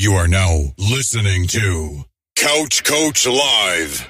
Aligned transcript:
You 0.00 0.12
are 0.12 0.28
now 0.28 0.60
listening 0.78 1.48
to 1.48 2.04
Couch 2.36 2.84
Coach 2.84 3.26
Live. 3.26 4.08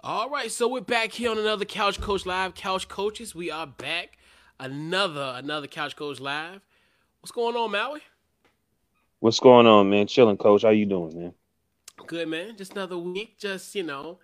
All 0.00 0.28
right, 0.28 0.50
so 0.50 0.68
we're 0.68 0.82
back 0.82 1.12
here 1.12 1.30
on 1.30 1.38
another 1.38 1.64
Couch 1.64 1.98
Coach 1.98 2.26
Live. 2.26 2.54
Couch 2.54 2.86
Coaches, 2.88 3.34
we 3.34 3.50
are 3.50 3.66
back. 3.66 4.18
Another 4.60 5.32
another 5.38 5.68
Couch 5.68 5.96
Coach 5.96 6.20
Live. 6.20 6.60
What's 7.20 7.32
going 7.32 7.56
on, 7.56 7.70
Maui? 7.70 8.00
What's 9.20 9.40
going 9.40 9.66
on, 9.66 9.88
man? 9.88 10.06
Chilling, 10.06 10.36
coach. 10.36 10.60
How 10.64 10.68
you 10.68 10.84
doing, 10.84 11.18
man? 11.18 11.34
Good, 12.06 12.28
man. 12.28 12.56
Just 12.56 12.72
another 12.72 12.98
week. 12.98 13.38
Just 13.38 13.74
you 13.74 13.82
know, 13.82 14.18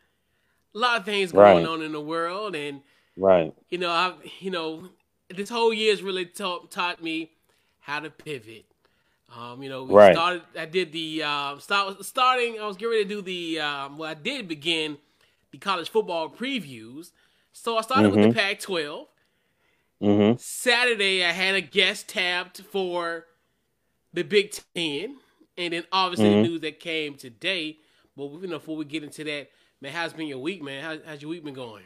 a 0.75 0.79
lot 0.79 0.99
of 0.99 1.05
things 1.05 1.33
going 1.33 1.65
Right. 1.65 1.67
on 1.67 1.83
in 1.83 1.93
the 1.93 2.01
world, 2.01 2.55
and 2.55 2.83
Right. 3.17 3.55
you 3.69 3.79
know, 3.79 3.91
I've 3.91 4.15
you 4.41 4.51
know, 4.51 4.89
this 5.29 5.49
whole 5.49 5.73
year 5.73 5.93
has 5.93 6.03
really 6.03 6.27
taught 6.27 6.71
taught 6.71 7.03
me 7.03 7.31
how 7.81 8.01
to 8.01 8.11
pivot. 8.11 8.67
Um, 9.35 9.63
you 9.63 9.69
know, 9.69 9.85
we 9.85 9.95
Right. 9.95 10.15
started. 10.15 10.43
I 10.57 10.67
did 10.67 10.93
the 10.93 11.23
uh, 11.23 11.59
start 11.59 12.05
starting. 12.05 12.59
I 12.61 12.67
was 12.67 12.77
getting 12.77 12.91
ready 12.91 13.05
to 13.05 13.09
do 13.09 13.23
the. 13.23 13.61
Um, 13.61 13.97
well, 13.99 14.11
I 14.11 14.15
did 14.15 14.49
begin 14.49 14.99
the 15.53 15.59
college 15.59 15.89
football 15.89 16.29
previews. 16.29 17.13
So 17.53 17.77
I 17.77 17.83
started 17.83 18.13
with 18.13 18.23
the 18.23 18.33
Pac-12. 18.33 19.09
Mm-hmm. 20.01 20.37
Saturday, 20.39 21.25
I 21.25 21.33
had 21.33 21.55
a 21.55 21.61
guest 21.61 22.09
tapped 22.09 22.63
for 22.63 23.27
the 24.13 24.23
Big 24.23 24.53
Ten, 24.75 25.19
and 25.61 25.73
then 25.75 25.85
obviously 25.93 26.31
Mhm. 26.31 26.43
the 26.43 26.49
news 26.49 26.61
that 26.63 26.81
came 26.81 27.17
today. 27.17 27.79
But 28.17 28.31
you 28.43 28.49
know, 28.49 28.59
before 28.59 28.77
we 28.77 28.85
get 28.85 29.05
into 29.05 29.25
that, 29.25 29.49
man, 29.81 29.93
how's 29.93 30.13
been 30.15 30.29
your 30.29 30.39
week, 30.39 30.63
man? 30.63 30.83
How, 30.83 30.99
how's 31.07 31.23
your 31.23 31.31
week 31.31 31.45
been 31.45 31.55
going? 31.55 31.85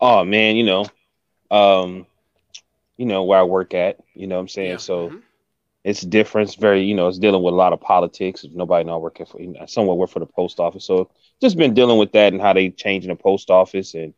Oh 0.00 0.24
man, 0.24 0.56
you 0.56 0.64
know, 0.64 0.86
um, 1.50 2.06
you 2.96 3.06
know 3.06 3.24
where 3.24 3.40
I 3.40 3.44
work 3.44 3.74
at. 3.74 3.98
You 4.14 4.26
know 4.26 4.36
what 4.36 4.42
I'm 4.42 4.48
saying? 4.48 4.70
Yeah, 4.72 4.76
So 4.78 5.10
mhm. 5.10 5.22
it's 5.84 6.02
different. 6.02 6.48
It's 6.50 6.56
very, 6.56 6.84
you 6.84 6.94
know, 6.94 7.08
it's 7.08 7.18
dealing 7.18 7.42
with 7.42 7.54
a 7.54 7.56
lot 7.56 7.72
of 7.72 7.80
politics. 7.80 8.44
Nobody 8.50 8.84
know 8.84 8.98
working 8.98 9.26
for, 9.26 9.40
you 9.40 9.48
know, 9.48 9.66
somewhere 9.66 9.96
work 9.96 10.10
for 10.10 10.20
the 10.20 10.26
post 10.26 10.60
office. 10.60 10.84
So 10.86 11.10
just 11.40 11.58
been 11.58 11.74
dealing 11.74 11.98
with 11.98 12.12
that 12.12 12.32
and 12.32 12.42
how 12.42 12.54
they 12.54 12.70
changing 12.70 13.10
the 13.10 13.16
post 13.16 13.50
office 13.50 13.94
and 13.94 14.14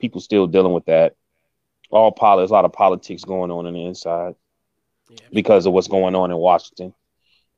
people 0.00 0.20
still 0.20 0.46
dealing 0.46 0.72
with 0.74 0.86
that. 0.86 1.16
All 1.90 2.12
politics, 2.12 2.50
a 2.50 2.54
lot 2.54 2.66
of 2.66 2.72
politics 2.72 3.24
going 3.24 3.50
on 3.52 3.66
in 3.66 3.74
the 3.74 3.86
inside 3.86 4.36
yeah, 5.10 5.18
because 5.32 5.66
of 5.66 5.72
what's 5.72 5.88
going 5.88 6.14
on 6.14 6.30
in 6.30 6.36
Washington, 6.36 6.94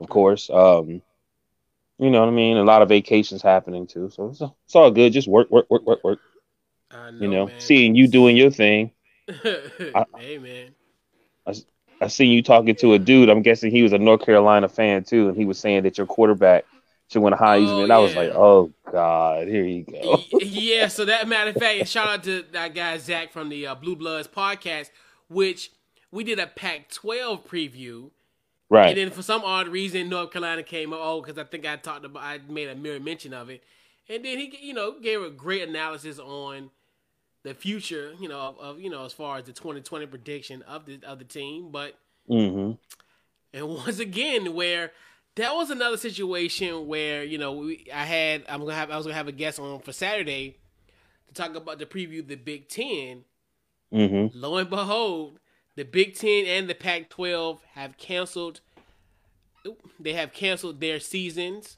of 0.02 0.08
course. 0.08 0.50
Um, 0.50 1.02
you 1.98 2.10
know 2.10 2.20
what 2.20 2.28
I 2.28 2.32
mean? 2.32 2.56
A 2.56 2.64
lot 2.64 2.82
of 2.82 2.88
vacations 2.88 3.42
happening 3.42 3.86
too. 3.86 4.10
So 4.10 4.28
it's, 4.28 4.40
it's 4.40 4.74
all 4.74 4.90
good. 4.90 5.12
Just 5.12 5.28
work, 5.28 5.50
work, 5.50 5.70
work, 5.70 5.86
work, 5.86 6.02
work. 6.02 6.20
Know, 6.92 7.10
You 7.20 7.28
know, 7.28 7.46
man. 7.46 7.60
seeing 7.60 7.94
you 7.94 8.08
doing 8.08 8.36
your 8.36 8.50
thing. 8.50 8.90
hey, 9.42 10.38
man. 10.38 10.74
I 12.02 12.08
seen 12.08 12.32
you 12.32 12.42
talking 12.42 12.74
to 12.76 12.94
a 12.94 12.98
dude. 12.98 13.28
I'm 13.28 13.42
guessing 13.42 13.70
he 13.70 13.84
was 13.84 13.92
a 13.92 13.98
North 13.98 14.24
Carolina 14.24 14.68
fan 14.68 15.04
too, 15.04 15.28
and 15.28 15.36
he 15.36 15.44
was 15.44 15.58
saying 15.58 15.84
that 15.84 15.96
your 15.96 16.06
quarterback 16.06 16.64
should 17.08 17.22
win 17.22 17.32
a 17.32 17.36
Heisman. 17.36 17.68
Oh, 17.68 17.82
and 17.84 17.92
I 17.92 17.98
was 17.98 18.16
like, 18.16 18.30
oh 18.30 18.72
god, 18.90 19.46
here 19.46 19.64
you 19.64 19.84
go. 19.84 20.20
Yeah, 20.40 20.88
so 20.88 21.04
that 21.04 21.28
matter 21.28 21.50
of 21.50 21.56
fact, 21.56 21.86
shout 21.88 22.08
out 22.08 22.24
to 22.24 22.44
that 22.52 22.74
guy 22.74 22.98
Zach 22.98 23.32
from 23.32 23.48
the 23.50 23.68
uh, 23.68 23.76
Blue 23.76 23.94
Bloods 23.94 24.26
podcast, 24.26 24.90
which 25.28 25.70
we 26.10 26.24
did 26.24 26.40
a 26.40 26.48
Pac-12 26.48 27.46
preview, 27.46 28.10
and 28.88 28.96
then 28.96 29.10
for 29.10 29.22
some 29.22 29.42
odd 29.44 29.68
reason, 29.68 30.08
North 30.08 30.30
Carolina 30.32 30.62
came 30.62 30.92
up. 30.92 31.00
Oh, 31.02 31.20
because 31.20 31.38
I 31.38 31.44
think 31.44 31.66
I 31.66 31.76
talked 31.76 32.04
about, 32.04 32.22
I 32.22 32.40
made 32.48 32.68
a 32.68 32.74
mere 32.74 32.98
mention 33.00 33.32
of 33.34 33.50
it, 33.50 33.62
and 34.08 34.24
then 34.24 34.38
he, 34.38 34.58
you 34.60 34.74
know, 34.74 34.98
gave 35.00 35.22
a 35.22 35.30
great 35.30 35.68
analysis 35.68 36.18
on 36.18 36.70
the 37.44 37.54
future, 37.54 38.14
you 38.20 38.28
know, 38.28 38.40
of, 38.40 38.58
of 38.58 38.80
you 38.80 38.90
know, 38.90 39.04
as 39.04 39.12
far 39.12 39.38
as 39.38 39.44
the 39.44 39.52
2020 39.52 40.06
prediction 40.06 40.62
of 40.62 40.86
the 40.86 41.00
of 41.06 41.18
the 41.18 41.24
team, 41.24 41.70
but 41.70 41.94
hmm 42.28 42.72
and 43.52 43.68
once 43.68 43.98
again, 43.98 44.54
where 44.54 44.92
that 45.36 45.54
was 45.54 45.70
another 45.70 45.96
situation 45.96 46.86
where 46.86 47.24
you 47.24 47.38
know 47.38 47.52
we, 47.52 47.86
I 47.92 48.04
had 48.04 48.44
I'm 48.48 48.60
gonna 48.60 48.74
have 48.74 48.90
I 48.90 48.96
was 48.96 49.06
gonna 49.06 49.16
have 49.16 49.28
a 49.28 49.32
guest 49.32 49.58
on 49.58 49.80
for 49.80 49.92
Saturday 49.92 50.56
to 51.28 51.34
talk 51.34 51.54
about 51.54 51.78
the 51.78 51.86
preview 51.86 52.20
of 52.20 52.28
the 52.28 52.36
Big 52.36 52.68
Ten. 52.68 53.24
hmm 53.92 54.26
Lo 54.34 54.56
and 54.56 54.70
behold, 54.70 55.38
the 55.76 55.84
Big 55.84 56.14
Ten 56.14 56.44
and 56.46 56.68
the 56.68 56.74
Pac-12 56.74 57.60
have 57.74 57.96
canceled. 57.98 58.60
They 60.00 60.12
have 60.14 60.32
canceled 60.32 60.80
their 60.80 61.00
seasons. 61.00 61.76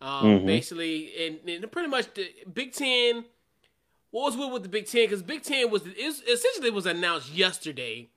Um, 0.00 0.40
Mhm. 0.40 0.46
Basically, 0.46 1.12
and, 1.26 1.48
and 1.48 1.70
pretty 1.72 1.88
much 1.88 2.12
the 2.14 2.30
Big 2.52 2.72
Ten. 2.72 3.26
What 4.10 4.24
was 4.24 4.36
weird 4.36 4.52
with 4.52 4.62
the 4.62 4.68
Big 4.68 4.86
Ten? 4.86 5.04
Because 5.04 5.22
Big 5.22 5.42
Ten 5.42 5.70
was 5.70 5.86
is, 5.86 6.22
essentially 6.22 6.70
was 6.70 6.86
announced 6.86 7.30
yesterday 7.32 8.08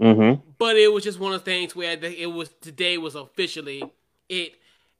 hmm 0.00 0.34
but 0.58 0.76
it 0.76 0.92
was 0.92 1.02
just 1.02 1.18
one 1.18 1.32
of 1.32 1.40
the 1.40 1.50
things 1.50 1.74
where 1.74 1.98
it 2.00 2.30
was 2.32 2.50
today 2.60 2.96
was 2.98 3.16
officially 3.16 3.82
it, 4.28 4.52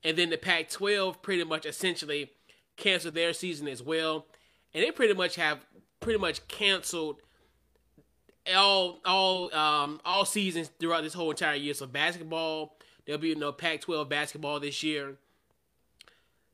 and 0.03 0.17
then 0.17 0.31
the 0.31 0.37
Pac-12 0.37 1.23
pretty 1.23 1.45
much 1.45 1.65
essentially 1.67 2.33
canceled 2.77 3.15
their 3.15 3.33
season 3.33 3.69
as 3.69 3.81
well, 3.83 4.27
and 4.75 4.83
they 4.83 4.91
pretty 4.91 5.15
much 5.15 5.37
have 5.37 5.65
pretty 6.01 6.19
much 6.19 6.47
canceled 6.49 7.21
all 8.55 9.01
all 9.05 9.55
um 9.55 10.01
all 10.05 10.25
seasons 10.25 10.71
throughout 10.79 11.03
this 11.03 11.15
whole 11.15 11.31
entire 11.31 11.55
year. 11.57 11.75
So 11.75 11.87
basketball, 11.87 12.77
there'll 13.07 13.21
be 13.21 13.35
no 13.35 13.53
Pac-12 13.53 14.09
basketball 14.09 14.61
this 14.61 14.83
year. 14.83 15.17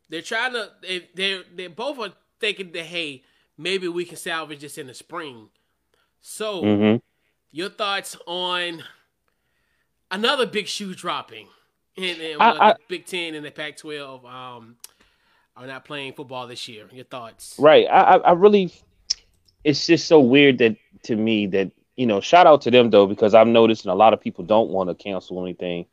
They're 0.08 0.22
trying 0.22 0.52
to 0.52 0.70
they 0.82 1.08
they 1.14 1.42
they 1.54 1.66
both 1.68 1.98
are 1.98 2.12
thinking 2.40 2.72
that 2.72 2.86
hey 2.86 3.22
maybe 3.56 3.88
we 3.88 4.04
can 4.04 4.16
salvage 4.16 4.60
this 4.60 4.78
in 4.78 4.86
the 4.86 4.94
spring. 4.94 5.48
So 6.20 6.60
hmm 6.62 6.96
your 7.52 7.68
thoughts 7.70 8.16
on 8.26 8.82
another 10.10 10.44
big 10.46 10.66
shoe 10.66 10.92
dropping 10.94 11.46
and, 11.96 12.20
and 12.20 12.42
I- 12.42 12.70
I- 12.70 12.72
the 12.72 12.78
Big 12.88 13.06
Ten 13.06 13.34
and 13.34 13.44
the 13.46 13.50
Pac-12 13.52 14.24
um, 14.24 14.76
are 15.56 15.66
not 15.66 15.84
playing 15.84 16.14
football 16.14 16.46
this 16.48 16.66
year. 16.68 16.86
Your 16.92 17.04
thoughts? 17.04 17.54
Right. 17.58 17.86
I 17.88 18.16
I 18.16 18.32
really, 18.32 18.72
it's 19.62 19.86
just 19.86 20.08
so 20.08 20.18
weird 20.18 20.58
that 20.58 20.76
to 21.04 21.16
me 21.16 21.46
that 21.48 21.70
you 21.96 22.06
know, 22.06 22.20
shout 22.20 22.46
out 22.46 22.62
to 22.62 22.70
them 22.70 22.90
though 22.90 23.06
because 23.06 23.34
I've 23.34 23.46
noticed 23.46 23.86
a 23.86 23.94
lot 23.94 24.12
of 24.12 24.20
people 24.20 24.44
don't 24.44 24.70
want 24.70 24.88
to 24.90 24.94
cancel 24.94 25.42
anything. 25.42 25.86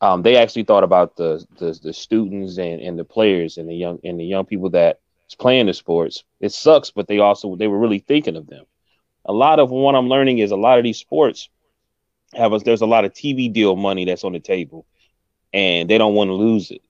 Um, 0.00 0.22
they 0.22 0.36
actually 0.36 0.64
thought 0.64 0.84
about 0.84 1.16
the 1.16 1.44
the, 1.58 1.78
the 1.82 1.92
students 1.92 2.58
and, 2.58 2.80
and 2.80 2.98
the 2.98 3.04
players 3.04 3.56
and 3.56 3.68
the 3.68 3.74
young 3.74 3.98
and 4.04 4.18
the 4.18 4.24
young 4.24 4.44
people 4.44 4.70
that 4.70 5.00
is 5.28 5.34
playing 5.34 5.66
the 5.66 5.74
sports. 5.74 6.24
It 6.40 6.52
sucks, 6.52 6.90
but 6.90 7.08
they 7.08 7.18
also 7.18 7.56
they 7.56 7.68
were 7.68 7.78
really 7.78 8.00
thinking 8.00 8.36
of 8.36 8.46
them. 8.46 8.64
A 9.24 9.32
lot 9.32 9.58
of 9.60 9.70
what 9.70 9.94
I'm 9.94 10.08
learning 10.08 10.38
is 10.38 10.50
a 10.50 10.56
lot 10.56 10.78
of 10.78 10.84
these 10.84 10.98
sports 10.98 11.48
have 12.34 12.52
us. 12.52 12.62
There's 12.62 12.82
a 12.82 12.86
lot 12.86 13.04
of 13.04 13.12
TV 13.12 13.52
deal 13.52 13.76
money 13.76 14.04
that's 14.04 14.24
on 14.24 14.32
the 14.32 14.40
table, 14.40 14.86
and 15.52 15.88
they 15.88 15.98
don't 15.98 16.14
want 16.14 16.28
to 16.28 16.34
lose 16.34 16.70
it. 16.70 16.82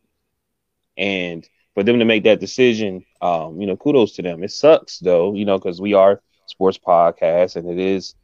And 0.97 1.47
for 1.75 1.83
them 1.83 1.99
to 1.99 2.05
make 2.05 2.25
that 2.25 2.41
decision, 2.41 3.05
um, 3.21 3.61
you 3.61 3.67
know, 3.67 3.77
kudos 3.77 4.13
to 4.13 4.23
them. 4.23 4.43
It 4.43 4.51
sucks 4.53 4.99
though, 4.99 5.35
you 5.35 5.45
know, 5.45 5.59
because 5.59 5.81
we 5.81 5.95
are 5.95 6.21
sports 6.47 6.79
podcasts, 6.79 7.57
and 7.57 7.69
it 7.69 7.79
is, 7.79 8.15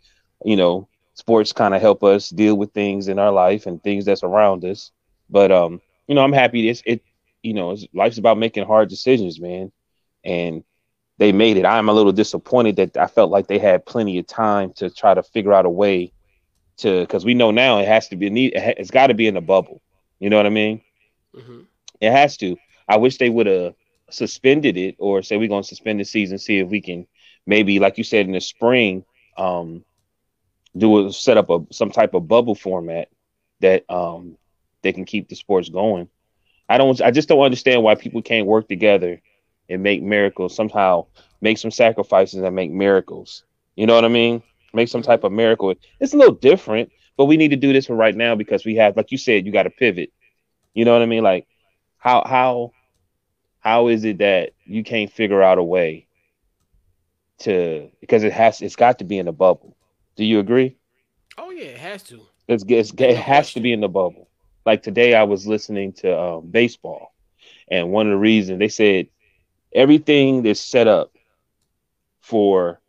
you 0.45 0.56
know, 0.56 0.89
sports 1.15 1.53
kind 1.53 1.75
of 1.75 1.81
help 1.81 2.03
us 2.03 2.31
deal 2.31 2.56
with 2.56 2.73
things 2.73 3.09
in 3.09 3.19
our 3.19 3.33
life 3.33 3.67
and 3.67 3.83
things 3.83 4.05
that's 4.05 4.23
around 4.23 4.65
us. 4.65 4.91
But 5.28 5.51
um, 5.53 5.81
you 6.06 6.15
know, 6.15 6.23
I'm 6.23 6.33
happy. 6.33 6.69
It's 6.69 6.83
it, 6.87 7.03
you 7.43 7.55
know, 7.55 7.73
it's, 7.73 7.87
life's 7.95 8.19
about 8.19 8.39
making 8.39 8.67
hard 8.67 8.89
decisions, 8.89 9.41
man, 9.41 9.73
and 10.25 10.62
they 11.19 11.33
made 11.33 11.56
it. 11.56 11.65
I'm 11.65 11.89
a 11.89 11.93
little 11.93 12.12
disappointed 12.12 12.77
that 12.77 12.97
I 12.97 13.06
felt 13.06 13.31
like 13.31 13.47
they 13.47 13.59
had 13.59 13.87
plenty 13.87 14.19
of 14.19 14.27
time 14.27 14.73
to 14.77 14.91
try 14.91 15.15
to 15.15 15.23
figure 15.23 15.53
out 15.53 15.67
a 15.67 15.71
way 15.71 16.12
to, 16.78 17.01
because 17.01 17.25
we 17.25 17.34
know 17.34 17.51
now 17.51 17.78
it 17.78 17.87
has 17.89 18.09
to 18.09 18.17
be 18.17 18.31
need. 18.31 18.53
It's 18.55 18.91
got 18.91 19.09
to 19.09 19.15
be 19.15 19.27
in 19.27 19.34
the 19.34 19.41
bubble. 19.41 19.81
You 20.19 20.31
know 20.31 20.37
what 20.37 20.47
I 20.47 20.51
mean? 20.51 20.81
hmm 21.34 21.62
It 22.01 22.11
has 22.12 22.37
to. 22.39 22.57
I 22.89 22.97
wish 22.97 23.19
they 23.19 23.31
would 23.31 23.47
have 23.47 23.75
suspended 24.11 24.77
it 24.77 24.97
or 24.99 25.22
say 25.22 25.37
we're 25.37 25.49
going 25.49 25.63
to 25.63 25.69
suspend 25.69 26.01
the 26.01 26.04
season, 26.04 26.39
see 26.39 26.59
if 26.59 26.69
we 26.69 26.81
can 26.81 27.07
maybe, 27.47 27.78
like 27.78 27.98
you 27.98 28.04
said, 28.04 28.27
in 28.27 28.33
the 28.33 28.41
spring, 28.41 29.04
um, 29.36 29.84
do 30.77 31.07
a 31.07 31.13
set 31.13 31.37
up 31.37 31.51
a 31.51 31.61
some 31.72 31.91
type 31.91 32.15
of 32.15 32.28
bubble 32.28 32.55
format 32.55 33.09
that 33.61 33.84
um 33.91 34.37
they 34.83 34.93
can 34.93 35.05
keep 35.05 35.28
the 35.28 35.37
sports 35.37 35.69
going. 35.69 36.09
I 36.69 36.78
don't. 36.78 37.01
I 37.01 37.11
just 37.11 37.28
don't 37.28 37.41
understand 37.41 37.83
why 37.83 37.95
people 37.95 38.22
can't 38.22 38.47
work 38.47 38.69
together 38.69 39.21
and 39.69 39.83
make 39.83 40.03
miracles 40.03 40.55
somehow. 40.55 41.07
Make 41.41 41.59
some 41.59 41.71
sacrifices 41.71 42.43
and 42.43 42.55
make 42.55 42.71
miracles. 42.71 43.45
You 43.77 43.87
know 43.87 43.95
what 43.95 44.05
I 44.05 44.09
mean? 44.09 44.43
Make 44.72 44.89
some 44.89 45.03
type 45.03 45.25
of 45.25 45.33
miracle. 45.33 45.75
It's 46.01 46.15
a 46.15 46.17
little 46.17 46.34
different, 46.34 46.91
but 47.17 47.27
we 47.27 47.37
need 47.37 47.49
to 47.49 47.57
do 47.57 47.72
this 47.72 47.87
for 47.87 47.97
right 47.97 48.15
now 48.15 48.34
because 48.34 48.65
we 48.65 48.77
have, 48.77 48.97
like 48.97 49.11
you 49.11 49.19
said, 49.19 49.47
you 49.47 49.53
got 49.53 49.65
to 49.65 49.71
pivot. 49.71 50.13
You 50.75 50.84
know 50.84 50.93
what 50.93 51.03
I 51.03 51.07
mean? 51.07 51.22
Like 51.22 51.47
how 51.99 52.22
how 52.27 52.72
how 53.61 53.89
is 53.89 54.05
it 54.05 54.19
that 54.19 54.53
you 54.65 54.83
can't 54.84 55.13
figure 55.13 55.43
out 55.43 55.59
a 55.59 55.63
way 55.63 56.07
to 57.39 57.91
because 58.01 58.22
it 58.25 58.33
has 58.33 58.61
it's 58.63 58.77
got 58.77 58.99
to 58.99 59.05
be 59.05 59.19
in 59.19 59.28
a 59.28 59.33
bubble. 59.33 59.77
Do 60.21 60.27
you 60.27 60.39
agree? 60.39 60.77
Oh 61.39 61.51
yeah, 61.51 61.65
it 61.65 61.78
has 61.78 62.03
to. 62.03 62.21
It's, 62.47 62.63
it's 62.69 62.93
it 62.99 63.17
has 63.17 63.55
to 63.55 63.61
be 63.61 63.72
in 63.72 63.81
the 63.81 63.89
bubble. 63.89 64.28
Like 64.67 64.83
today, 64.83 65.15
I 65.15 65.22
was 65.22 65.47
listening 65.47 65.95
to 65.95 66.21
um, 66.21 66.47
baseball, 66.51 67.15
and 67.71 67.91
one 67.91 68.07
of 68.07 68.11
the 68.11 68.19
reasons 68.19 68.59
they 68.59 68.69
said 68.69 69.09
everything 69.75 70.45
is 70.45 70.61
set 70.61 70.87
up 70.87 71.15
for 72.21 72.83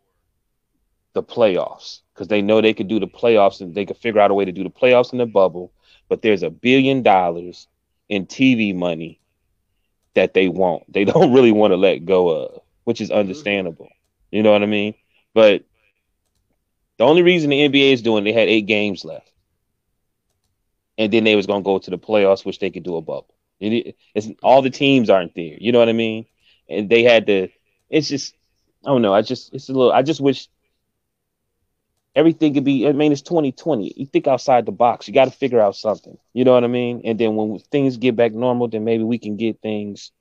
the 1.14 1.24
playoffs 1.24 2.02
because 2.14 2.28
they 2.28 2.42
know 2.42 2.60
they 2.60 2.74
could 2.74 2.90
do 2.90 3.00
the 3.00 3.08
playoffs 3.08 3.62
and 3.62 3.74
they 3.74 3.86
could 3.86 3.96
figure 3.96 4.20
out 4.20 4.32
a 4.32 4.34
way 4.34 4.44
to 4.44 4.52
do 4.52 4.64
the 4.64 4.70
playoffs 4.70 5.14
in 5.14 5.18
the 5.18 5.26
bubble. 5.26 5.72
But 6.10 6.24
there's 6.24 6.44
a 6.44 6.50
billion 6.50 7.02
dollars 7.02 7.66
in 8.10 8.26
TV 8.26 8.76
money 8.76 9.22
that 10.16 10.34
they 10.34 10.50
want. 10.50 10.84
They 10.92 11.06
don't 11.06 11.32
really 11.32 11.54
want 11.54 11.72
to 11.72 11.78
let 11.78 12.04
go 12.04 12.28
of, 12.28 12.60
which 12.84 13.00
is 13.00 13.10
mm-hmm. 13.10 13.20
understandable. 13.20 13.88
You 14.32 14.44
know 14.44 14.52
what 14.52 14.64
I 14.64 14.66
mean? 14.66 14.96
But 15.34 15.64
the 17.02 17.08
only 17.08 17.24
reason 17.24 17.50
the 17.50 17.64
NBA 17.64 17.94
is 17.94 18.04
doing 18.04 18.24
they 18.24 18.32
had 18.32 18.48
eight 18.48 18.68
games 18.68 19.04
left, 19.04 19.28
and 21.00 21.12
then 21.12 21.24
they 21.24 21.36
was 21.36 21.48
gonna 21.48 21.64
go 21.64 21.80
to 21.80 21.90
the 21.90 21.98
playoffs, 21.98 22.46
which 22.46 22.60
they 22.60 22.70
could 22.70 22.84
do 22.84 22.96
a 22.96 23.02
bubble. 23.02 23.34
It, 23.60 23.96
it's 24.14 24.28
all 24.44 24.62
the 24.62 24.70
teams 24.70 25.10
aren't 25.10 25.34
there. 25.34 25.58
You 25.60 25.72
know 25.72 25.80
what 25.80 25.90
I 25.90 25.94
mean? 25.94 26.28
And 26.70 26.92
they 26.92 27.02
had 27.02 27.26
to. 27.26 27.48
It's 27.90 28.08
just 28.08 28.36
I 28.86 28.90
don't 28.90 29.02
know. 29.02 29.16
I 29.16 29.24
just 29.24 29.52
it's 29.52 29.68
a 29.68 29.74
little. 29.74 29.92
I 29.92 30.04
just 30.04 30.22
wish 30.22 30.48
everything 32.16 32.54
could 32.54 32.66
be. 32.66 32.88
I 32.88 32.92
mean, 32.92 33.12
it's 33.12 33.24
2020. 33.24 33.96
You 33.98 34.06
think 34.06 34.28
outside 34.28 34.68
the 34.68 34.72
box. 34.72 35.08
You 35.08 35.16
got 35.16 35.26
to 35.26 35.32
figure 35.32 35.60
out 35.60 35.76
something. 35.76 36.20
You 36.34 36.46
know 36.46 36.54
what 36.54 36.64
I 36.64 36.68
mean? 36.68 37.02
And 37.04 37.20
then 37.20 37.36
when 37.36 37.58
things 37.72 37.98
get 37.98 38.16
back 38.16 38.32
normal, 38.32 38.68
then 38.68 38.84
maybe 38.84 39.04
we 39.04 39.18
can 39.18 39.38
get 39.38 39.60
things, 39.60 40.12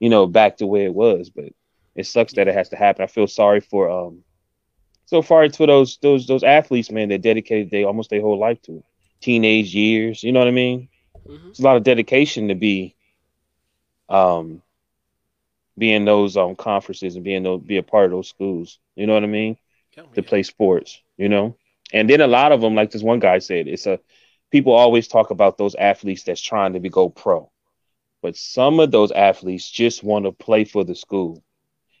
you 0.00 0.08
know, 0.08 0.26
back 0.26 0.56
to 0.56 0.66
where 0.66 0.86
it 0.86 0.94
was. 0.94 1.28
But 1.28 1.52
it 1.94 2.06
sucks 2.06 2.32
that 2.32 2.48
it 2.48 2.54
has 2.54 2.70
to 2.70 2.76
happen. 2.76 3.02
I 3.02 3.08
feel 3.08 3.26
sorry 3.26 3.60
for 3.60 3.90
um 3.90 4.24
so 5.14 5.22
far 5.22 5.44
it's 5.44 5.56
for 5.56 5.68
those 5.68 5.96
those 5.98 6.26
those 6.26 6.42
athletes, 6.42 6.90
man, 6.90 7.08
that 7.10 7.22
dedicated 7.22 7.70
they 7.70 7.84
almost 7.84 8.10
their 8.10 8.20
whole 8.20 8.36
life 8.36 8.60
to 8.62 8.78
it. 8.78 8.84
Teenage 9.20 9.72
years, 9.72 10.24
you 10.24 10.32
know 10.32 10.40
what 10.40 10.48
I 10.48 10.50
mean? 10.50 10.88
Mm-hmm. 11.24 11.50
It's 11.50 11.60
a 11.60 11.62
lot 11.62 11.76
of 11.76 11.84
dedication 11.84 12.48
to 12.48 12.56
be 12.56 12.96
um 14.08 14.60
being 15.78 16.04
those 16.04 16.36
um 16.36 16.56
conferences 16.56 17.14
and 17.14 17.24
being 17.24 17.44
those 17.44 17.60
be 17.62 17.76
a 17.76 17.82
part 17.84 18.06
of 18.06 18.10
those 18.10 18.28
schools. 18.28 18.80
You 18.96 19.06
know 19.06 19.14
what 19.14 19.22
I 19.22 19.28
mean? 19.28 19.56
To 20.14 20.22
play 20.24 20.42
sports, 20.42 21.00
you 21.16 21.28
know? 21.28 21.56
And 21.92 22.10
then 22.10 22.20
a 22.20 22.26
lot 22.26 22.50
of 22.50 22.60
them, 22.60 22.74
like 22.74 22.90
this 22.90 23.04
one 23.04 23.20
guy 23.20 23.38
said, 23.38 23.68
it's 23.68 23.86
a 23.86 24.00
people 24.50 24.72
always 24.72 25.06
talk 25.06 25.30
about 25.30 25.58
those 25.58 25.76
athletes 25.76 26.24
that's 26.24 26.40
trying 26.40 26.72
to 26.72 26.80
be 26.80 26.88
go 26.88 27.08
pro. 27.08 27.48
But 28.20 28.36
some 28.36 28.80
of 28.80 28.90
those 28.90 29.12
athletes 29.12 29.70
just 29.70 30.02
want 30.02 30.24
to 30.24 30.32
play 30.32 30.64
for 30.64 30.82
the 30.82 30.96
school. 30.96 31.44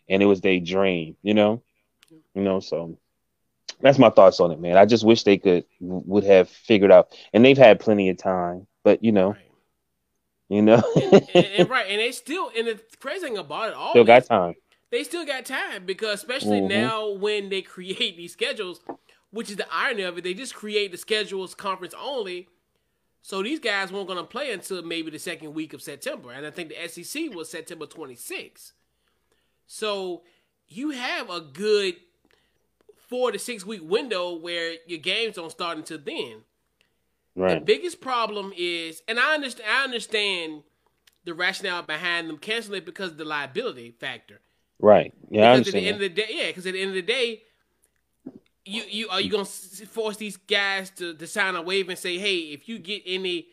And 0.08 0.20
it 0.20 0.26
was 0.26 0.40
their 0.40 0.58
dream, 0.58 1.16
you 1.22 1.34
know? 1.34 1.62
You 2.34 2.42
know, 2.42 2.58
so 2.58 2.98
that's 3.80 3.98
my 3.98 4.10
thoughts 4.10 4.40
on 4.40 4.50
it, 4.50 4.60
man. 4.60 4.76
I 4.76 4.84
just 4.84 5.04
wish 5.04 5.22
they 5.22 5.38
could 5.38 5.64
would 5.80 6.24
have 6.24 6.48
figured 6.48 6.92
out, 6.92 7.16
and 7.32 7.44
they've 7.44 7.58
had 7.58 7.80
plenty 7.80 8.08
of 8.08 8.18
time, 8.18 8.66
but 8.82 9.02
you 9.02 9.12
know, 9.12 9.32
right. 9.32 9.50
you 10.48 10.62
know, 10.62 10.82
and, 10.96 11.28
and, 11.34 11.46
and, 11.58 11.70
right, 11.70 11.86
and 11.88 12.00
they 12.00 12.12
still, 12.12 12.50
and 12.56 12.66
the 12.66 12.80
crazy 13.00 13.26
thing 13.26 13.38
about 13.38 13.70
it, 13.70 13.74
all 13.74 13.90
still 13.90 14.04
got 14.04 14.26
time. 14.26 14.54
They 14.90 15.02
still 15.02 15.26
got 15.26 15.44
time 15.44 15.86
because, 15.86 16.20
especially 16.20 16.60
mm-hmm. 16.60 16.68
now 16.68 17.10
when 17.10 17.48
they 17.48 17.62
create 17.62 18.16
these 18.16 18.32
schedules, 18.32 18.80
which 19.30 19.50
is 19.50 19.56
the 19.56 19.66
irony 19.72 20.02
of 20.02 20.16
it, 20.18 20.24
they 20.24 20.34
just 20.34 20.54
create 20.54 20.92
the 20.92 20.98
schedules 20.98 21.54
conference 21.54 21.94
only. 22.00 22.48
So 23.20 23.42
these 23.42 23.58
guys 23.58 23.90
weren't 23.90 24.06
going 24.06 24.18
to 24.18 24.24
play 24.24 24.52
until 24.52 24.82
maybe 24.82 25.10
the 25.10 25.18
second 25.18 25.54
week 25.54 25.72
of 25.72 25.82
September, 25.82 26.30
and 26.30 26.46
I 26.46 26.50
think 26.50 26.68
the 26.68 26.88
SEC 26.88 27.34
was 27.34 27.50
September 27.50 27.86
26th. 27.86 28.72
So 29.66 30.22
you 30.68 30.90
have 30.90 31.30
a 31.30 31.40
good 31.40 31.96
four 33.14 33.30
to 33.30 33.38
six 33.38 33.64
week 33.64 33.80
window 33.84 34.34
where 34.34 34.74
your 34.88 34.98
games 34.98 35.36
don't 35.36 35.52
start 35.52 35.76
until 35.76 35.98
then. 35.98 36.38
Right. 37.36 37.60
The 37.60 37.64
biggest 37.64 38.00
problem 38.00 38.52
is, 38.56 39.04
and 39.06 39.20
I 39.20 39.34
understand, 39.34 39.70
I 39.70 39.84
understand 39.84 40.64
the 41.24 41.32
rationale 41.32 41.82
behind 41.82 42.28
them 42.28 42.38
canceling 42.38 42.78
it 42.78 42.84
because 42.84 43.12
of 43.12 43.16
the 43.16 43.24
liability 43.24 43.92
factor. 44.00 44.40
Right. 44.80 45.14
Yeah. 45.30 45.56
Because 45.56 45.68
at 45.72 45.78
the 45.78 45.86
end 45.86 45.94
of 45.94 46.00
the 46.00 46.08
day, 46.08 46.26
yeah, 46.28 46.46
because 46.48 46.66
at 46.66 46.72
the 46.72 46.80
end 46.80 46.88
of 46.88 46.96
the 46.96 47.02
day, 47.02 47.42
you 48.64 48.82
you 48.88 49.08
are 49.10 49.20
you 49.20 49.30
gonna 49.30 49.44
force 49.44 50.16
these 50.16 50.36
guys 50.36 50.90
to, 50.90 51.14
to 51.14 51.26
sign 51.28 51.54
a 51.54 51.62
waiver 51.62 51.92
and 51.92 51.98
say, 51.98 52.18
hey, 52.18 52.38
if 52.38 52.68
you 52.68 52.80
get 52.80 53.02
any 53.06 53.46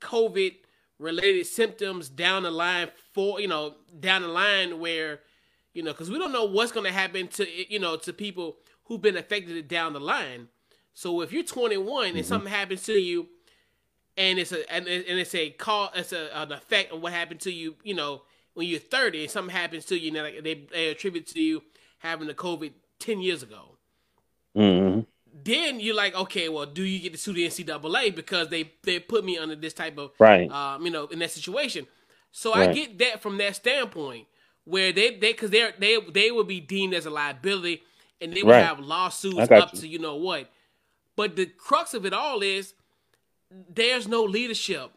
COVID 0.00 0.56
related 0.98 1.46
symptoms 1.46 2.08
down 2.08 2.42
the 2.42 2.50
line 2.50 2.88
for 3.12 3.40
you 3.40 3.46
know 3.46 3.76
down 4.00 4.22
the 4.22 4.28
line 4.28 4.80
where 4.80 5.20
you 5.74 5.84
know 5.84 5.92
because 5.92 6.10
we 6.10 6.18
don't 6.18 6.32
know 6.32 6.46
what's 6.46 6.72
gonna 6.72 6.90
happen 6.90 7.28
to 7.28 7.46
you 7.72 7.78
know 7.78 7.94
to 7.94 8.12
people 8.12 8.56
who've 8.86 9.02
been 9.02 9.16
affected 9.16 9.68
down 9.68 9.92
the 9.92 10.00
line. 10.00 10.48
So 10.94 11.20
if 11.20 11.32
you're 11.32 11.42
21 11.42 12.06
and 12.06 12.16
mm-hmm. 12.16 12.24
something 12.26 12.50
happens 12.50 12.82
to 12.84 12.94
you, 12.94 13.28
and 14.16 14.38
it's 14.38 14.52
a 14.52 14.72
and, 14.72 14.86
it's 14.88 15.34
a 15.34 15.50
call, 15.50 15.90
it's 15.94 16.12
a, 16.12 16.34
an 16.34 16.52
effect 16.52 16.92
of 16.92 17.02
what 17.02 17.12
happened 17.12 17.40
to 17.40 17.52
you, 17.52 17.76
you 17.82 17.94
know, 17.94 18.22
when 18.54 18.66
you're 18.66 18.80
30 18.80 19.22
and 19.22 19.30
something 19.30 19.54
happens 19.54 19.84
to 19.86 19.98
you, 19.98 20.16
and 20.16 20.44
they, 20.44 20.66
they 20.72 20.88
attribute 20.88 21.26
to 21.28 21.40
you 21.40 21.62
having 21.98 22.26
the 22.26 22.34
COVID 22.34 22.72
10 22.98 23.20
years 23.20 23.42
ago. 23.42 23.76
Mm-hmm. 24.56 25.00
Then 25.44 25.80
you're 25.80 25.94
like, 25.94 26.14
okay, 26.14 26.48
well, 26.48 26.64
do 26.64 26.82
you 26.82 26.98
get 26.98 27.12
to 27.12 27.18
sue 27.18 27.34
the 27.34 27.46
NCAA 27.46 28.14
because 28.14 28.48
they 28.48 28.72
they 28.84 28.98
put 28.98 29.22
me 29.22 29.36
under 29.36 29.54
this 29.54 29.74
type 29.74 29.98
of 29.98 30.12
right, 30.18 30.50
um, 30.50 30.86
you 30.86 30.90
know, 30.90 31.06
in 31.08 31.18
that 31.18 31.30
situation. 31.30 31.86
So 32.32 32.54
right. 32.54 32.70
I 32.70 32.72
get 32.72 32.98
that 32.98 33.22
from 33.22 33.36
that 33.38 33.56
standpoint 33.56 34.26
where 34.64 34.92
they 34.92 35.10
they 35.10 35.32
because 35.32 35.50
they 35.50 35.70
they 35.78 35.98
they 36.10 36.30
would 36.30 36.48
be 36.48 36.60
deemed 36.60 36.94
as 36.94 37.04
a 37.04 37.10
liability 37.10 37.82
and 38.20 38.32
they 38.32 38.42
would 38.42 38.52
right. 38.52 38.64
have 38.64 38.80
lawsuits 38.80 39.50
up 39.50 39.74
you. 39.74 39.80
to 39.80 39.88
you 39.88 39.98
know 39.98 40.16
what. 40.16 40.50
But 41.16 41.36
the 41.36 41.46
crux 41.46 41.94
of 41.94 42.04
it 42.04 42.12
all 42.12 42.42
is 42.42 42.74
there's 43.68 44.06
no 44.06 44.22
leadership. 44.22 44.90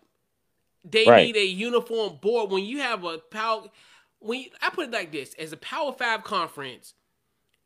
They 0.84 1.06
right. 1.06 1.26
need 1.26 1.38
a 1.38 1.46
uniform 1.46 2.20
board. 2.22 2.52
When 2.52 2.64
you 2.64 2.80
have 2.80 3.04
a 3.04 3.18
power, 3.18 3.64
when 4.20 4.42
you, 4.42 4.50
I 4.62 4.70
put 4.70 4.88
it 4.88 4.92
like 4.92 5.12
this, 5.12 5.34
as 5.36 5.52
a 5.52 5.58
Power 5.58 5.94
Five 5.94 6.24
conference, 6.24 6.94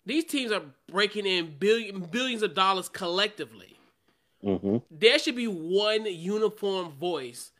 these 0.05 0.25
teams 0.25 0.51
are 0.51 0.63
breaking 0.91 1.25
in 1.25 1.55
billion 1.57 2.01
billions 2.01 2.43
of 2.43 2.53
dollars 2.53 2.89
collectively. 2.89 3.77
Mm-hmm. 4.43 4.77
There 4.91 5.19
should 5.19 5.35
be 5.35 5.47
one 5.47 6.05
uniform 6.05 6.91
voice 6.91 7.51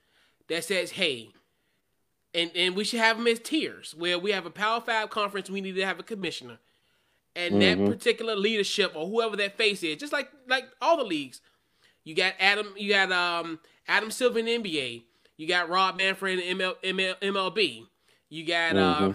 that 0.48 0.64
says, 0.64 0.92
"Hey," 0.92 1.30
and 2.34 2.52
and 2.56 2.76
we 2.76 2.84
should 2.84 3.00
have 3.00 3.18
them 3.18 3.28
as 3.28 3.40
tiers. 3.40 3.96
Where 3.98 4.20
we 4.20 4.32
have 4.32 4.46
a 4.46 4.52
Power 4.52 4.82
Five 4.82 5.10
conference, 5.12 5.50
we 5.50 5.62
need 5.62 5.76
to 5.76 5.86
have 5.86 6.00
a 6.00 6.04
commissioner 6.04 6.58
and 7.36 7.56
mm-hmm. 7.56 7.86
that 7.86 7.92
particular 7.92 8.36
leadership 8.36 8.94
or 8.96 9.08
whoever 9.08 9.36
that 9.38 9.58
face 9.58 9.84
is, 9.84 9.98
just 9.98 10.14
like 10.14 10.30
like 10.48 10.66
all 10.82 10.98
the 10.98 11.04
leagues. 11.04 11.42
You 12.04 12.16
got 12.16 12.34
Adam, 12.40 12.74
you 12.78 12.90
got 12.90 13.12
um 13.12 13.60
Adam 13.88 14.12
Silver 14.12 14.40
in 14.40 14.46
the 14.46 14.58
NBA. 14.58 15.04
You 15.38 15.48
got 15.48 15.70
Rob 15.70 15.98
Manfred 15.98 16.40
in 16.40 16.58
ML, 16.58 16.76
ML, 16.84 17.20
MLB. 17.22 17.86
You 18.30 18.46
got 18.46 18.76
mm-hmm. 18.76 19.12
uh, 19.12 19.14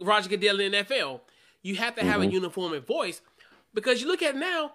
Roger 0.00 0.28
Goodell 0.28 0.60
in 0.60 0.72
the 0.72 0.78
NFL. 0.78 1.20
You 1.62 1.76
have 1.76 1.94
to 1.96 2.04
have 2.04 2.20
mm-hmm. 2.20 2.30
a 2.30 2.32
uniform 2.32 2.80
voice 2.80 3.20
because 3.74 4.00
you 4.00 4.08
look 4.08 4.22
at 4.22 4.36
now, 4.36 4.72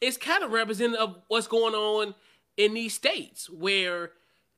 it's 0.00 0.16
kind 0.16 0.44
of 0.44 0.52
representative 0.52 1.00
of 1.00 1.16
what's 1.28 1.46
going 1.46 1.74
on 1.74 2.14
in 2.56 2.74
these 2.74 2.94
states 2.94 3.48
where, 3.48 4.12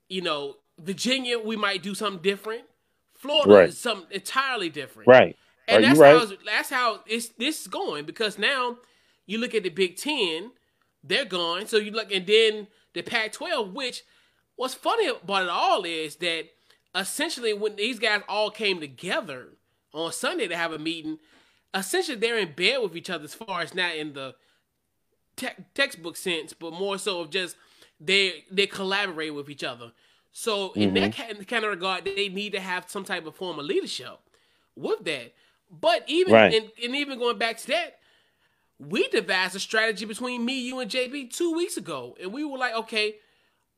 you 0.08 0.22
know, 0.22 0.56
Virginia, 0.78 1.38
we 1.38 1.56
might 1.56 1.82
do 1.82 1.94
something 1.94 2.22
different. 2.22 2.62
Florida 3.14 3.52
right. 3.52 3.68
is 3.68 3.78
something 3.78 4.06
entirely 4.10 4.70
different. 4.70 5.08
Right. 5.08 5.36
And 5.68 5.84
Are 5.84 5.88
that's 5.88 6.00
right? 6.00 6.18
how 6.18 6.36
that's 6.46 6.70
how 6.70 7.00
it's 7.06 7.28
this 7.30 7.60
is 7.62 7.66
going 7.66 8.06
because 8.06 8.38
now 8.38 8.78
you 9.26 9.38
look 9.38 9.54
at 9.54 9.62
the 9.62 9.68
Big 9.68 9.96
Ten, 9.96 10.52
they're 11.04 11.26
gone. 11.26 11.66
So 11.66 11.76
you 11.76 11.90
look 11.90 12.10
and 12.10 12.26
then 12.26 12.66
the 12.94 13.02
Pac-12, 13.02 13.72
which 13.74 14.02
what's 14.56 14.74
funny 14.74 15.08
about 15.08 15.44
it 15.44 15.48
all 15.50 15.84
is 15.84 16.16
that 16.16 16.46
essentially 16.94 17.52
when 17.52 17.76
these 17.76 17.98
guys 17.98 18.22
all 18.28 18.50
came 18.50 18.80
together 18.80 19.48
on 19.92 20.12
Sunday 20.12 20.48
to 20.48 20.56
have 20.56 20.72
a 20.72 20.78
meeting, 20.78 21.18
essentially 21.74 22.16
they're 22.16 22.38
in 22.38 22.52
bed 22.52 22.78
with 22.82 22.96
each 22.96 23.10
other 23.10 23.24
as 23.24 23.34
far 23.34 23.60
as 23.60 23.74
not 23.74 23.94
in 23.94 24.14
the 24.14 24.34
te- 25.36 25.64
textbook 25.74 26.16
sense, 26.16 26.52
but 26.52 26.72
more 26.72 26.98
so 26.98 27.20
of 27.20 27.30
just 27.30 27.56
they 28.00 28.44
they 28.50 28.66
collaborate 28.66 29.34
with 29.34 29.50
each 29.50 29.64
other. 29.64 29.92
So 30.32 30.72
in 30.72 30.92
mm-hmm. 30.92 31.10
that 31.10 31.46
kind 31.48 31.64
of 31.64 31.70
regard, 31.70 32.04
they 32.04 32.28
need 32.28 32.52
to 32.52 32.60
have 32.60 32.88
some 32.88 33.04
type 33.04 33.26
of 33.26 33.34
form 33.34 33.58
of 33.58 33.64
leadership 33.64 34.18
with 34.76 35.04
that. 35.04 35.34
But 35.70 36.04
even 36.06 36.32
right. 36.32 36.54
and, 36.54 36.70
and 36.82 36.96
even 36.96 37.18
going 37.18 37.38
back 37.38 37.58
to 37.58 37.66
that, 37.68 37.98
we 38.78 39.08
devised 39.08 39.56
a 39.56 39.60
strategy 39.60 40.04
between 40.04 40.44
me, 40.44 40.60
you, 40.60 40.78
and 40.78 40.90
JB 40.90 41.32
two 41.34 41.52
weeks 41.52 41.76
ago, 41.76 42.16
and 42.20 42.32
we 42.32 42.44
were 42.44 42.58
like, 42.58 42.74
okay, 42.74 43.16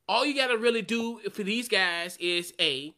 all 0.07 0.25
you 0.25 0.35
got 0.35 0.47
to 0.47 0.57
really 0.57 0.81
do 0.81 1.19
for 1.31 1.43
these 1.43 1.67
guys 1.67 2.17
is 2.17 2.53
a 2.59 2.93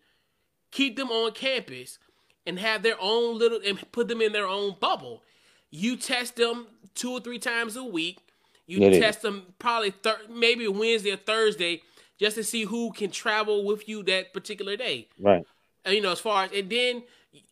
keep 0.72 0.96
them 0.96 1.12
on 1.12 1.32
campus 1.32 2.00
and 2.46 2.60
have 2.60 2.84
their 2.84 2.96
own 3.00 3.38
little 3.38 3.60
and 3.66 3.80
put 3.92 4.08
them 4.08 4.22
in 4.22 4.34
their 4.34 4.48
own 4.48 4.76
bubble. 4.80 5.24
You 5.70 5.96
test 5.96 6.36
them 6.36 6.68
two 6.96 7.12
or 7.12 7.20
three 7.20 7.40
times 7.40 7.76
a 7.76 7.84
week. 7.84 8.20
You 8.66 8.82
it 8.82 9.00
test 9.00 9.20
is. 9.20 9.24
them 9.24 9.54
probably 9.60 9.92
thir- 9.92 10.22
maybe 10.30 10.68
Wednesday 10.68 11.12
or 11.12 11.18
Thursday 11.18 11.82
just 12.20 12.36
to 12.36 12.44
see 12.44 12.64
who 12.64 12.92
can 12.92 13.12
travel 13.12 13.66
with 13.66 13.88
you 13.88 14.04
that 14.04 14.34
particular 14.34 14.76
day. 14.76 15.08
Right. 15.20 15.46
And, 15.86 15.96
you 15.96 16.02
know, 16.02 16.12
as 16.12 16.20
far 16.20 16.46
as 16.46 16.52
and 16.52 16.70
then 16.70 17.04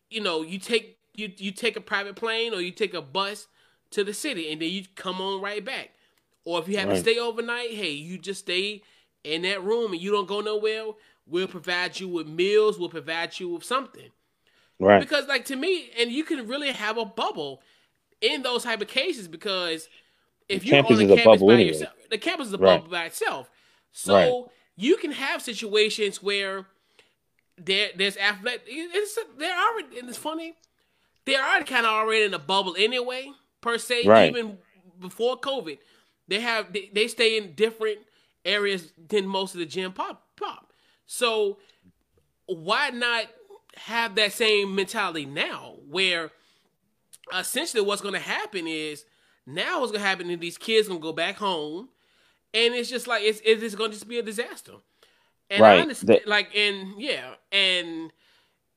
you 0.10 0.22
know 0.22 0.42
you 0.42 0.60
take 0.60 0.98
you 1.22 1.32
you 1.38 1.52
take 1.52 1.78
a 1.78 1.82
private 1.82 2.16
plane 2.16 2.54
or 2.54 2.62
you 2.62 2.72
take 2.72 2.94
a 2.94 3.02
bus 3.02 3.48
to 3.92 4.04
the 4.04 4.14
city 4.14 4.52
and 4.52 4.62
then 4.62 4.70
you 4.70 4.84
come 4.96 5.22
on 5.22 5.42
right 5.42 5.64
back. 5.64 5.92
Or 6.44 6.60
if 6.60 6.68
you 6.68 6.78
have 6.78 6.88
right. 6.90 6.96
to 6.96 7.00
stay 7.00 7.20
overnight, 7.20 7.72
hey, 7.72 7.92
you 7.92 8.18
just 8.18 8.42
stay 8.42 8.82
in 9.24 9.44
that 9.44 9.64
room 9.64 9.94
and 9.94 10.02
you 10.02 10.12
don't 10.12 10.28
go 10.28 10.42
nowhere. 10.42 10.86
We'll 11.28 11.48
provide 11.48 12.00
you 12.00 12.08
with 12.08 12.28
meals. 12.28 12.80
We'll 12.80 12.90
provide 12.90 13.40
you 13.40 13.50
with 13.50 13.64
something. 13.64 14.10
Right. 14.80 15.00
Because 15.00 15.28
like 15.28 15.46
to 15.46 15.56
me, 15.56 15.92
and 16.00 16.12
you 16.12 16.24
can 16.24 16.48
really 16.48 16.72
have 16.72 16.98
a 16.98 17.06
bubble 17.06 17.62
in 18.22 18.42
those 18.42 18.64
type 18.64 18.82
of 18.82 18.88
cases 18.88 19.28
because 19.28 19.88
if 20.50 20.62
The 20.62 20.70
you're 20.70 20.86
on 20.86 20.96
the 20.96 21.16
campus 21.16 21.42
by 21.42 21.54
anyway. 21.54 21.68
yourself, 21.68 21.94
the 22.10 22.18
campus 22.18 22.48
is 22.48 22.54
a 22.54 22.58
Right. 22.58 22.78
bubble 22.78 22.92
by 22.92 23.06
itself. 23.06 23.52
So 23.92 24.14
Right. 24.14 24.52
you 24.76 24.98
can 24.98 25.12
have 25.12 25.42
situations 25.42 26.24
where 26.24 26.66
there 27.58 27.92
there's 27.96 28.18
athletic. 28.18 28.64
It's 28.68 29.18
there 29.38 29.56
are 29.56 29.80
and 29.80 30.10
it's 30.10 30.18
funny. 30.18 30.56
They 31.26 31.36
are 31.36 31.64
kind 31.64 31.86
of 31.86 31.92
already 31.92 32.24
in 32.24 32.34
a 32.34 32.40
bubble 32.40 32.76
anyway, 32.78 33.32
per 33.62 33.78
se. 33.78 34.08
Right. 34.08 34.30
Even 34.30 34.58
before 35.00 35.40
COVID, 35.40 35.78
they 36.28 36.40
have 36.40 36.74
they, 36.74 36.90
they 36.94 37.08
stay 37.08 37.38
in 37.38 37.54
different 37.54 38.00
areas 38.44 38.92
than 39.10 39.28
most 39.28 39.54
of 39.54 39.60
the 39.60 39.66
gym 39.66 39.94
pop 39.94 40.26
pop. 40.36 40.74
So 41.06 41.60
why 42.48 42.90
not 42.90 43.26
have 43.78 44.16
that 44.16 44.34
same 44.34 44.76
mentality 44.76 45.26
now, 45.26 45.76
where 45.90 46.32
essentially 47.34 47.84
what's 47.84 48.02
going 48.02 48.14
to 48.14 48.20
happen 48.20 48.68
is 48.68 49.06
now 49.46 49.80
what's 49.80 49.92
going 49.92 50.02
to 50.02 50.08
happen 50.08 50.30
is 50.30 50.40
these 50.40 50.58
kids 50.58 50.88
going 50.88 51.00
to 51.00 51.04
go 51.04 51.14
back 51.14 51.38
home, 51.38 51.90
and 52.54 52.74
it's 52.74 52.90
just 52.90 53.08
like 53.08 53.24
it's 53.24 53.42
it's 53.46 53.76
going 53.76 53.92
to 53.92 53.96
just 53.96 54.08
be 54.08 54.20
a 54.20 54.24
disaster. 54.24 54.74
And 55.50 55.64
I 55.66 55.70
Right. 55.70 55.82
understand, 55.82 56.22
The- 56.24 56.30
like, 56.30 56.56
and 56.56 57.00
yeah, 57.02 57.34
and 57.52 58.12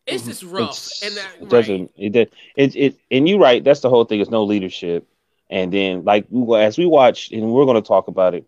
it's 0.06 0.24
just 0.24 0.42
rough. 0.42 0.70
It's- 0.70 1.02
and 1.02 1.16
that, 1.16 1.28
it 1.36 1.40
right. 1.42 1.50
doesn't 1.50 1.90
it 1.96 2.12
did 2.12 2.30
it, 2.56 2.76
it 2.76 2.96
and 3.10 3.28
you're 3.28 3.38
right 3.38 3.62
that's 3.62 3.80
the 3.80 3.90
whole 3.90 4.04
thing 4.04 4.20
It's 4.20 4.30
no 4.30 4.44
leadership 4.44 5.06
and 5.50 5.72
then 5.72 6.04
like 6.04 6.26
we- 6.30 6.58
as 6.58 6.78
we 6.78 6.86
watch 6.86 7.30
and 7.32 7.50
we're 7.52 7.64
going 7.64 7.82
to 7.82 7.86
talk 7.86 8.08
about 8.08 8.34
it 8.34 8.44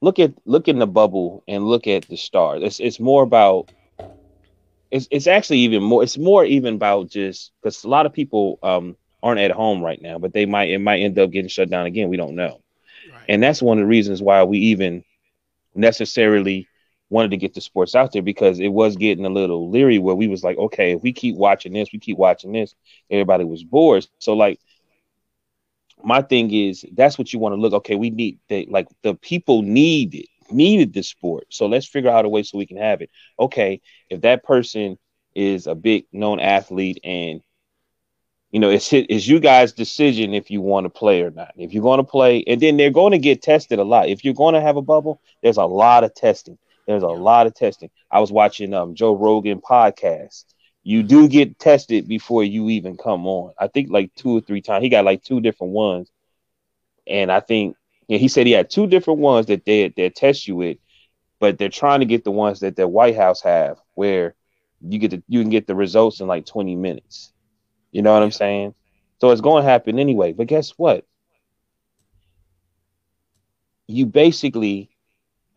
look 0.00 0.18
at 0.18 0.32
look 0.44 0.68
in 0.68 0.78
the 0.78 0.86
bubble 0.86 1.42
and 1.48 1.64
look 1.66 1.86
at 1.86 2.08
the 2.08 2.16
stars 2.16 2.62
it's 2.62 2.80
it's 2.80 3.00
more 3.00 3.22
about 3.22 3.72
it's 4.90 5.08
it's 5.10 5.26
actually 5.26 5.58
even 5.58 5.82
more 5.82 6.02
it's 6.02 6.18
more 6.18 6.44
even 6.44 6.74
about 6.74 7.08
just 7.08 7.52
because 7.62 7.84
a 7.84 7.88
lot 7.88 8.06
of 8.06 8.12
people 8.12 8.58
um 8.62 8.96
aren't 9.22 9.40
at 9.40 9.50
home 9.50 9.82
right 9.82 10.00
now 10.00 10.18
but 10.18 10.32
they 10.32 10.46
might 10.46 10.70
it 10.70 10.78
might 10.78 11.00
end 11.00 11.18
up 11.18 11.30
getting 11.30 11.48
shut 11.48 11.68
down 11.68 11.86
again 11.86 12.08
we 12.08 12.16
don't 12.16 12.36
know 12.36 12.60
right. 13.12 13.24
and 13.28 13.42
that's 13.42 13.60
one 13.60 13.78
of 13.78 13.82
the 13.82 13.88
reasons 13.88 14.22
why 14.22 14.42
we 14.44 14.58
even 14.58 15.04
necessarily 15.74 16.67
wanted 17.10 17.30
to 17.30 17.36
get 17.36 17.54
the 17.54 17.60
sports 17.60 17.94
out 17.94 18.12
there 18.12 18.22
because 18.22 18.60
it 18.60 18.68
was 18.68 18.96
getting 18.96 19.24
a 19.24 19.30
little 19.30 19.70
leery 19.70 19.98
where 19.98 20.14
we 20.14 20.28
was 20.28 20.44
like 20.44 20.58
okay 20.58 20.92
if 20.92 21.02
we 21.02 21.12
keep 21.12 21.36
watching 21.36 21.72
this 21.72 21.90
we 21.92 21.98
keep 21.98 22.18
watching 22.18 22.52
this 22.52 22.74
everybody 23.10 23.44
was 23.44 23.64
bored. 23.64 24.06
So 24.18 24.34
like 24.34 24.60
my 26.04 26.22
thing 26.22 26.52
is 26.52 26.84
that's 26.94 27.18
what 27.18 27.32
you 27.32 27.38
want 27.38 27.54
to 27.54 27.60
look 27.60 27.72
okay 27.72 27.94
we 27.94 28.10
need 28.10 28.38
they 28.48 28.66
like 28.66 28.88
the 29.02 29.14
people 29.14 29.62
need 29.62 30.14
it 30.14 30.26
needed 30.50 30.94
the 30.94 31.02
sport. 31.02 31.44
So 31.50 31.66
let's 31.66 31.86
figure 31.86 32.10
out 32.10 32.24
a 32.24 32.28
way 32.28 32.42
so 32.42 32.56
we 32.56 32.66
can 32.66 32.78
have 32.78 33.02
it. 33.02 33.10
Okay 33.38 33.80
if 34.10 34.22
that 34.22 34.44
person 34.44 34.98
is 35.34 35.66
a 35.66 35.74
big 35.74 36.04
known 36.12 36.40
athlete 36.40 36.98
and 37.04 37.40
you 38.50 38.60
know 38.60 38.70
it's 38.70 38.92
it's 38.92 39.26
you 39.26 39.40
guys 39.40 39.72
decision 39.72 40.34
if 40.34 40.50
you 40.50 40.60
want 40.60 40.84
to 40.84 40.90
play 40.90 41.22
or 41.22 41.30
not. 41.30 41.52
If 41.56 41.72
you're 41.72 41.82
going 41.82 41.98
to 41.98 42.04
play 42.04 42.44
and 42.46 42.60
then 42.60 42.76
they're 42.76 42.90
going 42.90 43.12
to 43.12 43.18
get 43.18 43.42
tested 43.42 43.78
a 43.78 43.84
lot. 43.84 44.08
If 44.08 44.24
you're 44.24 44.34
going 44.34 44.54
to 44.54 44.60
have 44.60 44.76
a 44.76 44.82
bubble 44.82 45.20
there's 45.42 45.56
a 45.56 45.64
lot 45.64 46.04
of 46.04 46.14
testing 46.14 46.58
there's 46.88 47.04
a 47.04 47.08
lot 47.08 47.46
of 47.46 47.54
testing. 47.54 47.90
I 48.10 48.20
was 48.20 48.32
watching 48.32 48.74
um 48.74 48.96
joe 48.96 49.14
rogan 49.16 49.60
podcast. 49.62 50.46
You 50.84 51.04
do 51.04 51.28
get 51.28 51.58
tested 51.60 52.08
before 52.08 52.44
you 52.44 52.70
even 52.70 52.96
come 52.96 53.26
on. 53.26 53.52
I 53.58 53.68
think 53.68 53.90
like 53.90 54.14
two 54.16 54.38
or 54.38 54.42
three 54.42 54.62
times. 54.62 54.84
He 54.84 54.90
got 54.90 55.04
like 55.06 55.22
two 55.24 55.40
different 55.40 55.74
ones. 55.74 56.10
And 57.08 57.32
i 57.32 57.40
think 57.40 57.76
yeah, 58.08 58.18
he 58.18 58.28
said 58.28 58.46
he 58.46 58.52
had 58.52 58.70
two 58.70 58.86
different 58.86 59.20
ones 59.20 59.46
that 59.46 59.64
they 59.66 59.88
they 59.96 60.10
test 60.10 60.48
you 60.48 60.56
with 60.56 60.78
but 61.40 61.58
they're 61.58 61.68
trying 61.68 62.00
to 62.00 62.06
get 62.06 62.24
the 62.24 62.32
ones 62.32 62.60
that 62.60 62.76
the 62.76 62.88
white 62.88 63.16
house 63.16 63.42
have 63.42 63.78
where 63.94 64.34
you 64.80 64.98
get 64.98 65.10
the, 65.12 65.22
you 65.28 65.40
can 65.42 65.50
get 65.50 65.66
the 65.66 65.74
results 65.76 66.20
in 66.20 66.28
like 66.28 66.46
20 66.46 66.76
minutes. 66.76 67.32
You 67.92 68.02
know 68.02 68.12
what 68.14 68.22
i'm 68.22 68.32
saying? 68.32 68.74
So 69.20 69.30
it's 69.30 69.40
going 69.42 69.62
to 69.64 69.68
happen 69.70 69.98
anyway. 69.98 70.32
But 70.32 70.48
guess 70.48 70.70
what? 70.72 71.06
You 73.88 74.06
basically 74.06 74.90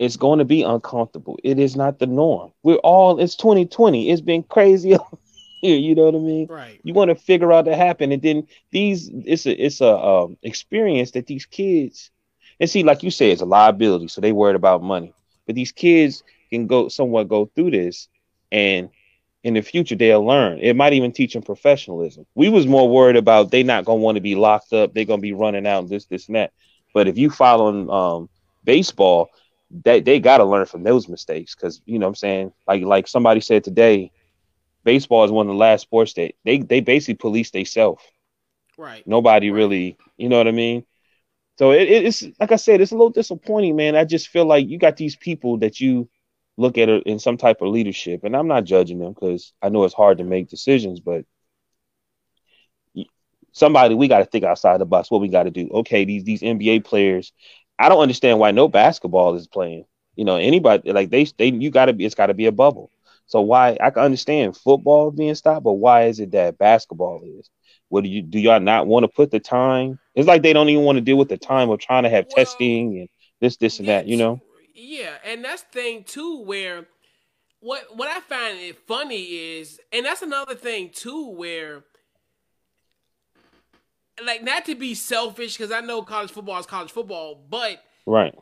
it's 0.02 0.18
going 0.18 0.40
to 0.40 0.46
be 0.46 0.64
uncomfortable. 0.64 1.38
It 1.44 1.60
is 1.60 1.76
not 1.76 2.00
the 2.00 2.08
norm. 2.08 2.52
We're 2.64 2.78
all 2.78 3.20
it's 3.20 3.36
2020 3.36 4.10
it's 4.10 4.20
been 4.20 4.42
crazy 4.42 4.98
here 5.62 5.78
you 5.78 5.94
know 5.94 6.06
what 6.06 6.16
i 6.16 6.18
mean? 6.18 6.48
Right. 6.50 6.82
you 6.84 6.96
want 6.96 7.10
to 7.10 7.16
figure 7.16 7.54
out 7.54 7.66
to 7.66 7.76
happen 7.76 8.12
and 8.12 8.20
then 8.20 8.48
these 8.72 9.12
it's 9.14 9.46
a 9.46 9.52
it's 9.64 9.80
a 9.80 9.96
um, 9.96 10.38
experience 10.42 11.12
that 11.12 11.28
these 11.28 11.46
kids 11.46 12.10
and 12.60 12.68
see 12.68 12.82
like 12.82 13.04
you 13.04 13.12
said 13.12 13.30
it's 13.30 13.44
a 13.44 13.46
liability 13.46 14.08
so 14.08 14.22
they 14.22 14.32
worried 14.32 14.56
about 14.56 14.82
money. 14.82 15.14
But 15.46 15.54
these 15.54 15.72
kids 15.72 16.24
can 16.50 16.66
go 16.66 16.88
somewhat 16.88 17.30
go 17.30 17.46
through 17.54 17.70
this 17.70 18.08
and 18.52 18.90
in 19.44 19.54
the 19.54 19.62
future 19.62 19.96
they'll 19.96 20.26
learn. 20.26 20.58
It 20.60 20.76
might 20.76 20.94
even 20.94 21.12
teach 21.12 21.34
them 21.34 21.44
professionalism. 21.44 22.26
We 22.34 22.50
was 22.50 22.66
more 22.66 22.90
worried 22.90 23.18
about 23.18 23.52
they 23.52 23.62
not 23.62 23.86
going 23.86 24.00
to 24.00 24.04
want 24.04 24.16
to 24.16 24.22
be 24.22 24.34
locked 24.34 24.74
up 24.74 24.96
they're 24.96 25.06
going 25.06 25.20
to 25.20 25.30
be 25.30 25.34
running 25.34 25.68
out 25.68 25.84
and 25.84 25.90
this 25.90 26.06
this 26.06 26.26
and 26.26 26.38
that. 26.38 26.54
But 26.92 27.08
if 27.08 27.20
you 27.20 27.30
following 27.30 27.88
um 27.92 28.30
baseball 28.64 29.30
they, 29.84 30.00
they 30.02 30.20
got 30.20 30.38
to 30.38 30.44
learn 30.46 30.66
from 30.66 30.84
those 30.84 31.08
mistakes 31.08 31.56
because 31.56 31.82
you 31.86 32.00
know 32.00 32.06
what 32.06 32.10
i'm 32.12 32.16
saying 32.16 32.52
like 32.68 32.84
like 32.84 33.08
somebody 33.08 33.40
said 33.42 33.64
today 33.64 34.12
baseball 34.84 35.24
is 35.24 35.32
one 35.32 35.48
of 35.48 35.54
the 35.54 35.58
last 35.58 35.82
sports 35.82 36.14
that 36.14 36.34
they 36.46 36.60
they 36.60 36.80
basically 36.82 37.16
police 37.16 37.52
themselves. 37.52 38.04
Right. 38.78 39.06
Nobody 39.06 39.50
Right. 39.50 39.52
really, 39.52 39.98
you 40.18 40.30
know 40.30 40.38
what 40.38 40.48
I 40.48 40.52
mean. 40.52 40.86
So 41.58 41.72
it, 41.72 41.84
it- 41.90 42.06
it's 42.06 42.24
like 42.40 42.52
I 42.52 42.56
said, 42.58 42.82
it's 42.82 42.92
a 42.92 42.96
little 42.96 43.10
disappointing, 43.10 43.76
man. 43.76 43.96
I 43.96 44.06
just 44.06 44.28
feel 44.30 44.46
like 44.46 44.68
you 44.68 44.78
got 44.78 44.98
these 44.98 45.16
people 45.16 45.58
that 45.60 45.80
you 45.80 46.10
look 46.58 46.78
at 46.78 46.90
in 46.90 47.20
some 47.20 47.38
type 47.38 47.62
of 47.62 47.70
leadership, 47.70 48.24
and 48.24 48.36
I'm 48.36 48.48
not 48.48 48.66
judging 48.66 49.00
them 49.00 49.14
because 49.14 49.54
I 49.62 49.70
know 49.70 49.84
it's 49.84 49.94
hard 49.94 50.18
to 50.20 50.24
make 50.24 50.50
decisions, 50.50 51.00
but 51.00 51.26
somebody 53.52 53.96
we 53.96 54.08
got 54.08 54.20
to 54.20 54.26
think 54.26 54.44
outside 54.44 54.80
the 54.80 54.86
box. 54.86 55.12
What 55.12 55.22
we 55.22 55.30
got 55.30 55.44
to 55.44 55.52
do? 55.52 55.70
Okay, 55.72 56.06
these 56.06 56.24
these 56.24 56.44
NBA 56.44 56.80
players, 56.80 57.34
I 57.82 57.90
don't 57.90 58.02
understand 58.02 58.38
why 58.40 58.52
no 58.52 58.68
basketball 58.68 59.36
is 59.36 59.48
playing. 59.48 59.86
You 60.16 60.26
know, 60.26 60.36
anybody 60.36 60.92
like 60.92 61.10
they 61.10 61.24
they 61.38 61.48
you 61.48 61.72
got 61.72 61.86
to 61.86 61.94
be 61.94 62.06
it's 62.06 62.16
got 62.16 62.28
to 62.28 62.34
be 62.34 62.46
a 62.46 62.52
bubble. 62.52 62.92
So 63.26 63.42
why 63.42 63.78
I 63.82 63.90
can 63.90 64.04
understand 64.04 64.56
football 64.56 65.10
being 65.10 65.34
stopped, 65.36 65.64
but 65.64 65.74
why 65.74 66.04
is 66.04 66.20
it 66.20 66.32
that 66.32 66.58
basketball 66.58 67.22
is? 67.24 67.50
What 67.90 68.04
do 68.04 68.10
you 68.10 68.22
do? 68.22 68.40
Y'all 68.40 68.60
not 68.60 68.88
want 68.88 69.04
to 69.04 69.08
put 69.08 69.32
the 69.32 69.40
time? 69.40 70.00
It's 70.16 70.28
like 70.28 70.44
they 70.44 70.54
don't 70.54 70.70
even 70.70 70.84
want 70.84 70.98
to 70.98 71.02
deal 71.02 71.18
with 71.18 71.30
the 71.30 71.38
time 71.38 71.70
of 71.70 71.80
trying 71.80 72.04
to 72.04 72.10
have 72.10 72.26
Well, 72.28 72.46
testing 72.46 73.00
and 73.00 73.10
this, 73.40 73.58
this, 73.58 73.80
and 73.80 73.88
that. 73.88 74.06
You 74.06 74.18
know? 74.18 74.42
Yeah, 74.76 75.16
and 75.26 75.44
that's 75.44 75.64
thing 75.64 76.04
too, 76.04 76.44
where 76.44 76.86
what 77.62 77.98
what 77.98 78.10
I 78.10 78.20
find 78.20 78.60
it 78.60 78.78
funny 78.86 79.24
is, 79.24 79.80
and 79.92 80.06
that's 80.06 80.22
another 80.22 80.56
thing 80.56 80.92
too, 80.94 81.30
where 81.30 81.84
like 84.26 84.44
not 84.44 84.66
to 84.66 84.76
be 84.76 84.94
selfish 84.94 85.58
because 85.58 85.72
I 85.72 85.82
know 85.82 86.02
college 86.02 86.32
football 86.32 86.60
is 86.60 86.66
college 86.66 86.92
football, 86.92 87.36
but 87.50 87.84
Right. 88.06 88.34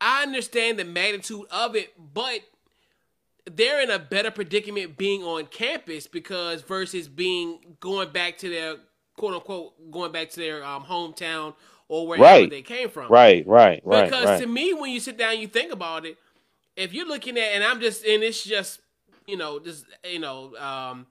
I 0.00 0.22
understand 0.22 0.78
the 0.78 0.84
magnitude 0.84 1.46
of 1.50 1.74
it, 1.74 1.92
but 2.12 2.40
they're 3.50 3.80
in 3.82 3.90
a 3.90 3.98
better 3.98 4.30
predicament 4.30 4.96
being 4.96 5.22
on 5.22 5.46
campus 5.46 6.06
because 6.06 6.62
versus 6.62 7.08
being 7.08 7.76
going 7.80 8.10
back 8.10 8.38
to 8.38 8.48
their 8.50 8.76
quote 9.16 9.34
unquote 9.34 9.90
going 9.90 10.12
back 10.12 10.30
to 10.30 10.40
their 10.40 10.64
um, 10.64 10.82
hometown 10.84 11.54
or 11.88 12.06
wherever 12.06 12.24
Right. 12.24 12.50
they 12.50 12.62
came 12.62 12.90
from. 12.90 13.10
Right. 13.10 13.46
Right. 13.46 13.80
Right. 13.84 14.04
Because 14.04 14.24
right. 14.26 14.40
to 14.40 14.46
me, 14.46 14.74
when 14.74 14.90
you 14.90 15.00
sit 15.00 15.16
down, 15.16 15.38
you 15.38 15.46
think 15.46 15.72
about 15.72 16.04
it. 16.04 16.18
If 16.76 16.92
you're 16.92 17.06
looking 17.06 17.38
at, 17.38 17.52
and 17.54 17.64
I'm 17.64 17.80
just, 17.80 18.04
and 18.04 18.22
it's 18.22 18.42
just, 18.42 18.80
you 19.26 19.36
know, 19.36 19.60
just, 19.60 19.86
you 20.04 20.18
know, 20.18 20.54
um, 20.56 21.06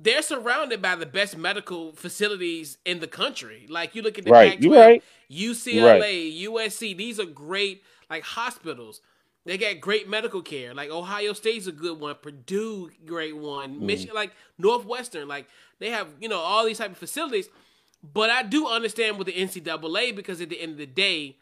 they're 0.00 0.22
surrounded 0.22 0.80
by 0.80 0.94
the 0.94 1.06
best 1.06 1.36
medical 1.36 1.92
facilities 1.92 2.78
in 2.84 3.00
the 3.00 3.08
country. 3.08 3.66
Like 3.68 3.94
you 3.94 4.02
look 4.02 4.18
at 4.18 4.24
the 4.24 4.30
Right. 4.30 4.52
Pac-12, 4.52 4.62
You're 4.62 4.74
right. 4.80 5.02
UCLA, 5.30 6.42
USC. 6.44 6.96
These 6.96 7.18
are 7.18 7.26
great, 7.26 7.82
like 8.08 8.22
hospitals. 8.22 9.00
They 9.44 9.58
got 9.58 9.80
great 9.80 10.08
medical 10.08 10.42
care. 10.42 10.72
Like 10.72 10.90
Ohio 10.90 11.32
State's 11.32 11.66
a 11.66 11.72
good 11.72 11.98
one. 11.98 12.14
Purdue, 12.22 12.90
great 13.06 13.36
one. 13.36 13.74
Mm-hmm. 13.74 13.86
Michigan, 13.86 14.14
like 14.14 14.32
Northwestern, 14.56 15.26
like 15.26 15.48
they 15.80 15.90
have, 15.90 16.08
you 16.20 16.28
know, 16.28 16.38
all 16.38 16.64
these 16.64 16.78
type 16.78 16.92
of 16.92 16.98
facilities. 16.98 17.48
But 18.02 18.30
I 18.30 18.44
do 18.44 18.68
understand 18.68 19.18
with 19.18 19.26
the 19.26 19.32
NCAA 19.32 20.14
because 20.14 20.40
at 20.40 20.50
the 20.50 20.60
end 20.60 20.72
of 20.72 20.78
the 20.78 20.86
day, 20.86 21.36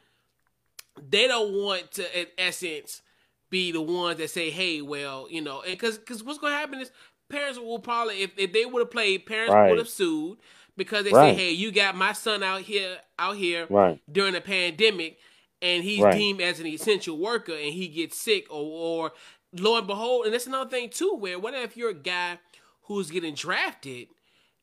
they 1.10 1.26
don't 1.26 1.52
want 1.52 1.92
to, 1.92 2.18
in 2.18 2.26
essence, 2.38 3.02
be 3.50 3.70
the 3.70 3.82
ones 3.82 4.18
that 4.18 4.30
say, 4.30 4.50
"Hey, 4.50 4.80
well, 4.80 5.26
you 5.30 5.42
know," 5.42 5.62
because 5.66 5.98
because 5.98 6.25
what's 6.25 6.38
going 6.38 6.52
to 6.54 6.58
happen 6.58 6.80
is 6.80 6.90
parents 7.28 7.59
will 7.59 7.78
probably, 7.78 8.23
if, 8.23 8.30
if 8.37 8.52
they 8.52 8.64
would 8.66 8.80
have 8.80 8.90
played, 8.90 9.26
parents 9.26 9.54
Right. 9.54 9.71
would 9.71 9.78
have 9.78 9.88
sued 9.88 10.38
because 10.76 11.04
they 11.04 11.12
Right. 11.12 11.37
say, 11.37 11.42
"Hey, 11.42 11.50
you 11.52 11.71
got 11.73 11.97
my 11.97 12.12
son 12.12 12.42
out 12.42 12.62
here 12.62 12.99
out 13.18 13.37
here 13.37 13.66
Right. 13.71 13.99
during 14.11 14.35
a 14.35 14.40
pandemic, 14.40 15.18
and 15.62 15.83
he's 15.83 16.04
Right. 16.04 16.12
deemed 16.12 16.40
as 16.40 16.61
an 16.61 16.66
essential 16.66 17.16
worker, 17.16 17.54
and 17.54 17.73
he 17.73 17.88
gets 17.88 18.18
sick, 18.18 18.47
or, 18.50 19.06
or 19.09 19.12
lo 19.52 19.78
and 19.78 19.87
behold, 19.87 20.26
and 20.26 20.35
that's 20.35 20.47
another 20.47 20.68
thing 20.71 20.90
too, 20.90 21.14
where 21.14 21.38
what 21.38 21.54
if 21.54 21.76
you're 21.76 21.90
a 21.90 21.95
guy 21.95 22.38
who's 22.83 23.11
getting 23.11 23.35
drafted, 23.35 24.09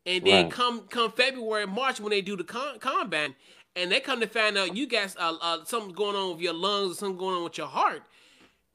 and 0.05 0.23
then 0.25 0.49
come 0.49 0.87
come 0.87 1.11
February 1.11 1.65
March 1.65 1.99
when 1.99 2.11
they 2.11 2.21
do 2.21 2.37
the 2.37 2.43
con- 2.43 2.77
combine, 2.79 3.35
and 3.75 3.91
they 3.91 3.99
come 3.99 4.19
to 4.19 4.27
find 4.27 4.57
out 4.57 4.77
you 4.77 4.85
got 4.85 5.15
uh, 5.17 5.35
uh, 5.41 5.63
something 5.65 5.93
going 5.93 6.15
on 6.15 6.33
with 6.33 6.41
your 6.41 6.53
lungs 6.53 6.91
or 6.91 6.95
something 6.95 7.17
going 7.17 7.35
on 7.37 7.43
with 7.43 7.57
your 7.57 7.67
heart, 7.67 8.03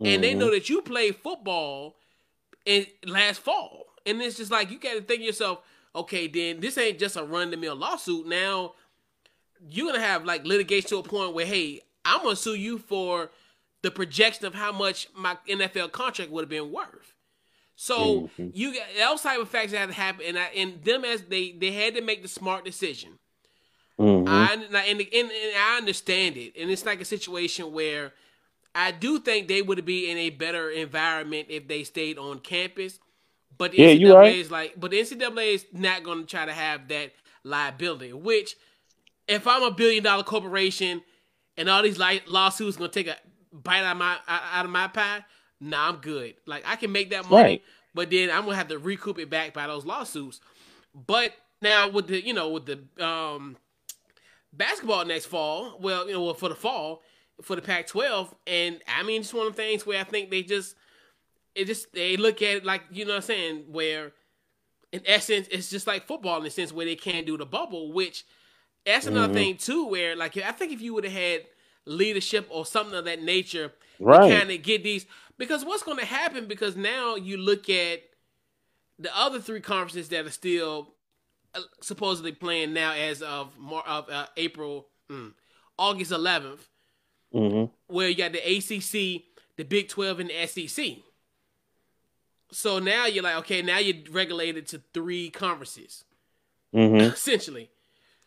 and 0.00 0.22
they 0.24 0.34
Mhm. 0.34 0.38
know 0.38 0.50
that 0.50 0.68
you 0.68 0.82
played 0.82 1.16
football 1.16 1.96
in 2.68 2.86
last 3.06 3.40
fall, 3.40 3.86
And 4.04 4.20
it's 4.20 4.36
just 4.36 4.50
like 4.50 4.70
you 4.70 4.78
got 4.78 4.94
to 4.94 5.00
think 5.00 5.20
to 5.20 5.26
yourself, 5.26 5.60
okay, 5.96 6.28
then 6.28 6.60
this 6.60 6.76
ain't 6.76 6.98
just 6.98 7.16
a 7.16 7.24
run 7.24 7.50
the 7.50 7.56
mill 7.56 7.74
lawsuit. 7.74 8.26
Now 8.26 8.74
you're 9.68 9.90
gonna 9.90 10.04
have 10.04 10.24
like 10.24 10.44
litigation 10.44 10.88
to 10.90 10.98
a 10.98 11.02
point 11.02 11.34
where, 11.34 11.46
hey, 11.46 11.80
I'm 12.04 12.22
gonna 12.22 12.36
sue 12.36 12.54
you 12.54 12.78
for 12.78 13.30
the 13.82 13.90
projection 13.90 14.46
of 14.46 14.54
how 14.54 14.70
much 14.70 15.08
my 15.16 15.36
NFL 15.48 15.92
contract 15.92 16.30
would 16.30 16.42
have 16.42 16.50
been 16.50 16.70
worth. 16.70 17.14
So 17.74 18.22
mm-hmm. 18.38 18.48
you 18.52 18.74
got 18.74 18.86
those 18.98 19.22
type 19.22 19.40
of 19.40 19.48
facts 19.48 19.72
that 19.72 19.78
have 19.78 19.90
to 19.90 19.94
happen, 19.94 20.26
and 20.26 20.38
I, 20.38 20.46
and 20.56 20.84
them 20.84 21.04
as 21.04 21.22
they 21.22 21.52
they 21.52 21.72
had 21.72 21.94
to 21.94 22.02
make 22.02 22.22
the 22.22 22.28
smart 22.28 22.64
decision. 22.64 23.18
Mm-hmm. 23.98 24.28
I 24.28 24.52
and, 24.52 25.00
and, 25.00 25.00
and 25.00 25.30
I 25.56 25.78
understand 25.78 26.36
it, 26.36 26.52
and 26.60 26.70
it's 26.70 26.84
like 26.84 27.00
a 27.00 27.04
situation 27.04 27.72
where 27.72 28.12
I 28.78 28.92
do 28.92 29.18
think 29.18 29.48
they 29.48 29.60
would 29.60 29.84
be 29.84 30.08
in 30.08 30.16
a 30.16 30.30
better 30.30 30.70
environment 30.70 31.48
if 31.50 31.66
they 31.66 31.82
stayed 31.82 32.16
on 32.16 32.38
campus. 32.38 33.00
But 33.58 33.72
the 33.72 33.78
yeah, 33.78 33.88
NCAA 33.88 34.14
right. 34.14 34.36
is 34.36 34.52
like, 34.52 34.74
but 34.78 34.92
the 34.92 35.00
NCAA 35.00 35.54
is 35.54 35.66
not 35.72 36.04
going 36.04 36.20
to 36.20 36.26
try 36.26 36.46
to 36.46 36.52
have 36.52 36.86
that 36.86 37.10
liability. 37.42 38.12
Which, 38.12 38.54
if 39.26 39.48
I'm 39.48 39.64
a 39.64 39.72
billion 39.72 40.04
dollar 40.04 40.22
corporation 40.22 41.02
and 41.56 41.68
all 41.68 41.82
these 41.82 41.98
like 41.98 42.22
lawsuits 42.28 42.76
going 42.76 42.92
to 42.92 42.94
take 42.94 43.08
a 43.08 43.16
bite 43.52 43.82
out 43.82 43.92
of 43.92 43.98
my 43.98 44.16
out 44.28 44.64
of 44.64 44.70
my 44.70 44.86
pie, 44.86 45.24
nah, 45.60 45.88
I'm 45.88 45.96
good. 45.96 46.34
Like 46.46 46.62
I 46.64 46.76
can 46.76 46.92
make 46.92 47.10
that 47.10 47.28
money, 47.28 47.42
right. 47.42 47.62
but 47.94 48.10
then 48.10 48.30
I'm 48.30 48.44
gonna 48.44 48.54
have 48.54 48.68
to 48.68 48.78
recoup 48.78 49.18
it 49.18 49.28
back 49.28 49.54
by 49.54 49.66
those 49.66 49.84
lawsuits. 49.84 50.40
But 50.94 51.32
now 51.60 51.88
with 51.88 52.06
the 52.06 52.24
you 52.24 52.32
know 52.32 52.50
with 52.50 52.66
the 52.66 53.04
um 53.04 53.56
basketball 54.52 55.04
next 55.04 55.26
fall, 55.26 55.76
well 55.80 56.06
you 56.06 56.12
know 56.12 56.22
well, 56.22 56.34
for 56.34 56.48
the 56.48 56.54
fall 56.54 57.02
for 57.42 57.56
the 57.56 57.62
Pac-12, 57.62 58.34
and 58.46 58.80
I 58.88 59.02
mean 59.02 59.20
it's 59.20 59.32
one 59.32 59.46
of 59.46 59.56
the 59.56 59.62
things 59.62 59.86
where 59.86 60.00
I 60.00 60.04
think 60.04 60.30
they 60.30 60.42
just 60.42 60.74
it 61.54 61.66
just 61.66 61.92
they 61.92 62.16
look 62.16 62.42
at 62.42 62.58
it 62.58 62.64
like 62.64 62.82
you 62.90 63.04
know 63.04 63.12
what 63.12 63.16
I'm 63.16 63.22
saying 63.22 63.64
where 63.68 64.12
in 64.92 65.02
essence 65.06 65.48
it's 65.50 65.70
just 65.70 65.86
like 65.86 66.06
football 66.06 66.38
in 66.38 66.44
the 66.44 66.50
sense 66.50 66.72
where 66.72 66.86
they 66.86 66.96
can't 66.96 67.26
do 67.26 67.36
the 67.36 67.46
bubble, 67.46 67.92
which 67.92 68.24
that's 68.86 69.06
another 69.06 69.26
mm-hmm. 69.26 69.34
thing 69.34 69.56
too 69.56 69.86
where 69.86 70.16
like 70.16 70.36
I 70.36 70.52
think 70.52 70.72
if 70.72 70.80
you 70.80 70.94
would 70.94 71.04
have 71.04 71.12
had 71.12 71.42
leadership 71.84 72.46
or 72.50 72.66
something 72.66 72.94
of 72.94 73.04
that 73.06 73.22
nature 73.22 73.72
right. 73.98 74.38
kind 74.38 74.50
of 74.50 74.62
get 74.62 74.82
these 74.82 75.06
because 75.36 75.64
what's 75.64 75.82
going 75.82 75.98
to 75.98 76.04
happen 76.04 76.46
because 76.46 76.76
now 76.76 77.16
you 77.16 77.36
look 77.36 77.70
at 77.70 78.02
the 78.98 79.16
other 79.16 79.40
three 79.40 79.60
conferences 79.60 80.08
that 80.08 80.26
are 80.26 80.30
still 80.30 80.94
uh, 81.54 81.60
supposedly 81.80 82.32
playing 82.32 82.72
now 82.72 82.92
as 82.92 83.22
of 83.22 83.56
more 83.58 83.86
of 83.86 84.08
uh, 84.10 84.26
April 84.36 84.88
mm, 85.10 85.32
August 85.78 86.12
11th 86.12 86.60
mm-hmm. 87.34 87.72
where 87.92 88.08
you 88.08 88.14
got 88.14 88.32
the 88.32 88.38
ACC, 88.38 89.22
the 89.56 89.64
Big 89.64 89.88
12 89.88 90.20
and 90.20 90.30
the 90.30 90.46
SEC. 90.46 90.96
So 92.50 92.78
now 92.78 93.06
you're 93.06 93.24
like, 93.24 93.36
okay, 93.36 93.62
now 93.62 93.78
you're 93.78 94.10
regulated 94.10 94.66
to 94.68 94.82
three 94.94 95.30
conferences, 95.30 96.04
mm-hmm. 96.74 96.96
essentially. 97.12 97.70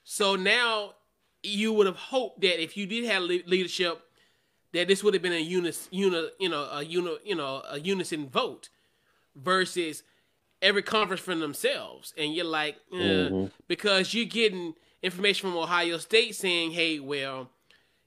So 0.03 0.35
now 0.35 0.93
you 1.43 1.73
would 1.73 1.87
have 1.87 1.95
hoped 1.95 2.41
that 2.41 2.61
if 2.61 2.77
you 2.77 2.85
did 2.85 3.05
have 3.05 3.23
leadership, 3.23 4.01
that 4.73 4.87
this 4.87 5.03
would 5.03 5.13
have 5.13 5.23
been 5.23 5.33
a 5.33 5.39
unis, 5.39 5.87
uni, 5.91 6.29
you 6.39 6.49
know, 6.49 6.69
a 6.71 6.83
uni, 6.83 7.17
you 7.25 7.35
know, 7.35 7.61
a 7.69 7.79
unison 7.79 8.29
vote, 8.29 8.69
versus 9.35 10.03
every 10.61 10.83
conference 10.83 11.21
for 11.21 11.35
themselves. 11.35 12.13
And 12.17 12.33
you're 12.33 12.45
like, 12.45 12.75
eh, 12.93 12.97
mm-hmm. 12.97 13.45
because 13.67 14.13
you're 14.13 14.25
getting 14.25 14.75
information 15.01 15.49
from 15.49 15.57
Ohio 15.57 15.97
State 15.97 16.35
saying, 16.35 16.71
hey, 16.71 16.99
well, 16.99 17.49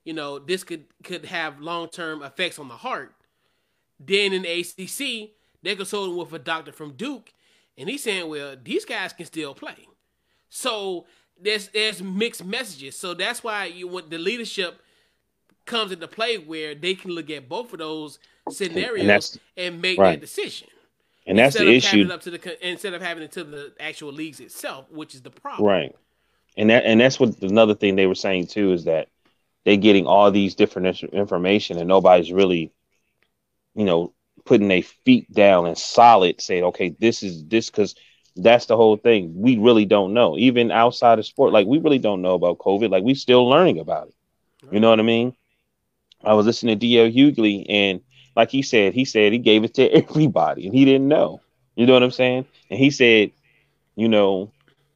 you 0.04 0.12
know, 0.12 0.38
this 0.38 0.64
could 0.64 0.84
could 1.02 1.25
have 1.26 1.61
long 1.61 1.88
term 1.88 2.23
effects 2.23 2.58
on 2.58 2.68
the 2.68 2.76
heart. 2.76 3.14
Then 3.99 4.32
in 4.32 4.42
the 4.42 4.61
ACC, 4.61 5.30
they 5.62 5.76
consulting 5.76 6.16
with 6.16 6.32
a 6.32 6.38
doctor 6.38 6.73
from 6.73 6.92
Duke, 6.92 7.32
and 7.78 7.88
he's 7.88 8.02
saying, 8.02 8.28
well, 8.28 8.56
these 8.62 8.84
guys 8.84 9.12
can 9.12 9.26
still 9.26 9.54
play. 9.54 9.88
So 10.50 11.06
there's 11.40 11.68
there's 11.68 12.02
mixed 12.02 12.44
messages. 12.44 12.96
So 12.96 13.14
that's 13.14 13.42
why 13.42 13.67
you 13.67 13.88
want 13.88 14.10
the 14.10 14.19
leadership 14.19 14.80
comes 15.64 15.93
into 15.93 16.06
play 16.06 16.36
where 16.36 16.75
they 16.75 16.95
can 16.95 17.10
look 17.10 17.30
at 17.30 17.49
both 17.49 17.73
of 17.73 17.78
those 17.78 18.19
scenarios 18.50 19.38
and, 19.56 19.75
and 19.75 19.82
make 19.82 19.99
right. 19.99 20.12
that 20.12 20.21
decision. 20.21 20.69
And 21.26 21.38
that's 21.38 21.56
the 21.56 21.67
issue. 21.71 22.06
Up 22.12 22.21
to 22.23 22.30
the 22.30 22.69
instead 22.69 22.93
of 22.93 23.00
having 23.00 23.23
it 23.23 23.32
to 23.32 23.45
the 23.45 23.73
actual 23.80 24.12
leagues 24.12 24.40
itself, 24.40 24.90
which 24.90 25.14
is 25.14 25.23
the 25.23 25.30
problem. 25.30 25.67
Right. 25.67 25.97
And 26.56 26.69
that 26.71 26.84
and 26.84 27.00
that's 27.00 27.19
what 27.19 27.40
another 27.43 27.75
thing 27.75 27.97
they 27.97 28.06
were 28.06 28.14
saying 28.14 28.49
too 28.49 28.73
is 28.73 28.84
that 28.84 29.08
they're 29.64 29.76
getting 29.76 30.06
all 30.06 30.30
these 30.30 30.54
different 30.54 31.02
information 31.04 31.78
and 31.78 31.88
nobody's 31.88 32.32
really, 32.32 32.72
you 33.74 33.84
know, 33.84 34.12
putting 34.44 34.68
their 34.68 34.82
feet 34.82 35.32
down 35.32 35.66
and 35.66 35.78
solid 35.78 36.40
saying, 36.40 36.64
okay, 36.64 36.94
this 37.00 37.22
is 37.22 37.44
this 37.46 37.70
because 37.70 37.94
that's 38.36 38.66
the 38.66 38.76
whole 38.76 38.96
thing. 38.96 39.32
We 39.34 39.58
really 39.58 39.84
don't 39.84 40.12
know. 40.12 40.36
Even 40.36 40.70
outside 40.70 41.18
of 41.18 41.26
sport, 41.26 41.52
like 41.52 41.66
we 41.66 41.78
really 41.78 41.98
don't 41.98 42.22
know 42.22 42.34
about 42.34 42.58
COVID. 42.58 42.90
Like 42.90 43.04
we 43.04 43.14
still 43.14 43.48
learning 43.48 43.78
about 43.78 44.08
it. 44.08 44.14
You 44.70 44.80
know 44.80 44.90
what 44.90 45.00
I 45.00 45.04
mean? 45.04 45.34
I 46.22 46.34
was 46.34 46.46
listening 46.46 46.78
to 46.78 46.86
DL 46.86 47.14
Hughley 47.14 47.66
and 47.68 48.00
like 48.36 48.50
he 48.50 48.62
said, 48.62 48.94
he 48.94 49.04
said 49.04 49.32
he 49.32 49.38
gave 49.38 49.64
it 49.64 49.74
to 49.74 49.88
everybody 49.92 50.66
and 50.66 50.74
he 50.74 50.84
didn't 50.84 51.08
know. 51.08 51.40
You 51.76 51.86
know 51.86 51.92
what 51.92 52.02
I'm 52.02 52.10
saying? 52.10 52.46
And 52.70 52.78
he 52.78 52.90
said, 52.90 53.32
you 53.96 54.08
know, 54.08 54.50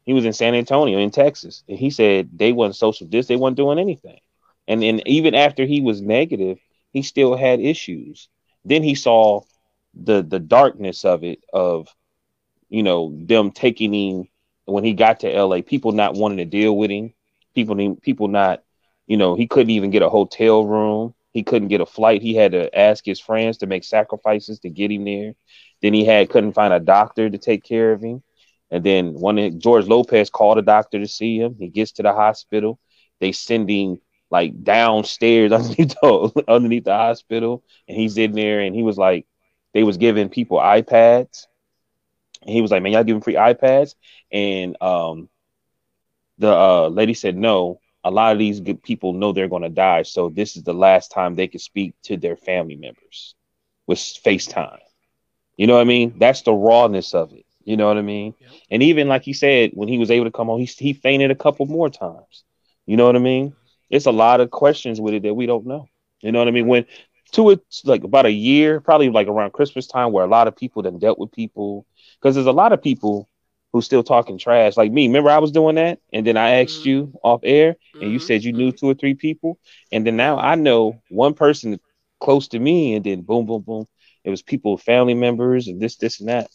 he 0.05 0.13
was 0.13 0.25
in 0.25 0.33
San 0.33 0.55
Antonio 0.55 0.99
in 0.99 1.11
Texas 1.11 1.63
and 1.69 1.79
he 1.79 1.91
said 1.91 2.31
they 2.35 2.53
wasn't 2.53 2.77
social 2.77 3.07
distance, 3.07 3.29
they 3.29 3.37
wasn't 3.37 3.57
doing 3.57 3.79
anything. 3.79 4.21
And 4.69 4.83
then 4.83 5.03
even 5.07 5.35
after 5.35 5.65
he 5.65 5.81
was 5.81 6.01
negative, 6.01 6.59
he 6.93 7.03
still 7.03 7.37
had 7.37 7.61
issues. 7.61 8.29
Then 8.65 8.85
he 8.85 8.95
saw 8.95 9.43
the 9.95 10.23
the 10.23 10.39
darkness 10.39 11.05
of 11.05 11.25
it 11.25 11.43
of 11.53 11.89
you 12.69 12.83
know 12.85 13.13
them 13.17 13.51
taking 13.51 13.93
him 13.93 14.29
when 14.67 14.85
he 14.85 14.93
got 14.93 15.21
to 15.21 15.43
LA, 15.43 15.63
people 15.63 15.93
not 15.93 16.15
wanting 16.15 16.39
to 16.39 16.45
deal 16.45 16.77
with 16.77 16.91
him, 16.91 17.15
people 17.55 17.97
people 18.03 18.29
not, 18.29 18.63
you 19.07 19.17
know, 19.17 19.35
he 19.35 19.47
couldn't 19.47 19.71
even 19.71 19.91
get 19.91 20.03
a 20.03 20.11
hotel 20.11 20.65
room. 20.65 21.15
He 21.33 21.43
couldn't 21.43 21.69
get 21.69 21.81
a 21.81 21.87
flight. 21.87 22.23
He 22.23 22.35
had 22.35 22.53
to 22.53 22.77
ask 22.79 23.05
his 23.05 23.21
friends 23.21 23.59
to 23.59 23.67
make 23.67 23.85
sacrifices 23.85 24.61
to 24.61 24.71
get 24.71 24.91
him 24.91 25.05
there. 25.05 25.35
Then 25.81 25.95
he 25.95 26.05
had 26.05 26.31
couldn't 26.31 26.53
find 26.53 26.75
a 26.75 26.81
doctor 26.81 27.31
to 27.31 27.39
take 27.39 27.65
care 27.65 27.93
of 27.93 28.03
him. 28.03 28.23
And 28.71 28.85
then 28.85 29.15
one 29.15 29.59
George 29.59 29.87
Lopez 29.87 30.29
called 30.31 30.59
a 30.59 30.63
doctor 30.63 30.99
to 30.99 31.09
see 31.09 31.39
him. 31.39 31.57
He 31.59 31.69
gets 31.69 31.93
to 31.93 32.03
the 32.03 32.13
hospital. 32.13 32.79
They 33.21 33.33
send 33.33 33.71
him 33.71 34.01
like 34.31 34.63
downstairs 34.63 35.53
underneath 35.53 35.95
the, 36.01 36.45
underneath 36.49 36.85
the 36.85 36.95
hospital, 36.95 37.63
and 37.87 37.97
he's 37.97 38.19
in 38.19 38.33
there, 38.33 38.61
and 38.61 38.75
he 38.75 38.83
was 38.83 38.99
like, 38.99 39.27
they 39.75 39.83
was 39.83 39.97
giving 39.97 40.29
people 40.29 40.59
iPads, 40.59 41.47
and 42.43 42.51
he 42.51 42.61
was 42.63 42.71
like, 42.71 42.83
man, 42.83 42.93
y'all 42.93 43.05
giving 43.05 43.23
free 43.23 43.35
iPads, 43.35 43.95
and 44.33 44.81
um, 44.83 45.29
the 46.39 46.51
uh, 46.53 46.89
lady 46.89 47.15
said 47.15 47.37
no. 47.37 47.81
A 48.05 48.11
lot 48.11 48.33
of 48.33 48.39
these 48.39 48.61
people 48.83 49.13
know 49.13 49.33
they're 49.33 49.49
going 49.49 49.63
to 49.63 49.69
die, 49.69 50.03
so 50.03 50.29
this 50.31 50.57
is 50.57 50.63
the 50.63 50.73
last 50.73 51.11
time 51.11 51.35
they 51.35 51.49
can 51.49 51.61
speak 51.61 51.95
to 52.05 52.17
their 52.17 52.37
family 52.37 52.77
members 52.77 53.35
with 53.87 53.99
FaceTime. 53.99 54.79
You 55.57 55.67
know 55.67 55.75
what 55.75 55.81
I 55.81 55.85
mean? 55.85 56.15
That's 56.19 56.43
the 56.43 56.53
rawness 56.53 57.15
of 57.15 57.33
it. 57.33 57.45
You 57.65 57.77
know 57.77 57.87
what 57.89 57.99
I 57.99 58.03
mean? 58.03 58.35
Yep. 58.41 58.51
And 58.71 58.83
even 58.83 59.09
like 59.09 59.25
he 59.25 59.35
said, 59.35 59.73
when 59.75 59.89
he 59.89 59.99
was 59.99 60.11
able 60.11 60.25
to 60.25 60.31
come 60.31 60.47
home, 60.47 60.61
he 60.61 60.67
he 60.67 60.95
fainted 60.95 61.31
a 61.31 61.35
couple 61.35 61.67
more 61.67 61.91
times. 61.91 62.45
You 62.87 62.97
know 62.97 63.05
what 63.05 63.17
I 63.17 63.19
mean? 63.19 63.55
It's 63.91 64.07
a 64.07 64.13
lot 64.13 64.41
of 64.41 64.51
questions 64.51 65.01
with 65.01 65.15
it 65.15 65.23
that 65.23 65.35
we 65.35 65.47
don't 65.47 65.67
know. 65.67 65.89
You 66.21 66.33
know 66.33 66.41
what 66.41 66.49
I 66.49 66.53
mean? 66.53 66.67
When 66.67 66.87
to 67.33 67.51
it 67.51 67.61
like 67.85 68.05
about 68.05 68.27
a 68.27 68.33
year, 68.33 68.81
probably 68.81 69.11
like 69.11 69.29
around 69.29 69.53
Christmas 69.53 69.87
time, 69.87 70.13
where 70.13 70.25
a 70.25 70.29
lot 70.29 70.49
of 70.49 70.57
people 70.57 70.83
then 70.83 70.99
dealt 70.99 71.19
with 71.19 71.33
people 71.33 71.87
because 72.21 72.35
there's 72.35 72.47
a 72.47 72.53
lot 72.53 72.73
of 72.73 72.83
people 72.83 73.29
who 73.73 73.83
still 73.83 74.03
talking 74.03 74.39
trash 74.39 74.77
like 74.77 74.91
me. 74.91 75.07
Remember 75.07 75.31
I 75.31 75.39
was 75.39 75.53
doing 75.53 75.75
that, 75.75 76.01
and 76.13 76.27
then 76.27 76.37
I 76.37 76.63
asked 76.63 76.81
mm-hmm. 76.81 76.89
you 76.89 77.21
off 77.23 77.41
air, 77.43 77.77
and 77.93 78.03
mm-hmm. 78.03 78.13
you 78.13 78.19
said 78.19 78.45
you 78.45 78.53
knew 78.53 78.73
two 78.73 78.87
or 78.89 78.95
three 78.95 79.15
people, 79.15 79.59
and 79.93 80.07
then 80.07 80.17
now 80.17 80.39
I 80.39 80.55
know 80.55 81.03
one 81.11 81.35
person 81.35 81.79
close 82.19 82.49
to 82.49 82.59
me, 82.59 82.95
and 82.95 83.05
then 83.05 83.23
boom, 83.23 83.47
boom, 83.47 83.63
boom, 83.63 83.87
it 84.25 84.31
was 84.31 84.43
people, 84.43 84.77
family 84.79 85.15
members, 85.15 85.69
and 85.69 85.81
this, 85.81 85.97
this, 85.97 86.21
and 86.21 86.29
that. 86.29 86.51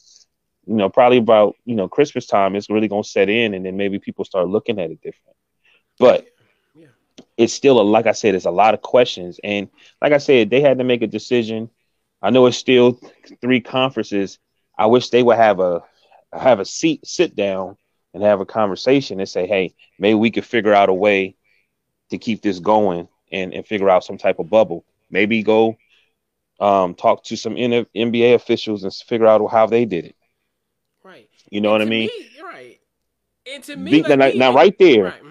You 0.65 0.75
know, 0.75 0.89
probably 0.89 1.17
about 1.17 1.55
you 1.65 1.75
know 1.75 1.87
Christmas 1.87 2.25
time, 2.25 2.55
it's 2.55 2.69
really 2.69 2.87
gonna 2.87 3.03
set 3.03 3.29
in, 3.29 3.53
and 3.53 3.65
then 3.65 3.77
maybe 3.77 3.99
people 3.99 4.25
start 4.25 4.47
looking 4.47 4.79
at 4.79 4.91
it 4.91 5.01
different. 5.01 5.35
But 5.99 6.27
it's 7.37 7.53
still 7.53 7.79
a 7.79 7.83
like 7.83 8.07
I 8.07 8.11
said, 8.11 8.35
it's 8.35 8.45
a 8.45 8.51
lot 8.51 8.73
of 8.73 8.81
questions. 8.81 9.39
And 9.43 9.69
like 10.01 10.13
I 10.13 10.17
said, 10.17 10.49
they 10.49 10.61
had 10.61 10.77
to 10.77 10.83
make 10.83 11.01
a 11.01 11.07
decision. 11.07 11.69
I 12.21 12.29
know 12.29 12.45
it's 12.45 12.57
still 12.57 12.99
three 13.41 13.61
conferences. 13.61 14.39
I 14.77 14.87
wish 14.87 15.09
they 15.09 15.23
would 15.23 15.37
have 15.37 15.59
a 15.59 15.83
have 16.31 16.59
a 16.59 16.65
seat, 16.65 17.05
sit 17.05 17.35
down, 17.35 17.77
and 18.13 18.23
have 18.23 18.41
a 18.41 18.45
conversation 18.45 19.19
and 19.19 19.29
say, 19.29 19.47
hey, 19.47 19.73
maybe 19.99 20.15
we 20.15 20.31
could 20.31 20.45
figure 20.45 20.73
out 20.73 20.89
a 20.89 20.93
way 20.93 21.35
to 22.11 22.17
keep 22.17 22.41
this 22.41 22.59
going 22.59 23.07
and, 23.31 23.53
and 23.53 23.65
figure 23.65 23.89
out 23.89 24.03
some 24.03 24.17
type 24.17 24.39
of 24.39 24.49
bubble. 24.49 24.85
Maybe 25.09 25.43
go 25.43 25.77
um, 26.59 26.95
talk 26.95 27.23
to 27.25 27.35
some 27.35 27.55
NBA 27.55 28.35
officials 28.35 28.83
and 28.83 28.93
figure 28.93 29.27
out 29.27 29.45
how 29.51 29.65
they 29.65 29.85
did 29.85 30.05
it. 30.05 30.15
Right. 31.03 31.29
You 31.49 31.61
know 31.61 31.75
and 31.75 31.81
what 31.81 31.87
I 31.87 31.89
mean? 31.89 32.07
Me, 32.07 32.29
right. 32.41 32.79
And 33.51 33.63
to 33.65 33.75
me, 33.75 34.01
like 34.01 34.17
now, 34.17 34.27
me, 34.27 34.37
now, 34.37 34.53
right 34.53 34.77
there, 34.79 35.03
right. 35.03 35.23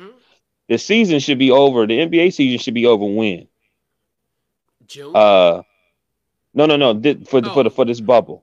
The 0.72 0.78
season 0.78 1.18
should 1.18 1.38
be 1.38 1.50
over. 1.50 1.86
The 1.86 1.98
NBA 1.98 2.32
season 2.32 2.58
should 2.58 2.72
be 2.72 2.86
over 2.86 3.04
when? 3.04 3.46
June. 4.86 5.14
Uh, 5.14 5.60
no, 6.54 6.64
no, 6.64 6.76
no. 6.76 6.94
For 7.26 7.42
the, 7.42 7.50
oh. 7.50 7.52
for 7.52 7.62
the 7.64 7.70
for 7.70 7.84
this 7.84 8.00
bubble. 8.00 8.42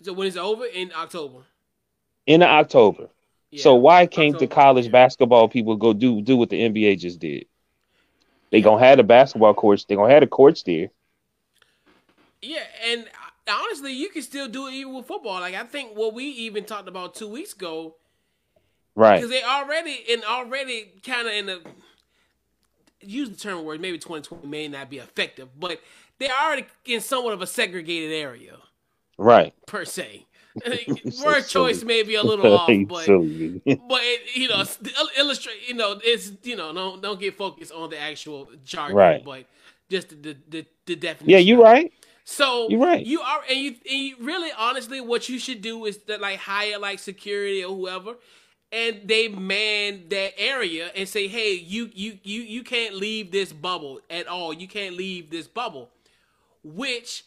So 0.00 0.14
when 0.14 0.26
it's 0.26 0.38
over 0.38 0.64
in 0.64 0.90
October. 0.96 1.40
In 2.24 2.42
October. 2.42 3.10
Yeah. 3.50 3.62
So 3.62 3.74
why 3.74 4.06
can't 4.06 4.38
the 4.38 4.46
college 4.46 4.86
yeah. 4.86 4.92
basketball 4.92 5.50
people 5.50 5.76
go 5.76 5.92
do 5.92 6.22
do 6.22 6.38
what 6.38 6.48
the 6.48 6.58
NBA 6.58 6.98
just 6.98 7.18
did? 7.18 7.44
They 8.50 8.62
gonna 8.62 8.82
have 8.82 8.96
the 8.96 9.04
basketball 9.04 9.52
courts. 9.52 9.84
They 9.84 9.96
gonna 9.96 10.10
have 10.10 10.22
the 10.22 10.28
courts 10.28 10.62
there. 10.62 10.88
Yeah, 12.40 12.64
and 12.88 13.04
uh, 13.46 13.52
honestly, 13.52 13.92
you 13.92 14.08
can 14.08 14.22
still 14.22 14.48
do 14.48 14.68
it 14.68 14.72
even 14.72 14.94
with 14.94 15.04
football. 15.04 15.40
Like 15.40 15.54
I 15.54 15.64
think 15.64 15.94
what 15.94 16.14
we 16.14 16.24
even 16.24 16.64
talked 16.64 16.88
about 16.88 17.14
two 17.14 17.28
weeks 17.28 17.52
ago, 17.52 17.96
Right. 18.94 19.16
because 19.16 19.30
they 19.30 19.42
already 19.42 20.04
and 20.10 20.24
already 20.24 20.92
kind 21.04 21.26
of 21.28 21.32
in 21.34 21.46
the 21.46 21.62
use 23.00 23.30
the 23.30 23.36
term 23.36 23.64
word 23.64 23.80
maybe 23.80 23.98
2020 23.98 24.46
may 24.46 24.68
not 24.68 24.90
be 24.90 24.98
effective, 24.98 25.48
but 25.58 25.80
they're 26.18 26.30
already 26.32 26.66
in 26.84 27.00
somewhat 27.00 27.32
of 27.32 27.42
a 27.42 27.46
segregated 27.46 28.12
area 28.12 28.56
Right. 29.18 29.54
per 29.66 29.84
se. 29.84 30.26
So 31.10 31.26
Word 31.26 31.42
choice 31.46 31.84
may 31.84 32.02
be 32.02 32.16
a 32.16 32.22
little 32.22 32.52
off, 32.58 32.68
but 32.88 33.06
but 33.06 34.00
it, 34.02 34.36
you 34.36 34.48
know, 34.48 34.64
illustrate. 35.16 35.56
You 35.68 35.74
know, 35.74 36.00
it's 36.04 36.32
you 36.42 36.56
know, 36.56 36.72
don't 36.74 37.00
don't 37.00 37.20
get 37.20 37.38
focused 37.38 37.72
on 37.72 37.88
the 37.90 37.98
actual 37.98 38.50
jargon, 38.64 38.96
Right. 38.96 39.24
but 39.24 39.46
just 39.88 40.10
the 40.10 40.16
the, 40.16 40.36
the, 40.48 40.66
the 40.86 40.96
definition. 40.96 41.30
yeah, 41.30 41.38
you 41.38 41.62
right. 41.62 41.92
So 42.24 42.68
You're 42.68 42.80
right. 42.80 43.04
You 43.06 43.20
are, 43.20 43.40
and 43.48 43.58
you, 43.58 43.70
and 43.90 43.98
you 44.00 44.16
really, 44.20 44.50
honestly, 44.56 45.00
what 45.00 45.28
you 45.28 45.38
should 45.38 45.62
do 45.62 45.84
is 45.86 45.98
that 46.08 46.20
like 46.20 46.38
hire 46.38 46.78
like 46.78 46.98
security 46.98 47.64
or 47.64 47.74
whoever, 47.74 48.16
and 48.72 49.02
they 49.06 49.28
man 49.28 50.04
that 50.10 50.32
area 50.38 50.90
and 50.94 51.08
say, 51.08 51.28
hey, 51.28 51.54
you 51.54 51.90
you 51.94 52.18
you 52.22 52.42
you 52.42 52.62
can't 52.62 52.94
leave 52.94 53.30
this 53.32 53.52
bubble 53.52 54.00
at 54.10 54.26
all. 54.28 54.52
You 54.52 54.68
can't 54.68 54.96
leave 54.96 55.30
this 55.30 55.48
bubble. 55.48 55.90
Which, 56.62 57.24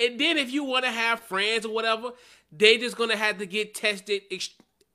and 0.00 0.18
then 0.20 0.38
if 0.38 0.50
you 0.50 0.64
want 0.64 0.84
to 0.84 0.90
have 0.90 1.20
friends 1.20 1.66
or 1.66 1.72
whatever, 1.74 2.12
they 2.52 2.78
just 2.78 2.96
gonna 2.96 3.16
have 3.16 3.38
to 3.38 3.46
get 3.46 3.74
tested. 3.74 4.22
ex- 4.30 4.50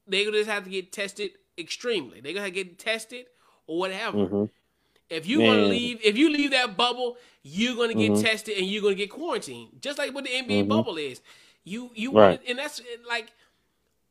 They 0.08 0.26
gonna 0.26 0.38
just 0.38 0.50
have 0.50 0.64
to 0.66 0.70
get 0.72 0.92
tested 0.92 1.32
extremely. 1.58 2.20
They 2.22 2.34
gonna 2.34 2.52
get 2.52 2.80
tested 2.80 3.28
or 3.68 3.80
whatever. 3.80 4.18
Mhm. 4.18 4.50
If 5.10 5.28
you 5.28 5.44
gonna 5.44 5.64
leave, 5.66 6.00
if 6.04 6.18
you 6.18 6.30
leave 6.30 6.52
that 6.52 6.78
bubble, 6.78 7.18
you're 7.44 7.76
gonna 7.76 7.94
get 7.96 8.14
Mhm. 8.14 8.22
tested 8.22 8.58
and 8.58 8.68
you're 8.68 8.82
gonna 8.82 8.96
get 8.96 9.10
quarantined, 9.12 9.82
just 9.82 9.98
like 9.98 10.14
what 10.14 10.26
the 10.26 10.32
NBA 10.32 10.64
Mhm. 10.64 10.68
bubble 10.68 10.98
is. 10.98 11.22
You 11.64 11.92
you 11.96 12.12
Right. 12.12 12.40
want, 12.40 12.42
and 12.48 12.60
that's 12.60 12.82
like 13.08 13.32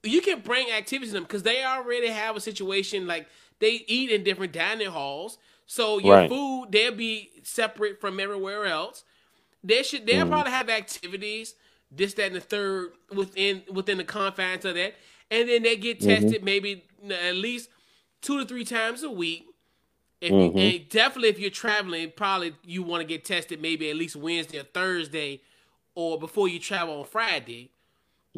you 0.03 0.21
can 0.21 0.41
bring 0.41 0.71
activities 0.71 1.11
in 1.11 1.15
them 1.15 1.25
because 1.25 1.43
they 1.43 1.65
already 1.65 2.09
have 2.09 2.37
a 2.37 2.41
situation 2.41 3.07
like 3.07 3.29
they 3.61 3.85
eat 3.89 4.11
in 4.11 4.25
different 4.25 4.53
dining 4.53 4.89
halls, 4.91 5.39
so 5.67 5.99
your 5.99 6.17
Right. 6.17 6.29
food 6.29 6.67
they'll 6.71 6.95
be 6.95 7.31
separate 7.43 8.01
from 8.01 8.21
everywhere 8.21 8.67
else. 8.67 9.05
They 9.65 9.83
should 9.83 10.07
they'll 10.07 10.27
Mhm. 10.27 10.29
probably 10.29 10.53
have 10.53 10.71
activities, 10.71 11.55
this, 11.91 12.15
that, 12.15 12.27
and 12.29 12.37
the 12.37 12.41
third 12.41 12.93
within 13.15 13.65
within 13.73 13.99
the 13.99 14.05
confines 14.05 14.65
of 14.65 14.75
that, 14.77 14.95
and 15.31 15.49
then 15.49 15.63
they 15.63 15.77
get 15.77 16.01
Mm-hmm. 16.01 16.31
tested 16.31 16.45
maybe 16.45 16.85
at 17.11 17.35
least 17.37 17.71
two 18.23 18.39
to 18.39 18.47
three 18.47 18.65
times 18.65 19.03
a 19.03 19.11
week. 19.11 19.47
If 20.21 20.37
Mhm. 20.37 20.57
and 20.57 20.89
definitely 20.89 21.29
if 21.31 21.39
you're 21.39 21.51
traveling, 21.51 22.13
probably 22.17 22.55
you 22.65 22.83
want 22.83 23.03
to 23.03 23.07
get 23.07 23.25
tested 23.25 23.61
maybe 23.63 23.91
at 23.91 23.97
least 23.97 24.17
Wednesday 24.17 24.59
or 24.59 24.65
Thursday, 24.65 25.43
or 25.95 26.19
before 26.19 26.49
you 26.49 26.59
travel 26.61 27.01
on 27.01 27.07
Friday, 27.07 27.71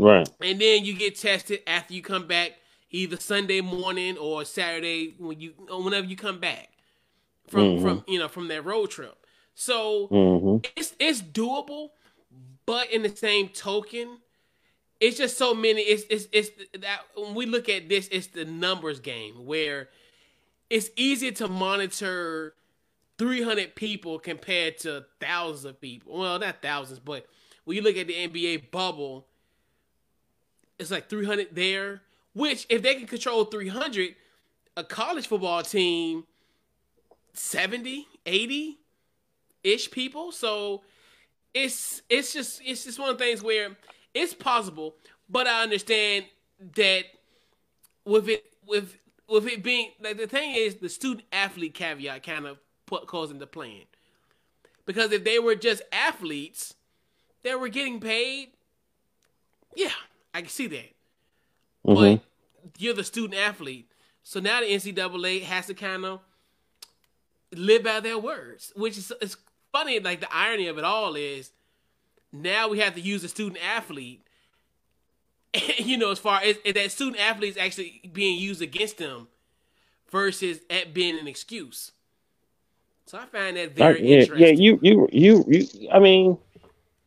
Right. 0.01 0.29
and 0.43 0.61
then 0.61 0.85
you 0.85 0.95
get 0.95 1.17
tested 1.19 1.61
after 1.67 1.95
you 1.95 2.03
come 2.03 2.27
back 2.27 2.53
either 2.91 3.17
Sunday 3.19 3.61
morning 3.61 4.17
or 4.19 4.45
Saturday 4.45 5.15
when 5.19 5.41
you 5.41 5.53
whenever 5.69 6.07
you 6.07 6.17
come 6.17 6.41
back 6.41 6.71
from 7.49 7.75
Mhm. 7.75 7.77
from 7.77 8.05
you 8.09 8.19
know 8.19 8.29
from 8.29 8.49
that 8.49 8.65
road 8.65 8.91
trip. 8.91 9.27
So 9.55 10.11
hmm 10.11 10.59
it's 10.77 10.95
it's 10.99 11.23
doable, 11.23 11.91
but 12.67 12.91
in 12.93 13.03
the 13.03 13.09
same 13.15 13.49
token, 13.49 14.19
it's 15.01 15.19
just 15.19 15.39
so 15.39 15.55
many. 15.55 15.83
It's 15.83 16.05
it's 16.11 16.29
it's 16.33 16.51
that 16.83 17.01
when 17.17 17.35
we 17.35 17.47
look 17.47 17.69
at 17.69 17.89
this, 17.89 18.09
it's 18.13 18.29
the 18.29 18.45
numbers 18.45 19.01
game 19.01 19.47
where 19.47 19.89
it's 20.71 20.91
easier 20.97 21.33
to 21.33 21.49
monitor 21.49 22.55
300 23.19 23.75
people 23.75 24.19
compared 24.19 24.79
to 24.79 25.05
thousands 25.21 25.65
of 25.65 25.81
people. 25.81 26.19
Well, 26.19 26.39
not 26.39 26.63
thousands, 26.63 27.01
but 27.01 27.27
when 27.65 27.77
you 27.77 27.83
look 27.83 27.97
at 27.97 28.07
the 28.07 28.15
NBA 28.17 28.59
bubble, 28.71 29.27
it's 30.81 30.91
like 30.91 31.09
300 31.09 31.49
there. 31.53 32.03
Which, 32.33 32.67
if 32.69 32.83
they 32.83 32.95
can 32.95 33.07
control 33.07 33.45
300, 33.45 34.15
a 34.77 34.85
college 34.85 35.27
football 35.27 35.63
team, 35.63 36.25
70, 37.35 38.07
80 38.25 38.79
ish 39.63 39.91
people. 39.91 40.33
So 40.33 40.83
it's 41.55 42.03
it's 42.09 42.33
just 42.33 42.63
it's 42.65 42.85
just 42.85 42.99
one 42.99 43.11
of 43.11 43.19
the 43.19 43.25
things 43.25 43.43
where 43.43 43.77
it's 44.15 44.35
possible, 44.35 44.95
but 45.29 45.47
I 45.47 45.63
understand 45.63 46.27
that 46.77 47.05
with 48.05 48.29
it 48.29 48.45
with 48.67 48.97
with 49.29 49.47
it 49.47 49.63
being 49.63 49.91
like 50.01 50.17
the 50.17 50.27
thing 50.27 50.55
is 50.55 50.77
the 50.77 50.89
student 50.89 51.27
athlete 51.33 51.75
caveat 51.75 52.23
kind 52.23 52.47
of 52.47 52.59
put 52.87 53.07
calls 53.07 53.31
into 53.31 53.47
playing 53.47 53.85
because 54.87 55.13
if 55.13 55.25
they 55.25 55.39
were 55.39 55.55
just 55.55 55.83
athletes 55.93 56.75
that 57.43 57.59
were 57.59 57.69
getting 57.69 58.01
paid, 58.01 58.51
yeah, 59.77 59.91
I 60.35 60.41
can 60.41 60.51
see 60.51 60.67
that. 60.69 60.95
hmm 61.85 61.95
But 61.95 62.21
you're 62.79 62.95
the 62.95 63.05
student 63.05 63.35
athlete, 63.41 63.91
so 64.23 64.41
now 64.41 64.61
the 64.61 64.67
NCAA 64.67 65.43
has 65.43 65.67
to 65.67 65.75
kind 65.75 66.05
of 66.05 66.21
live 67.55 67.83
by 67.83 68.01
their 68.01 68.19
words, 68.19 68.73
which 68.77 68.99
is 68.99 69.13
it's 69.21 69.37
funny. 69.73 69.99
Like 70.01 70.21
the 70.21 70.33
irony 70.35 70.67
of 70.69 70.79
it 70.79 70.85
all 70.85 71.15
is 71.17 71.53
now 72.33 72.69
we 72.69 72.79
have 72.81 72.95
to 72.95 73.01
use 73.01 73.25
a 73.25 73.29
student 73.29 73.59
athlete. 73.65 74.23
you 75.79 75.97
know, 75.99 76.11
as 76.11 76.19
far 76.19 76.41
as 76.43 76.57
as 76.65 76.75
that 76.75 76.93
student 76.93 77.21
athlete 77.21 77.51
is 77.51 77.57
actually 77.57 78.03
being 78.13 78.39
used 78.39 78.63
against 78.63 78.99
them 78.99 79.29
versus 80.11 80.61
it 80.71 80.95
being 80.95 81.19
an 81.19 81.29
excuse. 81.29 81.93
So 83.07 83.19
I 83.19 83.27
find 83.27 83.57
that 83.57 83.75
very 83.75 83.95
Right, 83.95 84.01
yeah, 84.01 84.17
interesting. 84.21 84.39
yeah, 84.39 84.49
you, 84.49 84.79
you, 84.83 85.09
you, 85.13 85.45
you. 85.49 85.89
I 85.93 85.99
mean, 85.99 86.39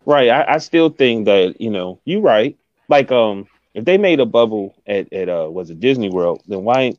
right. 0.06 0.30
I, 0.30 0.56
I 0.56 0.58
still 0.60 0.90
think 0.90 1.26
that 1.26 1.60
you 1.62 1.70
know 1.70 2.00
you're 2.06 2.22
right. 2.22 2.58
Like, 2.88 3.12
um, 3.12 3.48
if 3.74 3.86
they 3.86 3.98
made 3.98 4.19
a 4.19 4.26
bubble 4.26 4.76
at 4.86 5.12
at 5.13 5.30
uh 5.30 5.48
was 5.52 5.69
it 5.69 5.80
Disney 5.80 6.10
World, 6.10 6.41
then 6.48 6.63
why 6.63 6.93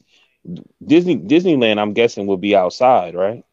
Disney 0.84 1.16
Disneyland? 1.16 1.78
I'm 1.78 1.92
guessing 1.92 2.26
will 2.26 2.36
be 2.36 2.54
outside, 2.56 3.14
right? 3.14 3.44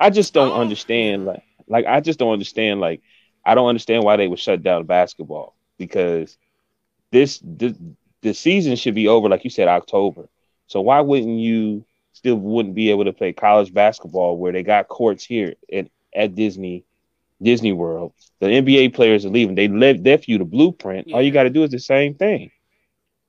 I 0.00 0.10
just 0.10 0.32
don't 0.34 0.52
Oh. 0.52 0.54
understand. 0.54 1.24
Like, 1.26 1.42
like 1.66 1.86
I 1.86 2.00
just 2.00 2.18
don't 2.18 2.32
understand. 2.32 2.80
Like, 2.80 3.00
I 3.44 3.54
don't 3.54 3.68
understand 3.68 4.04
why 4.04 4.16
they 4.16 4.28
would 4.28 4.38
shut 4.38 4.62
down 4.62 4.84
basketball 4.84 5.54
because 5.78 6.36
this 7.10 7.38
the 7.40 7.76
the 8.22 8.34
season 8.34 8.76
should 8.76 8.94
be 8.94 9.08
over, 9.08 9.28
like 9.28 9.44
you 9.44 9.50
said, 9.50 9.68
October. 9.68 10.28
So 10.66 10.80
why 10.80 11.00
wouldn't 11.00 11.38
you 11.38 11.84
still 12.12 12.36
wouldn't 12.36 12.74
be 12.74 12.90
able 12.90 13.04
to 13.04 13.12
play 13.12 13.32
college 13.32 13.72
basketball 13.72 14.36
where 14.38 14.52
they 14.52 14.62
got 14.62 14.88
courts 14.88 15.24
here 15.24 15.54
at, 15.72 15.88
at 16.14 16.34
Disney 16.34 16.84
Disney 17.42 17.72
World? 17.72 18.12
The 18.40 18.48
NBA 18.50 18.88
players 18.88 19.24
are 19.24 19.30
leaving. 19.30 19.54
They 19.54 19.68
left 19.68 20.00
left 20.04 20.28
you 20.28 20.38
the 20.38 20.44
blueprint. 20.44 21.08
All 21.12 21.22
you 21.22 21.30
got 21.32 21.44
to 21.44 21.50
do 21.50 21.64
is 21.64 21.70
the 21.70 21.78
same 21.80 22.14
thing. 22.14 22.50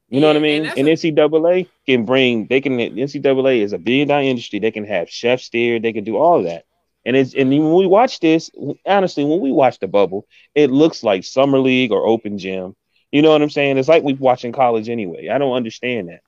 You 0.09 0.21
know 0.21 0.27
what 0.27 0.37
I 0.37 0.39
mean? 0.39 0.71
and 0.75 0.87
And, 0.87 0.87
NCAA 0.87 1.67
can 1.87 2.05
bring. 2.05 2.47
They 2.47 2.61
can. 2.61 2.79
NCAA 2.79 3.61
is 3.61 3.73
a 3.73 3.77
billion 3.77 4.07
dollar 4.07 4.21
industry. 4.23 4.59
They 4.59 4.71
can 4.71 4.85
have 4.85 5.09
chefs 5.09 5.49
there. 5.49 5.79
They 5.79 5.93
can 5.93 6.03
do 6.03 6.17
all 6.17 6.39
of 6.39 6.45
that. 6.45 6.63
And 7.05 7.15
it's 7.15 7.33
and 7.33 7.49
when 7.49 7.73
we 7.73 7.85
watch 7.87 8.19
this, 8.19 8.49
honestly, 8.85 9.23
when 9.25 9.39
we 9.39 9.51
watch 9.51 9.79
the 9.79 9.87
bubble, 9.87 10.25
it 10.55 10.71
looks 10.71 11.03
like 11.03 11.23
summer 11.23 11.59
league 11.59 11.91
or 11.91 12.05
open 12.05 12.37
gym. 12.37 12.75
You 13.11 13.21
know 13.21 13.31
what 13.31 13.41
I'm 13.41 13.49
saying? 13.49 13.77
It's 13.77 13.87
like 13.89 14.03
we 14.03 14.13
watching 14.13 14.51
college 14.51 14.89
anyway. 14.89 15.29
I 15.29 15.37
don't 15.37 15.53
understand 15.55 16.09
that. 16.09 16.21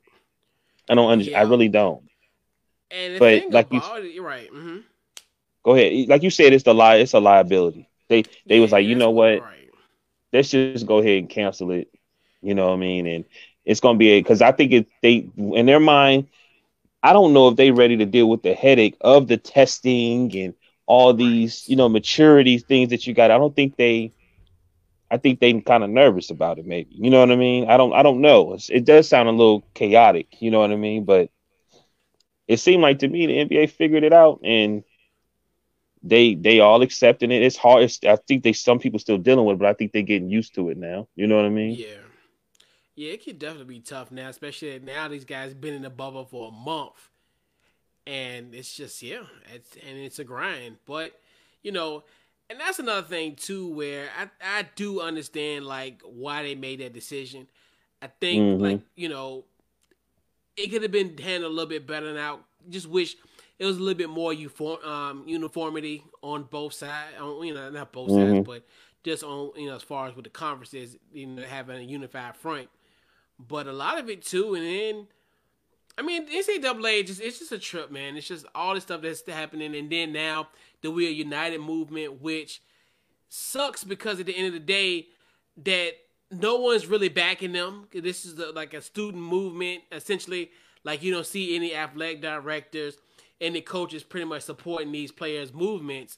I 0.90 0.96
don't 0.96 1.10
under, 1.12 1.26
I 1.36 1.42
really 1.44 1.70
don't. 1.70 2.04
and 2.92 3.16
the 3.16 3.20
but 3.20 3.32
thing 3.32 3.52
like 3.52 3.68
you- 3.72 3.80
about 3.80 4.04
it, 4.04 4.14
you're 4.14 4.24
right. 4.24 4.50
hmm 4.50 4.80
Go 5.66 5.74
ahead. 5.74 6.08
Like 6.08 6.22
you 6.22 6.30
said, 6.30 6.54
it's 6.54 6.64
the 6.64 6.76
lie. 6.76 6.98
It's 6.98 7.14
a 7.14 7.20
liability. 7.20 7.90
They 8.08 8.24
they 8.48 8.60
was 8.60 8.72
like, 8.72 8.86
you 8.86 8.96
know 8.96 9.10
what? 9.10 9.42
Right. 9.42 9.70
Let's 10.32 10.52
just 10.52 10.86
go 10.86 11.00
ahead 11.00 11.18
and 11.18 11.30
cancel 11.30 11.72
it. 11.72 11.90
You 12.42 12.54
know 12.54 12.68
what 12.68 12.74
I 12.76 12.78
mean? 12.78 13.08
And 13.08 13.26
it's 13.66 13.80
gonna 13.80 13.98
be 13.98 14.20
because 14.20 14.42
I 14.42 14.52
think 14.52 14.72
it 14.72 14.88
they 15.02 15.28
in 15.38 15.66
their 15.66 15.80
mind. 15.80 16.28
I 17.02 17.14
don't 17.14 17.34
know 17.34 17.48
if 17.50 17.56
they 17.56 17.72
ready 17.72 17.98
to 17.98 18.06
deal 18.06 18.30
with 18.30 18.44
the 18.44 18.54
headache 18.54 18.96
of 19.02 19.28
the 19.28 19.38
testing 19.38 20.36
and 20.38 20.54
all 20.86 21.14
these 21.14 21.68
you 21.68 21.76
know 21.76 21.90
maturity 21.90 22.60
things 22.60 22.92
that 22.92 23.08
you 23.08 23.14
got. 23.16 23.32
I 23.32 23.38
don't 23.38 23.56
think 23.56 23.76
they. 23.76 24.14
I 25.10 25.18
think 25.18 25.40
they 25.40 25.54
kind 25.62 25.84
of 25.84 25.90
nervous 25.90 26.30
about 26.30 26.60
it. 26.60 26.66
Maybe 26.66 26.90
you 26.94 27.10
know 27.10 27.22
what 27.22 27.32
I 27.32 27.36
mean. 27.36 27.70
I 27.70 27.78
don't. 27.78 27.94
I 27.94 28.04
don't 28.04 28.22
know. 28.22 28.54
It's, 28.54 28.70
it 28.70 28.86
does 28.86 29.10
sound 29.10 29.30
a 29.30 29.32
little 29.32 29.64
chaotic. 29.74 30.28
You 30.42 30.52
know 30.52 30.60
what 30.60 30.72
I 30.72 30.76
mean? 30.76 31.06
But 31.06 31.32
it 32.48 32.58
seemed 32.58 32.84
like 32.84 33.00
to 33.00 33.08
me 33.08 33.26
the 33.26 33.40
NBA 33.40 33.68
figured 33.68 34.04
it 34.04 34.14
out 34.14 34.42
and 34.44 34.84
they 36.06 36.36
they 36.36 36.60
all 36.60 36.82
accepting 36.82 37.32
it. 37.32 37.42
It's 37.42 37.58
hard. 37.58 37.84
It's, 37.84 38.00
I 38.04 38.16
think 38.16 38.44
they 38.44 38.54
some 38.54 38.80
people 38.80 39.00
still 39.00 39.18
dealing 39.18 39.46
with 39.46 39.56
it, 39.56 39.60
but 39.60 39.68
I 39.68 39.74
think 39.74 39.92
they're 39.92 40.04
getting 40.04 40.30
used 40.30 40.54
to 40.56 40.70
it 40.70 40.78
now. 40.78 41.08
You 41.16 41.28
know 41.28 41.36
what 41.36 41.46
I 41.46 41.50
mean? 41.50 41.72
Yeah. 41.72 41.98
Yeah, 42.96 43.12
it 43.12 43.26
could 43.26 43.40
definitely 43.40 43.76
be 43.76 43.82
tough 43.82 44.10
now, 44.10 44.30
especially 44.30 44.80
now 44.80 45.10
these 45.10 45.26
guys 45.26 45.54
been 45.54 45.74
in 45.74 45.82
the 45.82 45.90
bubble 45.90 46.24
for 46.24 46.48
a 46.48 46.52
month. 46.52 47.10
And 48.08 48.56
it's 48.56 48.74
just 48.74 49.02
yeah, 49.04 49.24
it's 49.54 49.76
and 49.86 49.98
it's 49.98 50.20
a 50.20 50.24
grind. 50.24 50.78
But, 50.86 51.12
you 51.62 51.74
know, 51.74 52.04
and 52.50 52.60
that's 52.60 52.80
another 52.80 53.06
thing 53.06 53.36
too, 53.36 53.68
where 53.74 54.08
I 54.18 54.30
I 54.60 54.66
do 54.76 55.02
understand 55.02 55.66
like 55.66 56.02
why 56.06 56.44
they 56.44 56.56
made 56.56 56.80
that 56.80 56.94
decision. 56.94 57.48
I 58.02 58.08
think 58.08 58.42
mm-hmm. 58.42 58.64
like 58.64 58.82
you 58.96 59.10
know, 59.10 59.44
it 60.56 60.68
could 60.68 60.84
have 60.84 60.92
been 60.92 61.18
handled 61.18 61.52
a 61.52 61.56
little 61.56 61.70
bit 61.70 61.88
better. 61.88 62.14
Now, 62.14 62.42
just 62.70 62.88
wish 62.88 63.18
it 63.58 63.66
was 63.66 63.78
a 63.78 63.80
little 63.80 63.98
bit 63.98 64.10
more 64.10 64.34
uniform 64.34 64.84
um, 64.84 65.24
uniformity 65.28 66.04
on 66.22 66.44
both 66.44 66.74
sides. 66.74 67.14
On, 67.20 67.46
you 67.46 67.54
know, 67.54 67.70
not 67.70 67.92
both 67.92 68.10
mm-hmm. 68.10 68.36
sides, 68.36 68.46
but 68.46 68.66
just 69.04 69.24
on 69.24 69.52
you 69.56 69.68
know 69.68 69.76
as 69.76 69.84
far 69.84 70.08
as 70.08 70.16
with 70.16 70.26
the 70.26 70.30
conferences, 70.30 70.98
you 71.14 71.28
know, 71.28 71.44
having 71.44 71.78
a 71.78 71.82
unified 71.82 72.36
front. 72.36 72.70
But 73.40 73.68
a 73.68 73.74
lot 73.74 74.00
of 74.00 74.10
it 74.10 74.24
too, 74.24 74.56
and 74.56 74.66
then 74.66 75.08
I 75.98 76.02
mean, 76.02 76.28
NCAA 76.28 77.06
just 77.06 77.22
it's 77.22 77.40
just 77.40 77.52
a 77.52 77.60
trip, 77.60 77.92
man. 77.92 78.18
It's 78.18 78.28
just 78.28 78.46
all 78.54 78.76
the 78.76 78.82
stuff 78.82 79.02
that's 79.02 79.28
happening, 79.28 79.76
and 79.76 79.90
then 79.90 80.12
now 80.12 80.50
the 80.82 80.92
We 80.92 81.08
Are 81.08 81.12
United 81.12 81.62
movement, 81.62 82.22
which 82.22 82.62
sucks 83.30 83.84
because 83.84 84.20
at 84.20 84.26
the 84.26 84.36
end 84.36 84.48
of 84.48 84.54
the 84.54 84.60
day, 84.60 85.08
that 85.64 85.92
no 86.32 86.58
one's 86.58 86.88
really 86.88 87.10
backing 87.10 87.54
them. 87.54 87.88
This 87.94 88.26
is 88.26 88.38
a, 88.40 88.52
like 88.52 88.74
a 88.74 88.82
student 88.82 89.24
movement, 89.24 89.84
essentially. 89.92 90.52
Like 90.84 91.02
you 91.02 91.12
don't 91.12 91.26
see 91.26 91.56
any 91.56 91.74
athletic 91.74 92.22
directors, 92.22 92.98
any 93.42 93.62
coaches 93.62 94.04
pretty 94.04 94.26
much 94.26 94.44
supporting 94.44 94.92
these 94.92 95.12
players' 95.12 95.54
movements, 95.54 96.18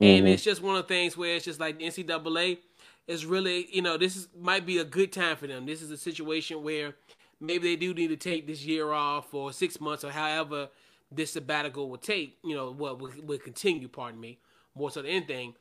mm-hmm. 0.00 0.04
and 0.04 0.28
it's 0.28 0.42
just 0.42 0.62
one 0.62 0.76
of 0.76 0.82
the 0.82 0.88
things 0.88 1.16
where 1.16 1.36
it's 1.36 1.44
just 1.44 1.60
like 1.60 1.78
the 1.78 1.86
NCAA 1.86 2.58
is 3.06 3.26
really, 3.26 3.68
you 3.72 3.82
know, 3.82 3.96
this 3.96 4.16
is 4.16 4.28
might 4.38 4.66
be 4.66 4.78
a 4.78 4.84
good 4.84 5.12
time 5.12 5.36
for 5.36 5.46
them. 5.46 5.66
This 5.66 5.82
is 5.82 5.90
a 5.90 5.96
situation 5.96 6.62
where 6.62 6.94
maybe 7.40 7.68
they 7.68 7.76
do 7.76 7.94
need 7.94 8.08
to 8.08 8.16
take 8.16 8.46
this 8.46 8.64
year 8.64 8.92
off 8.92 9.32
or 9.34 9.52
six 9.52 9.80
months 9.80 10.04
or 10.04 10.10
however 10.10 10.68
this 11.10 11.32
sabbatical 11.32 11.88
will 11.88 11.98
take, 11.98 12.38
you 12.44 12.54
know, 12.54 12.70
what 12.70 13.00
will, 13.00 13.10
will 13.24 13.38
continue, 13.38 13.88
pardon 13.88 14.20
me, 14.20 14.38
more 14.74 14.90
so 14.90 15.02
than 15.02 15.10
anything, 15.10 15.54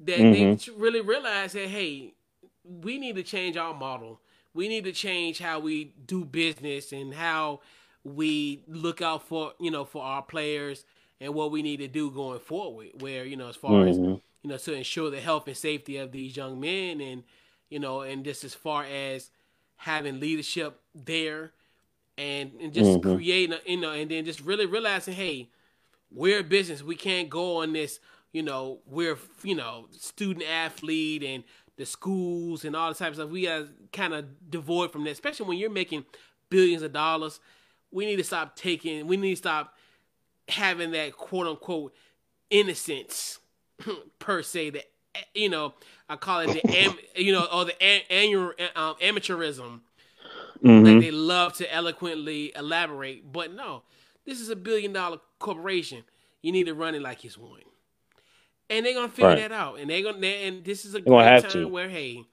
that 0.00 0.18
mm-hmm. 0.18 0.72
they 0.72 0.80
really 0.80 1.00
realize 1.00 1.52
that, 1.52 1.68
hey, 1.68 2.14
we 2.64 2.98
need 2.98 3.16
to 3.16 3.22
change 3.22 3.56
our 3.56 3.74
model. 3.74 4.20
We 4.54 4.68
need 4.68 4.84
to 4.84 4.92
change 4.92 5.38
how 5.38 5.60
we 5.60 5.92
do 6.06 6.24
business 6.24 6.92
and 6.92 7.14
how 7.14 7.60
we 8.14 8.62
look 8.66 9.02
out 9.02 9.26
for, 9.26 9.52
you 9.60 9.70
know, 9.70 9.84
for 9.84 10.02
our 10.02 10.22
players 10.22 10.84
and 11.20 11.34
what 11.34 11.50
we 11.50 11.62
need 11.62 11.78
to 11.78 11.88
do 11.88 12.10
going 12.10 12.40
forward. 12.40 12.88
Where, 13.00 13.24
you 13.24 13.36
know, 13.36 13.48
as 13.48 13.56
far 13.56 13.72
mm-hmm. 13.72 13.88
as, 13.88 13.96
you 13.96 14.50
know, 14.50 14.56
to 14.56 14.72
ensure 14.72 15.10
the 15.10 15.20
health 15.20 15.46
and 15.46 15.56
safety 15.56 15.96
of 15.96 16.12
these 16.12 16.36
young 16.36 16.60
men 16.60 17.00
and, 17.00 17.24
you 17.70 17.78
know, 17.78 18.00
and 18.02 18.24
just 18.24 18.44
as 18.44 18.54
far 18.54 18.84
as 18.84 19.30
having 19.76 20.20
leadership 20.20 20.80
there 20.94 21.52
and, 22.16 22.52
and 22.60 22.72
just 22.72 22.90
mm-hmm. 22.90 23.14
creating, 23.14 23.54
a, 23.54 23.70
you 23.70 23.80
know, 23.80 23.92
and 23.92 24.10
then 24.10 24.24
just 24.24 24.40
really 24.40 24.66
realizing, 24.66 25.14
hey, 25.14 25.48
we're 26.10 26.40
a 26.40 26.44
business. 26.44 26.82
We 26.82 26.96
can't 26.96 27.28
go 27.28 27.58
on 27.58 27.72
this, 27.72 28.00
you 28.32 28.42
know, 28.42 28.78
we're, 28.86 29.18
you 29.42 29.54
know, 29.54 29.86
student 29.92 30.48
athlete 30.48 31.22
and 31.22 31.44
the 31.76 31.86
schools 31.86 32.64
and 32.64 32.74
all 32.74 32.88
the 32.88 32.94
types 32.94 33.18
of 33.18 33.24
stuff. 33.24 33.30
We 33.30 33.46
are 33.46 33.68
kind 33.92 34.14
of 34.14 34.50
devoid 34.50 34.90
from 34.90 35.04
that, 35.04 35.10
especially 35.10 35.46
when 35.46 35.58
you're 35.58 35.70
making 35.70 36.04
billions 36.50 36.82
of 36.82 36.92
dollars. 36.92 37.40
We 37.90 38.06
need 38.06 38.16
to 38.16 38.24
stop 38.24 38.56
taking, 38.56 39.06
we 39.06 39.16
need 39.16 39.30
to 39.30 39.36
stop 39.36 39.74
having 40.48 40.92
that 40.92 41.16
quote 41.16 41.46
unquote 41.46 41.94
innocence 42.50 43.38
per 44.18 44.42
se 44.42 44.70
that 44.70 44.84
you 45.34 45.48
know 45.48 45.74
I 46.08 46.16
call 46.16 46.40
it 46.40 46.52
the 46.52 46.66
am, 46.78 46.96
you 47.16 47.32
know 47.32 47.46
or 47.52 47.66
the 47.66 47.82
annual 48.12 48.52
um, 48.74 48.94
amateurism 49.02 49.80
mm-hmm. 50.62 50.84
that 50.84 51.00
they 51.00 51.10
love 51.10 51.54
to 51.54 51.72
eloquently 51.72 52.52
elaborate. 52.56 53.30
But 53.30 53.52
no, 53.54 53.82
this 54.24 54.40
is 54.40 54.48
a 54.48 54.56
billion 54.56 54.92
dollar 54.92 55.18
corporation. 55.38 56.04
You 56.42 56.52
need 56.52 56.66
to 56.66 56.74
run 56.74 56.94
it 56.94 57.02
like 57.02 57.24
it's 57.24 57.36
one, 57.36 57.60
and 58.70 58.86
they're 58.86 58.94
gonna 58.94 59.08
figure 59.08 59.28
right. 59.28 59.38
that 59.38 59.52
out. 59.52 59.78
And 59.78 59.90
they're 59.90 60.02
gonna 60.02 60.26
and 60.26 60.64
this 60.64 60.84
is 60.84 60.94
a 60.94 61.00
great 61.00 61.42
time 61.42 61.50
to. 61.50 61.68
where 61.68 61.88
hey, 61.88 62.24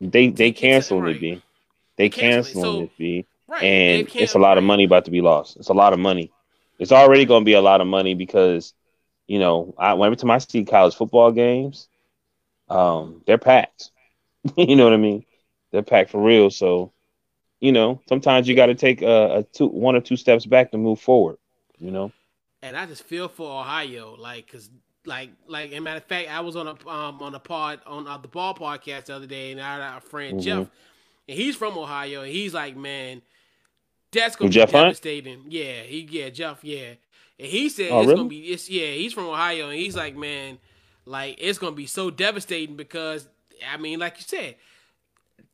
they 0.00 0.28
they 0.28 0.52
canceling 0.52 1.02
right. 1.02 1.16
it, 1.16 1.20
be 1.20 1.42
they 1.96 2.08
canceling 2.08 2.64
so, 2.64 2.82
it, 2.82 2.98
be 2.98 3.26
right. 3.52 3.62
and 3.62 4.08
it's 4.14 4.34
a 4.34 4.38
lot 4.38 4.58
of 4.58 4.64
money 4.64 4.84
about 4.84 5.04
to 5.04 5.10
be 5.10 5.20
lost. 5.20 5.56
It's 5.56 5.68
a 5.68 5.74
lot 5.74 5.92
of 5.92 5.98
money. 5.98 6.32
It's 6.78 6.92
already 6.92 7.24
gonna 7.24 7.44
be 7.44 7.52
a 7.52 7.62
lot 7.62 7.80
of 7.80 7.86
money 7.86 8.14
because 8.14 8.74
you 9.26 9.38
know 9.38 9.74
I 9.78 9.92
every 9.92 10.16
time 10.16 10.30
I 10.30 10.38
see 10.38 10.64
college 10.64 10.94
football 10.94 11.30
games 11.30 11.88
um, 12.72 13.22
they're 13.26 13.38
packed. 13.38 13.90
you 14.56 14.76
know 14.76 14.84
what 14.84 14.94
I 14.94 14.98
mean? 14.98 15.24
They're 15.70 15.82
packed 15.82 16.10
for 16.10 16.22
real. 16.22 16.50
So, 16.50 16.92
you 17.60 17.72
know, 17.72 18.00
sometimes 18.08 18.48
you 18.48 18.56
got 18.56 18.66
to 18.66 18.74
take 18.74 19.02
a, 19.02 19.38
a, 19.38 19.42
two, 19.42 19.66
one 19.66 19.94
or 19.94 20.00
two 20.00 20.16
steps 20.16 20.46
back 20.46 20.72
to 20.72 20.78
move 20.78 21.00
forward. 21.00 21.36
You 21.78 21.90
know. 21.90 22.12
And 22.62 22.76
I 22.76 22.86
just 22.86 23.02
feel 23.02 23.28
for 23.28 23.60
Ohio, 23.60 24.14
like, 24.16 24.50
cause, 24.50 24.70
like, 25.04 25.30
like, 25.48 25.72
in 25.72 25.82
matter 25.82 25.96
of 25.96 26.04
fact, 26.04 26.30
I 26.30 26.40
was 26.40 26.54
on 26.54 26.68
a 26.68 26.88
um 26.88 27.20
on 27.20 27.34
a 27.34 27.40
pod 27.40 27.80
on 27.86 28.06
uh, 28.06 28.18
the 28.18 28.28
ball 28.28 28.54
podcast 28.54 29.06
the 29.06 29.16
other 29.16 29.26
day, 29.26 29.50
and 29.50 29.60
I 29.60 29.74
had 29.74 29.98
a 29.98 30.00
friend 30.00 30.34
mm-hmm. 30.34 30.44
Jeff, 30.44 30.70
and 31.28 31.38
he's 31.38 31.56
from 31.56 31.76
Ohio, 31.76 32.22
and 32.22 32.30
he's 32.30 32.54
like, 32.54 32.76
man, 32.76 33.20
that's 34.12 34.36
gonna 34.36 34.48
be 34.48 34.54
Jeff 34.54 34.72
devastating. 34.72 35.40
Hunt? 35.40 35.52
Yeah, 35.52 35.82
he 35.82 36.08
yeah 36.10 36.28
Jeff 36.30 36.62
yeah, 36.62 36.94
and 37.38 37.48
he 37.48 37.68
said 37.68 37.90
oh, 37.90 38.00
it's 38.00 38.06
really? 38.08 38.16
gonna 38.16 38.28
be 38.28 38.40
it's 38.40 38.70
yeah 38.70 38.92
he's 38.92 39.12
from 39.12 39.26
Ohio, 39.26 39.68
and 39.68 39.78
he's 39.78 39.96
like, 39.96 40.16
man 40.16 40.58
like 41.04 41.36
it's 41.38 41.58
gonna 41.58 41.74
be 41.74 41.86
so 41.86 42.10
devastating 42.10 42.76
because 42.76 43.28
I 43.70 43.76
mean, 43.76 43.98
like 43.98 44.16
you 44.18 44.24
said, 44.26 44.56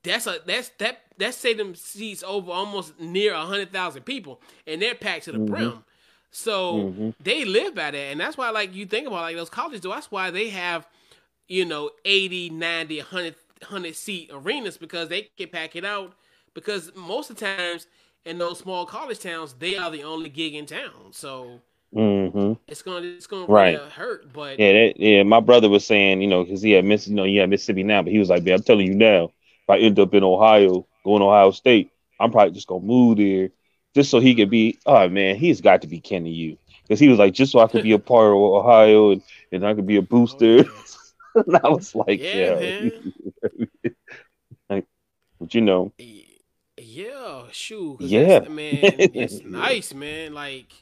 that's 0.03 0.27
a 0.27 0.39
that's 0.47 0.71
that 0.79 1.01
that 1.19 1.35
stadium 1.35 1.75
seats 1.75 2.23
over 2.23 2.51
almost 2.51 2.99
near 3.01 3.35
a 3.35 3.45
hundred 3.45 3.73
thousand 3.73 4.03
people, 4.03 4.41
and 4.67 4.81
they're 4.81 4.95
packed 4.95 5.25
to 5.25 5.33
the 5.33 5.39
mm-hmm. 5.39 5.55
brim. 5.55 5.85
So 6.31 6.75
mm-hmm. 6.75 7.11
they 7.21 7.45
live 7.45 7.75
by 7.75 7.91
that, 7.91 7.97
and 7.97 8.21
that's 8.21 8.37
why 8.37 8.51
like 8.51 8.75
you 8.75 8.87
think 8.87 9.07
about 9.07 9.23
like 9.23 9.37
those 9.37 9.51
colleges. 9.51 9.81
though, 9.81 9.91
That's 9.91 10.11
why 10.11 10.31
they 10.31 10.51
have 10.51 10.87
you 11.49 11.65
know 11.65 11.91
80, 12.05 12.51
90, 12.51 12.99
100, 12.99 13.35
100 13.61 13.97
seat 13.97 14.31
arenas 14.33 14.77
because 14.77 15.09
they 15.09 15.31
can 15.37 15.49
pack 15.49 15.77
it 15.77 15.85
out. 15.85 16.15
Because 16.55 16.91
most 16.97 17.31
of 17.31 17.37
the 17.37 17.45
times 17.45 17.87
in 18.29 18.39
those 18.39 18.59
small 18.59 18.87
college 18.87 19.21
towns, 19.21 19.55
they 19.59 19.77
are 19.77 19.91
the 19.91 20.05
only 20.05 20.29
gig 20.29 20.55
in 20.55 20.67
town. 20.67 21.13
So 21.13 21.61
Mm-hmm. 21.95 22.53
It's 22.67 22.83
gonna 22.83 23.07
it's 23.07 23.27
gonna 23.27 23.47
right. 23.47 23.79
really 23.79 23.91
hurt, 23.91 24.31
but 24.33 24.59
yeah, 24.59 24.73
that, 24.73 25.01
yeah. 25.01 25.23
My 25.23 25.41
brother 25.41 25.71
was 25.71 25.87
saying, 25.87 26.21
you 26.21 26.29
know, 26.29 26.45
because 26.45 26.61
he 26.61 26.73
had 26.73 26.85
miss, 26.85 27.09
you 27.09 27.15
know, 27.15 27.25
he 27.25 27.37
had 27.37 27.49
Mississippi 27.49 27.83
now, 27.83 28.03
but 28.03 28.13
he 28.13 28.19
was 28.19 28.29
like, 28.29 28.43
man, 28.43 28.55
I'm 28.55 28.63
telling 28.63 28.87
you 28.87 28.95
now, 28.95 29.25
if 29.25 29.71
I 29.71 29.79
end 29.79 29.99
up 29.99 30.13
in 30.13 30.23
Ohio, 30.23 30.87
going 31.05 31.21
to 31.21 31.27
Ohio 31.27 31.51
State, 31.51 31.91
I'm 32.21 32.31
probably 32.31 32.53
just 32.53 32.67
gonna 32.67 32.85
move 32.85 33.17
there, 33.17 33.49
just 33.95 34.11
so 34.11 34.21
he 34.21 34.35
could 34.35 34.51
be. 34.51 34.79
Oh 34.85 35.09
man, 35.09 35.37
he's 35.37 35.63
got 35.63 35.81
to 35.81 35.89
be 35.89 35.99
to 36.01 36.19
you, 36.29 36.59
because 36.83 37.01
he 37.01 37.09
was 37.09 37.19
like, 37.19 37.33
just 37.33 37.53
so 37.53 37.61
I 37.61 37.69
could 37.69 37.85
be 37.85 37.93
a 37.93 37.99
part 37.99 38.33
of 38.33 38.37
Ohio 38.37 39.13
and, 39.13 39.23
and 39.51 39.67
I 39.67 39.73
could 39.73 39.87
be 39.87 39.97
a 39.97 40.03
booster. 40.03 40.65
Oh, 40.69 40.85
and 41.47 41.57
I 41.57 41.69
was 41.71 41.95
like, 41.95 42.21
yeah, 42.21 42.59
yeah. 42.61 42.91
like, 44.69 44.85
but 45.41 45.55
you 45.55 45.63
know, 45.63 45.91
yeah, 45.97 46.23
shoot, 47.53 48.01
yeah, 48.01 48.41
man, 48.41 48.79
it's 48.83 49.41
nice, 49.45 49.95
man, 49.95 50.35
like 50.35 50.73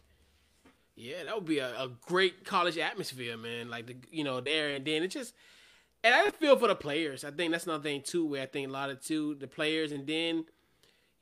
yeah, 0.96 1.24
that 1.24 1.34
would 1.34 1.44
be 1.44 1.58
a, 1.58 1.68
a 1.78 1.90
great 2.06 2.44
college 2.44 2.78
atmosphere, 2.78 3.36
man. 3.36 3.68
Like 3.68 3.86
the 3.86 3.96
you 4.10 4.24
know 4.24 4.40
there 4.40 4.70
and 4.70 4.84
then 4.84 5.02
it 5.02 5.08
just 5.08 5.34
and 6.02 6.14
I 6.14 6.30
feel 6.30 6.56
for 6.56 6.68
the 6.68 6.74
players. 6.74 7.22
I 7.22 7.30
think 7.30 7.52
that's 7.52 7.66
another 7.66 7.82
thing 7.82 8.02
too, 8.02 8.26
where 8.26 8.42
I 8.42 8.46
think 8.46 8.68
a 8.68 8.72
lot 8.72 8.90
of 8.90 9.02
too 9.02 9.34
the 9.34 9.46
players 9.46 9.92
and 9.92 10.06
then 10.06 10.46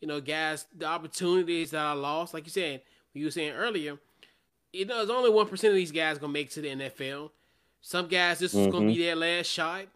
you 0.01 0.07
know 0.07 0.21
guys 0.21 0.67
the 0.77 0.87
opportunities 0.87 1.73
that 1.73 1.85
are 1.85 1.97
lost. 1.97 2.33
Like 2.33 2.45
you 2.45 2.53
said, 2.53 2.83
you 3.13 3.25
were 3.25 3.31
saying 3.33 3.53
earlier, 3.53 3.99
you 4.73 4.85
know, 4.87 4.99
there's 4.99 5.11
only 5.11 5.31
one 5.31 5.49
percent 5.49 5.73
of 5.73 5.77
these 5.77 5.93
guys 5.93 6.19
gonna 6.19 6.33
make 6.33 6.51
to 6.51 6.61
the 6.61 6.69
NFL. 6.69 7.31
Some 7.81 8.07
guys, 8.07 8.39
this 8.39 8.55
mm-hmm. 8.55 8.67
is 8.69 8.73
gonna 8.73 8.87
be 8.87 8.93
mm-hmm. 8.95 9.03
their 9.03 9.17
last 9.17 9.47
shot. 9.47 9.87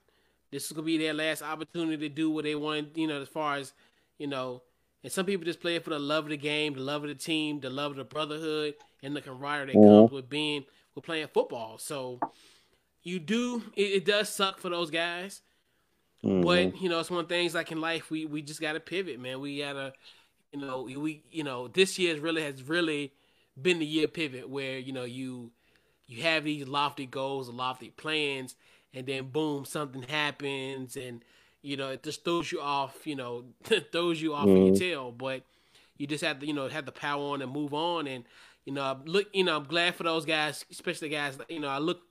This 0.50 0.66
is 0.66 0.72
gonna 0.72 0.86
be 0.86 0.98
their 0.98 1.14
last 1.14 1.42
opportunity 1.42 2.08
to 2.08 2.14
do 2.14 2.30
what 2.30 2.44
they 2.44 2.56
want. 2.56 2.96
You 2.96 3.06
know, 3.06 3.22
as 3.22 3.28
far 3.28 3.56
as 3.56 3.72
you 4.18 4.26
know, 4.26 4.62
and 5.02 5.12
some 5.12 5.26
people 5.26 5.44
just 5.44 5.60
play 5.60 5.76
it 5.76 5.84
for 5.84 5.90
the 5.90 5.98
love 5.98 6.24
of 6.24 6.30
the 6.30 6.36
game, 6.36 6.74
the 6.74 6.80
love 6.80 7.04
of 7.04 7.08
the 7.08 7.14
team, 7.14 7.60
the 7.60 7.70
love 7.70 7.92
of 7.92 7.96
the 7.96 8.04
brotherhood, 8.04 8.74
and 9.02 9.14
the 9.14 9.20
camaraderie 9.20 9.72
that 9.72 9.78
mm-hmm. 9.78 9.88
comes 9.88 10.10
with 10.10 10.28
being 10.28 10.64
with 10.94 11.04
playing 11.04 11.28
football. 11.32 11.78
So 11.78 12.18
you 13.02 13.18
do 13.18 13.62
it, 13.76 13.82
it 13.82 14.04
does 14.04 14.28
suck 14.28 14.58
for 14.58 14.68
those 14.68 14.90
guys. 14.90 15.42
Mm-hmm. 16.24 16.42
But 16.42 16.80
you 16.80 16.88
know, 16.88 16.98
it's 16.98 17.10
one 17.10 17.20
of 17.20 17.28
the 17.28 17.34
things 17.34 17.54
like 17.54 17.70
in 17.70 17.80
life 17.80 18.10
we 18.10 18.26
we 18.26 18.42
just 18.42 18.60
gotta 18.60 18.80
pivot, 18.80 19.20
man. 19.20 19.40
We 19.40 19.60
gotta 19.60 19.92
you 20.52 20.60
know, 20.60 20.82
we 20.82 21.22
you 21.30 21.44
know, 21.44 21.68
this 21.68 21.98
year 21.98 22.18
really 22.18 22.42
has 22.42 22.62
really 22.62 23.12
been 23.60 23.78
the 23.78 23.86
year 23.86 24.08
pivot 24.08 24.48
where, 24.48 24.78
you 24.78 24.92
know, 24.92 25.04
you 25.04 25.52
you 26.06 26.22
have 26.22 26.44
these 26.44 26.66
lofty 26.66 27.06
goals, 27.06 27.48
lofty 27.48 27.90
plans, 27.90 28.56
and 28.94 29.06
then 29.06 29.28
boom, 29.28 29.64
something 29.64 30.02
happens 30.02 30.96
and 30.96 31.22
you 31.62 31.76
know, 31.76 31.90
it 31.90 32.02
just 32.02 32.24
throws 32.24 32.50
you 32.50 32.60
off, 32.60 33.06
you 33.06 33.16
know, 33.16 33.44
throws 33.92 34.20
you 34.20 34.34
off 34.34 34.46
mm-hmm. 34.46 34.56
in 34.56 34.66
your 34.66 34.76
tail. 34.76 35.12
But 35.12 35.42
you 35.96 36.06
just 36.06 36.24
have 36.24 36.40
to, 36.40 36.46
you 36.46 36.52
know, 36.52 36.68
have 36.68 36.86
the 36.86 36.92
power 36.92 37.22
on 37.32 37.42
and 37.42 37.52
move 37.52 37.74
on. 37.74 38.06
And 38.06 38.24
you 38.64 38.72
know, 38.72 39.00
look, 39.04 39.26
you 39.32 39.44
know, 39.44 39.56
I'm 39.56 39.64
glad 39.64 39.94
for 39.94 40.02
those 40.02 40.24
guys, 40.24 40.64
especially 40.70 41.08
guys. 41.08 41.38
You 41.48 41.60
know, 41.60 41.68
I 41.68 41.78
look 41.78 42.02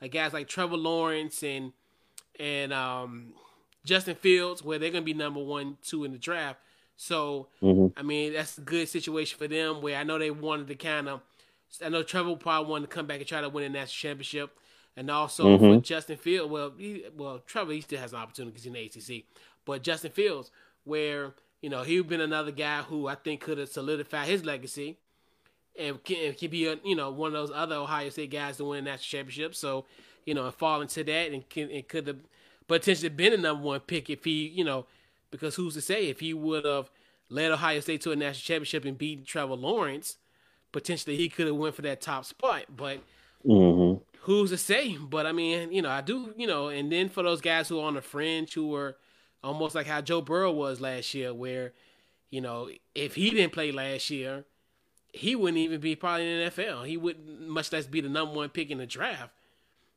like 0.00 0.12
guys 0.12 0.32
like 0.32 0.48
Trevor 0.48 0.76
Lawrence 0.76 1.42
and 1.42 1.72
and 2.38 2.72
um, 2.72 3.32
Justin 3.84 4.14
Fields, 4.14 4.62
where 4.62 4.78
they're 4.78 4.90
gonna 4.90 5.04
be 5.04 5.14
number 5.14 5.40
one, 5.42 5.78
two 5.82 6.04
in 6.04 6.12
the 6.12 6.18
draft. 6.18 6.58
So, 6.96 7.48
mm-hmm. 7.62 7.98
I 7.98 8.02
mean, 8.02 8.34
that's 8.34 8.58
a 8.58 8.60
good 8.60 8.88
situation 8.88 9.38
for 9.38 9.48
them. 9.48 9.82
Where 9.82 9.98
I 9.98 10.04
know 10.04 10.18
they 10.18 10.30
wanted 10.30 10.68
to 10.68 10.74
kind 10.74 11.08
of, 11.08 11.20
I 11.84 11.88
know 11.88 12.02
Trevor 12.02 12.36
probably 12.36 12.70
wanted 12.70 12.90
to 12.90 12.94
come 12.94 13.06
back 13.06 13.18
and 13.18 13.26
try 13.26 13.40
to 13.40 13.48
win 13.48 13.64
a 13.64 13.68
national 13.68 14.10
championship. 14.10 14.56
And 14.96 15.10
also 15.10 15.58
Mhm. 15.58 15.58
for 15.58 15.76
Justin 15.76 16.16
Fields. 16.16 16.50
Well, 16.50 16.72
he, 16.76 17.04
well, 17.16 17.40
Trevor 17.40 17.72
he 17.72 17.80
still 17.80 18.00
has 18.00 18.12
an 18.12 18.18
opportunity 18.20 18.52
because 18.52 18.64
he's 18.64 18.68
in 18.68 18.74
the 18.74 18.80
ACC, 18.80 19.26
but 19.64 19.82
Justin 19.82 20.12
Fields, 20.12 20.50
where 20.84 21.34
you 21.60 21.70
know 21.70 21.82
he'd 21.82 22.08
been 22.08 22.20
another 22.20 22.50
guy 22.52 22.82
who 22.82 23.06
I 23.08 23.14
think 23.14 23.40
could 23.40 23.58
have 23.58 23.68
solidified 23.68 24.28
his 24.28 24.44
legacy, 24.44 24.98
and 25.78 26.02
can, 26.04 26.16
and 26.26 26.36
can 26.36 26.50
be 26.50 26.66
a, 26.66 26.78
you 26.84 26.94
know 26.94 27.10
one 27.10 27.28
of 27.28 27.32
those 27.34 27.50
other 27.54 27.76
Ohio 27.76 28.08
State 28.10 28.30
guys 28.30 28.56
to 28.58 28.64
win 28.64 28.80
a 28.80 28.82
national 28.90 29.18
championship. 29.20 29.54
So 29.54 29.86
you 30.24 30.34
know 30.34 30.46
and 30.46 30.54
fall 30.54 30.80
into 30.82 31.02
that 31.04 31.32
and 31.32 31.48
can 31.48 31.70
it 31.70 31.88
could 31.88 32.06
have 32.06 32.18
potentially 32.68 33.08
been 33.08 33.32
a 33.32 33.36
number 33.36 33.62
one 33.62 33.80
pick 33.80 34.08
if 34.10 34.24
he 34.24 34.48
you 34.48 34.64
know 34.64 34.86
because 35.30 35.56
who's 35.56 35.74
to 35.74 35.80
say 35.80 36.08
if 36.08 36.20
he 36.20 36.34
would 36.34 36.64
have 36.64 36.90
led 37.28 37.50
Ohio 37.50 37.80
State 37.80 38.02
to 38.02 38.12
a 38.12 38.16
national 38.16 38.42
championship 38.42 38.84
and 38.84 38.98
beat 38.98 39.26
Trevor 39.26 39.54
Lawrence, 39.54 40.18
potentially 40.72 41.16
he 41.16 41.28
could 41.28 41.46
have 41.46 41.56
went 41.56 41.74
for 41.74 41.82
that 41.82 42.00
top 42.00 42.24
spot, 42.26 42.64
but 42.76 43.00
hmm 43.44 43.71
who's 44.22 44.50
to 44.50 44.58
say? 44.58 44.96
But 44.96 45.26
I 45.26 45.32
mean, 45.32 45.72
you 45.72 45.82
know, 45.82 45.90
I 45.90 46.00
do, 46.00 46.32
you 46.36 46.46
know, 46.46 46.68
and 46.68 46.90
then 46.90 47.08
for 47.08 47.22
those 47.22 47.40
guys 47.40 47.68
who 47.68 47.78
are 47.80 47.86
on 47.86 47.94
the 47.94 48.02
fringe 48.02 48.54
who 48.54 48.68
were 48.68 48.96
almost 49.42 49.74
like 49.74 49.86
how 49.86 50.00
Joe 50.00 50.20
Burrow 50.20 50.52
was 50.52 50.80
last 50.80 51.12
year, 51.14 51.34
where, 51.34 51.72
you 52.30 52.40
know, 52.40 52.68
if 52.94 53.14
he 53.14 53.30
didn't 53.30 53.52
play 53.52 53.72
last 53.72 54.10
year, 54.10 54.44
he 55.12 55.34
wouldn't 55.34 55.58
even 55.58 55.80
be 55.80 55.94
probably 55.96 56.30
in 56.30 56.44
the 56.44 56.50
NFL. 56.50 56.86
He 56.86 56.96
wouldn't 56.96 57.48
much 57.48 57.72
less 57.72 57.86
be 57.86 58.00
the 58.00 58.08
number 58.08 58.34
one 58.34 58.48
pick 58.48 58.70
in 58.70 58.78
the 58.78 58.86
draft. 58.86 59.32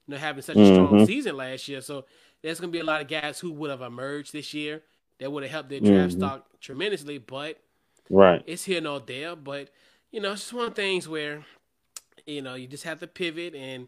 You 0.07 0.13
know, 0.13 0.17
having 0.19 0.41
such 0.43 0.57
a 0.57 0.65
strong 0.65 0.93
Mhm. 0.93 1.05
season 1.05 1.37
last 1.37 1.67
year. 1.67 1.81
So 1.81 2.05
there's 2.41 2.59
gonna 2.59 2.71
be 2.71 2.79
a 2.79 2.83
lot 2.83 3.01
of 3.01 3.07
guys 3.07 3.39
who 3.39 3.51
would 3.51 3.69
have 3.71 3.81
emerged 3.81 4.33
this 4.33 4.53
year 4.53 4.83
that 5.19 5.31
would 5.31 5.43
have 5.43 5.51
helped 5.51 5.69
their 5.69 5.79
draft 5.79 6.13
Mhm. 6.13 6.17
stock 6.17 6.59
tremendously, 6.59 7.17
but 7.17 7.59
Right. 8.09 8.43
it's 8.45 8.65
here 8.65 8.81
nor 8.81 8.99
there. 8.99 9.35
But 9.35 9.69
you 10.11 10.19
know, 10.19 10.33
it's 10.33 10.41
just 10.41 10.53
one 10.53 10.65
of 10.67 10.75
the 10.75 10.81
things 10.81 11.07
where 11.07 11.45
you 12.25 12.41
know 12.41 12.55
you 12.55 12.67
just 12.67 12.83
have 12.83 12.99
to 12.99 13.07
pivot 13.07 13.53
and 13.55 13.87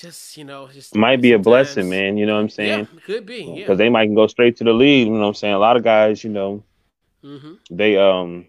just 0.00 0.36
you 0.36 0.44
know 0.44 0.68
just 0.68 0.94
Might 0.94 1.20
be 1.20 1.32
a 1.32 1.38
blessing, 1.38 1.88
man. 1.88 2.16
You 2.16 2.26
know 2.26 2.34
what 2.34 2.40
I'm 2.42 2.48
saying? 2.48 2.88
Yeah, 2.94 3.00
could 3.04 3.26
be. 3.26 3.42
Because 3.42 3.58
Yeah. 3.60 3.74
they 3.76 3.88
might 3.88 4.14
go 4.14 4.26
straight 4.26 4.56
to 4.58 4.64
the 4.64 4.72
lead. 4.72 5.06
You 5.06 5.12
know 5.14 5.20
what 5.20 5.26
I'm 5.28 5.34
saying? 5.34 5.54
A 5.54 5.58
lot 5.58 5.76
of 5.76 5.82
guys, 5.84 6.22
you 6.24 6.30
know, 6.30 6.62
hmm 7.22 7.54
they 7.70 7.96
um, 7.96 8.46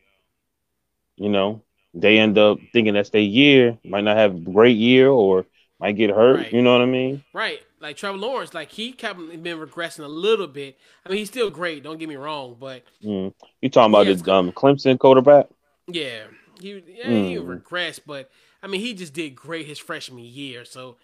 you 1.18 1.30
know, 1.30 1.62
they 1.94 2.18
end 2.18 2.38
up 2.38 2.60
thinking 2.74 2.94
that's 2.94 3.10
their 3.10 3.22
year. 3.22 3.78
Might 3.86 4.04
not 4.04 4.18
have 4.18 4.36
a 4.36 4.40
great 4.40 4.78
year 4.78 5.10
or 5.10 5.46
might 5.80 5.94
get 5.94 6.10
hurt. 6.10 6.38
Right. 6.38 6.52
You 6.52 6.62
know 6.62 6.74
what 6.74 6.82
I 6.82 6.86
mean? 6.86 7.24
Right. 7.34 7.62
Like 7.80 7.98
Trevor 7.98 8.18
Lawrence, 8.18 8.54
like 8.54 8.72
he 8.72 8.92
kept 8.92 9.20
been 9.20 9.60
regressing 9.60 10.04
a 10.04 10.08
little 10.08 10.48
bit. 10.48 10.78
I 11.06 11.10
mean, 11.10 11.20
he's 11.20 11.30
still 11.30 11.50
great. 11.50 11.84
Don't 11.84 11.98
get 11.98 12.10
me 12.10 12.16
wrong, 12.16 12.58
but 12.60 12.84
Mm. 13.04 13.34
You 13.62 13.70
talking 13.70 13.92
about 13.94 14.08
Yeah, 14.08 14.14
the 14.14 14.34
um, 14.34 14.52
Clemson 14.52 14.98
quarterback? 14.98 15.48
yeah, 15.88 16.24
he 16.60 16.84
yeah, 16.88 17.20
he 17.20 17.36
Mm. 17.36 17.38
regressed. 17.38 18.02
But 18.06 18.30
I 18.64 18.68
mean, 18.68 18.82
he 18.82 18.94
just 18.94 19.14
did 19.14 19.36
great 19.36 19.66
his 19.66 19.80
freshman 19.80 20.24
year. 20.24 20.66
So 20.66 20.98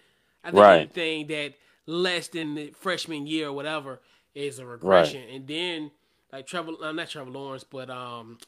I 0.44 0.50
think 0.50 0.60
Right. 0.62 0.80
anything 0.80 1.26
that 1.28 1.54
less 1.86 2.28
than 2.28 2.54
the 2.54 2.70
freshman 2.78 3.26
year 3.26 3.48
or 3.48 3.52
whatever 3.52 4.00
is 4.34 4.58
a 4.58 4.66
regression. 4.66 5.28
And 5.28 5.46
then 5.46 5.90
like 6.32 6.46
Trevor, 6.46 6.72
uh, 6.82 6.92
not 6.92 7.10
Trevor 7.10 7.30
Lawrence, 7.30 7.64
but 7.64 7.90
um, 7.90 8.38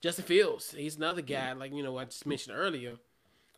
Justin 0.00 0.24
Fields. 0.24 0.72
He's 0.76 0.96
another 0.96 1.22
guy. 1.22 1.52
Like 1.52 1.72
you 1.72 1.82
know, 1.82 1.96
I 1.98 2.04
just 2.06 2.26
mentioned 2.26 2.56
earlier. 2.56 2.96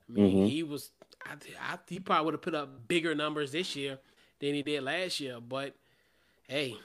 I 0.09 0.13
mean, 0.13 0.47
Mhm. 0.47 0.49
he 0.49 0.63
was. 0.63 0.91
I, 1.25 1.35
I, 1.61 1.79
he 1.89 2.01
probably 2.01 2.25
would 2.27 2.35
have 2.35 2.43
put 2.43 2.55
up 2.55 2.89
bigger 2.89 3.15
numbers 3.15 3.53
this 3.53 3.77
year 3.77 3.99
than 4.41 4.55
he 4.55 4.63
did 4.63 4.83
last 4.83 5.21
year. 5.21 5.39
But 5.41 5.75
hey, 6.49 6.77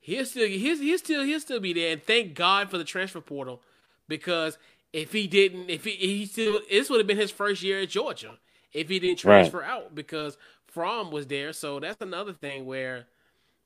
he'll 0.00 0.24
still 0.24 0.46
he'll, 0.48 0.78
he'll 0.78 0.98
still 0.98 1.24
he'll 1.24 1.40
still 1.40 1.60
be 1.60 1.72
there. 1.72 1.92
And 1.92 2.02
thank 2.02 2.34
God 2.34 2.70
for 2.70 2.78
the 2.78 2.84
transfer 2.84 3.20
portal 3.20 3.62
because 4.08 4.56
if 4.92 5.12
he 5.12 5.26
didn't, 5.26 5.68
if 5.68 5.84
he, 5.84 5.90
he 5.92 6.26
still 6.26 6.60
this 6.70 6.88
would 6.90 6.98
have 7.00 7.06
been 7.06 7.16
his 7.16 7.30
first 7.30 7.62
year 7.62 7.80
at 7.80 7.90
Georgia 7.90 8.38
if 8.76 8.88
he 8.90 9.00
didn't 9.00 9.18
Right. 9.22 9.54
transfer 9.54 9.62
out 9.62 9.94
because 9.94 10.38
Fromm 10.68 11.10
was 11.12 11.26
there. 11.28 11.52
So 11.52 11.80
that's 11.80 12.00
another 12.02 12.34
thing 12.34 12.66
where 12.66 13.06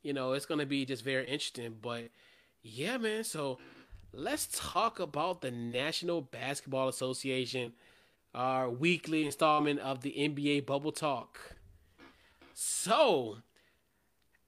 you 0.03 0.13
know 0.15 0.33
it's 0.33 0.47
going 0.47 0.61
to 0.61 0.67
be 0.67 0.85
just 0.87 1.05
very 1.05 1.27
interesting. 1.27 1.77
But 1.81 2.11
yeah, 2.63 2.99
man. 2.99 3.25
So 3.25 3.59
let's 4.13 4.49
talk 4.53 5.01
about 5.01 5.43
the 5.43 5.51
National 5.51 6.23
Basketball 6.23 6.89
Association, 6.89 7.75
our 8.35 8.71
weekly 8.71 9.27
installment 9.27 9.81
of 9.81 10.03
the 10.03 10.19
NBA 10.19 10.61
Bubble 10.61 10.93
Talk. 10.93 11.41
So 12.55 13.39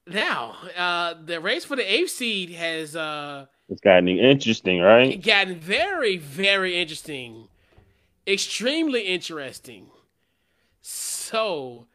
now, 0.07 0.57
uh, 0.77 1.15
the 1.23 1.39
race 1.39 1.65
for 1.65 1.75
the 1.75 1.93
eighth 1.93 2.11
seed 2.11 2.51
has 2.51 2.95
uh, 2.95 3.45
It's 3.67 3.81
gotten 3.81 4.07
interesting, 4.07 4.79
right? 4.81 5.13
It 5.13 5.23
gotten 5.23 5.59
very, 5.59 6.17
very 6.17 6.75
interesting, 6.79 7.47
extremely 8.27 9.01
interesting. 9.03 9.91
So, 10.85 11.87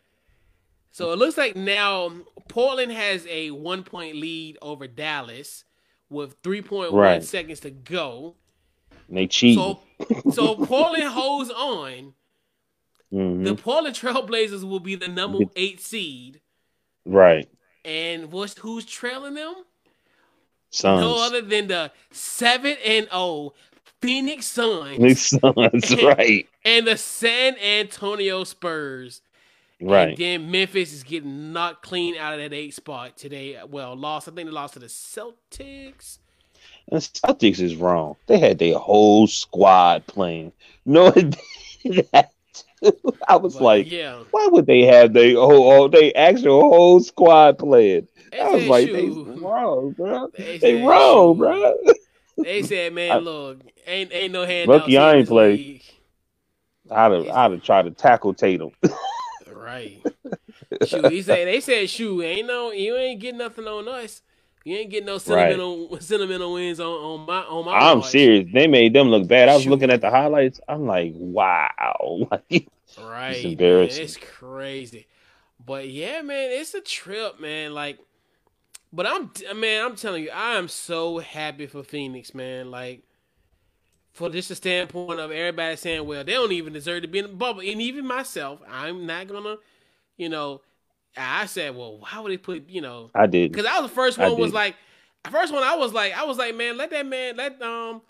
so 0.91 1.13
it 1.13 1.19
looks 1.19 1.37
like 1.37 1.55
now 1.55 2.11
Portland 2.49 2.91
has 2.91 3.27
a 3.29 3.51
one 3.51 3.83
point 3.85 4.17
lead 4.17 4.57
over 4.63 4.87
Dallas 4.89 5.65
with 6.09 6.37
three 6.43 6.63
point 6.63 6.93
one 6.93 7.03
Right. 7.03 7.23
seconds 7.23 7.61
to 7.61 7.71
go. 7.71 8.35
And 9.09 9.19
they 9.19 9.27
cheat. 9.27 9.57
So, 9.57 9.81
so 10.33 10.55
Portland 10.57 11.05
holds 11.05 11.51
on. 11.51 12.15
Mhm. 13.13 13.45
The 13.45 13.55
Portland 13.55 13.95
Trailblazers 13.95 14.65
will 14.69 14.81
be 14.81 14.95
the 14.95 15.09
number 15.09 15.39
eight 15.57 15.81
seed, 15.81 16.41
right. 17.07 17.49
and 17.85 18.31
what's 18.33 18.59
who's 18.59 18.85
trailing 18.85 19.33
them? 19.35 19.55
Suns. 20.71 21.01
No 21.01 21.23
other 21.25 21.41
than 21.41 21.69
the 21.69 21.91
seven 22.11 22.77
and 22.85 23.07
zero 23.09 23.55
Phoenix 24.01 24.47
Suns 24.47 24.99
Big 24.99 25.17
Suns, 25.17 26.03
right. 26.03 26.49
and 26.65 26.87
the 26.87 26.97
San 26.97 27.57
Antonio 27.59 28.45
Spurs. 28.45 29.23
Right. 29.81 30.09
And 30.11 30.19
then 30.19 30.51
Memphis 30.51 30.93
is 30.93 31.03
getting 31.05 31.53
knocked 31.53 31.83
clean 31.83 32.17
out 32.17 32.35
of 32.35 32.41
that 32.41 32.53
eight 32.53 32.75
spot 32.75 33.17
today. 33.17 33.59
Well, 33.69 33.95
lost. 33.97 34.29
I 34.29 34.33
think 34.33 34.49
they 34.49 34.53
lost 34.53 34.75
to 34.75 34.81
the 34.81 34.87
Celtics. 34.87 36.19
And 36.91 37.01
Celtics 37.01 37.61
is 37.61 37.77
wrong. 37.77 38.17
They 38.27 38.39
had 38.39 38.59
their 38.59 38.79
whole 38.79 39.27
squad 39.27 40.07
playing. 40.07 40.53
No, 40.85 41.11
that. 41.11 42.31
I 43.29 43.37
was 43.37 43.55
But, 43.55 43.63
like, 43.63 43.91
yeah, 43.91 44.23
why 44.31 44.49
would 44.51 44.67
they 44.67 44.83
have 44.83 45.13
their 45.13 45.35
whole, 45.35 45.71
oh, 45.71 45.89
they 45.89 46.13
actual 46.15 46.61
whole 46.61 47.01
squad 47.01 47.59
playing? 47.59 48.09
I 48.41 48.51
was 48.51 48.67
like, 48.67 48.87
they 48.93 49.09
wrong, 49.09 49.93
bro. 49.93 50.31
They 50.37 50.59
They 50.59 50.83
wrong, 50.83 51.39
bro. 51.39 51.75
They 52.43 52.63
said, 52.63 52.93
man, 52.93 53.13
I- 53.13 53.19
look, 53.19 53.61
ain't 53.87 54.13
ain't 54.13 54.33
no 54.33 54.45
hand. 54.47 54.69
Lucky 54.69 54.97
I 54.97 55.15
ain't 55.15 55.29
play. 55.29 55.83
I'd 56.91 57.13
have, 57.13 57.29
I'd 57.29 57.51
have 57.53 57.63
tried 57.63 57.83
to 57.83 57.91
tackle 57.91 58.35
Tatum. 58.35 58.71
Right. 59.53 60.03
Shoot, 60.87 61.13
he 61.13 61.21
said 61.21 61.47
they 61.47 61.61
said, 61.61 61.91
"Shoot, 61.91 62.23
ain't 62.23 62.47
no, 62.47 62.73
you 62.73 62.97
ain't 62.97 63.21
getting 63.21 63.37
nothing 63.37 63.67
on 63.67 63.87
us. 63.87 64.23
You 64.65 64.79
ain't 64.79 64.91
getting 64.91 65.05
no 65.07 65.19
sentimental 65.19 66.01
sentimental 66.01 66.55
wins 66.55 66.81
on 66.81 66.87
on 66.87 67.27
my 67.27 67.41
on 67.43 67.67
my." 67.67 67.73
I'm 67.77 67.99
watch." 67.99 68.09
serious. 68.09 68.49
They 68.51 68.67
made 68.67 68.95
them 68.95 69.09
look 69.09 69.29
bad. 69.29 69.51
I 69.51 69.55
was 69.55 69.65
Shoot. 69.65 69.71
looking 69.71 69.91
at 69.91 70.01
the 70.01 70.09
highlights. 70.11 70.59
I'm 70.69 70.87
like, 70.87 71.13
wow. 71.17 72.29
Right. 72.99 73.37
It's 73.37 73.43
man, 73.45 73.53
embarrassing. 73.53 74.05
it's 74.05 74.17
crazy. 74.17 75.07
But 75.65 75.89
yeah, 75.91 76.23
man, 76.23 76.51
it's 76.51 76.73
a 76.73 76.81
trip, 76.81 77.39
man. 77.39 77.75
Like, 77.75 77.99
but 78.93 79.07
I'm, 79.07 79.31
man, 79.59 79.85
I'm 79.85 79.97
telling 79.97 80.25
you, 80.25 80.31
I 80.31 80.57
am 80.57 80.69
so 80.69 81.19
happy 81.19 81.67
for 81.67 81.83
Phoenix, 81.83 82.35
man. 82.35 82.71
Like, 82.71 83.03
for 84.13 84.31
just 84.31 84.51
a 84.51 84.55
standpoint 84.55 85.21
of 85.21 85.31
everybody 85.31 85.77
saying, 85.77 86.07
well, 86.07 86.25
they 86.25 86.33
don't 86.33 86.53
even 86.53 86.73
deserve 86.73 87.03
to 87.03 87.09
be 87.09 87.21
in 87.21 87.27
the 87.27 87.33
bubble, 87.33 87.61
and 87.61 87.81
even 87.81 88.07
myself, 88.07 88.61
I'm 88.69 89.07
not 89.07 89.29
gonna, 89.29 89.57
you 90.17 90.29
know, 90.29 90.63
I 91.17 91.47
said, 91.47 91.77
well, 91.77 91.99
why 91.99 92.21
would 92.21 92.33
they 92.33 92.37
put, 92.37 92.69
you 92.69 92.81
know, 92.81 93.11
I 93.15 93.27
did. 93.27 93.53
because 93.53 93.67
I 93.67 93.81
was 93.81 93.91
the 93.91 93.95
first 93.95 94.19
one 94.19 94.39
was 94.39 94.53
like, 94.53 94.77
the 95.25 95.31
first 95.31 95.53
one 95.53 95.63
I 95.63 95.77
was 95.77 95.93
like, 95.93 96.17
I 96.17 96.25
was 96.25 96.39
like, 96.39 96.57
man, 96.57 96.77
let 96.77 96.91
that 96.91 97.07
man, 97.07 97.37
let 97.37 97.61
um, 97.63 98.03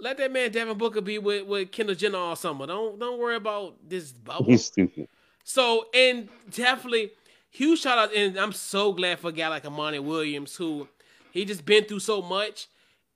let 0.00 0.18
that 0.18 0.32
man 0.32 0.50
Devin 0.50 0.78
Booker 0.78 1.00
be 1.00 1.18
with 1.18 1.46
with 1.46 1.72
Kendall 1.72 1.94
Jenner 1.94 2.18
all 2.18 2.36
summer. 2.36 2.66
Don't 2.66 2.98
don't 2.98 3.18
worry 3.18 3.36
about 3.36 3.76
this 3.86 4.12
bubble. 4.12 4.46
He's 4.46 4.64
stupid. 4.64 5.08
So 5.44 5.86
and 5.94 6.28
definitely 6.50 7.12
huge 7.54 7.80
shout 7.80 7.98
out, 7.98 8.14
and 8.14 8.36
I'm 8.36 8.52
so 8.52 8.92
glad 8.92 9.18
for 9.18 9.28
a 9.28 9.32
guy 9.32 9.48
like 9.48 9.70
Monty 9.70 9.98
Williams 9.98 10.56
who 10.56 10.88
he 11.30 11.44
just 11.44 11.64
been 11.64 11.84
through 11.84 12.00
so 12.00 12.20
much, 12.20 12.66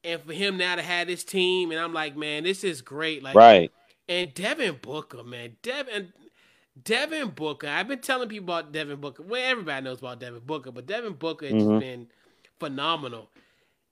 and 0.05 0.21
for 0.23 0.33
him 0.33 0.57
now 0.57 0.77
to 0.77 0.83
have 0.83 1.07
this 1.09 1.25
team, 1.25 1.71
and 1.71 1.81
I'm 1.81 1.93
like, 1.93 2.17
man, 2.17 2.45
this 2.45 2.65
is 2.65 2.81
great. 2.83 3.23
Like, 3.23 3.35
Right. 3.35 3.71
and 4.09 4.33
Devin 4.33 4.79
Booker, 4.81 5.23
man, 5.25 5.57
Devin. 5.63 6.13
Devin 6.85 7.31
Booker. 7.31 7.67
I've 7.67 7.89
been 7.89 7.99
telling 7.99 8.29
people 8.29 8.45
about 8.55 8.71
Devin 8.71 9.01
Booker. 9.01 9.25
Well, 9.25 9.43
everybody 9.43 9.85
knows 9.85 9.99
about 9.99 10.21
Devin 10.21 10.43
Booker, 10.47 10.71
but 10.71 10.87
Devin 10.87 11.15
Booker 11.15 11.47
has 11.47 11.55
Mhm. 11.65 11.81
been 11.81 12.09
phenomenal. 12.61 13.29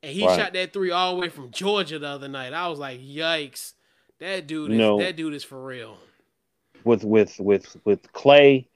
And 0.04 0.12
he 0.12 0.24
Right. 0.24 0.38
shot 0.38 0.52
that 0.52 0.72
three 0.72 0.92
all 0.92 1.14
the 1.16 1.20
way 1.20 1.28
from 1.28 1.50
Georgia 1.50 1.98
the 1.98 2.06
other 2.06 2.28
night. 2.28 2.52
I 2.52 2.68
was 2.68 2.78
like, 2.78 3.00
yikes. 3.00 3.72
That 4.20 4.46
dude 4.46 4.70
is 4.70 4.78
No. 4.78 4.98
that 5.00 5.16
dude 5.16 5.34
is 5.34 5.42
for 5.42 5.64
real. 5.64 5.98
With 6.84 7.02
with 7.02 7.40
with 7.40 7.76
with 7.84 8.02
Klay, 8.12 8.66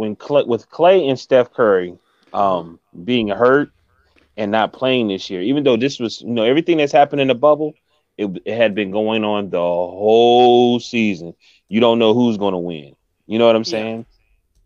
when 0.00 0.16
Klay 0.16 0.46
with 0.48 0.70
Klay 0.70 1.08
and 1.10 1.18
Steph 1.18 1.52
Curry, 1.52 1.98
um, 2.32 2.80
being 3.04 3.28
hurt 3.28 3.70
and 4.36 4.50
not 4.52 4.72
playing 4.72 5.08
this 5.08 5.30
year, 5.30 5.42
even 5.42 5.64
though 5.64 5.76
this 5.76 6.00
was 6.00 6.20
you 6.22 6.30
know 6.30 6.44
everything 6.44 6.78
that's 6.78 6.92
happened 6.92 7.20
in 7.22 7.28
the 7.28 7.34
bubble, 7.34 7.76
it, 8.18 8.42
it 8.46 8.56
had 8.56 8.74
been 8.74 8.90
going 8.90 9.24
on 9.24 9.50
the 9.50 9.58
whole 9.58 10.80
season. 10.80 11.34
You 11.68 11.80
don't 11.80 11.98
know 11.98 12.14
who's 12.14 12.38
going 12.38 12.52
to 12.52 12.58
win. 12.58 12.96
You 13.26 13.38
know 13.38 13.46
what 13.46 13.56
I'm 13.56 13.64
Yeah. 13.66 13.86
saying? 13.86 14.06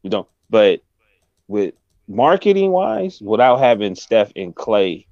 You 0.03 0.11
don't. 0.11 0.29
But 0.51 0.81
with 1.49 1.75
marketing 2.09 2.71
wise, 2.73 3.21
without 3.23 3.59
having 3.59 3.95
Steph 3.97 4.33
and 4.37 4.55
Klay 4.55 5.07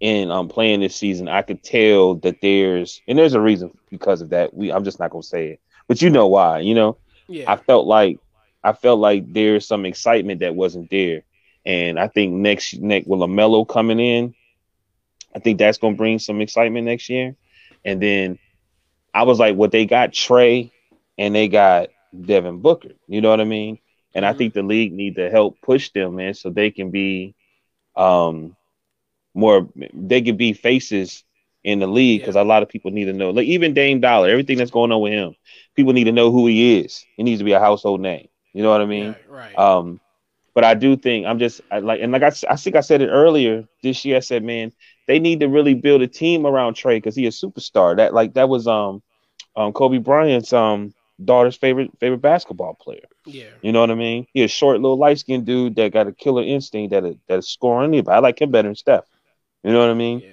in 0.00 0.30
um 0.30 0.48
playing 0.48 0.80
this 0.80 0.96
season, 0.96 1.28
I 1.28 1.42
could 1.42 1.62
tell 1.62 2.16
that 2.16 2.40
there's 2.42 3.02
and 3.08 3.18
there's 3.18 3.34
a 3.34 3.40
reason 3.40 3.70
because 3.90 4.22
of 4.22 4.30
that. 4.30 4.54
We 4.54 4.72
I'm 4.72 4.84
just 4.84 5.00
not 5.00 5.10
gonna 5.10 5.22
say 5.22 5.48
it, 5.52 5.60
but 5.88 6.02
you 6.02 6.10
know 6.10 6.28
why. 6.28 6.60
You 6.60 6.74
know, 6.74 6.98
Yeah. 7.28 7.46
I 7.46 7.56
felt 7.56 7.86
like 7.86 8.18
I 8.66 8.74
felt 8.74 9.00
like 9.00 9.32
there's 9.32 9.68
some 9.68 9.86
excitement 9.86 10.40
that 10.40 10.56
wasn't 10.56 10.90
there, 10.90 11.22
and 11.66 11.98
I 12.00 12.08
think 12.08 12.34
next 12.34 12.78
next 12.80 13.08
with 13.08 13.20
LaMelo 13.20 13.68
coming 13.68 14.00
in, 14.00 14.34
I 15.34 15.40
think 15.40 15.58
that's 15.58 15.78
gonna 15.78 15.96
bring 15.96 16.18
some 16.18 16.40
excitement 16.40 16.86
next 16.86 17.08
year. 17.10 17.36
And 17.84 18.02
then 18.02 18.38
I 19.14 19.24
was 19.24 19.38
like, 19.40 19.56
what 19.56 19.72
they 19.72 19.86
got 19.86 20.12
Trae, 20.12 20.72
and 21.18 21.34
they 21.34 21.48
got 21.48 21.88
Devin 22.24 22.60
Booker. 22.60 22.90
You 23.08 23.20
know 23.22 23.30
what 23.30 23.40
I 23.40 23.44
mean? 23.44 23.78
And 24.14 24.24
I 24.26 24.32
Mhm. 24.32 24.34
think 24.34 24.54
the 24.54 24.62
league 24.62 24.92
need 24.92 25.16
to 25.16 25.30
help 25.30 25.60
push 25.62 25.90
them, 25.92 26.16
man, 26.16 26.34
so 26.34 26.50
they 26.50 26.70
can 26.70 26.90
be 26.90 27.34
um 27.96 28.56
more 29.34 29.68
they 29.94 30.22
can 30.22 30.36
be 30.36 30.52
faces 30.52 31.24
in 31.64 31.78
the 31.80 31.86
league 31.86 32.22
because 32.22 32.36
a 32.36 32.44
lot 32.44 32.62
of 32.62 32.68
people 32.68 32.90
need 32.90 33.06
to 33.06 33.12
know. 33.12 33.30
Like 33.30 33.46
even 33.46 33.74
Dame 33.74 34.00
Dollar, 34.00 34.28
everything 34.28 34.58
that's 34.58 34.70
going 34.70 34.92
on 34.92 35.00
with 35.02 35.12
him, 35.12 35.34
people 35.76 35.92
need 35.94 36.04
to 36.04 36.12
know 36.12 36.30
who 36.32 36.46
he 36.46 36.80
is. 36.80 37.06
He 37.16 37.22
needs 37.24 37.40
to 37.40 37.44
be 37.44 37.52
a 37.52 37.60
household 37.60 38.00
name. 38.00 38.28
You 38.56 38.62
know 38.62 38.70
what 38.70 38.80
I 38.80 38.86
mean? 38.86 39.16
right. 39.28 39.54
right. 39.56 39.58
Um, 39.58 40.00
but 40.54 40.64
I 40.64 40.74
do 40.74 40.96
think 40.96 41.26
I'm 41.26 41.38
just 41.38 41.60
I 41.70 41.80
like 41.80 42.00
and 42.00 42.12
like 42.12 42.22
I, 42.22 42.32
I 42.50 42.56
think 42.56 42.76
I 42.76 42.80
said 42.80 43.02
it 43.02 43.08
earlier 43.08 43.64
this 43.82 44.04
year. 44.04 44.16
I 44.16 44.20
said, 44.20 44.42
man, 44.42 44.72
they 45.06 45.18
need 45.18 45.40
to 45.40 45.48
really 45.48 45.74
build 45.74 46.02
a 46.02 46.06
team 46.08 46.46
around 46.46 46.74
Trae 46.76 46.96
because 46.96 47.14
he's 47.14 47.42
a 47.42 47.46
superstar. 47.46 47.96
That 47.96 48.14
like 48.14 48.34
that 48.34 48.48
was 48.48 48.66
um 48.66 49.02
um 49.56 49.72
Kobe 49.72 49.98
Bryant's 49.98 50.52
um 50.52 50.94
daughter's 51.24 51.56
favorite 51.56 51.90
favorite 52.00 52.22
basketball 52.22 52.74
player. 52.74 53.06
yeah. 53.26 53.50
You 53.62 53.72
know 53.72 53.80
what 53.80 53.90
I 53.90 53.94
mean? 53.94 54.26
He's 54.32 54.46
a 54.46 54.48
short 54.48 54.80
little 54.80 54.98
light 54.98 55.18
skinned 55.18 55.46
dude 55.46 55.76
that 55.76 55.92
got 55.92 56.08
a 56.08 56.12
killer 56.12 56.42
instinct 56.42 56.92
that 56.92 57.04
that's 57.28 57.48
scoring 57.48 57.90
anybody. 57.90 58.16
I 58.16 58.20
like 58.20 58.40
him 58.40 58.50
better 58.50 58.68
than 58.68 58.76
Steph. 58.76 59.04
You 59.62 59.72
know 59.72 59.80
what 59.80 59.90
I 59.90 59.94
mean? 59.94 60.22
Yeah. 60.24 60.30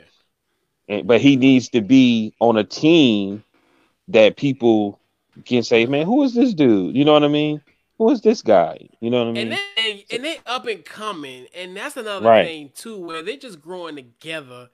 And, 0.88 1.07
but 1.07 1.21
he 1.21 1.36
needs 1.36 1.69
to 1.69 1.82
be 1.82 2.34
on 2.39 2.57
a 2.57 2.63
team 2.63 3.43
that 4.09 4.38
people 4.38 4.99
can 5.45 5.63
say, 5.63 5.86
man, 5.86 6.05
who 6.05 6.24
is 6.24 6.34
this 6.34 6.53
dude? 6.53 6.95
You 6.95 7.05
know 7.05 7.13
what 7.13 7.24
I 7.24 7.28
mean? 7.28 7.61
Who 7.97 8.09
is 8.11 8.21
this 8.21 8.41
guy? 8.41 8.89
You 8.99 9.09
know 9.09 9.19
what 9.19 9.29
I 9.29 9.31
mean? 9.31 9.51
And 9.53 9.59
they 9.77 10.05
and, 10.11 10.23
they 10.23 10.37
up 10.45 10.65
and 10.67 10.83
coming, 10.83 11.47
and 11.55 11.75
that's 11.75 11.97
another 11.97 12.27
Right. 12.27 12.45
thing 12.45 12.71
too, 12.75 12.99
where 12.99 13.21
they're 13.21 13.37
just 13.37 13.61
growing 13.61 13.95
together. 13.95 14.69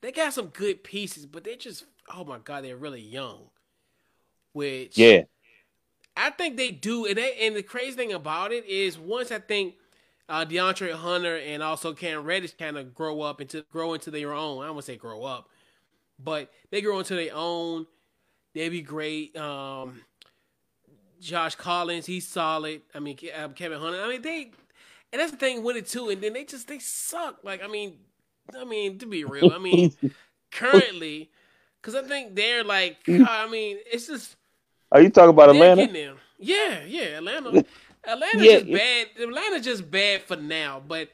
They 0.00 0.12
got 0.12 0.34
some 0.34 0.48
good 0.48 0.84
pieces, 0.84 1.26
but 1.26 1.44
they're 1.44 1.56
just 1.56 1.84
oh 2.14 2.24
my 2.24 2.38
god, 2.38 2.64
they're 2.64 2.76
really 2.76 3.00
young. 3.00 3.50
Which 4.52 4.98
yeah, 4.98 5.22
I 6.16 6.30
think 6.30 6.56
they 6.56 6.70
do, 6.70 7.06
and 7.06 7.16
they, 7.16 7.34
and 7.46 7.56
the 7.56 7.62
crazy 7.62 7.96
thing 7.96 8.12
about 8.12 8.52
it 8.52 8.64
is 8.66 8.98
once 8.98 9.32
I 9.32 9.38
think 9.40 9.74
uh, 10.28 10.44
DeAndre 10.44 10.92
Hunter 10.92 11.38
and 11.38 11.62
also 11.62 11.92
Cam 11.92 12.24
Reddish 12.24 12.54
kind 12.54 12.76
of 12.76 12.94
grow 12.94 13.22
up 13.22 13.40
into 13.40 13.62
grow 13.70 13.94
into 13.94 14.10
their 14.10 14.32
own. 14.32 14.64
I 14.64 14.72
to 14.72 14.82
say 14.82 14.96
grow 14.96 15.24
up, 15.24 15.48
but 16.22 16.50
they 16.70 16.80
grow 16.80 16.98
into 16.98 17.16
their 17.16 17.34
own. 17.34 17.86
They'd 18.54 18.68
be 18.68 18.82
great. 18.82 19.36
Um, 19.36 20.00
Josh 21.24 21.56
Collins, 21.56 22.06
he's 22.06 22.28
solid. 22.28 22.82
I 22.94 23.00
mean, 23.00 23.18
uh, 23.36 23.48
Kevin 23.50 23.80
Huerter. 23.80 24.04
I 24.04 24.08
mean, 24.08 24.22
they, 24.22 24.52
and 25.12 25.20
that's 25.20 25.32
the 25.32 25.38
thing 25.38 25.62
with 25.62 25.76
it 25.76 25.86
too. 25.88 26.10
And 26.10 26.22
then 26.22 26.34
they 26.34 26.44
just 26.44 26.68
they 26.68 26.78
suck. 26.80 27.38
Like 27.44 27.62
I 27.62 27.68
mean, 27.68 27.98
I 28.58 28.64
mean 28.64 28.98
to 28.98 29.06
be 29.06 29.24
real, 29.24 29.50
I 29.50 29.58
mean 29.58 29.92
currently, 30.52 31.30
because 31.80 31.94
I 31.94 32.02
think 32.06 32.34
they're 32.36 32.64
like, 32.64 32.98
I 33.22 33.48
mean, 33.48 33.78
it's 33.86 34.08
just 34.08 34.36
Are 34.92 35.02
you 35.02 35.10
talking 35.10 35.30
about 35.30 35.50
Atlanta? 35.50 35.90
Yeah, 36.38 36.84
yeah, 36.84 37.18
Atlanta. 37.18 37.58
Atlanta's 38.06 38.50
Yeah, 38.50 38.50
just 38.50 38.70
bad. 38.70 39.08
Atlanta's 39.20 39.64
just 39.64 39.90
bad 39.90 40.22
for 40.22 40.36
now, 40.36 40.82
but 40.86 41.08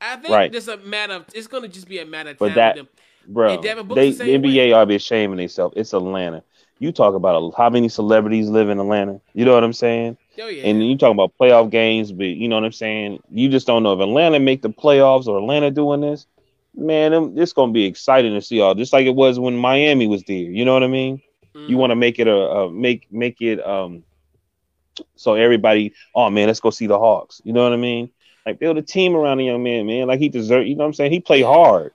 I 0.00 0.16
think 0.16 0.34
Right. 0.34 0.52
it's 0.52 0.68
a 0.68 0.76
matter 0.78 1.14
of 1.14 1.26
it's 1.34 1.46
going 1.48 1.62
to 1.64 1.68
just 1.68 1.88
be 1.88 1.98
a 2.00 2.06
matter 2.06 2.30
of 2.30 2.38
But 2.38 2.54
time. 2.54 2.54
that-. 2.54 2.78
Bro, 3.26 3.54
And 3.54 3.62
Devin 3.62 3.86
they, 3.92 4.12
the 4.18 4.24
the 4.24 4.34
NBA 4.34 4.72
way. 4.72 4.72
ought 4.72 4.80
to 4.80 4.86
be 4.86 4.96
ashamed 4.96 5.34
of 5.34 5.38
themselves. 5.38 5.74
It's 5.76 5.92
Atlanta. 5.92 6.42
You 6.78 6.92
talk 6.92 7.14
about 7.14 7.42
a, 7.42 7.56
how 7.56 7.70
many 7.70 7.88
celebrities 7.88 8.48
live 8.48 8.68
in 8.68 8.78
Atlanta. 8.78 9.20
You 9.34 9.44
know 9.44 9.54
what 9.54 9.64
I'm 9.64 9.72
saying? 9.72 10.16
Oh 10.40 10.46
yeah, 10.46 10.64
And 10.64 10.86
you 10.86 10.96
talk 10.96 11.12
about 11.12 11.32
playoff 11.40 11.70
games, 11.70 12.12
but 12.12 12.26
you 12.26 12.48
know 12.48 12.56
what 12.56 12.64
I'm 12.64 12.72
saying? 12.72 13.20
You 13.30 13.48
just 13.48 13.66
don't 13.66 13.82
know 13.82 13.92
if 13.92 14.00
Atlanta 14.00 14.38
make 14.38 14.62
the 14.62 14.70
playoffs 14.70 15.26
or 15.26 15.38
Atlanta 15.38 15.70
doing 15.70 16.00
this. 16.00 16.26
Man, 16.74 17.36
it's 17.36 17.52
gonna 17.52 17.72
be 17.72 17.84
exciting 17.84 18.34
to 18.34 18.40
see 18.40 18.60
all 18.60 18.74
just 18.74 18.92
like 18.92 19.06
it 19.06 19.14
was 19.14 19.38
when 19.40 19.56
Miami 19.56 20.06
was 20.06 20.22
there. 20.24 20.36
You 20.36 20.64
know 20.64 20.72
what 20.74 20.84
I 20.84 20.88
mean? 20.88 21.20
Mhm. 21.54 21.68
You 21.68 21.76
want 21.76 21.90
to 21.90 21.96
make 21.96 22.18
it 22.20 22.28
a, 22.28 22.36
a 22.36 22.70
make 22.70 23.06
make 23.10 23.40
it 23.40 23.64
um 23.66 24.04
so 25.16 25.34
everybody, 25.34 25.94
oh 26.14 26.30
man, 26.30 26.46
let's 26.46 26.60
go 26.60 26.70
see 26.70 26.86
the 26.86 26.98
Hawks. 26.98 27.40
You 27.44 27.52
know 27.52 27.62
what 27.62 27.72
I 27.72 27.76
mean? 27.76 28.10
Like 28.46 28.58
build 28.58 28.78
a 28.78 28.82
team 28.82 29.14
around 29.14 29.38
the 29.38 29.44
young 29.44 29.62
man, 29.62 29.86
man. 29.86 30.06
Like 30.06 30.20
he 30.20 30.28
deserved. 30.28 30.68
You 30.68 30.76
know 30.76 30.84
what 30.84 30.88
I'm 30.88 30.94
saying? 30.94 31.12
He 31.12 31.20
played 31.20 31.44
hard. 31.44 31.92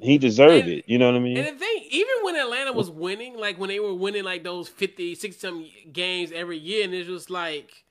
He 0.00 0.18
deserved 0.18 0.64
And- 0.64 0.72
it. 0.78 0.84
You 0.88 0.98
know 0.98 1.06
what 1.06 1.16
I 1.16 1.20
mean? 1.20 1.36
And 1.36 1.46
the 1.46 1.58
thing, 1.64 1.84
even 1.90 2.14
when 2.22 2.36
Atlanta 2.36 2.72
was 2.72 2.90
winning, 2.90 3.36
like 3.36 3.58
when 3.58 3.68
they 3.68 3.78
were 3.80 3.94
winning 3.94 4.24
like 4.24 4.42
those 4.42 4.68
50, 4.68 5.14
60 5.14 5.38
some 5.38 5.66
games 5.92 6.32
every 6.32 6.58
year, 6.58 6.84
and 6.84 6.94
it 6.94 7.08
was 7.08 7.28
like, 7.30 7.84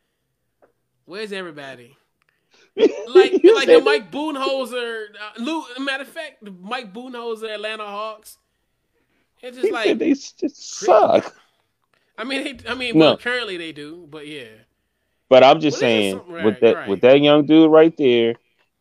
where's 1.06 1.32
everybody? 1.32 1.96
Like, 2.78 3.34
like 3.44 3.68
the 3.68 3.82
Mike 3.84 4.12
Budenholzer, 4.12 5.08
uh, 5.20 5.42
Lou, 5.42 5.64
matter 5.84 6.04
of 6.04 6.10
fact, 6.10 6.44
the 6.44 6.52
Mike 6.52 6.94
Budenholzer 6.94 7.54
Atlanta 7.54 7.84
Hawks. 7.86 8.38
It's 9.42 9.58
just 9.58 9.68
said 9.68 9.74
like, 9.74 9.98
they 9.98 10.12
just 10.14 10.56
suck. 10.80 11.36
I 12.18 12.24
mean, 12.24 12.44
they, 12.44 12.70
I 12.70 12.74
mean, 12.76 12.98
No. 12.98 13.06
well, 13.08 13.18
currently 13.18 13.58
they 13.58 13.74
do, 13.74 14.08
but 14.10 14.26
yeah. 14.28 14.46
But 15.28 15.44
I'm 15.44 15.60
just 15.60 15.76
Well, 15.76 15.80
saying, 15.82 16.18
some- 16.20 16.44
with 16.46 16.60
that 16.62 16.76
right. 16.76 16.88
with 16.90 17.02
that 17.02 17.20
young 17.22 17.46
dude 17.46 17.70
right 17.72 17.96
there, 17.98 18.36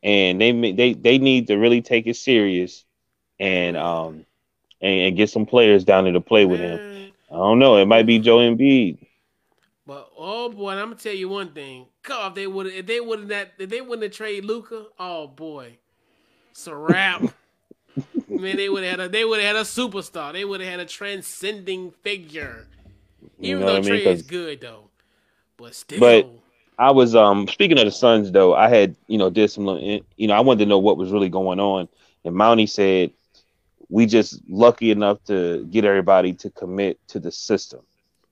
and 0.05 0.41
they 0.41 0.53
they 0.73 0.93
they 0.95 1.19
need 1.19 1.49
to 1.49 1.57
really 1.57 1.83
take 1.83 2.07
it 2.07 2.15
serious, 2.17 2.85
and 3.41 3.77
um 3.77 4.25
and, 4.81 5.01
and 5.01 5.17
get 5.17 5.31
some 5.31 5.47
players 5.47 5.85
down 5.85 6.05
there 6.05 6.13
to 6.13 6.21
play 6.21 6.45
with 6.45 6.61
him. 6.61 7.13
I 7.31 7.35
don't 7.35 7.59
know. 7.59 7.77
It 7.77 7.87
might 7.87 8.07
be 8.07 8.19
Joe 8.19 8.39
Embiid. 8.39 8.99
But 9.87 10.11
oh 10.17 10.51
boy, 10.51 10.73
I'm 10.73 10.91
gonna 10.91 10.95
tell 10.97 11.15
you 11.15 11.29
one 11.29 11.53
thing. 11.53 11.87
God, 12.03 12.29
if 12.29 12.35
they 12.37 12.47
would 12.47 12.67
if 12.69 12.87
they 12.87 13.01
would 13.01 13.21
have 13.21 13.29
that 13.29 13.55
if 13.59 13.71
they 13.71 13.81
wouldn't 13.81 14.05
have 14.05 14.13
traded 14.13 14.45
Luka, 14.45 14.87
oh 14.99 15.27
boy, 15.27 15.79
it's 16.53 16.67
a 16.69 16.77
wrap. 16.77 17.23
Man, 18.29 18.57
they 18.57 18.69
would 18.69 18.85
have 18.85 19.01
had 19.01 19.01
a 19.01 19.09
they 19.09 19.25
would 19.25 19.41
have 19.41 19.57
had 19.57 19.63
a 19.63 19.67
superstar. 19.67 20.33
They 20.33 20.45
would 20.45 20.61
have 20.61 20.71
had 20.71 20.81
a 20.81 20.85
transcending 20.85 21.91
figure. 22.03 22.69
You 23.39 23.57
Even 23.57 23.67
though 23.67 23.77
I 23.77 23.81
mean? 23.81 23.91
Trae 23.91 24.07
is 24.07 24.23
good 24.23 24.61
though, 24.61 24.91
but 25.57 25.75
still, 25.75 25.99
But- 25.99 26.29
I 26.79 26.93
was 26.93 27.15
um 27.15 27.47
speaking 27.47 27.79
of 27.79 27.85
the 27.85 27.91
Suns 27.91 28.33
though. 28.33 28.55
I 28.55 28.69
had 28.69 28.97
you 29.07 29.19
know 29.19 29.29
did 29.29 29.51
some 29.51 29.67
you 29.69 30.29
know 30.29 30.35
I 30.35 30.41
wanted 30.41 30.65
to 30.65 30.67
know 30.67 30.79
what 30.79 30.97
was 30.97 31.11
really 31.11 31.29
going 31.29 31.61
on, 31.61 31.89
and 32.25 32.35
Monty 32.35 32.67
said 32.67 33.11
we 33.91 34.07
just 34.07 34.41
lucky 34.49 34.91
enough 34.91 35.23
to 35.25 35.67
get 35.67 35.85
everybody 35.85 36.33
to 36.35 36.51
commit 36.51 36.99
to 37.09 37.19
the 37.19 37.33
system. 37.33 37.81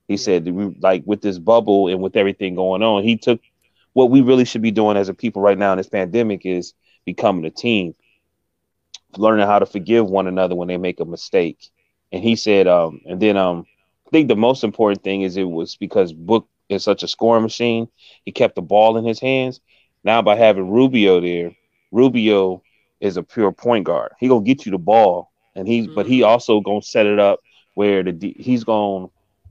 He 0.07 0.17
said 0.17 0.47
we, 0.47 0.75
like 0.79 1.03
with 1.05 1.21
this 1.21 1.37
bubble 1.37 1.87
and 1.89 2.01
with 2.01 2.15
everything 2.15 2.55
going 2.55 2.81
on, 2.81 3.03
he 3.03 3.17
took 3.17 3.41
what 3.93 4.09
we 4.09 4.21
really 4.21 4.45
should 4.45 4.61
be 4.61 4.71
doing 4.71 4.97
as 4.97 5.09
a 5.09 5.13
people 5.13 5.41
right 5.41 5.57
now 5.57 5.71
in 5.73 5.77
this 5.77 5.89
pandemic 5.89 6.45
is 6.45 6.73
becoming 7.05 7.45
a 7.45 7.49
team, 7.49 7.93
learning 9.17 9.45
how 9.45 9.59
to 9.59 9.65
forgive 9.65 10.09
one 10.09 10.27
another 10.27 10.55
when 10.55 10.67
they 10.67 10.77
make 10.77 10.99
a 10.99 11.05
mistake. 11.05 11.69
And 12.11 12.23
he 12.23 12.35
said, 12.35 12.67
um, 12.67 13.01
and 13.05 13.19
then 13.19 13.37
um, 13.37 13.65
I 14.07 14.09
think 14.11 14.27
the 14.27 14.35
most 14.35 14.63
important 14.63 15.03
thing 15.03 15.21
is 15.21 15.37
it 15.37 15.43
was 15.43 15.75
because 15.75 16.13
Book 16.13 16.47
is 16.69 16.83
such 16.83 17.03
a 17.03 17.07
scoring 17.07 17.43
machine. 17.43 17.87
He 18.25 18.31
kept 18.31 18.55
the 18.55 18.61
ball 18.61 18.97
in 18.97 19.05
his 19.05 19.19
hands. 19.19 19.59
Now 20.03 20.21
by 20.21 20.35
having 20.35 20.71
Rubio 20.71 21.19
there, 21.19 21.51
Rubio 21.91 22.63
is 22.99 23.17
a 23.17 23.23
pure 23.23 23.51
point 23.51 23.85
guard. 23.85 24.13
He 24.19 24.27
gonna 24.27 24.45
get 24.45 24.65
you 24.65 24.71
the 24.71 24.77
ball, 24.77 25.28
and 25.59 25.67
he's 25.67 25.87
but 25.87 26.07
he 26.07 26.23
also 26.23 26.61
gonna 26.61 26.81
set 26.81 27.05
it 27.05 27.19
up 27.19 27.39
where 27.75 28.03
the 28.03 28.35
he's 28.39 28.63
gonna 28.63 29.07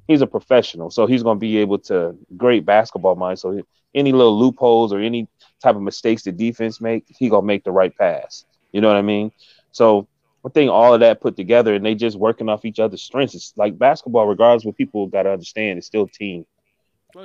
he's 0.09 0.23
a 0.23 0.27
professional, 0.27 0.91
so 0.91 1.07
he's 1.07 1.23
gonna 1.23 1.39
be 1.39 1.59
able 1.59 1.79
to 1.79 2.17
great 2.37 2.65
basketball 2.67 3.17
mind. 3.17 3.39
So 3.39 3.63
any 3.95 4.13
little 4.13 4.39
loopholes 4.39 4.93
or 4.93 5.01
any 5.01 5.29
type 5.63 5.77
of 5.77 5.83
mistakes 5.83 6.25
the 6.25 6.33
defense 6.33 6.81
make, 6.81 7.05
he 7.09 7.29
gonna 7.31 7.47
make 7.47 7.65
the 7.65 7.73
right 7.73 7.97
pass. 7.97 8.45
You 8.73 8.81
know 8.81 8.89
what 8.89 8.97
I 8.97 9.03
mean? 9.03 9.33
So 9.73 10.09
I 10.45 10.51
think 10.51 10.71
all 10.71 10.95
of 10.95 11.01
that 11.01 11.21
put 11.21 11.37
together, 11.37 11.75
and 11.75 11.85
they 11.85 11.95
just 11.95 12.19
working 12.19 12.49
off 12.49 12.65
each 12.65 12.81
other's 12.81 13.03
strengths. 13.03 13.35
It's 13.35 13.53
like 13.57 13.79
basketball, 13.79 14.27
regardless 14.27 14.65
what 14.65 14.77
people 14.77 15.07
got 15.07 15.25
to 15.25 15.33
understand, 15.33 15.79
it's 15.79 15.87
still 15.87 16.07
team. 16.09 16.47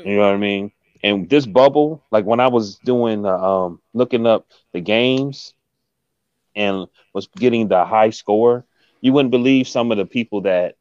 You 0.04 0.16
know 0.18 0.28
what 0.28 0.36
I 0.36 0.38
mean? 0.38 0.72
And 1.04 1.30
this 1.30 1.46
bubble, 1.46 2.04
like 2.12 2.26
when 2.26 2.40
I 2.40 2.48
was 2.48 2.78
doing, 2.80 3.26
uh, 3.26 3.38
um, 3.38 3.82
looking 3.94 4.26
up 4.28 4.48
the 4.74 4.82
games 4.82 5.54
and 6.56 6.88
was 7.14 7.28
getting 7.28 7.68
the 7.68 7.86
high 7.86 8.10
score, 8.10 8.66
you 9.04 9.12
wouldn't 9.12 9.32
believe 9.32 9.68
some 9.68 9.92
of 9.92 9.98
the 9.98 10.06
people 10.06 10.42
that 10.42 10.78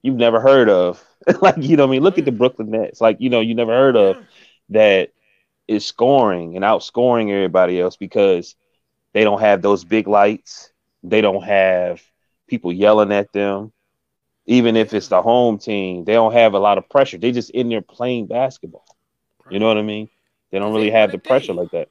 you've 0.00 0.14
never 0.14 0.40
heard 0.40 0.70
of. 0.70 1.04
like, 1.42 1.56
you 1.58 1.76
know 1.76 1.82
what 1.82 1.90
I 1.90 1.96
mean? 1.96 2.02
Look 2.04 2.16
at 2.16 2.24
the 2.24 2.30
Brooklyn 2.30 2.70
Nets. 2.70 3.00
Like, 3.00 3.20
you 3.20 3.30
know, 3.30 3.40
you 3.40 3.56
never 3.56 3.72
heard 3.72 3.96
of 3.96 4.16
that 4.68 5.10
is 5.66 5.84
scoring 5.84 6.54
and 6.54 6.64
outscoring 6.64 7.32
everybody 7.32 7.80
else 7.80 7.96
because 7.96 8.54
they 9.12 9.24
don't 9.24 9.40
have 9.40 9.60
those 9.60 9.82
big 9.82 10.06
lights. 10.06 10.70
They 11.02 11.20
don't 11.20 11.42
have 11.42 12.00
people 12.46 12.72
yelling 12.72 13.12
at 13.12 13.32
them. 13.32 13.72
Even 14.46 14.76
if 14.76 14.94
it's 14.94 15.08
the 15.08 15.20
home 15.20 15.58
team, 15.58 16.04
they 16.04 16.12
don't 16.12 16.32
have 16.34 16.54
a 16.54 16.60
lot 16.60 16.78
of 16.78 16.88
pressure. 16.88 17.18
They 17.18 17.32
just 17.32 17.50
in 17.50 17.68
there 17.68 17.82
playing 17.82 18.28
basketball. 18.28 18.86
You 19.50 19.58
know 19.58 19.66
what 19.66 19.78
I 19.78 19.82
mean? 19.82 20.08
They 20.52 20.60
don't 20.60 20.72
really 20.72 20.90
have 20.90 21.10
the 21.10 21.18
pressure 21.18 21.54
like 21.54 21.72
that. 21.72 21.88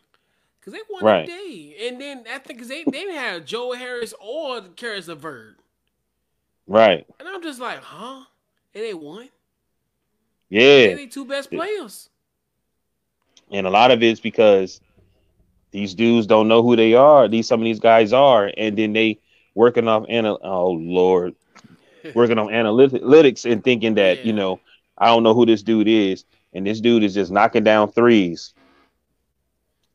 Because 0.62 0.74
they 0.74 0.80
won 0.90 1.04
Right. 1.04 1.24
a 1.24 1.28
day. 1.28 1.76
And 1.88 2.00
then 2.00 2.24
I 2.32 2.38
think 2.38 2.62
they, 2.68 2.84
they 2.84 2.92
didn't 2.92 3.16
have 3.16 3.46
Joe 3.46 3.74
Harris 3.74 4.14
or 4.22 4.62
Caris 4.76 5.08
LeVert. 5.08 5.58
Right. 6.68 7.06
And 7.20 7.28
I'm 7.28 7.42
just 7.42 7.60
like, 7.60 7.82
huh? 7.82 8.24
And 8.76 8.84
they 8.84 8.94
won? 8.94 9.28
Yeah. 10.50 10.60
They 10.88 10.94
they 10.94 11.08
two 11.08 11.26
best 11.26 11.50
players. 11.50 12.10
And 13.52 13.66
a 13.68 13.70
lot 13.70 13.92
of 13.92 14.02
it's 14.04 14.20
because 14.20 14.80
these 15.72 15.94
dudes 15.94 16.28
don't 16.28 16.48
know 16.48 16.62
who 16.64 16.76
they 16.76 16.94
are. 16.94 17.28
These 17.28 17.48
some 17.48 17.60
of 17.62 17.66
these 17.66 17.80
guys 17.80 18.14
are, 18.14 18.52
and 18.58 18.78
then 18.78 18.94
they 18.94 19.20
working 19.56 19.88
off 19.88 20.06
anal. 20.10 20.40
Oh 20.44 20.72
Lord, 20.72 21.34
working 22.16 22.38
on 22.38 22.48
analytics 22.48 23.50
and 23.52 23.64
thinking 23.64 23.96
that 23.96 24.20
Yeah. 24.20 24.24
you 24.26 24.34
know 24.34 24.60
I 24.98 25.08
don't 25.08 25.24
know 25.24 25.34
who 25.34 25.46
this 25.46 25.64
dude 25.64 25.88
is, 25.88 26.24
and 26.54 26.66
this 26.68 26.80
dude 26.80 27.04
is 27.04 27.14
just 27.14 27.32
knocking 27.32 27.64
down 27.64 27.92
threes, 27.92 28.54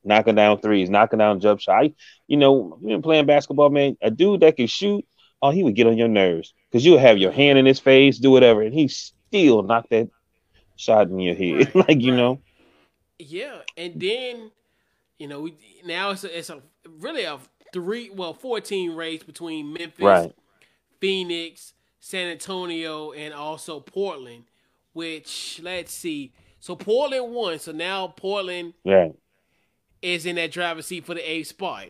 knocking 0.07 0.37
down 0.37 0.61
threes, 0.61 0.91
knocking 0.91 1.19
down 1.19 1.41
jump 1.41 1.61
shot. 1.61 1.85
I, 1.85 1.95
you 2.29 2.37
know, 2.37 2.79
you 2.83 2.89
been 2.89 3.03
playing 3.03 3.27
basketball, 3.27 3.71
man. 3.71 3.97
A 4.03 4.11
dude 4.11 4.41
that 4.41 4.57
can 4.57 4.67
shoot, 4.67 5.05
oh, 5.43 5.51
he 5.51 5.63
would 5.65 5.77
get 5.77 5.87
on 5.87 5.99
your 5.99 6.09
nerves 6.09 6.55
because 6.71 6.85
you'll 6.85 6.99
have 6.99 7.19
your 7.19 7.33
hand 7.33 7.59
in 7.59 7.67
his 7.67 7.81
face, 7.81 8.19
do 8.19 8.31
whatever, 8.31 8.63
and 8.63 8.75
he 8.75 8.89
still 8.89 9.63
knock 9.63 9.87
that 9.91 10.09
shot 10.77 11.09
in 11.09 11.19
your 11.21 11.35
head, 11.35 11.71
Right, 11.75 11.75
like 11.75 12.01
you 12.01 12.13
right. 12.13 12.17
know. 12.17 12.43
Yeah, 13.19 13.61
and 13.77 14.01
then 14.01 14.51
you 15.19 15.29
know 15.29 15.43
we 15.43 15.55
now 15.85 16.11
it's 16.11 16.25
a, 16.25 16.39
it's 16.39 16.51
a 16.51 16.61
really 16.99 17.25
a 17.25 17.39
three 17.73 18.11
well 18.11 18.35
fourteen 18.35 18.95
race 18.95 19.23
between 19.23 19.73
Memphis, 19.73 20.03
Right. 20.05 20.33
Phoenix, 21.01 21.75
San 22.01 22.29
Antonio, 22.29 23.13
and 23.13 23.35
also 23.35 23.81
Portland. 23.81 24.45
Which 24.93 25.61
let's 25.63 25.93
see, 25.93 26.33
so 26.61 26.75
Portland 26.77 27.35
won, 27.35 27.59
so 27.59 27.73
now 27.73 28.09
Portland 28.09 28.75
Right. 28.85 29.13
Is 30.07 30.27
in 30.27 30.37
that 30.37 30.53
driver's 30.53 30.87
seat 30.87 31.05
for 31.05 31.15
the 31.15 31.31
eighth 31.31 31.49
spot, 31.49 31.87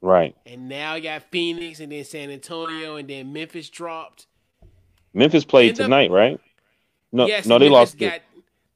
Right. 0.00 0.34
and 0.46 0.68
now 0.68 0.94
you 0.94 1.02
got 1.02 1.22
Phoenix, 1.30 1.80
and 1.80 1.92
then 1.92 2.04
San 2.04 2.30
Antonio, 2.30 2.96
and 2.96 3.08
then 3.08 3.32
Memphis 3.32 3.68
dropped. 3.68 4.26
Memphis 5.14 5.44
played 5.44 5.70
End 5.70 5.80
up- 5.80 5.84
tonight, 5.86 6.10
right? 6.10 6.40
No, 7.12 7.26
yes, 7.26 7.46
no, 7.46 7.58
they 7.58 7.68
Memphis 7.68 7.92
lost. 7.94 7.98
Got, 7.98 8.20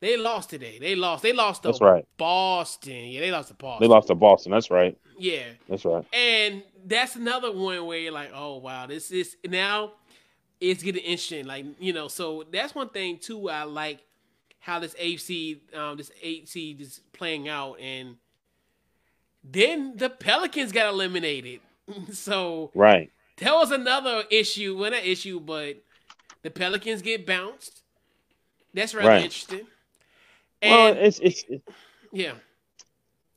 they 0.00 0.16
lost 0.18 0.50
today. 0.50 0.78
They 0.78 0.94
lost. 0.94 1.22
They 1.22 1.32
lost 1.32 1.62
to 1.62 1.68
That's 1.68 1.80
right. 1.80 2.04
Boston. 2.18 3.06
Yeah, 3.06 3.20
they 3.20 3.30
lost 3.30 3.48
to 3.48 3.54
Boston. 3.54 3.88
They 3.88 3.92
lost 3.94 4.08
to 4.08 4.14
Boston. 4.14 4.52
That's 4.52 4.70
right. 4.70 4.96
Yeah. 5.18 5.44
That's 5.70 5.86
right. 5.86 6.04
And 6.12 6.62
that's 6.84 7.16
another 7.16 7.50
one 7.50 7.86
where 7.86 7.98
you're 7.98 8.12
like, 8.12 8.30
oh 8.34 8.58
wow, 8.58 8.86
this 8.86 9.10
is 9.10 9.36
now 9.48 9.92
it's 10.60 10.82
getting 10.82 11.02
interesting. 11.02 11.46
Like, 11.46 11.64
you 11.80 11.94
know, 11.94 12.08
so 12.08 12.44
that's 12.52 12.74
one 12.74 12.90
thing 12.90 13.16
too 13.18 13.48
I 13.48 13.62
like 13.62 14.00
how 14.58 14.78
this 14.80 14.94
AFC 14.96 15.60
um 15.74 15.96
this 15.96 16.10
eight 16.22 16.46
seed 16.50 16.82
is 16.82 17.00
playing 17.14 17.48
out 17.48 17.80
and 17.80 18.16
then 19.50 19.96
the 19.96 20.10
Pelicans 20.10 20.72
got 20.72 20.92
eliminated. 20.92 21.60
so 22.12 22.70
Right. 22.74 23.10
that 23.38 23.52
was 23.54 23.70
another 23.70 24.24
issue. 24.30 24.76
Well 24.76 24.90
not 24.90 25.04
issue, 25.04 25.40
but 25.40 25.76
the 26.42 26.50
Pelicans 26.50 27.02
get 27.02 27.26
bounced. 27.26 27.82
That's 28.74 28.94
rather 28.94 29.08
Right. 29.08 29.24
interesting. 29.24 29.66
well, 30.62 30.94
it's 30.98 31.18
it's 31.20 31.44
it's 31.48 31.64
yeah. 32.12 32.32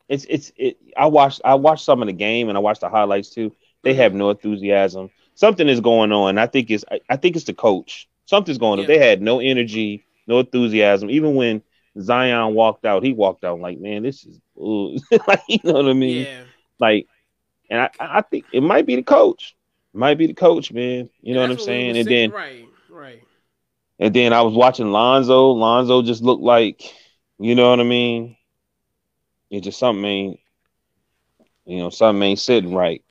it's 0.07 0.25
it's 0.29 0.51
it. 0.57 0.77
I 0.97 1.05
watched 1.07 1.41
I 1.45 1.55
watched 1.55 1.85
some 1.85 2.01
of 2.01 2.07
the 2.07 2.13
game 2.13 2.49
and 2.49 2.57
I 2.57 2.61
watched 2.61 2.81
the 2.81 2.89
highlights 2.89 3.29
too. 3.29 3.55
They 3.83 3.93
have 3.93 4.13
no 4.13 4.29
enthusiasm. 4.29 5.09
Something 5.35 5.69
is 5.69 5.79
going 5.79 6.11
on. 6.11 6.37
I 6.37 6.47
think 6.47 6.69
it's 6.69 6.83
I, 6.91 6.99
I 7.09 7.15
think 7.15 7.35
it's 7.35 7.45
the 7.45 7.53
coach. 7.53 8.09
Something's 8.25 8.57
going 8.57 8.79
on. 8.79 8.85
They 8.85 8.97
had 8.99 9.21
no 9.21 9.39
energy, 9.39 10.05
no 10.27 10.39
enthusiasm. 10.39 11.09
Even 11.09 11.35
when 11.35 11.61
Zion 11.99 12.53
walked 12.53 12.85
out, 12.85 13.03
he 13.03 13.13
walked 13.13 13.43
out 13.43 13.59
like, 13.59 13.79
man, 13.79 14.03
this 14.03 14.23
is 14.25 14.39
ooh. 14.59 14.97
like 15.27 15.41
you 15.47 15.59
know 15.63 15.73
what 15.73 15.87
I 15.87 15.93
mean. 15.93 16.25
Yeah. 16.25 16.43
Like, 16.79 17.07
and 17.69 17.81
I 17.81 17.89
I 17.99 18.21
think 18.21 18.45
it 18.51 18.61
might 18.61 18.85
be 18.85 18.95
the 18.95 19.03
coach. 19.03 19.55
It 19.93 19.97
might 19.97 20.17
be 20.17 20.27
the 20.27 20.33
coach, 20.33 20.71
man. 20.71 21.09
You 21.21 21.33
know 21.33 21.41
what 21.41 21.51
I'm 21.51 21.57
we 21.57 21.63
saying? 21.63 21.97
And 21.97 22.07
saying. 22.07 22.31
then 22.31 22.37
right, 22.39 22.65
right. 22.89 23.23
And 23.99 24.13
then 24.13 24.33
I 24.33 24.41
was 24.41 24.53
watching 24.53 24.91
Lonzo. 24.91 25.49
Lonzo 25.49 26.01
just 26.01 26.23
looked 26.23 26.41
like, 26.41 26.83
you 27.37 27.53
know 27.53 27.69
what 27.69 27.79
I 27.79 27.83
mean? 27.83 28.37
It 29.49 29.61
just 29.61 29.79
something 29.79 30.05
ain't, 30.05 30.39
you 31.65 31.79
know, 31.79 31.89
something 31.89 32.23
ain't 32.23 32.39
sitting 32.39 32.73
right. 32.73 33.03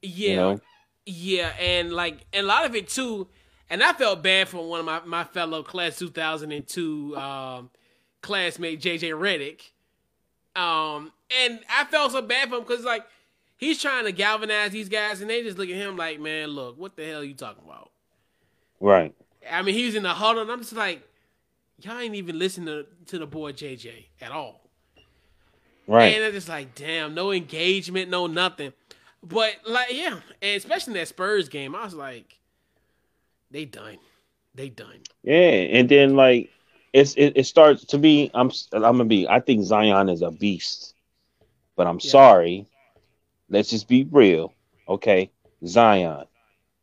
Yeah. 0.00 0.30
You 0.30 0.36
know? 0.36 0.60
Yeah, 1.04 1.52
and 1.58 1.92
like 1.92 2.24
and 2.32 2.44
a 2.44 2.48
lot 2.48 2.64
of 2.64 2.76
it 2.76 2.88
too, 2.88 3.26
and 3.68 3.82
I 3.82 3.92
felt 3.92 4.22
bad 4.22 4.48
for 4.48 4.68
one 4.68 4.80
of 4.80 4.86
my, 4.86 5.00
my 5.04 5.24
fellow 5.24 5.64
class 5.64 5.98
2002 5.98 7.16
um, 7.16 7.70
classmate 8.20 8.80
JJ 8.80 9.10
Redick. 9.10 9.71
Um, 10.54 11.12
and 11.44 11.60
I 11.70 11.84
felt 11.84 12.12
so 12.12 12.22
bad 12.22 12.48
for 12.48 12.56
him 12.56 12.62
because 12.62 12.84
like 12.84 13.04
he's 13.56 13.80
trying 13.80 14.04
to 14.04 14.12
galvanize 14.12 14.70
these 14.72 14.88
guys, 14.88 15.20
and 15.20 15.30
they 15.30 15.42
just 15.42 15.56
look 15.58 15.68
at 15.68 15.74
him 15.76 15.96
like, 15.96 16.20
man, 16.20 16.48
look, 16.48 16.78
what 16.78 16.96
the 16.96 17.04
hell 17.06 17.20
are 17.20 17.24
you 17.24 17.34
talking 17.34 17.64
about? 17.64 17.90
Right. 18.80 19.14
I 19.50 19.62
mean, 19.62 19.74
he's 19.74 19.94
in 19.94 20.02
the 20.02 20.10
huddle, 20.10 20.42
and 20.42 20.50
I'm 20.50 20.60
just 20.60 20.74
like, 20.74 21.06
y'all 21.80 21.98
ain't 21.98 22.14
even 22.14 22.38
listening 22.38 22.66
to, 22.66 22.86
to 23.06 23.18
the 23.18 23.26
boy 23.26 23.52
JJ 23.52 24.06
at 24.20 24.32
all. 24.32 24.60
Right. 25.86 26.14
And 26.14 26.22
it's 26.24 26.34
just 26.34 26.48
like, 26.48 26.74
damn, 26.74 27.14
no 27.14 27.32
engagement, 27.32 28.10
no 28.10 28.26
nothing. 28.26 28.72
But 29.22 29.54
like, 29.66 29.92
yeah, 29.92 30.20
and 30.40 30.56
especially 30.56 30.92
in 30.92 30.98
that 30.98 31.08
Spurs 31.08 31.48
game, 31.48 31.74
I 31.74 31.84
was 31.84 31.94
like, 31.94 32.38
they 33.50 33.64
done, 33.64 33.98
they 34.54 34.68
done. 34.68 35.00
yeah. 35.22 35.34
And 35.36 35.88
then 35.88 36.16
like 36.16 36.50
it's 36.92 37.14
it, 37.14 37.32
it 37.36 37.44
starts 37.46 37.84
to 37.86 37.98
be 37.98 38.30
I'm 38.34 38.50
I'm 38.72 38.80
gonna 38.82 39.04
be 39.04 39.28
I 39.28 39.40
think 39.40 39.64
Zion 39.64 40.08
is 40.08 40.22
a 40.22 40.30
beast. 40.30 40.94
But 41.76 41.86
I'm 41.86 42.00
Yeah. 42.02 42.10
sorry. 42.10 42.66
Let's 43.48 43.70
just 43.70 43.88
be 43.88 44.04
real. 44.10 44.54
Okay. 44.88 45.30
Zion. 45.66 46.26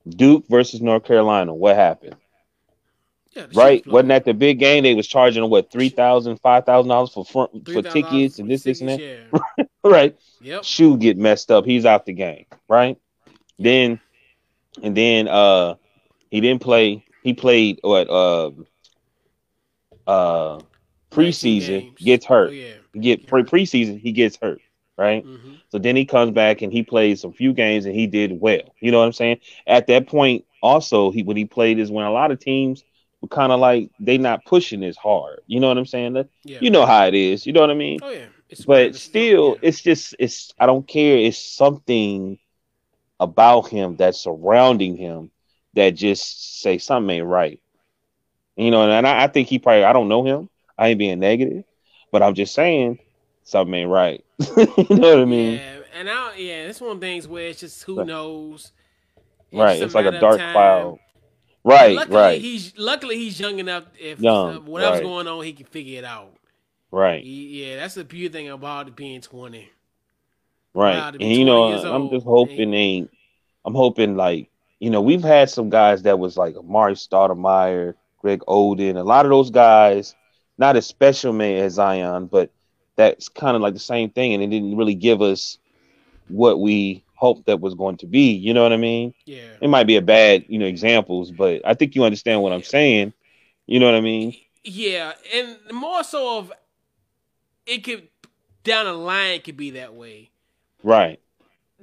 Duke 0.07 0.45
versus 0.49 0.81
North 0.81 1.03
Carolina. 1.03 1.53
What 1.53 1.75
happened? 1.75 2.15
Yeah, 3.31 3.47
Right? 3.53 3.85
Wasn't 3.85 4.09
that 4.09 4.25
the 4.25 4.33
big 4.33 4.59
game? 4.59 4.83
They 4.83 4.95
was 4.95 5.07
charging 5.07 5.47
what 5.49 5.71
three 5.71 5.89
thousand, 5.89 6.37
five 6.37 6.65
thousand 6.65 6.89
dollars 6.89 7.11
for 7.11 7.23
front 7.25 7.69
for 7.69 7.81
tickets 7.83 8.39
and 8.39 8.49
this, 8.49 8.63
this, 8.63 8.81
and 8.81 8.89
that. 8.89 8.97
tickets, 8.97 9.69
Right. 9.83 10.17
Yeah. 10.41 10.55
Yep. 10.55 10.63
shoe 10.63 10.97
get 10.97 11.17
messed 11.17 11.51
up, 11.51 11.65
he's 11.65 11.85
out 11.85 12.05
the 12.05 12.13
game, 12.13 12.45
right? 12.67 12.97
Then 13.59 13.99
and 14.81 14.95
then 14.95 15.27
uh 15.27 15.75
he 16.31 16.41
didn't 16.41 16.61
play. 16.61 17.03
He 17.21 17.33
played 17.33 17.79
what 17.83 18.09
uh 18.09 18.51
uh 20.09 20.59
preseason 21.11 21.95
gets 21.97 22.25
Oh 22.25 22.33
hurt. 22.33 22.53
yeah. 22.53 22.73
Get 22.99 23.27
pre 23.27 23.43
preseason 23.43 23.99
he 23.99 24.11
gets 24.11 24.37
hurt, 24.41 24.61
right? 24.97 25.23
hmm 25.23 25.53
So 25.71 25.77
then 25.77 25.95
he 25.95 26.05
comes 26.05 26.31
back 26.31 26.61
and 26.61 26.71
he 26.73 26.83
plays 26.83 27.21
some 27.21 27.33
few 27.33 27.53
games 27.53 27.85
and 27.85 27.95
he 27.95 28.07
did 28.07 28.39
well. 28.39 28.73
You 28.81 28.91
know 28.91 28.99
what 28.99 29.05
I'm 29.05 29.13
saying? 29.13 29.39
At 29.67 29.87
that 29.87 30.07
point, 30.07 30.45
also 30.61 31.11
he 31.11 31.23
when 31.23 31.37
he 31.37 31.45
played 31.45 31.79
is 31.79 31.91
when 31.91 32.05
a 32.05 32.11
lot 32.11 32.31
of 32.31 32.39
teams 32.39 32.83
were 33.21 33.27
kind 33.27 33.51
of 33.51 33.59
like 33.59 33.91
they 33.99 34.17
not 34.17 34.45
pushing 34.45 34.83
as 34.83 34.97
hard. 34.97 35.41
You 35.47 35.59
know 35.59 35.67
what 35.67 35.77
I'm 35.77 35.85
saying? 35.85 36.13
That- 36.13 36.29
Yeah. 36.43 36.59
You 36.61 36.71
know 36.71 36.85
how 36.85 37.05
it 37.07 37.13
is. 37.13 37.45
You 37.45 37.53
know 37.53 37.61
what 37.61 37.71
I 37.71 37.75
mean? 37.75 37.99
Oh 38.01 38.09
yeah. 38.09 38.25
It's 38.49 38.65
but 38.65 38.95
still 38.95 39.51
yeah. 39.61 39.67
it's 39.69 39.81
just 39.81 40.15
it's 40.17 40.51
i 40.57 40.65
don't 40.65 40.87
care 40.87 41.17
it's 41.19 41.37
something 41.37 42.39
about 43.19 43.67
him 43.69 43.95
that's 43.95 44.21
surrounding 44.21 44.95
him 44.97 45.29
that 45.75 45.91
just 45.91 46.61
say 46.61 46.77
something 46.79 47.17
ain't 47.17 47.25
right 47.27 47.61
you 48.59 48.71
know 48.71 48.89
and 48.89 49.07
I, 49.07 49.23
I 49.23 49.27
think 49.27 49.47
he 49.47 49.59
probably 49.59 49.83
i 49.83 49.93
don't 49.93 50.09
know 50.09 50.23
him 50.23 50.49
i 50.77 50.89
ain't 50.89 50.99
being 50.99 51.19
negative 51.19 51.63
but 52.11 52.21
i'm 52.21 52.33
just 52.33 52.53
saying 52.53 52.99
something 53.43 53.73
ain't 53.73 53.89
right 53.89 54.23
you 54.57 54.85
know 54.89 55.15
what 55.15 55.19
i 55.19 55.25
mean 55.25 55.55
Yeah, 55.55 55.79
and 55.95 56.09
I 56.09 56.35
yeah, 56.37 56.67
it's 56.67 56.79
one 56.79 56.91
of 56.91 57.01
things 57.01 57.27
where 57.27 57.47
it's 57.47 57.59
just 57.59 57.83
who 57.83 58.05
knows. 58.05 58.71
right 59.51 59.81
it's 59.81 59.95
like 59.95 60.05
a 60.05 60.19
dark 60.19 60.37
cloud 60.37 60.99
right 61.63 61.95
luckily, 61.95 62.15
right 62.15 62.41
He's 62.41 62.77
luckily 62.77 63.17
he's 63.17 63.39
young 63.39 63.59
enough. 63.59 63.83
If 63.99 64.21
Young, 64.21 64.55
uh, 64.55 64.59
whatever's 64.61 64.99
right. 64.99 65.03
going 65.03 65.27
on, 65.27 65.43
he 65.43 65.53
can 65.53 65.65
figure 65.65 65.99
it 65.99 66.05
out. 66.05 66.33
right 66.91 67.21
He, 67.23 67.65
yeah, 67.65 67.75
that's 67.77 67.95
the 67.95 68.05
beauty 68.05 68.31
thing 68.31 68.49
about 68.49 68.95
being 68.95 69.19
twenty. 69.21 69.69
right 70.73 70.95
Wow, 70.95 71.11
to 71.11 71.17
be 71.19 71.25
and 71.25 71.35
you 71.35 71.45
know 71.45 71.73
i'm 71.73 72.03
old, 72.03 72.11
just 72.11 72.25
hoping 72.25 72.73
ain't 72.73 73.11
i'm 73.65 73.75
hoping 73.75 74.15
like 74.15 74.49
you 74.79 74.89
know 74.89 75.01
we've 75.01 75.23
had 75.23 75.49
some 75.49 75.69
guys 75.69 76.03
that 76.03 76.17
was 76.17 76.37
like 76.37 76.55
Amar'e 76.55 76.95
Stoudemire, 76.95 77.95
greg 78.19 78.41
oden 78.47 78.97
a 78.97 79.03
lot 79.03 79.25
of 79.25 79.29
those 79.29 79.49
guys 79.49 80.15
not 80.57 80.75
as 80.75 80.85
special 80.85 81.33
man 81.33 81.63
as 81.63 81.73
zion 81.73 82.25
but 82.25 82.51
that's 82.95 83.29
kind 83.29 83.55
of 83.55 83.61
like 83.61 83.73
the 83.73 83.79
same 83.79 84.09
thing 84.09 84.33
and 84.33 84.43
it 84.43 84.47
didn't 84.47 84.77
really 84.77 84.95
give 84.95 85.21
us 85.21 85.57
what 86.27 86.59
we 86.59 87.03
hoped 87.15 87.45
that 87.47 87.59
was 87.59 87.73
going 87.73 87.97
to 87.97 88.05
be 88.05 88.31
you 88.31 88.53
know 88.53 88.63
what 88.63 88.73
i 88.73 88.77
mean? 88.77 89.13
Yeah, 89.25 89.41
it 89.61 89.69
might 89.69 89.87
be 89.87 89.95
a 89.95 90.01
bad 90.01 90.45
you 90.47 90.59
know 90.59 90.65
examples 90.65 91.31
but 91.31 91.61
i 91.65 91.73
think 91.73 91.95
you 91.95 92.03
understand 92.03 92.41
what 92.41 92.53
i'm 92.53 92.63
saying 92.63 93.13
you 93.67 93.79
know 93.79 93.85
what 93.85 93.95
i 93.95 94.01
mean? 94.01 94.35
Yeah, 94.63 95.13
and 95.33 95.57
more 95.71 96.03
so 96.03 96.39
of 96.39 96.51
it 97.65 97.83
could 97.83 98.07
down 98.63 98.85
the 98.85 98.93
line 98.93 99.31
it 99.31 99.43
could 99.43 99.57
be 99.57 99.71
that 99.71 99.93
way. 99.93 100.29
Right. 100.83 101.19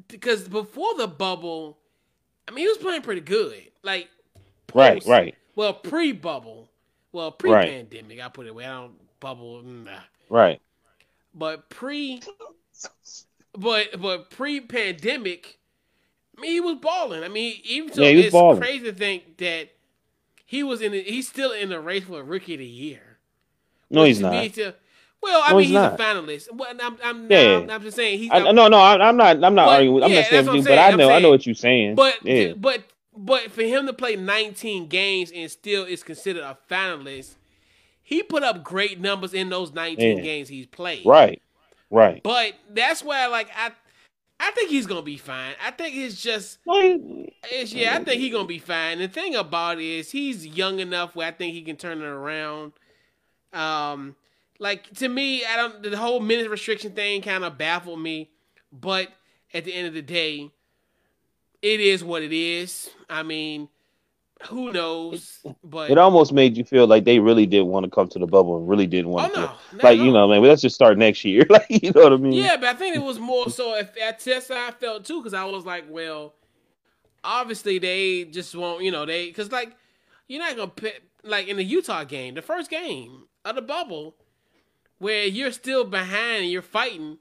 Because 0.08 0.46
before 0.48 0.94
the 0.96 1.06
bubble, 1.06 1.78
I 2.46 2.50
mean 2.50 2.64
he 2.64 2.68
was 2.68 2.78
playing 2.78 3.02
pretty 3.02 3.22
good. 3.22 3.54
Like 3.82 4.08
right 4.74 5.02
right 5.06 5.34
Well, 5.56 5.74
pre-bubble, 5.74 6.70
well 7.12 7.32
pre-pandemic, 7.32 8.20
I 8.20 8.28
put 8.28 8.46
it 8.46 8.50
away. 8.50 8.66
I 8.66 8.74
don't 8.74 8.92
bubble. 9.18 9.62
Nah. 9.62 9.90
right 10.30 10.60
But 11.34 11.68
pre, 11.70 12.20
but 13.56 14.00
but 14.00 14.30
pre 14.30 14.60
pandemic, 14.60 15.58
I 16.36 16.40
mean, 16.40 16.50
he 16.52 16.60
was 16.60 16.76
balling. 16.76 17.24
I 17.24 17.28
mean, 17.28 17.56
even 17.64 17.92
so, 17.92 18.02
Yeah, 18.02 18.10
it's 18.10 18.32
balling. 18.32 18.60
crazy 18.60 18.84
to 18.84 18.92
think 18.92 19.38
that 19.38 19.70
he 20.44 20.62
was 20.62 20.80
in. 20.82 20.92
The, 20.92 21.02
he's 21.02 21.26
still 21.28 21.52
in 21.52 21.70
the 21.70 21.80
race 21.80 22.04
for 22.04 22.22
rookie 22.22 22.54
of 22.54 22.60
the 22.60 22.66
year. 22.66 23.18
No, 23.90 24.04
he's 24.04 24.20
not. 24.20 24.32
to- 24.54 24.74
well, 25.22 25.42
I 25.44 25.50
No, 25.52 25.56
mean, 25.58 25.68
he's 25.68 25.76
he's, 25.76 25.78
a 25.78 25.96
finalist. 25.98 26.52
Well, 26.52 26.68
I'm, 26.80 26.98
I'm, 27.02 27.30
Yeah. 27.30 27.56
I'm, 27.56 27.70
I'm 27.70 27.82
just 27.82 27.96
saying 27.96 28.18
he's. 28.18 28.30
I, 28.30 28.52
no, 28.52 28.68
no, 28.68 28.80
I'm 28.80 29.16
not. 29.16 29.42
I'm 29.42 29.54
not 29.54 29.66
But, 29.66 29.68
arguing. 29.70 29.94
With, 29.94 30.04
I'm 30.04 30.12
not 30.12 30.26
saying 30.26 30.44
that's 30.44 30.54
with 30.54 30.66
what 30.66 30.70
you, 30.70 30.76
I'm 30.76 30.76
but 30.76 30.78
I 30.78 30.96
know. 30.96 31.10
I 31.10 31.18
know 31.18 31.30
what 31.30 31.46
you're 31.46 31.54
saying. 31.54 31.94
But 31.94 32.14
but 32.60 32.82
but 33.16 33.50
for 33.50 33.62
him 33.62 33.86
to 33.86 33.92
play 33.92 34.16
19 34.16 34.88
games 34.88 35.32
and 35.34 35.50
still 35.50 35.84
is 35.84 36.02
considered 36.02 36.42
a 36.42 36.56
finalist, 36.70 37.34
he 38.02 38.22
put 38.22 38.42
up 38.42 38.62
great 38.62 39.00
numbers 39.00 39.34
in 39.34 39.48
those 39.48 39.72
19 39.72 40.18
Yeah. 40.18 40.22
games 40.22 40.48
he's 40.48 40.66
played. 40.66 41.04
right, 41.06 41.40
right. 41.90 42.22
But 42.22 42.54
that's 42.70 43.02
why, 43.02 43.26
like, 43.26 43.48
I 43.56 43.72
I 44.38 44.50
think 44.50 44.68
he's 44.68 44.86
gonna 44.86 45.00
be 45.02 45.16
fine. 45.16 45.54
I 45.64 45.70
think 45.70 45.96
it's 45.96 46.20
just 46.22 46.58
it's 46.66 47.72
yeah. 47.72 47.96
I 47.96 48.04
think 48.04 48.20
he's 48.20 48.32
gonna 48.32 48.46
be 48.46 48.58
fine. 48.58 48.98
The 48.98 49.08
thing 49.08 49.34
about 49.34 49.78
it 49.78 49.84
is 49.84 50.10
he's 50.10 50.46
young 50.46 50.78
enough 50.78 51.16
where 51.16 51.26
I 51.28 51.30
think 51.30 51.54
he 51.54 51.62
can 51.62 51.76
turn 51.76 52.02
it 52.02 52.04
around. 52.04 52.72
Um, 53.54 54.14
like 54.58 54.92
to 54.96 55.08
me, 55.08 55.44
I 55.44 55.56
don't. 55.56 55.82
The 55.82 55.96
whole 55.96 56.20
minute 56.20 56.50
restriction 56.50 56.92
thing 56.92 57.22
kind 57.22 57.44
of 57.44 57.56
baffled 57.56 57.98
me, 58.00 58.30
but 58.70 59.08
at 59.54 59.64
the 59.64 59.72
end 59.72 59.86
of 59.88 59.94
the 59.94 60.02
day, 60.02 60.50
it 61.66 61.80
is 61.80 62.04
what 62.04 62.22
it 62.22 62.32
is. 62.32 62.90
I 63.10 63.24
mean, 63.24 63.68
who 64.44 64.72
knows? 64.72 65.44
But 65.64 65.90
It 65.90 65.98
almost 65.98 66.32
made 66.32 66.56
you 66.56 66.64
feel 66.64 66.86
like 66.86 67.04
they 67.04 67.18
really 67.18 67.46
did 67.46 67.62
want 67.62 67.84
to 67.84 67.90
come 67.90 68.06
to 68.08 68.18
the 68.18 68.26
bubble 68.26 68.56
and 68.58 68.68
really 68.68 68.86
didn't 68.86 69.10
oh 69.10 69.14
want 69.14 69.34
no, 69.34 69.46
to. 69.46 69.76
not 69.76 69.84
Like 69.84 69.98
you 69.98 70.12
know, 70.12 70.28
man. 70.28 70.42
Let's 70.42 70.62
just 70.62 70.76
start 70.76 70.96
next 70.96 71.24
year. 71.24 71.44
like 71.50 71.66
you 71.68 71.90
know 71.90 72.02
what 72.02 72.12
I 72.12 72.16
mean? 72.16 72.32
Yeah, 72.34 72.56
but 72.56 72.68
I 72.68 72.74
think 72.74 72.94
it 72.94 73.02
was 73.02 73.18
more 73.18 73.50
so 73.50 73.76
if 73.76 73.90
at 74.00 74.20
test 74.20 74.50
I 74.50 74.70
felt 74.70 75.04
too 75.04 75.20
because 75.20 75.34
I 75.34 75.44
was 75.44 75.64
like, 75.64 75.84
well, 75.88 76.34
obviously 77.24 77.78
they 77.78 78.24
just 78.24 78.54
won't, 78.54 78.84
you 78.84 78.92
know, 78.92 79.04
they 79.04 79.26
because 79.26 79.50
like 79.50 79.76
you're 80.28 80.40
not 80.40 80.56
gonna 80.56 80.68
pit, 80.68 81.02
like 81.24 81.48
in 81.48 81.56
the 81.56 81.64
Utah 81.64 82.04
game, 82.04 82.34
the 82.34 82.42
first 82.42 82.70
game 82.70 83.24
of 83.44 83.56
the 83.56 83.62
bubble, 83.62 84.14
where 84.98 85.24
you're 85.24 85.52
still 85.52 85.84
behind 85.84 86.42
and 86.42 86.50
you're 86.50 86.62
fighting, 86.62 87.18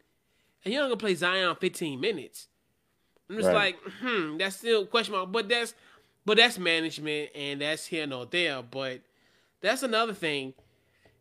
and 0.64 0.74
you're 0.74 0.84
not 0.84 0.90
gonna 0.90 0.98
play 0.98 1.16
Zion 1.16 1.56
15 1.56 2.00
minutes. 2.00 2.48
I'm 3.30 3.38
just 3.38 3.48
Right. 3.48 3.54
like, 3.56 3.80
hmm, 4.02 4.38
that's 4.38 4.58
still 4.58 4.86
question 4.86 5.14
mark, 5.14 5.32
but 5.32 5.50
that's 5.50 5.74
but 6.26 6.38
that's 6.38 6.58
management 6.58 7.30
and 7.36 7.62
that's 7.62 7.86
here 7.86 8.08
nor 8.08 8.26
there. 8.26 8.62
But 8.64 9.02
that's 9.62 9.84
another 9.84 10.14
thing. 10.14 10.54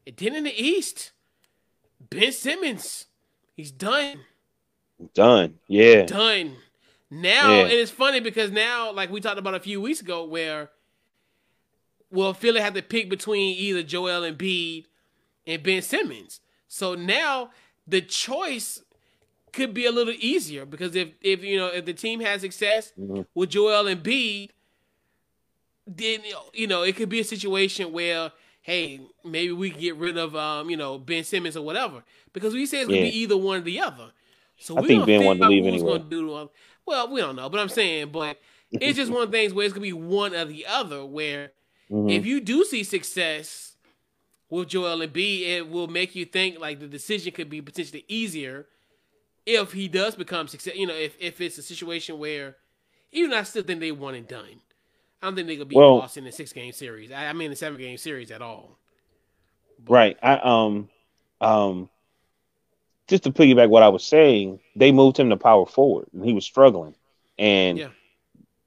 And 0.07 0.17
then 0.17 0.35
in 0.35 0.45
the 0.45 0.63
East, 0.63 1.13
Ben 2.11 2.33
Simmons, 2.33 3.07
he's 3.57 3.71
done 3.71 4.21
Done. 5.13 5.59
Yeah. 5.67 6.03
done. 6.07 6.57
Now, 7.11 7.51
Yeah. 7.51 7.63
and 7.65 7.73
it's 7.73 7.91
funny 7.91 8.21
because 8.21 8.51
now, 8.51 8.93
like 8.93 9.11
we 9.11 9.21
talked 9.21 9.39
about 9.39 9.55
a 9.55 9.61
few 9.61 9.81
weeks 9.81 10.01
ago, 10.01 10.25
where 10.25 10.71
well, 12.11 12.33
Philly 12.33 12.61
had 12.61 12.75
to 12.75 12.83
pick 12.83 13.11
between 13.11 13.57
either 13.57 13.83
Joel 13.83 14.23
and 14.23 14.39
Embiid 14.39 14.87
and 15.47 15.63
Ben 15.65 15.83
Simmons. 15.83 16.41
So 16.69 16.95
now 16.95 17.51
the 17.89 18.01
choice 18.01 18.84
could 19.55 19.73
be 19.75 19.87
a 19.87 19.93
little 19.93 20.15
easier 20.19 20.65
because 20.67 20.95
if 20.97 21.09
if 21.21 21.43
you 21.45 21.57
know 21.57 21.69
if 21.69 21.85
the 21.85 21.95
team 21.95 22.21
has 22.21 22.41
success 22.43 22.93
Mhm. 22.99 23.27
with 23.35 23.51
Joel 23.51 23.87
and 23.87 24.03
Embiid, 24.03 24.51
then 25.87 26.21
you 26.53 26.67
know 26.67 26.83
it 26.83 26.97
could 26.97 27.09
be 27.09 27.21
a 27.21 27.25
situation 27.25 27.93
where 27.93 28.33
hey 28.63 29.01
maybe 29.25 29.53
we 29.53 29.71
can 29.71 29.81
get 29.81 29.97
rid 29.97 30.17
of 30.17 30.35
um 30.35 30.71
you 30.71 30.77
know 30.77 30.99
Ben 30.99 31.25
Simmons 31.25 31.57
or 31.57 31.65
whatever 31.65 32.03
because 32.33 32.55
we 32.55 32.67
said 32.67 32.81
it's 32.83 32.89
gonna 32.89 33.01
Yeah. 33.01 33.11
be 33.11 33.19
either 33.19 33.37
one 33.37 33.59
or 33.59 33.65
the 33.65 33.81
other. 33.81 34.11
So 34.59 34.77
I 34.77 34.81
we 34.81 34.89
think 34.89 35.07
Ben 35.07 35.25
wanted 35.25 35.41
to 35.41 35.49
leave 35.49 35.67
anyway. 35.67 35.99
Gonna 35.99 36.11
do 36.11 36.49
well, 36.87 37.09
we 37.11 37.21
don't 37.21 37.37
know, 37.37 37.49
but 37.49 37.61
I'm 37.61 37.69
saying, 37.69 38.11
but 38.11 38.39
it's 38.71 38.97
just 38.97 39.11
one 39.11 39.23
of 39.23 39.31
the 39.31 39.37
things 39.39 39.53
where 39.53 39.65
it's 39.65 39.73
gonna 39.75 39.83
be 39.83 39.93
one 39.93 40.35
or 40.35 40.45
the 40.45 40.67
other. 40.67 41.05
Where 41.05 41.53
Mhm. 41.91 42.11
if 42.13 42.25
you 42.27 42.41
do 42.41 42.65
see 42.65 42.83
success 42.83 43.77
with 44.49 44.69
Joel 44.69 45.03
and 45.03 45.13
B, 45.13 45.45
it 45.45 45.69
will 45.69 45.87
make 45.89 46.15
you 46.15 46.25
think 46.25 46.59
like 46.59 46.81
the 46.81 46.87
decision 46.87 47.33
could 47.33 47.51
be 47.51 47.61
potentially 47.61 48.05
easier 48.09 48.67
if 49.47 49.73
he 49.73 49.89
does 49.89 50.15
become 50.17 50.49
success. 50.49 50.75
You 50.77 50.87
know, 50.87 50.95
if 50.95 51.17
if 51.21 51.41
it's 51.41 51.59
a 51.59 51.63
situation 51.63 52.19
where 52.19 52.57
even 53.13 53.33
I 53.33 53.43
still 53.43 53.63
think 53.63 53.81
they 53.81 53.93
won 53.93 54.15
and 54.15 54.27
done. 54.27 54.61
I 55.23 55.27
don't 55.27 55.37
think 55.37 55.49
they 55.49 55.57
could 55.57 55.69
beat 55.69 55.77
Well- 55.79 56.01
Boston 56.01 56.25
in 56.25 56.29
a 56.29 56.33
six 56.33 56.53
game 56.53 56.73
series. 56.73 57.11
I, 57.13 57.27
I 57.27 57.33
mean, 57.33 57.51
a 57.51 57.57
seven 57.57 57.79
game 57.79 57.97
series 57.97 58.31
at 58.31 58.43
all. 58.43 58.79
Right. 59.89 60.17
I 60.23 60.35
um 60.43 60.89
um 61.41 61.89
just 63.09 63.25
to 63.25 63.31
piggyback 63.31 63.69
what 63.69 63.83
I 63.83 63.89
was 63.89 64.05
saying, 64.05 64.61
they 64.77 64.91
moved 64.93 65.19
him 65.19 65.29
to 65.31 65.37
power 65.37 65.67
forward 65.67 66.07
and 66.15 66.25
he 66.25 66.33
was 66.33 66.45
struggling. 66.45 66.95
And 67.39 67.79
Yeah. 67.79 67.89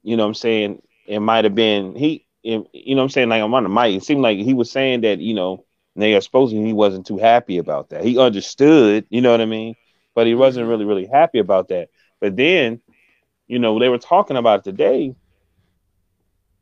you 0.02 0.16
know 0.16 0.22
what 0.24 0.28
I'm 0.28 0.34
saying, 0.34 0.82
it 1.06 1.18
might 1.20 1.44
have 1.44 1.54
been 1.54 1.94
he 1.94 2.24
it- 2.44 2.66
you 2.72 2.94
know 2.94 3.02
what 3.02 3.04
I'm 3.04 3.08
saying, 3.10 3.28
like 3.28 3.42
I'm 3.42 3.54
on 3.54 3.64
the 3.64 3.68
mic. 3.68 3.96
It 3.96 4.04
seemed 4.04 4.22
like 4.22 4.38
he 4.38 4.54
was 4.54 4.70
saying 4.70 5.00
that, 5.02 5.18
you 5.18 5.34
know, 5.34 5.64
they 5.96 6.14
are 6.14 6.20
supposing 6.20 6.64
he 6.64 6.72
wasn't 6.72 7.06
too 7.06 7.18
happy 7.18 7.58
about 7.58 7.90
that. 7.90 8.04
He 8.04 8.18
understood, 8.18 9.04
you 9.10 9.20
know 9.20 9.32
what 9.32 9.40
I 9.40 9.46
mean? 9.46 9.74
But 10.14 10.26
he 10.26 10.34
wasn't 10.34 10.68
really, 10.68 10.84
really 10.84 11.06
happy 11.06 11.38
about 11.38 11.68
that. 11.68 11.90
But 12.20 12.36
then, 12.36 12.80
you 13.46 13.58
know, 13.58 13.78
they 13.78 13.88
were 13.88 13.98
talking 13.98 14.36
about 14.36 14.60
it 14.60 14.64
today. 14.64 15.14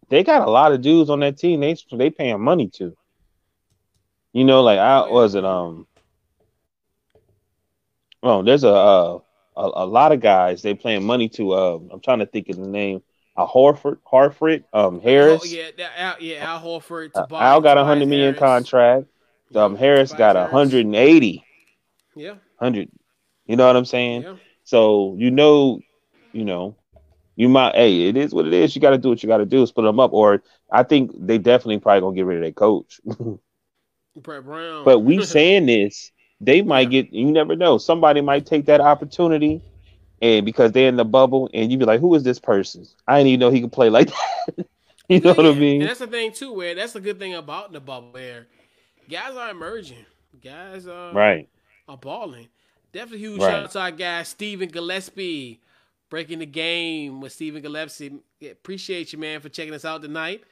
They 0.08 0.22
got 0.22 0.46
a 0.46 0.50
lot 0.50 0.72
of 0.72 0.82
dudes 0.82 1.10
on 1.10 1.20
that 1.20 1.38
team. 1.38 1.60
They 1.60 1.76
they 1.92 2.10
paying 2.10 2.40
money 2.40 2.68
to. 2.74 2.96
You 4.32 4.44
know, 4.44 4.62
like 4.62 4.78
I 4.78 5.00
Oh, 5.00 5.12
was 5.12 5.34
it 5.34 5.44
um. 5.44 5.86
Oh, 8.22 8.42
there's 8.42 8.64
a 8.64 8.68
uh, 8.72 9.18
a, 9.56 9.62
a 9.62 9.86
lot 9.86 10.12
of 10.12 10.20
guys 10.20 10.62
they 10.62 10.74
paying 10.74 11.04
money 11.04 11.28
to. 11.30 11.52
Uh, 11.52 11.78
I'm 11.90 12.00
trying 12.00 12.20
to 12.20 12.26
think 12.26 12.48
of 12.48 12.56
the 12.56 12.68
name. 12.68 13.02
A 13.38 13.46
Horford, 13.46 13.98
Harford, 14.04 14.64
um, 14.72 15.00
Harris. 15.00 15.42
Oh, 15.44 15.46
yeah, 15.46 15.68
that, 15.76 15.92
Al, 15.96 16.14
yeah, 16.20 16.52
Al 16.52 16.60
Horford. 16.60 17.10
Uh, 17.14 17.22
Tobias, 17.22 17.42
Al 17.42 17.60
got 17.60 17.76
a 17.76 17.84
hundred 17.84 18.08
million 18.08 18.34
Harris. 18.34 18.38
contract. 18.38 19.06
Um, 19.54 19.76
Harris 19.76 20.10
Tobias 20.10 20.18
got 20.18 20.36
a 20.36 20.46
hundred 20.46 20.86
and 20.86 20.96
eighty. 20.96 21.44
Yeah, 22.14 22.34
Hundred. 22.58 22.90
You 23.46 23.56
know 23.56 23.66
what 23.66 23.76
I'm 23.76 23.84
saying? 23.84 24.22
yeah. 24.22 24.36
So 24.64 25.14
you 25.18 25.30
know, 25.30 25.80
you 26.32 26.44
know, 26.44 26.76
you 27.36 27.48
might. 27.48 27.74
Hey, 27.74 28.08
it 28.08 28.16
is 28.16 28.32
what 28.34 28.46
it 28.46 28.52
is. 28.54 28.74
You 28.74 28.80
got 28.82 28.90
to 28.90 28.98
do 28.98 29.10
what 29.10 29.22
you 29.22 29.28
got 29.28 29.38
to 29.38 29.46
do. 29.46 29.66
Split 29.66 29.84
them 29.84 30.00
up. 30.00 30.12
Or 30.12 30.42
I 30.72 30.82
think 30.82 31.12
they 31.18 31.38
definitely 31.38 31.78
probably 31.78 32.00
gonna 32.00 32.16
get 32.16 32.26
rid 32.26 32.38
of 32.38 32.42
their 32.42 32.52
coach. 32.52 33.00
Brett 34.16 34.44
Brown. 34.44 34.84
but 34.84 35.00
we 35.00 35.20
saying 35.22 35.66
this, 35.66 36.10
they 36.40 36.62
might 36.62 36.90
get. 36.90 37.12
You 37.12 37.30
never 37.30 37.54
know. 37.56 37.78
Somebody 37.78 38.20
might 38.20 38.46
take 38.46 38.66
that 38.66 38.80
opportunity, 38.80 39.62
and 40.20 40.44
because 40.44 40.72
they're 40.72 40.88
in 40.88 40.96
the 40.96 41.04
bubble, 41.04 41.50
and 41.54 41.70
you 41.70 41.78
be 41.78 41.84
like, 41.84 42.00
"Who 42.00 42.14
is 42.14 42.22
this 42.24 42.38
person? 42.38 42.86
I 43.06 43.18
didn't 43.18 43.28
even 43.28 43.40
know 43.40 43.50
he 43.50 43.60
could 43.60 43.72
play 43.72 43.90
like 43.90 44.08
that." 44.56 44.66
you 45.08 45.20
know 45.20 45.34
what 45.34 45.46
I 45.46 45.52
mean? 45.52 45.82
And 45.82 45.90
that's 45.90 46.00
the 46.00 46.06
thing 46.06 46.32
too, 46.32 46.52
where 46.52 46.74
that's 46.74 46.92
the 46.94 47.00
good 47.00 47.18
thing 47.18 47.34
about 47.34 47.72
the 47.72 47.80
bubble, 47.80 48.12
where 48.12 48.46
guys 49.08 49.36
are 49.36 49.50
emerging, 49.50 50.04
guys 50.42 50.86
are 50.86 51.14
Right. 51.14 51.48
are 51.88 51.96
balling. 51.96 52.48
Definitely 52.96 53.18
huge 53.18 53.40
Right. 53.42 53.50
shout 53.50 53.64
out 53.64 53.70
to 53.72 53.80
our 53.80 53.90
guy 53.90 54.22
Stephen 54.22 54.70
Gillespie, 54.70 55.60
breaking 56.08 56.38
the 56.38 56.46
game 56.46 57.20
with 57.20 57.30
Stephen 57.32 57.60
Gillespie. 57.60 58.20
Appreciate 58.50 59.12
you, 59.12 59.18
man, 59.18 59.40
for 59.40 59.50
checking 59.50 59.74
us 59.74 59.84
out 59.84 60.00
tonight. 60.00 60.42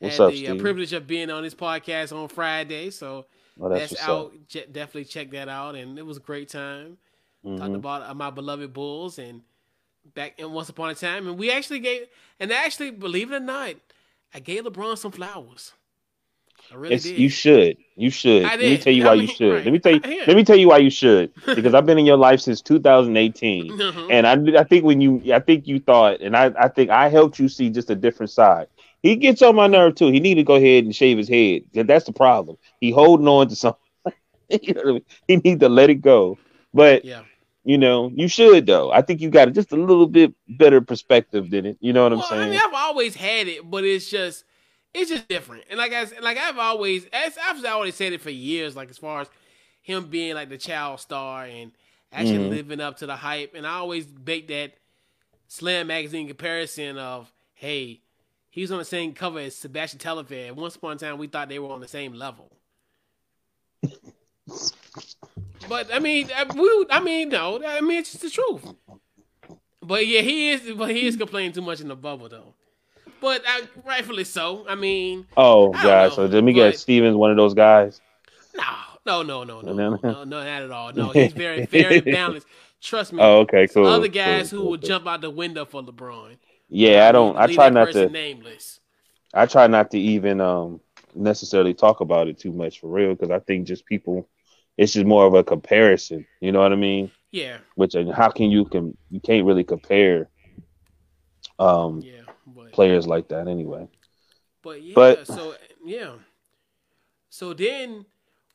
What's 0.00 0.18
up, 0.18 0.32
the 0.32 0.48
uh, 0.48 0.54
privilege 0.56 0.92
of 0.92 1.06
being 1.06 1.30
on 1.30 1.44
this 1.44 1.54
podcast 1.54 2.12
on 2.12 2.26
Friday, 2.26 2.90
so 2.90 3.26
Well, 3.56 3.70
that's, 3.70 3.90
that's, 3.90 4.02
out. 4.02 4.32
Je- 4.48 4.66
definitely 4.66 5.04
check 5.04 5.30
that 5.30 5.48
out, 5.48 5.76
and 5.76 5.96
it 5.96 6.04
was 6.04 6.16
a 6.16 6.20
great 6.20 6.48
time. 6.48 6.98
Mhm. 7.44 7.58
talking 7.58 7.74
about 7.76 8.02
uh, 8.02 8.14
my 8.14 8.30
beloved 8.30 8.72
Bulls 8.72 9.18
and 9.18 9.42
back 10.14 10.38
in 10.38 10.50
once 10.52 10.68
upon 10.68 10.90
a 10.90 10.94
time, 10.96 11.28
and 11.28 11.38
we 11.38 11.50
actually 11.52 11.78
gave 11.80 12.06
and 12.40 12.52
actually 12.52 12.90
believe 12.90 13.30
it 13.30 13.36
or 13.36 13.40
not, 13.40 13.74
I 14.34 14.40
gave 14.40 14.64
LeBron 14.64 14.98
some 14.98 15.12
flowers. 15.12 15.72
Really 16.74 17.14
you 17.14 17.28
should. 17.28 17.76
You 17.96 18.10
should. 18.10 18.44
Let 18.44 18.58
me 18.58 18.78
tell 18.78 18.92
you 18.92 19.04
why 19.04 19.14
you 19.14 19.26
should. 19.26 19.64
Let 19.64 19.72
me 19.72 19.78
tell 19.78 19.92
you. 19.92 20.00
Let 20.26 20.36
me 20.36 20.44
tell 20.44 20.56
you 20.56 20.68
why 20.68 20.78
you 20.78 20.90
should. 20.90 21.32
Because 21.46 21.74
I've 21.74 21.86
been 21.86 21.98
in 21.98 22.06
your 22.06 22.16
life 22.16 22.40
since 22.40 22.62
2018, 22.62 23.70
Mhm. 23.70 24.06
and 24.10 24.26
I, 24.26 24.60
I 24.60 24.64
think 24.64 24.84
when 24.84 25.00
you, 25.00 25.22
I 25.32 25.40
think 25.40 25.66
you 25.66 25.80
thought, 25.80 26.20
and 26.20 26.36
I, 26.36 26.52
I 26.58 26.68
think 26.68 26.90
I 26.90 27.08
helped 27.08 27.38
you 27.38 27.48
see 27.48 27.70
just 27.70 27.90
a 27.90 27.94
different 27.94 28.30
side. 28.30 28.68
He 29.02 29.16
gets 29.16 29.42
on 29.42 29.56
my 29.56 29.66
nerve 29.66 29.96
too. 29.96 30.10
He 30.10 30.20
need 30.20 30.34
to 30.36 30.44
go 30.44 30.54
ahead 30.54 30.84
and 30.84 30.94
shave 30.94 31.18
his 31.18 31.28
head. 31.28 31.62
That's 31.74 32.06
the 32.06 32.12
problem. 32.12 32.56
He 32.80 32.90
holding 32.90 33.28
on 33.28 33.48
to 33.48 33.56
something. 33.56 33.80
you 34.48 34.74
know 34.74 34.82
I 34.82 34.92
mean? 34.92 35.04
He 35.28 35.36
need 35.36 35.60
to 35.60 35.68
let 35.68 35.90
it 35.90 35.96
go. 35.96 36.38
But 36.72 37.04
yeah. 37.04 37.22
you 37.64 37.78
know, 37.78 38.10
you 38.14 38.28
should 38.28 38.66
though. 38.66 38.90
I 38.92 39.02
think 39.02 39.20
you 39.20 39.28
got 39.28 39.52
just 39.52 39.72
a 39.72 39.76
little 39.76 40.06
bit 40.06 40.32
better 40.48 40.80
perspective 40.80 41.50
than 41.50 41.66
it. 41.66 41.78
You 41.80 41.92
know 41.92 42.04
what 42.04 42.12
I'm 42.12 42.22
saying? 42.22 42.42
I 42.42 42.50
mean, 42.50 42.60
I've 42.64 42.74
always 42.74 43.14
had 43.14 43.48
it, 43.48 43.68
but 43.68 43.84
it's 43.84 44.08
just 44.08 44.44
it's 44.94 45.10
just 45.10 45.28
different. 45.28 45.64
And 45.70 45.78
like 45.78 45.92
I 45.92 46.02
s- 46.02 46.12
like 46.20 46.38
I've 46.38 46.58
always 46.58 47.06
as 47.12 47.36
I've 47.42 47.64
always 47.64 47.94
said 47.94 48.12
it 48.12 48.20
for 48.20 48.30
years. 48.30 48.76
Like 48.76 48.90
as 48.90 48.98
far 48.98 49.22
as 49.22 49.28
him 49.82 50.06
being 50.08 50.34
like 50.34 50.48
the 50.48 50.58
child 50.58 51.00
star 51.00 51.44
and 51.44 51.72
actually 52.12 52.38
Mhm. 52.38 52.50
living 52.50 52.80
up 52.80 52.98
to 52.98 53.06
the 53.06 53.16
hype, 53.16 53.54
and 53.54 53.66
I 53.66 53.74
always 53.76 54.06
make 54.26 54.48
that 54.48 54.74
Slam 55.48 55.88
magazine 55.88 56.26
comparison 56.28 56.98
of 56.98 57.32
hey. 57.54 58.00
He 58.50 58.60
was 58.60 58.70
on 58.70 58.78
the 58.78 58.84
same 58.84 59.14
cover 59.14 59.38
as 59.38 59.56
Sebastian 59.56 59.98
Telfair. 59.98 60.52
Once 60.52 60.76
upon 60.76 60.96
a 60.96 60.98
time, 60.98 61.16
we 61.16 61.26
thought 61.26 61.48
they 61.48 61.58
were 61.58 61.70
on 61.70 61.80
the 61.80 61.88
same 61.88 62.12
level. 62.12 62.52
but 63.80 63.92
but 65.68 65.94
I 65.94 65.98
mean, 65.98 66.28
I, 66.36 66.44
we, 66.54 66.86
I 66.90 67.00
mean, 67.00 67.30
no, 67.30 67.62
I 67.64 67.80
mean 67.80 67.98
it's 67.98 68.12
just 68.12 68.22
the 68.24 68.30
truth. 68.30 68.74
But 69.82 70.06
yeah, 70.06 70.20
he 70.20 70.50
is, 70.52 70.72
but 70.76 70.90
he 70.90 71.06
is 71.06 71.16
complaining 71.16 71.52
too 71.52 71.62
much 71.62 71.80
in 71.80 71.88
the 71.88 71.96
bubble 71.96 72.28
though. 72.28 72.54
But 73.22 73.42
rightfully 73.86 74.24
so. 74.24 74.66
I 74.68 74.74
mean, 74.74 75.26
Oh 75.36 75.70
god, 75.70 76.12
so 76.12 76.26
let 76.26 76.44
me 76.44 76.52
but- 76.52 76.56
get 76.72 76.78
Stevens 76.78 77.16
one 77.16 77.30
of 77.30 77.36
those 77.38 77.54
guys. 77.54 78.00
no, 79.06 79.22
no, 79.22 79.44
no, 79.44 79.44
no, 79.44 79.60
no, 79.60 79.72
No, 79.72 79.90
no, 79.90 79.98
no. 80.02 80.12
no, 80.12 80.24
not 80.24 80.46
at 80.46 80.70
all. 80.70 80.92
No, 80.92 81.08
he's 81.10 81.32
very, 81.32 81.64
very 81.66 82.00
balanced. 82.18 82.46
Trust 82.80 83.12
me. 83.12 83.20
Oh, 83.22 83.38
okay, 83.40 83.68
cool. 83.68 83.86
Other 83.86 84.08
guys 84.08 84.50
cool, 84.50 84.58
who 84.58 84.62
cool, 84.64 84.70
will 84.72 84.78
cool. 84.78 84.88
jump 84.88 85.06
out 85.06 85.20
the 85.20 85.30
window 85.30 85.64
for 85.64 85.82
LeBron. 85.82 86.36
Yeah, 86.68 87.08
I 87.08 87.12
don't. 87.12 87.36
I 87.38 87.46
try 87.46 87.68
not 87.70 87.92
to. 87.92 88.08
Nameless. 88.08 88.80
I 89.32 89.46
try 89.46 89.66
not 89.68 89.90
to 89.92 89.98
even 90.00 90.40
um 90.40 90.80
necessarily 91.14 91.74
talk 91.74 92.00
about 92.00 92.26
it 92.28 92.38
too 92.38 92.52
much 92.52 92.80
for 92.80 92.88
real 92.88 93.14
because 93.14 93.30
I 93.30 93.38
think 93.38 93.66
just 93.68 93.86
people, 93.86 94.28
it's 94.76 94.94
just 94.94 95.06
more 95.06 95.26
of 95.26 95.34
a 95.34 95.44
comparison. 95.44 96.26
You 96.40 96.50
know 96.50 96.60
what 96.60 96.72
I 96.72 96.76
mean? 96.76 97.10
Yeah, 97.30 97.58
Which 97.76 97.94
and 97.94 98.12
how 98.12 98.30
can 98.30 98.50
you 98.50 98.64
can 98.64 98.96
you 99.10 99.20
can't 99.20 99.46
really 99.46 99.64
compare 99.64 100.28
um 101.58 102.00
yeah, 102.02 102.21
players 102.72 103.06
like 103.06 103.28
that 103.28 103.48
anyway. 103.48 103.88
but 104.62 104.82
yeah. 104.82 104.94
but- 104.94 105.26
so 105.26 105.54
yeah. 105.84 106.12
So 107.30 107.54
then 107.54 108.04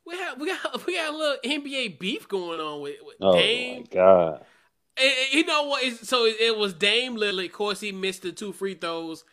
we 0.06 0.16
have 0.16 0.40
we 0.40 0.46
got 0.46 0.86
we 0.86 0.94
got 0.96 1.12
a 1.14 1.16
little 1.16 1.36
NBA 1.44 1.98
beef 1.98 2.28
going 2.28 2.60
on 2.60 2.80
with, 2.80 2.96
with 3.04 3.16
Oh 3.20 3.34
Dame. 3.34 3.80
my 3.80 3.86
god! 3.94 4.44
And- 4.96 5.32
you 5.32 5.44
know 5.44 5.64
what? 5.64 5.82
So 6.06 6.24
it 6.26 6.56
was 6.56 6.74
Dame 6.74 7.16
Lillard. 7.16 7.46
Of 7.46 7.52
course, 7.52 7.80
he 7.80 7.92
missed 7.92 8.22
the 8.22 8.32
two 8.32 8.52
free 8.52 8.74
throws, 8.74 9.24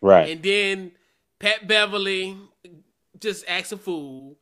Right. 0.00 0.28
and 0.30 0.42
then 0.42 0.92
Pat 1.38 1.66
Beverley 1.66 2.36
just 3.20 3.44
acts 3.48 3.72
a 3.72 3.76
fool, 3.76 4.36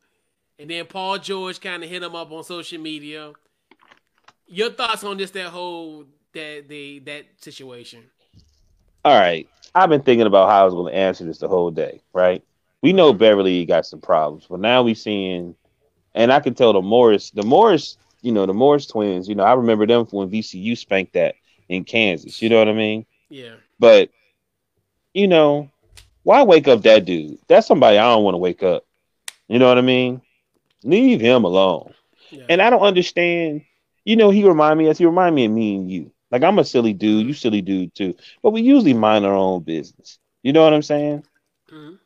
and 0.59 0.69
then 0.69 0.85
Paul 0.85 1.17
George 1.19 1.59
kind 1.61 1.83
of 1.83 1.89
hit 1.89 2.03
him 2.03 2.15
up 2.15 2.31
on 2.31 2.43
social 2.43 2.79
media. 2.79 3.33
Your 4.47 4.71
thoughts 4.71 5.03
on 5.03 5.17
just 5.17 5.33
that 5.33 5.47
whole 5.47 6.05
that 6.33 6.65
the 6.67 6.99
that 6.99 7.25
situation? 7.41 8.03
All 9.05 9.17
right. 9.19 9.47
I've 9.75 9.89
been 9.89 10.01
thinking 10.01 10.27
about 10.27 10.49
how 10.49 10.61
I 10.61 10.65
was 10.65 10.73
going 10.73 10.91
to 10.93 10.97
answer 10.97 11.23
this 11.25 11.39
the 11.39 11.47
whole 11.47 11.71
day. 11.71 12.01
Right. 12.13 12.43
We 12.81 12.93
know 12.93 13.13
Beverley 13.13 13.65
got 13.65 13.85
some 13.85 14.01
problems, 14.01 14.45
but 14.49 14.59
now 14.59 14.83
we 14.83 14.93
seeing, 14.93 15.55
and 16.13 16.31
I 16.33 16.39
can 16.41 16.53
tell 16.53 16.73
the 16.73 16.81
Morris, 16.81 17.31
the 17.31 17.43
Morris, 17.43 17.97
you 18.21 18.31
know, 18.31 18.45
the 18.45 18.53
Morris 18.53 18.85
twins. 18.87 19.27
You 19.27 19.35
know, 19.35 19.43
I 19.43 19.53
remember 19.53 19.85
them 19.87 20.05
from 20.05 20.19
when 20.19 20.29
VCU 20.29 20.77
spanked 20.77 21.13
that 21.13 21.35
in 21.69 21.85
Kansas. 21.85 22.41
You 22.41 22.49
know 22.49 22.59
what 22.59 22.67
I 22.67 22.73
mean? 22.73 23.05
Yeah, 23.29 23.55
But 23.79 24.09
you 25.13 25.27
know, 25.27 25.69
why 26.23 26.43
wake 26.43 26.67
up 26.67 26.81
that 26.83 27.05
dude? 27.05 27.37
That's 27.47 27.67
somebody 27.67 27.97
I 27.97 28.03
don't 28.13 28.23
want 28.23 28.35
to 28.35 28.39
wake 28.39 28.63
up. 28.63 28.85
You 29.47 29.59
know 29.59 29.67
what 29.67 29.77
I 29.77 29.81
mean? 29.81 30.21
Leave 30.83 31.19
him 31.19 31.43
alone. 31.43 31.93
yeah. 32.29 32.45
And 32.49 32.61
I 32.61 32.69
don't 32.69 32.81
understand. 32.81 33.63
You 34.05 34.15
know, 34.17 34.29
he 34.29 34.43
remind 34.47 34.77
me 34.77 34.87
as 34.89 34.97
he 34.97 35.05
remind 35.05 35.35
me 35.35 35.45
of 35.45 35.51
me 35.51 35.75
and 35.75 35.89
you. 35.91 36.11
Like 36.33 36.43
I'm 36.43 36.59
a 36.59 36.65
silly 36.65 36.93
dude, 36.93 37.27
you 37.27 37.33
silly 37.33 37.61
dude 37.61 37.95
too. 37.95 38.15
But 38.43 38.51
we 38.51 38.63
usually 38.63 38.93
mind 38.95 39.25
our 39.25 39.35
own 39.35 39.63
business. 39.63 40.19
You 40.43 40.53
know 40.53 40.63
what 40.65 40.73
I'm 40.73 40.83
saying? 40.83 41.23
Mhm. 41.71 41.99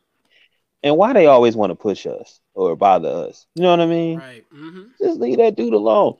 And 0.84 0.96
why 0.96 1.12
they 1.14 1.26
always 1.26 1.56
want 1.56 1.70
to 1.72 1.76
push 1.76 2.06
us 2.06 2.40
or 2.54 2.76
bother 2.76 3.08
us? 3.08 3.46
You 3.56 3.62
know 3.62 3.70
what 3.70 3.80
I 3.80 3.86
mean? 3.86 4.18
right. 4.18 4.44
hmm 4.50 4.84
Just 5.00 5.20
leave 5.20 5.38
that 5.38 5.56
dude 5.56 5.74
alone. 5.74 6.16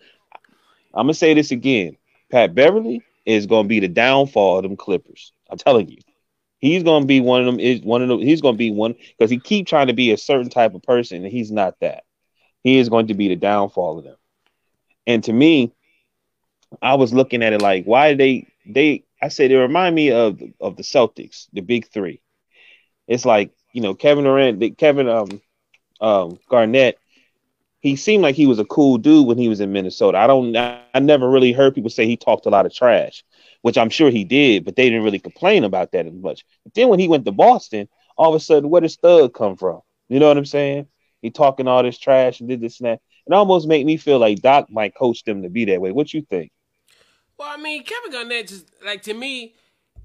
I'm 0.94 1.06
gonna 1.06 1.14
say 1.14 1.34
this 1.34 1.52
again. 1.52 1.96
Pat 2.30 2.54
Beverley 2.54 3.02
is 3.26 3.46
gonna 3.46 3.68
be 3.68 3.80
the 3.80 3.88
downfall 3.88 4.58
of 4.58 4.64
them 4.64 4.76
Clippers. 4.76 5.32
I'm 5.50 5.58
telling 5.58 5.88
you. 5.88 5.98
He's 6.60 6.82
gonna 6.82 7.06
be 7.06 7.20
one 7.20 7.40
of 7.40 7.46
them. 7.46 7.60
Is 7.60 7.80
one 7.82 8.02
of 8.02 8.08
them. 8.08 8.20
He's 8.20 8.40
gonna 8.42 8.56
be 8.56 8.70
one 8.70 8.94
because 9.18 9.30
he 9.30 9.38
keep 9.38 9.66
trying 9.66 9.88
to 9.88 9.94
be 9.94 10.12
a 10.12 10.18
certain 10.18 10.50
type 10.50 10.74
of 10.74 10.82
person, 10.82 11.24
and 11.24 11.32
he's 11.32 11.52
not 11.52 11.78
that. 11.80 12.04
He 12.64 12.78
is 12.78 12.88
going 12.88 13.08
to 13.08 13.14
be 13.14 13.28
the 13.28 13.36
downfall 13.36 13.98
of 13.98 14.04
them. 14.04 14.16
And 15.06 15.24
to 15.24 15.32
me, 15.32 15.72
I 16.82 16.94
was 16.94 17.12
looking 17.12 17.42
at 17.42 17.52
it 17.52 17.62
like, 17.62 17.84
why 17.84 18.14
they 18.14 18.46
they? 18.66 19.04
I 19.22 19.28
said 19.28 19.50
they 19.50 19.56
remind 19.56 19.94
me 19.94 20.10
of 20.12 20.40
of 20.60 20.76
the 20.76 20.82
Celtics, 20.82 21.48
the 21.52 21.60
big 21.60 21.86
three. 21.88 22.20
It's 23.06 23.24
like 23.24 23.50
you 23.72 23.80
know 23.80 23.94
Kevin 23.94 24.24
Durant, 24.24 24.78
Kevin 24.78 25.08
um 25.08 25.40
um 26.00 26.38
Garnett. 26.48 26.98
He 27.80 27.96
seemed 27.96 28.22
like 28.22 28.34
he 28.34 28.46
was 28.46 28.58
a 28.58 28.64
cool 28.64 28.98
dude 28.98 29.26
when 29.26 29.38
he 29.38 29.48
was 29.48 29.60
in 29.60 29.72
Minnesota. 29.72 30.18
I 30.18 30.26
don't. 30.26 30.56
I, 30.56 30.82
I 30.94 31.00
never 31.00 31.28
really 31.30 31.52
heard 31.52 31.74
people 31.74 31.90
say 31.90 32.06
he 32.06 32.16
talked 32.16 32.46
a 32.46 32.50
lot 32.50 32.66
of 32.66 32.74
trash, 32.74 33.24
which 33.62 33.78
I'm 33.78 33.90
sure 33.90 34.10
he 34.10 34.24
did, 34.24 34.64
but 34.64 34.76
they 34.76 34.84
didn't 34.88 35.04
really 35.04 35.20
complain 35.20 35.64
about 35.64 35.92
that 35.92 36.06
as 36.06 36.14
much. 36.14 36.44
But 36.64 36.74
then 36.74 36.88
when 36.88 36.98
he 36.98 37.08
went 37.08 37.24
to 37.26 37.32
Boston, 37.32 37.88
all 38.16 38.34
of 38.34 38.36
a 38.36 38.40
sudden, 38.40 38.68
where 38.68 38.80
does 38.80 38.96
Thug 38.96 39.32
come 39.32 39.56
from? 39.56 39.80
You 40.08 40.18
know 40.18 40.28
what 40.28 40.36
I'm 40.36 40.44
saying? 40.44 40.86
He 41.22 41.30
talking 41.30 41.68
all 41.68 41.82
this 41.82 41.98
trash 41.98 42.40
and 42.40 42.48
did 42.48 42.60
this 42.60 42.80
and 42.80 42.88
that. 42.88 43.00
It 43.26 43.32
almost 43.32 43.68
made 43.68 43.86
me 43.86 43.96
feel 43.96 44.18
like 44.18 44.40
Doc 44.40 44.70
might 44.70 44.94
coach 44.94 45.22
them 45.24 45.42
to 45.42 45.50
be 45.50 45.66
that 45.66 45.80
way. 45.80 45.92
What 45.92 46.12
you 46.12 46.22
think? 46.22 46.50
Well, 47.38 47.48
I 47.48 47.56
mean, 47.56 47.84
Kevin 47.84 48.10
Garnett 48.12 48.48
just 48.48 48.66
like 48.84 49.02
to 49.02 49.14
me, 49.14 49.54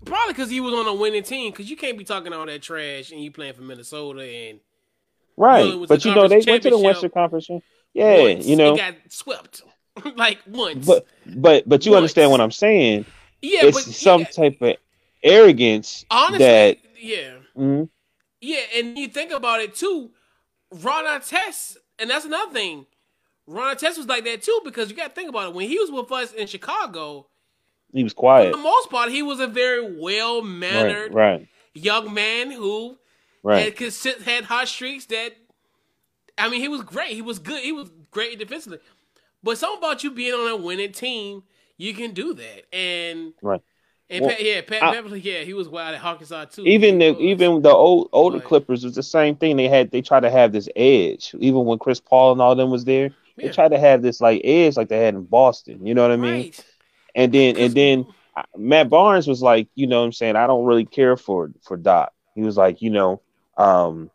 probably 0.06 0.34
because 0.34 0.50
he 0.50 0.60
was 0.62 0.74
on 0.74 0.88
a 0.88 0.94
winning 0.94 1.24
team. 1.24 1.52
Because 1.52 1.70
you 1.70 1.76
can't 1.76 1.98
be 1.98 2.04
talking 2.04 2.32
all 2.34 2.46
that 2.46 2.62
trash 2.62 3.12
and 3.12 3.22
you 3.22 3.32
playing 3.32 3.54
for 3.54 3.62
Minnesota 3.64 4.22
and 4.22 4.60
Right. 5.36 5.88
but 5.88 6.06
you 6.06 6.14
know, 6.14 6.28
they 6.28 6.44
went 6.46 6.64
to 6.64 6.70
the 6.70 6.78
Western 6.78 7.10
Conference. 7.10 7.50
Yeah, 7.94 8.22
once 8.22 8.46
you 8.48 8.56
know. 8.56 8.76
got 8.76 8.96
swept 9.10 9.62
like 10.16 10.40
once. 10.48 10.86
But 10.86 11.06
but 11.26 11.68
but 11.68 11.86
you 11.86 11.92
Once. 11.92 12.00
understand 12.02 12.32
what 12.32 12.42
I'm 12.42 12.52
saying? 12.52 13.06
yeah, 13.42 13.66
it's 13.66 13.86
but 13.86 13.94
some 13.94 14.22
yeah, 14.22 14.28
type 14.28 14.62
of 14.62 14.76
arrogance 15.24 16.06
honestly, 16.12 16.38
that 16.46 16.78
yeah, 17.00 17.34
Mhm. 17.58 17.90
yeah, 18.42 18.62
and 18.76 18.98
you 18.98 19.08
think 19.08 19.32
about 19.32 19.60
it 19.62 19.76
too. 19.76 20.12
Ron 20.72 21.06
Artest, 21.06 21.78
and 22.00 22.10
that's 22.10 22.26
another 22.26 22.52
thing. 22.52 22.86
Ron 23.48 23.76
Artest 23.76 23.98
was 23.98 24.08
like 24.08 24.24
that 24.26 24.42
too 24.42 24.62
because 24.64 24.90
you 24.90 24.96
got 24.96 25.10
to 25.10 25.14
think 25.16 25.30
about 25.30 25.50
it. 25.50 25.54
When 25.56 25.68
he 25.68 25.78
was 25.78 25.92
with 25.92 26.12
us 26.12 26.32
in 26.34 26.48
Chicago, 26.48 27.28
he 27.94 28.04
was 28.04 28.14
quiet. 28.14 28.52
for 28.52 28.58
the 28.58 28.64
most 28.64 28.90
part, 28.90 29.12
he 29.12 29.22
was 29.22 29.40
a 29.40 29.48
very 29.48 30.00
well 30.00 30.42
mannered 30.42 31.14
right, 31.14 31.48
young 31.74 32.14
man 32.14 32.52
who 32.52 32.98
right. 33.44 33.78
had 33.78 34.22
had 34.24 34.44
hot 34.46 34.68
streaks 34.68 35.06
that 35.08 35.34
I 36.38 36.50
mean 36.50 36.62
he 36.62 36.68
was 36.70 36.82
great. 36.82 37.12
He 37.12 37.22
was 37.22 37.40
good. 37.40 37.62
He 37.62 37.72
was 37.72 37.92
great 38.12 38.40
defensively. 38.40 38.80
But 39.44 39.58
something 39.58 39.80
about 39.80 40.04
you 40.04 40.12
being 40.12 40.34
on 40.34 40.50
a 40.50 40.56
winning 40.56 40.94
team, 40.94 41.44
you 41.78 41.94
can 41.94 42.12
do 42.12 42.34
that. 42.34 42.74
And 42.74 43.34
Right. 43.42 43.62
and 44.10 44.22
Well, 44.22 44.30
Pat, 44.32 44.44
yeah, 44.44 44.62
Pat 44.62 44.84
I- 44.84 44.92
Beverley, 44.94 45.20
yeah, 45.20 45.40
he 45.42 45.54
was 45.54 45.68
wild 45.68 45.96
at 45.96 46.04
Arkansas 46.04 46.46
too. 46.46 46.64
Even 46.66 46.98
the 47.00 47.18
even 47.20 47.62
the 47.62 47.70
old 47.70 48.10
older 48.14 48.38
Right. 48.38 48.46
Clippers 48.48 48.86
was 48.86 48.96
the 48.96 49.04
same 49.04 49.36
thing. 49.36 49.58
They 49.58 49.68
had 49.68 49.92
they 49.92 50.02
tried 50.02 50.22
to 50.22 50.32
have 50.32 50.54
this 50.54 50.70
edge. 50.78 51.36
Even 51.40 51.66
when 51.66 51.78
Chris 51.78 52.00
Paul 52.00 52.32
and 52.32 52.42
all 52.42 52.56
them 52.56 52.72
was 52.72 52.86
there, 52.86 53.12
they 53.38 53.48
Yeah. 53.48 53.52
tried 53.52 53.70
to 53.72 53.80
have 53.80 54.02
this 54.02 54.22
like 54.22 54.42
edge 54.44 54.78
like 54.78 54.90
they 54.90 55.00
had 55.00 55.16
in 55.16 55.24
Boston. 55.24 55.86
You 55.86 55.94
know 55.94 56.02
what 56.02 56.12
I 56.12 56.18
mean? 56.18 56.44
right. 56.44 56.66
And 57.16 57.32
then 57.34 57.58
and 57.58 57.74
then 57.76 58.06
Matt 58.56 58.90
Barnes 58.90 59.28
was 59.28 59.42
like, 59.42 59.68
you 59.76 59.88
know 59.88 60.00
what 60.00 60.06
I'm 60.06 60.12
saying, 60.14 60.36
I 60.36 60.48
don't 60.48 60.66
really 60.66 60.86
care 60.86 61.16
for 61.18 61.52
for 61.62 61.78
Doc. 61.78 62.12
He 62.36 62.42
was 62.42 62.58
like, 62.58 62.82
you 62.82 62.90
know, 62.90 63.22
um, 63.58 64.10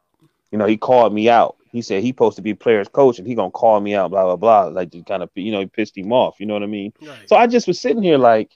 you 0.51 0.59
know, 0.59 0.67
he 0.67 0.77
called 0.77 1.13
me 1.15 1.29
out. 1.29 1.57
He 1.71 1.83
said 1.83 2.03
he 2.03 2.09
supposed 2.09 2.37
to 2.37 2.43
be 2.43 2.55
players 2.55 2.89
coach 2.89 3.19
and 3.19 3.27
he 3.29 3.35
gonna 3.35 3.51
call 3.51 3.81
me 3.81 3.95
out, 3.95 4.11
blah 4.11 4.25
blah 4.25 4.37
blah. 4.37 4.65
Like 4.65 4.91
to 4.93 5.03
kind 5.05 5.23
of 5.23 5.31
you 5.35 5.53
know, 5.53 5.61
he 5.61 5.67
pissed 5.67 5.97
him 5.97 6.13
off, 6.13 6.41
you 6.41 6.47
know 6.47 6.55
what 6.55 6.63
I 6.63 6.67
mean? 6.67 6.93
right. 7.03 7.29
So 7.29 7.37
I 7.37 7.47
just 7.47 7.67
was 7.69 7.81
sitting 7.81 8.03
here 8.03 8.19
like, 8.19 8.51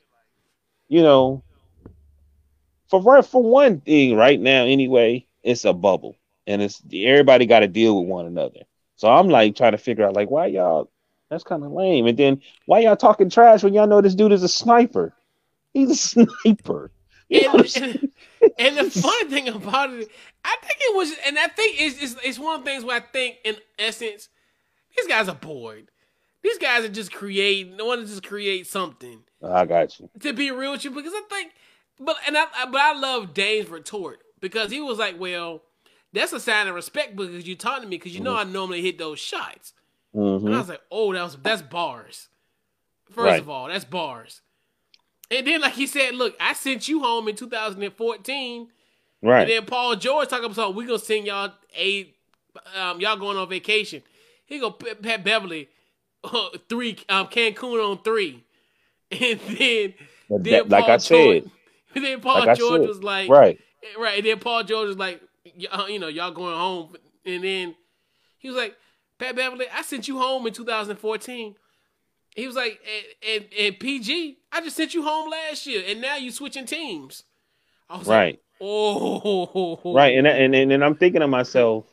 you 0.89 1.03
know, 1.03 1.43
for 2.89 3.23
for 3.23 3.43
one 3.43 3.81
thing 3.81 4.17
right 4.17 4.41
now 4.41 4.65
anyway, 4.65 5.27
it's 5.43 5.65
a 5.65 5.73
bubble. 5.73 6.17
And 6.47 6.61
it's 6.61 6.83
everybody 6.93 7.47
gotta 7.47 7.69
deal 7.69 8.01
with 8.01 8.09
one 8.09 8.27
another. 8.27 8.61
So 9.03 9.09
I'm 9.11 9.28
like 9.28 9.57
trying 9.57 9.72
to 9.72 9.78
figure 9.78 10.05
out 10.07 10.14
like 10.14 10.30
why 10.30 10.46
y'all 10.46 10.88
that's 11.28 11.42
kind 11.42 11.64
of 11.64 11.72
lame. 11.72 12.07
And 12.07 12.16
then 12.16 12.40
why 12.66 12.78
y'all 12.78 12.94
talking 12.94 13.28
trash 13.28 13.64
when 13.64 13.74
y'all 13.74 13.88
know 13.88 14.00
this 14.00 14.14
dude 14.14 14.30
is 14.30 14.44
a 14.44 14.48
sniper? 14.48 15.12
He's 15.74 15.90
a 15.90 15.96
sniper. 16.44 16.92
You 17.28 17.42
know 17.42 17.53
what 17.55 17.76
I'm 17.76 17.82
and, 17.82 18.11
and, 18.40 18.50
and 18.61 18.76
the 18.76 18.90
funny 18.92 19.28
thing 19.28 19.48
about 19.48 19.90
it, 19.90 20.09
I 20.44 20.57
think 20.62 20.76
it 20.82 20.94
was, 20.94 21.12
and 21.26 21.36
I 21.36 21.48
think 21.48 21.80
it's, 21.80 22.00
it's, 22.00 22.16
it's 22.24 22.38
one 22.38 22.61
of 22.61 22.64
the 22.64 22.70
things 22.70 22.84
where 22.84 22.96
I 22.96 23.00
think, 23.00 23.38
in 23.42 23.57
essence, 23.76 24.28
these 24.96 25.09
guys 25.09 25.28
are 25.28 25.34
bored. 25.34 25.88
These 26.44 26.59
guys 26.59 26.84
are 26.84 26.88
just 26.88 27.12
creating, 27.12 27.78
they 27.78 27.82
want 27.82 28.03
to 28.03 28.07
just 28.07 28.22
create 28.22 28.68
something. 28.68 29.24
I 29.42 29.64
got 29.64 29.98
you. 29.98 30.11
to 30.20 30.32
be 30.32 30.53
real 30.53 30.70
with 30.70 30.84
you 30.84 30.92
because 30.92 31.12
I 31.12 31.22
think, 31.28 31.50
but 31.98 32.18
and 32.28 32.38
I- 32.38 32.66
but 32.70 32.80
I 32.80 32.96
love 32.96 33.34
Dame's 33.34 33.68
retort 33.68 34.20
because 34.38 34.70
he 34.70 34.80
was 34.80 34.98
like, 34.98 35.18
well, 35.18 35.62
that's 36.13 36.33
a 36.33 36.41
sign 36.41 36.69
of 36.69 36.75
respect 36.75 37.17
because 37.17 37.47
you 37.47 37.57
talking 37.57 37.83
to 37.85 37.89
me 37.89 37.97
because 37.97 38.15
you 38.15 38.21
know 38.21 38.37
I 38.37 38.45
normally 38.45 38.83
hit 38.83 38.99
those 38.99 39.19
shots. 39.19 39.73
And 40.15 40.49
I 40.49 40.59
hmm 40.59 40.59
was 40.59 40.69
like, 40.69 40.81
oh, 40.91 41.13
that 41.13 41.23
was 41.23 41.37
that's 41.37 41.63
bars. 41.63 42.29
First 43.11 43.17
Right. 43.19 43.39
of 43.41 43.49
all, 43.49 43.69
that's 43.69 43.85
bars. 43.85 44.41
And 45.31 45.47
then 45.47 45.61
like 45.63 45.73
he 45.75 45.87
said, 45.87 46.15
look, 46.15 46.37
I 46.41 46.53
sent 46.53 46.89
you 46.89 47.01
home 47.01 47.29
in 47.29 47.37
2014, 47.37 48.61
and 48.61 48.69
Right. 49.23 49.43
And 49.43 49.51
then 49.51 49.65
Paul 49.67 49.97
George 49.97 50.29
talking 50.29 50.45
about 50.45 50.57
something. 50.57 50.77
We 50.77 50.85
gonna 50.85 50.99
send 50.99 51.27
y'all 51.27 51.53
a, 51.79 52.13
um, 52.77 53.01
y'all 53.01 53.17
going 53.17 53.37
on 53.39 53.49
vacation. 53.49 54.03
He 54.45 54.59
go 54.59 54.71
Pat 54.71 55.25
Beverley, 55.25 55.69
uh, 56.25 56.49
three 56.69 56.99
um 57.09 57.29
Cancun 57.29 57.83
on 57.91 58.03
three, 58.03 58.45
and 59.11 59.41
then 59.41 59.95
But 60.29 60.45
then 60.45 60.53
that- 60.53 60.69
like 60.69 60.85
Paul 60.85 60.95
I 60.95 60.97
said, 60.99 61.43
George, 61.45 61.45
then 61.95 62.21
Paul 62.21 62.47
like 62.47 62.59
George 62.59 62.81
said, 62.81 62.89
was 62.89 63.03
like, 63.03 63.31
right. 63.31 63.59
right, 63.99 64.19
and 64.19 64.27
then 64.27 64.39
Paul 64.41 64.65
George 64.65 64.89
was 64.89 64.99
like, 64.99 65.23
uh, 65.70 65.86
you 65.88 65.98
know, 65.98 66.09
y'all 66.09 66.30
going 66.32 66.57
home, 66.57 66.96
and 67.24 67.44
then 67.44 67.74
he 68.38 68.48
was 68.48 68.57
like, 68.57 68.76
Pat 69.18 69.36
Beverley, 69.36 69.66
I 69.72 69.82
sent 69.82 70.09
you 70.09 70.18
home 70.18 70.46
in 70.46 70.53
2014. 70.53 71.55
He 72.34 72.46
was 72.46 72.57
like, 72.57 72.80
and, 73.26 73.42
and, 73.42 73.53
and 73.59 73.78
PG, 73.80 74.38
I 74.50 74.61
just 74.62 74.76
sent 74.76 74.94
you 74.94 75.03
home 75.03 75.30
last 75.30 75.66
year, 75.66 75.82
and 75.86 76.00
now 76.00 76.16
you 76.16 76.30
switching 76.30 76.66
teams. 76.66 77.24
I 77.90 77.98
was 77.98 78.09
Right. 78.09 78.34
like, 78.34 78.40
oh, 78.61 79.80
Right. 79.94 80.16
And 80.16 80.26
and 80.26 80.55
and, 80.55 80.72
and 80.72 80.84
I'm 80.84 80.94
thinking 80.94 81.20
to 81.20 81.28
myself, 81.28 81.84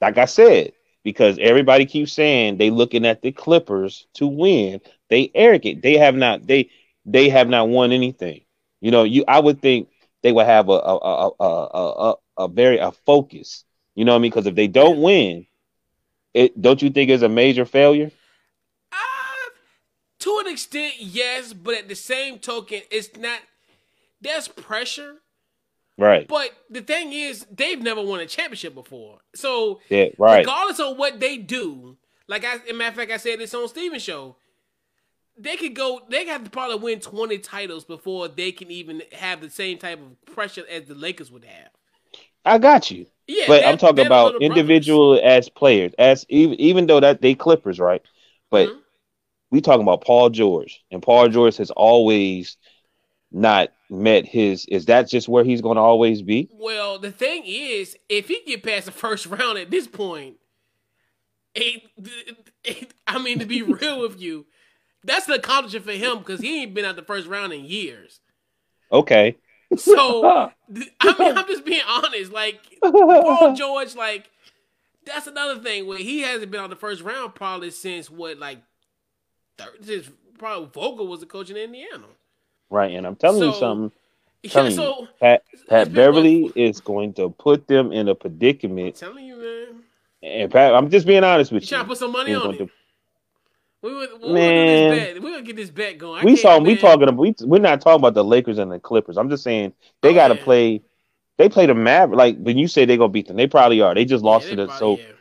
like 0.00 0.18
I 0.18 0.26
said, 0.26 0.72
because 1.02 1.38
everybody 1.40 1.86
keeps 1.86 2.12
saying 2.12 2.58
they 2.58 2.70
looking 2.70 3.06
at 3.06 3.22
the 3.22 3.32
Clippers 3.32 4.06
to 4.14 4.26
win. 4.26 4.80
They 5.08 5.30
arrogant. 5.34 5.82
They 5.82 5.96
have 5.96 6.14
not 6.14 6.46
they 6.46 6.70
they 7.06 7.28
have 7.30 7.48
not 7.48 7.68
won 7.68 7.92
anything. 7.92 8.42
You 8.80 8.90
know, 8.90 9.04
you 9.04 9.24
I 9.26 9.40
would 9.40 9.60
think 9.62 9.88
they 10.22 10.32
would 10.32 10.46
have 10.46 10.68
a 10.68 10.72
a 10.72 10.96
a 10.98 11.30
a 11.40 12.10
a, 12.10 12.14
a, 12.36 12.48
very 12.48 12.78
a 12.78 12.92
focus. 12.92 13.64
You 13.94 14.04
know 14.04 14.12
what 14.12 14.18
I 14.18 14.22
mean? 14.22 14.30
Because 14.30 14.46
if 14.46 14.54
they 14.54 14.66
don't 14.66 15.00
win, 15.00 15.46
it 16.32 16.60
don't 16.60 16.82
you 16.82 16.90
think 16.90 17.10
it's 17.10 17.22
a 17.22 17.28
major 17.28 17.64
failure? 17.64 18.10
Uh, 18.92 18.96
to 20.20 20.42
an 20.44 20.52
extent, 20.52 20.94
yes, 20.98 21.52
but 21.52 21.74
at 21.74 21.88
the 21.88 21.94
same 21.94 22.38
token, 22.38 22.80
it's 22.90 23.16
not. 23.16 23.38
There's 24.20 24.48
pressure, 24.48 25.16
Right. 25.98 26.26
but 26.26 26.50
the 26.70 26.80
thing 26.80 27.12
is, 27.12 27.46
they've 27.50 27.80
never 27.80 28.02
won 28.02 28.20
a 28.20 28.26
championship 28.26 28.74
before. 28.74 29.18
So, 29.34 29.80
Yeah, 29.90 30.06
right. 30.18 30.38
regardless 30.38 30.80
of 30.80 30.96
what 30.96 31.20
they 31.20 31.36
do, 31.36 31.98
like 32.26 32.42
I, 32.44 32.54
as 32.54 32.60
a 32.70 32.72
matter 32.72 32.88
of 32.90 32.96
fact, 32.96 33.12
I 33.12 33.16
said 33.18 33.38
this 33.38 33.52
on 33.52 33.68
Steven's 33.68 34.02
show, 34.02 34.36
they 35.36 35.56
could 35.56 35.74
go. 35.74 36.00
They 36.08 36.26
have 36.26 36.44
to 36.44 36.50
probably 36.50 36.76
win 36.78 37.00
twenty 37.00 37.38
titles 37.38 37.84
before 37.84 38.28
they 38.28 38.50
can 38.50 38.70
even 38.70 39.02
have 39.12 39.40
the 39.40 39.50
same 39.50 39.78
type 39.78 40.00
of 40.00 40.34
pressure 40.34 40.64
as 40.70 40.86
the 40.86 40.94
Lakers 40.94 41.30
would 41.30 41.44
have. 41.44 41.68
I 42.44 42.58
got 42.58 42.90
you. 42.90 43.06
Yeah, 43.26 43.44
but 43.46 43.60
they're- 43.60 43.68
I'm 43.68 43.78
talking 43.78 44.06
about 44.06 44.24
little 44.34 44.40
brothers. 44.40 44.58
individual 44.58 45.20
as 45.22 45.48
players, 45.48 45.92
as 45.98 46.26
even 46.28 46.60
even 46.60 46.86
though 46.86 47.00
that 47.00 47.22
they 47.22 47.34
Clippers, 47.34 47.78
right? 47.80 48.02
But 48.50 48.68
Mhm. 48.68 48.80
we 49.50 49.60
talking 49.60 49.82
about 49.82 50.02
Paul 50.04 50.30
George, 50.30 50.82
and 50.90 51.02
Paul 51.02 51.28
George 51.28 51.56
has 51.56 51.70
always 51.70 52.56
not 53.32 53.72
met 53.90 54.26
his. 54.26 54.66
Is 54.66 54.86
that 54.86 55.08
just 55.08 55.28
where 55.28 55.42
he's 55.44 55.60
going 55.62 55.76
to 55.76 55.80
always 55.80 56.22
be? 56.22 56.48
Well, 56.52 56.98
the 56.98 57.10
thing 57.10 57.42
is, 57.46 57.96
if 58.08 58.28
he 58.28 58.42
get 58.46 58.62
past 58.62 58.86
the 58.86 58.92
first 58.92 59.26
round 59.26 59.58
at 59.58 59.70
this 59.70 59.86
point, 59.86 60.36
it, 61.54 61.82
it- 62.64 62.94
I 63.06 63.18
mean, 63.18 63.38
to 63.38 63.46
be 63.46 63.62
real 63.62 64.00
with 64.00 64.20
you, 64.20 64.46
that's 65.02 65.28
an 65.28 65.34
accomplishment 65.34 65.84
for 65.86 65.92
him 65.92 66.18
because 66.18 66.40
he 66.40 66.62
ain't 66.62 66.74
been 66.74 66.84
out 66.84 66.96
the 66.96 67.02
first 67.02 67.26
round 67.26 67.52
in 67.52 67.64
years. 67.64 68.20
Okay. 68.92 69.36
So, 69.76 70.24
I 70.28 70.50
mean, 70.70 71.38
I'm 71.38 71.46
just 71.46 71.64
being 71.64 71.82
honest. 71.88 72.32
Like 72.32 72.60
Paul 72.82 73.54
George, 73.56 73.94
like 73.94 74.30
that's 75.06 75.26
another 75.26 75.60
thing 75.60 75.86
where 75.86 75.98
he 75.98 76.20
hasn't 76.22 76.50
been 76.50 76.60
on 76.60 76.70
the 76.70 76.76
first 76.76 77.02
round 77.02 77.34
probably 77.34 77.70
since 77.70 78.08
what, 78.10 78.38
like, 78.38 78.58
third, 79.58 79.84
since 79.84 80.10
probably 80.38 80.68
Vogel 80.72 81.06
was 81.06 81.20
the 81.20 81.26
coach 81.26 81.50
in 81.50 81.56
Indiana. 81.56 82.04
right, 82.70 82.92
and 82.92 83.06
I'm 83.06 83.16
telling 83.16 83.42
you 83.42 83.52
So- 83.52 83.58
something. 83.60 83.92
Yeah, 84.42 84.50
Telling 84.50 84.70
you, 84.72 84.76
so 84.76 85.08
Pat 85.20 85.42
Pat 85.70 85.94
Beverley 85.94 86.52
is 86.54 86.78
going 86.78 87.14
to 87.14 87.30
put 87.30 87.66
them 87.66 87.92
in 87.92 88.08
a 88.08 88.10
I'm 88.10 88.16
predicament. 88.18 88.94
telling 88.94 89.24
you, 89.24 89.36
man, 89.36 89.82
And 90.22 90.52
Pat, 90.52 90.74
I'm 90.74 90.90
just 90.90 91.06
being 91.06 91.24
honest 91.24 91.50
with 91.50 91.62
you. 91.62 91.68
trying 91.70 91.84
to 91.84 91.88
put 91.88 91.96
some 91.96 92.12
money 92.12 92.32
He's 92.34 92.42
on 92.42 92.54
it. 92.54 92.58
to- 92.58 92.68
We 93.84 93.94
would, 93.94 94.10
we 94.22 94.32
Man. 94.32 94.54
do 94.54 94.64
this 94.64 94.80
bet. 95.14 95.22
We're 95.22 95.30
gonna 95.32 95.42
get 95.42 95.56
this 95.56 95.70
bet 95.70 95.98
going. 95.98 96.22
I 96.22 96.24
we 96.24 96.36
saw 96.36 96.58
we 96.58 96.74
talking 96.74 97.02
about 97.02 97.18
we 97.18 97.34
we're 97.42 97.58
not 97.58 97.82
talking 97.82 98.00
about 98.00 98.14
the 98.14 98.24
Lakers 98.24 98.56
and 98.58 98.72
the 98.72 98.80
Clippers. 98.80 99.18
I'm 99.18 99.28
just 99.28 99.44
saying 99.44 99.74
they 100.02 100.10
Oh, 100.10 100.14
got 100.14 100.28
to 100.28 100.36
yeah. 100.36 100.42
play. 100.42 100.82
They 101.36 101.48
play 101.50 101.66
the 101.66 101.74
Maverick. 101.74 102.16
Like 102.16 102.38
when 102.38 102.56
you 102.56 102.66
say 102.66 102.86
they 102.86 102.96
gonna 102.96 103.10
beat 103.10 103.28
them, 103.28 103.36
they 103.36 103.46
probably 103.46 103.82
are. 103.82 103.94
They 103.94 104.06
just 104.06 104.24
Yeah, 104.24 104.30
lost 104.30 104.44
they 104.44 104.50
to 104.50 104.56
the 104.56 104.68
so. 104.70 104.96
yeah. 104.98 105.12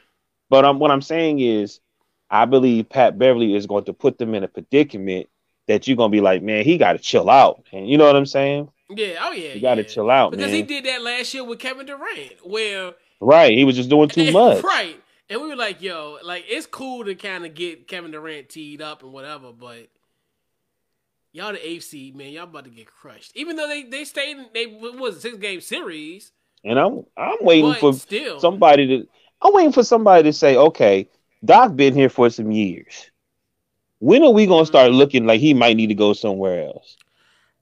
But 0.49 0.66
um, 0.66 0.80
what 0.80 0.91
I'm 0.91 1.01
saying 1.01 1.39
is, 1.39 1.82
I 2.30 2.45
believe 2.45 2.88
Pat 2.89 3.20
Beverley 3.20 3.55
is 3.55 3.68
going 3.68 3.86
to 3.86 3.93
put 3.93 4.18
them 4.18 4.34
in 4.36 4.43
a 4.43 4.47
predicament 4.47 5.28
that 5.68 5.88
you're 5.88 5.97
gonna 5.97 6.09
be 6.11 6.22
like, 6.22 6.41
man, 6.41 6.64
he 6.64 6.78
got 6.78 6.93
to 6.93 6.99
chill 6.99 7.30
out, 7.30 7.66
and 7.74 7.89
you 7.89 7.97
know 7.97 8.05
what 8.05 8.16
I'm 8.16 8.26
saying? 8.26 8.70
Yeah, 8.89 9.16
oh 9.22 9.32
yeah, 9.32 9.55
You 9.55 9.61
got 9.61 9.76
to 9.76 9.84
yeah. 9.84 9.89
chill 9.89 10.09
out, 10.09 10.32
because 10.32 10.51
man. 10.51 10.55
he 10.55 10.64
did 10.64 10.86
that 10.86 11.01
last 11.01 11.34
year 11.34 11.43
with 11.43 11.59
Kevin 11.59 11.86
Durant, 11.86 12.45
where 12.45 12.93
right, 13.20 13.51
he 13.57 13.64
was 13.66 13.76
just 13.76 13.89
doing 13.89 14.09
too 14.09 14.26
much. 14.32 14.64
right? 14.64 15.01
And 15.34 15.42
we 15.42 15.48
were 15.48 15.56
like, 15.56 15.82
yo, 15.82 16.20
like 16.22 16.46
it's 16.48 16.68
cool 16.68 17.06
to 17.06 17.16
kind 17.16 17.44
of 17.44 17.56
get 17.56 17.88
Kevin 17.88 18.12
Durant 18.12 18.50
teed 18.50 18.84
up 18.84 19.02
and 19.02 19.12
whatever, 19.12 19.52
but 19.52 19.88
y'all 21.32 21.54
the 21.54 21.80
seed, 21.80 22.16
man, 22.16 22.32
y'all 22.32 22.44
about 22.44 22.66
to 22.66 22.70
get 22.70 22.86
crushed. 22.86 23.32
Even 23.34 23.56
though 23.56 23.68
they 23.68 23.82
they 23.82 24.06
stayed, 24.06 24.38
in, 24.38 24.46
they 24.54 24.68
what 24.68 24.96
was 24.96 25.18
a 25.18 25.22
six 25.22 25.38
game 25.38 25.60
series, 25.60 26.34
And 26.64 26.78
I'm 26.78 27.04
I'm 27.18 27.38
waiting 27.42 27.74
for 27.74 27.94
still, 27.94 28.40
somebody 28.40 28.86
to. 28.86 29.08
I'm 29.42 29.56
waiting 29.56 29.72
for 29.72 29.84
somebody 29.84 30.22
to 30.22 30.34
say, 30.34 30.56
okay, 30.56 31.10
Doc 31.44 31.76
been 31.76 31.96
here 31.96 32.10
for 32.10 32.30
some 32.30 32.52
years. 32.52 33.10
When 33.98 34.22
are 34.22 34.30
we 34.30 34.46
gonna 34.46 34.68
start 34.68 34.90
mm-hmm. 34.90 35.00
looking 35.00 35.26
like 35.26 35.42
he 35.42 35.56
might 35.56 35.78
need 35.78 35.88
to 35.88 35.96
go 35.96 36.14
somewhere 36.14 36.64
else? 36.68 36.96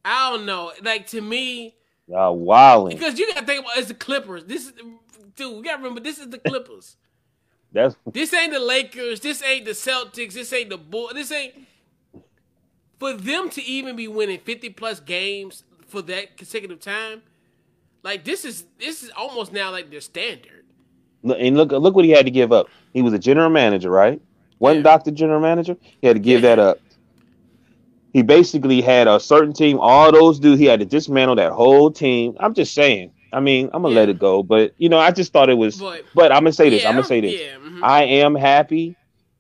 I 0.04 0.32
don't 0.32 0.46
know. 0.46 0.74
Like 0.84 1.08
to 1.08 1.22
me, 1.22 1.78
Y'all 2.10 2.38
wilding. 2.38 2.98
because 2.98 3.18
you 3.18 3.34
got 3.34 3.40
to 3.40 3.46
think 3.46 3.64
about 3.64 3.78
it's 3.78 3.88
the 3.88 3.94
Clippers. 3.94 4.44
This 4.44 4.66
is 4.66 4.74
dude. 5.38 5.56
You 5.56 5.64
got 5.64 5.78
to 5.78 5.78
remember 5.78 6.02
this 6.02 6.20
is 6.20 6.28
the 6.28 6.40
Clippers. 6.40 6.98
That's 7.72 7.96
This 8.12 8.34
ain't 8.34 8.54
the 8.54 8.60
Lakers. 8.60 9.20
This 9.22 9.42
ain't 9.44 9.66
the 9.66 9.72
Celtics. 9.72 10.34
This 10.34 10.52
ain't 10.54 10.70
the 10.70 10.78
Bulls. 10.78 11.14
This 11.14 11.32
ain't 11.32 11.54
for 13.00 13.14
them 13.14 13.50
to 13.52 13.64
even 13.64 13.96
be 13.96 14.08
winning 14.08 14.40
fifty 14.40 14.70
plus 14.70 15.00
games 15.00 15.64
for 15.88 16.02
that 16.04 16.38
consecutive 16.38 16.80
time. 16.80 17.22
Like 18.04 18.24
this 18.24 18.46
is 18.46 18.66
this 18.80 19.04
is 19.04 19.12
almost 19.16 19.54
now 19.54 19.72
like 19.72 19.90
their 19.90 20.02
standard. 20.02 20.66
and 21.24 21.56
look 21.58 21.72
look 21.72 21.96
what 21.96 22.06
he 22.06 22.12
had 22.12 22.26
to 22.26 22.32
give 22.32 22.52
up. 22.52 22.68
He 22.94 23.02
was 23.02 23.14
a 23.14 23.20
general 23.20 23.50
manager, 23.50 23.90
right? 23.90 24.22
Wasn't 24.60 24.80
Yeah. 24.86 24.92
Doctor 24.92 25.12
general 25.12 25.40
manager? 25.40 25.78
He 26.02 26.08
had 26.08 26.16
to 26.18 26.20
give 26.22 26.42
Yeah. 26.42 26.56
that 26.56 26.60
up. 26.60 26.80
He 28.14 28.22
basically 28.24 28.82
had 28.82 29.08
a 29.08 29.20
certain 29.20 29.54
team. 29.54 29.80
All 29.80 30.12
those 30.12 30.40
dudes, 30.40 30.60
he 30.60 30.66
had 30.66 30.82
to 30.82 30.86
dismantle 30.86 31.36
that 31.38 31.54
whole 31.54 31.90
team. 31.90 32.36
I'm 32.40 32.54
just 32.54 32.74
saying. 32.74 33.14
I 33.32 33.40
mean, 33.40 33.70
I'm 33.74 33.82
gonna 33.84 33.94
let 33.94 34.10
it 34.10 34.18
go, 34.18 34.44
but 34.44 34.74
you 34.78 34.90
know, 34.90 35.00
I 35.00 35.12
just 35.12 35.32
thought 35.34 35.50
it 35.50 35.56
was. 35.56 35.80
But 35.80 36.04
But 36.14 36.32
I'm 36.32 36.42
gonna 36.44 36.52
say 36.54 36.70
this. 36.70 36.82
yeah, 36.82 36.90
I'm 36.90 36.94
gonna 36.96 37.04
say 37.04 37.22
this. 37.22 37.42
Yeah, 37.42 37.58
mhm. 37.58 37.82
I 37.82 38.04
am 38.04 38.36
happy 38.36 38.96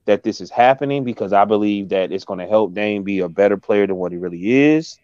that 0.05 0.23
this 0.23 0.41
is 0.41 0.49
happening 0.49 1.03
because 1.03 1.33
I 1.33 1.45
believe 1.45 1.89
that 1.89 2.11
it's 2.11 2.25
going 2.25 2.39
to 2.39 2.47
help 2.47 2.73
Dame 2.73 3.03
be 3.03 3.19
a 3.19 3.29
better 3.29 3.57
player 3.57 3.85
than 3.87 3.97
what 3.97 4.11
he 4.11 4.17
really 4.17 4.41
is, 4.75 4.99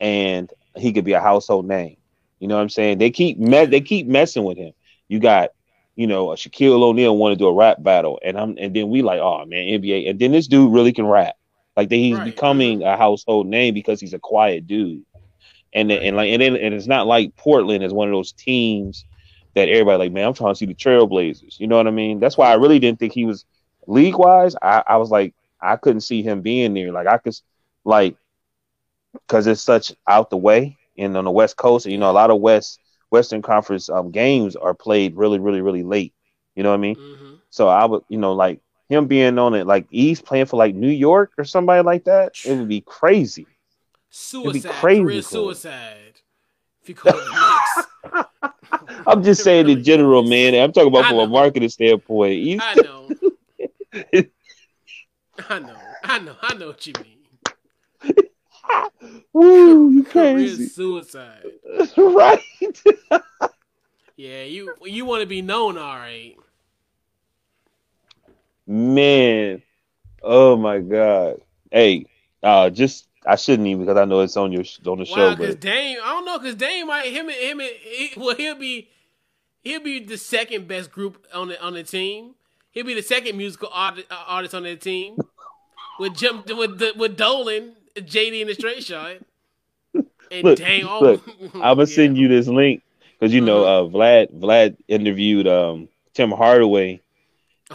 and 0.00 0.50
he 0.76 0.92
could 0.92 1.04
be 1.04 1.12
a 1.12 1.20
household 1.20 1.66
name. 1.66 1.96
You 2.40 2.48
know 2.48 2.56
what 2.56 2.62
I'm 2.62 2.68
saying? 2.68 2.98
They 2.98 3.10
keep 3.10 3.38
me- 3.38 3.66
they 3.66 3.80
keep 3.80 4.06
messing 4.06 4.44
with 4.44 4.56
him. 4.58 4.72
You 5.08 5.18
got, 5.20 5.50
you 5.96 6.06
know, 6.06 6.32
a 6.32 6.36
Shaquille 6.36 6.82
O'Neal 6.82 7.16
want 7.16 7.32
to 7.32 7.36
do 7.38 7.46
a 7.46 7.54
rap 7.54 7.82
battle, 7.82 8.18
and 8.24 8.38
I'm 8.38 8.56
and 8.58 8.74
then 8.74 8.88
we 8.88 9.02
like, 9.02 9.20
oh 9.20 9.44
man, 9.46 9.66
NBA, 9.68 10.08
and 10.08 10.18
then 10.18 10.32
this 10.32 10.46
dude 10.46 10.72
really 10.72 10.92
can 10.92 11.06
rap. 11.06 11.34
Like 11.76 11.88
that 11.90 11.96
he's 11.96 12.18
Right, 12.18 12.24
becoming 12.24 12.82
a 12.82 12.96
household 12.96 13.46
name 13.46 13.74
because 13.74 14.00
he's 14.00 14.14
a 14.14 14.18
quiet 14.18 14.66
dude, 14.66 15.02
and 15.72 15.90
and 15.90 16.16
like 16.16 16.30
and 16.30 16.42
then 16.42 16.56
and 16.56 16.74
it's 16.74 16.86
not 16.86 17.06
like 17.06 17.36
Portland 17.36 17.82
is 17.84 17.92
one 17.92 18.08
of 18.08 18.12
those 18.12 18.32
teams 18.32 19.04
that 19.54 19.68
everybody 19.68 19.98
like, 19.98 20.12
man, 20.12 20.26
I'm 20.26 20.34
trying 20.34 20.52
to 20.52 20.58
see 20.58 20.66
the 20.66 20.74
Trailblazers. 20.74 21.58
You 21.58 21.66
know 21.66 21.76
what 21.76 21.86
I 21.86 21.90
mean? 21.90 22.20
That's 22.20 22.36
why 22.36 22.50
I 22.50 22.54
really 22.54 22.78
didn't 22.78 22.98
think 22.98 23.12
he 23.12 23.24
was 23.24 23.44
league 23.86 24.16
wise. 24.16 24.54
I, 24.62 24.82
I 24.86 24.96
was 24.96 25.10
like, 25.10 25.34
I 25.60 25.76
couldn't 25.76 26.02
see 26.02 26.22
him 26.22 26.40
being 26.42 26.74
there. 26.74 26.92
Like 26.92 27.06
I 27.06 27.18
could, 27.18 27.34
like, 27.84 28.16
because 29.12 29.46
it's 29.46 29.62
such 29.62 29.92
out 30.08 30.30
the 30.30 30.36
way 30.36 30.76
and 30.98 31.16
on 31.16 31.24
the 31.24 31.30
West 31.30 31.56
Coast. 31.56 31.86
You 31.86 31.98
know, 31.98 32.10
a 32.10 32.12
lot 32.12 32.30
of 32.30 32.40
West 32.40 32.80
Western 33.10 33.42
Conference 33.42 33.88
um, 33.88 34.10
games 34.10 34.56
are 34.56 34.74
played 34.74 35.16
really, 35.16 35.38
really, 35.38 35.60
really 35.60 35.82
late. 35.82 36.14
You 36.54 36.62
know 36.62 36.70
what 36.70 36.76
I 36.76 36.80
mean? 36.80 36.96
Mhm. 36.96 37.40
So 37.50 37.68
I 37.68 37.84
would, 37.84 38.02
you 38.08 38.18
know, 38.18 38.32
like 38.32 38.60
him 38.88 39.06
being 39.06 39.38
on 39.38 39.54
it, 39.54 39.66
like 39.66 39.86
East 39.90 40.24
playing 40.24 40.46
for 40.46 40.56
like 40.56 40.74
New 40.74 40.90
York 40.90 41.32
or 41.38 41.44
somebody 41.44 41.82
like 41.82 42.04
that, 42.04 42.32
it 42.44 42.52
would 42.54 42.68
be 42.68 42.80
crazy. 42.80 43.46
Suicide, 44.10 44.72
crazy 44.72 45.02
career 45.02 45.22
suicide. 45.22 46.20
If 46.82 46.88
you 46.88 46.94
call 46.94 47.12
it 47.14 47.24
Knicks. 47.24 48.54
I'm 49.06 49.22
just 49.22 49.42
saying 49.42 49.68
in 49.68 49.82
general, 49.82 50.22
man. 50.22 50.54
I'm 50.54 50.72
talking 50.72 50.88
about 50.88 51.06
I 51.06 51.08
from 51.08 51.18
a 51.18 51.26
marketing 51.26 51.68
standpoint. 51.68 52.60
I 52.62 52.74
know. 52.82 53.10
I 55.48 55.58
know. 55.58 55.76
I 56.04 56.18
know. 56.18 56.36
I 56.42 56.54
know 56.54 56.66
what 56.68 56.86
you 56.86 56.92
mean. 57.02 57.16
woo, 59.32 59.90
you 59.90 60.04
crazy, 60.04 60.66
suicide. 60.66 61.44
right? 61.96 62.42
Yeah, 64.16 64.42
you 64.42 64.74
you 64.84 65.06
want 65.06 65.22
to 65.22 65.26
be 65.26 65.40
known, 65.40 65.78
all 65.78 65.96
right. 65.96 66.36
Man, 68.66 69.62
oh 70.22 70.56
my 70.56 70.78
god. 70.78 71.40
Hey, 71.70 72.06
uh, 72.42 72.70
just 72.70 73.08
I 73.26 73.36
shouldn't 73.36 73.68
even 73.68 73.84
because 73.84 73.98
I 73.98 74.04
know 74.06 74.20
it's 74.20 74.36
on 74.36 74.52
your 74.52 74.64
on 74.86 74.98
the 74.98 75.06
Wow, 75.10 75.14
show, 75.14 75.36
because 75.36 75.56
Dame, 75.56 75.98
I 76.02 76.10
don't 76.10 76.24
know, 76.24 76.38
because 76.38 76.54
Dame 76.54 76.86
might 76.86 77.06
him 77.06 77.28
and 77.28 77.36
him 77.36 77.60
and 77.60 77.70
he, 77.82 78.12
well, 78.16 78.34
he'll 78.34 78.54
be 78.54 78.88
he'll 79.62 79.82
be 79.82 80.02
the 80.02 80.16
second 80.16 80.66
best 80.68 80.90
group 80.90 81.26
on 81.34 81.48
the 81.48 81.62
on 81.62 81.74
the 81.74 81.82
team. 81.82 82.34
He'll 82.72 82.86
be 82.86 82.94
the 82.94 83.02
second 83.02 83.36
musical 83.36 83.68
artist, 83.72 84.06
uh, 84.10 84.24
artist 84.26 84.54
on 84.54 84.62
the 84.62 84.76
team 84.76 85.18
with 85.98 86.14
Jim 86.16 86.42
with 86.56 86.78
the, 86.78 86.92
with 86.96 87.16
Dolan, 87.16 87.72
JD, 87.96 88.40
and 88.40 88.50
the 88.50 88.54
Straight 88.54 88.82
Shot. 88.84 89.16
And 90.32 90.44
Look, 90.44 90.60
oh, 90.60 90.98
look, 91.02 91.22
I'm 91.56 91.60
gonna 91.60 91.80
yeah. 91.80 91.84
send 91.86 92.16
you 92.16 92.28
this 92.28 92.46
link 92.46 92.82
because 93.18 93.34
you 93.34 93.40
know 93.40 93.64
uh, 93.64 93.88
Vlad 93.88 94.32
Vlad 94.32 94.76
interviewed 94.88 95.46
um 95.48 95.88
Tim 96.14 96.30
Hardaway 96.30 97.00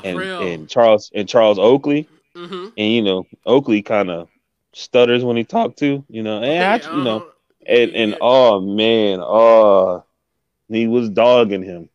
and 0.04 0.20
and 0.20 0.70
Charles 0.70 1.12
and 1.14 1.28
Charles 1.30 1.60
Oakley. 1.60 2.08
Mm-hmm. 2.36 2.68
and 2.78 2.92
you 2.92 3.02
know 3.02 3.26
Oakley 3.46 3.82
kind 3.82 4.10
of 4.10 4.28
stutters 4.76 5.24
when 5.24 5.38
he 5.38 5.44
talked 5.44 5.80
to, 5.80 6.04
you 6.10 6.22
know, 6.22 6.44
and 6.44 6.84
I, 6.84 6.96
you 6.96 7.04
know, 7.04 7.18
uh-huh. 7.18 7.30
and 7.66 7.92
and 7.96 8.18
oh 8.22 8.62
man, 8.62 9.20
oh, 9.22 10.04
he 10.68 10.88
was 10.88 11.10
dogging 11.10 11.64
him. 11.64 11.90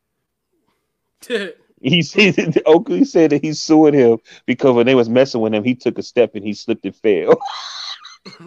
He 1.83 2.03
said 2.03 2.63
Oakley 2.67 3.05
said 3.05 3.31
that 3.31 3.43
he's 3.43 3.63
suing 3.63 3.95
him 3.95 4.19
because 4.47 4.75
when 4.75 4.85
they 4.87 4.95
was 4.95 5.09
messing 5.09 5.41
with 5.41 5.55
him, 5.55 5.65
he 5.65 5.75
took 5.75 5.99
a 5.99 6.03
step 6.03 6.35
and 6.35 6.45
he 6.45 6.53
slipped 6.53 6.85
and 6.85 6.95
fell. 6.95 7.39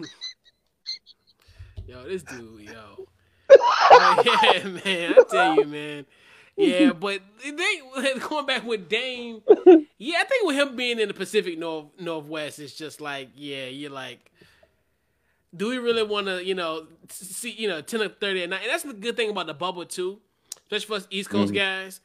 yo, 1.86 2.04
this 2.04 2.22
dude, 2.22 2.60
yo. 2.60 3.08
Like, 3.50 4.24
yeah, 4.24 4.64
man, 4.64 5.14
I 5.18 5.22
tell 5.28 5.56
you, 5.56 5.64
man. 5.64 6.06
Yeah, 6.56 6.92
but 7.00 7.20
they 7.42 8.18
going 8.28 8.46
back 8.46 8.64
with 8.64 8.88
Dame. 8.88 9.42
Yeah, 9.98 10.18
I 10.20 10.24
think 10.24 10.46
with 10.46 10.56
him 10.56 10.76
being 10.76 11.00
in 11.00 11.08
the 11.08 11.14
Pacific 11.14 11.58
North 11.58 11.86
Northwest, 11.98 12.58
it's 12.58 12.74
just 12.74 13.00
like, 13.00 13.30
yeah, 13.34 13.66
you're 13.66 13.90
like, 13.90 14.30
do 15.54 15.68
we 15.68 15.78
really 15.78 16.02
want 16.02 16.26
to, 16.26 16.44
you 16.44 16.54
know, 16.54 16.86
see, 17.08 17.50
you 17.50 17.68
know, 17.68 17.80
ten 17.80 18.02
or 18.02 18.08
thirty 18.08 18.42
at 18.42 18.50
night? 18.50 18.62
And 18.62 18.70
that's 18.70 18.82
the 18.82 18.92
good 18.92 19.16
thing 19.16 19.30
about 19.30 19.46
the 19.46 19.54
bubble 19.54 19.84
too, 19.84 20.20
especially 20.70 20.86
for 20.86 20.94
us 20.94 21.06
East 21.10 21.30
Coast 21.30 21.52
mm-hmm. 21.52 21.58
guys. 21.58 22.00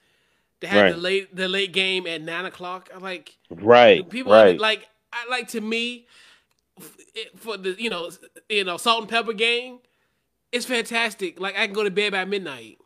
They 0.60 0.68
have 0.68 0.84
Right. 0.84 0.92
the 0.94 0.98
late 0.98 1.36
the 1.36 1.48
late 1.48 1.72
game 1.72 2.06
at 2.06 2.22
nine 2.22 2.46
o'clock. 2.46 2.90
I 2.94 2.98
like 2.98 3.38
right, 3.50 4.08
people 4.10 4.34
right. 4.34 4.60
like 4.60 4.90
I 5.14 5.26
like 5.30 5.48
to 5.50 5.62
me 5.62 6.06
for 7.36 7.58
the 7.58 7.76
you 7.82 7.90
know 7.90 8.10
you 8.50 8.64
know 8.64 8.78
salt 8.78 9.02
and 9.02 9.10
pepper 9.10 9.34
game. 9.34 9.80
It's 10.52 10.66
fantastic. 10.66 11.40
Like 11.40 11.58
I 11.58 11.66
can 11.66 11.74
go 11.74 11.84
to 11.84 11.92
bed 11.92 12.12
by 12.12 12.26
midnight. 12.26 12.78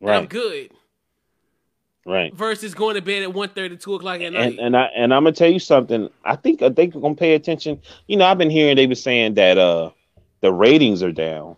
And 0.00 0.10
I'm 0.10 0.26
good. 0.26 0.70
Right. 2.06 2.34
Versus 2.34 2.74
going 2.74 2.94
to 2.96 3.02
bed 3.02 3.22
at 3.22 3.30
1.30, 3.30 3.80
2 3.80 3.94
o'clock 3.94 4.20
at 4.20 4.32
night. 4.32 4.52
And 4.52 4.58
and 4.58 4.76
I 4.76 4.84
and 4.96 5.14
I'm 5.14 5.24
gonna 5.24 5.32
tell 5.32 5.50
you 5.50 5.58
something. 5.58 6.08
I 6.24 6.36
think 6.36 6.60
they 6.60 6.86
gonna 6.86 7.14
pay 7.14 7.34
attention. 7.34 7.80
You 8.06 8.16
know, 8.16 8.24
I've 8.26 8.38
been 8.38 8.50
hearing 8.50 8.76
they 8.76 8.86
were 8.86 8.94
saying 8.94 9.34
that 9.34 9.58
uh 9.58 9.90
the 10.40 10.52
ratings 10.52 11.02
are 11.02 11.12
down, 11.12 11.56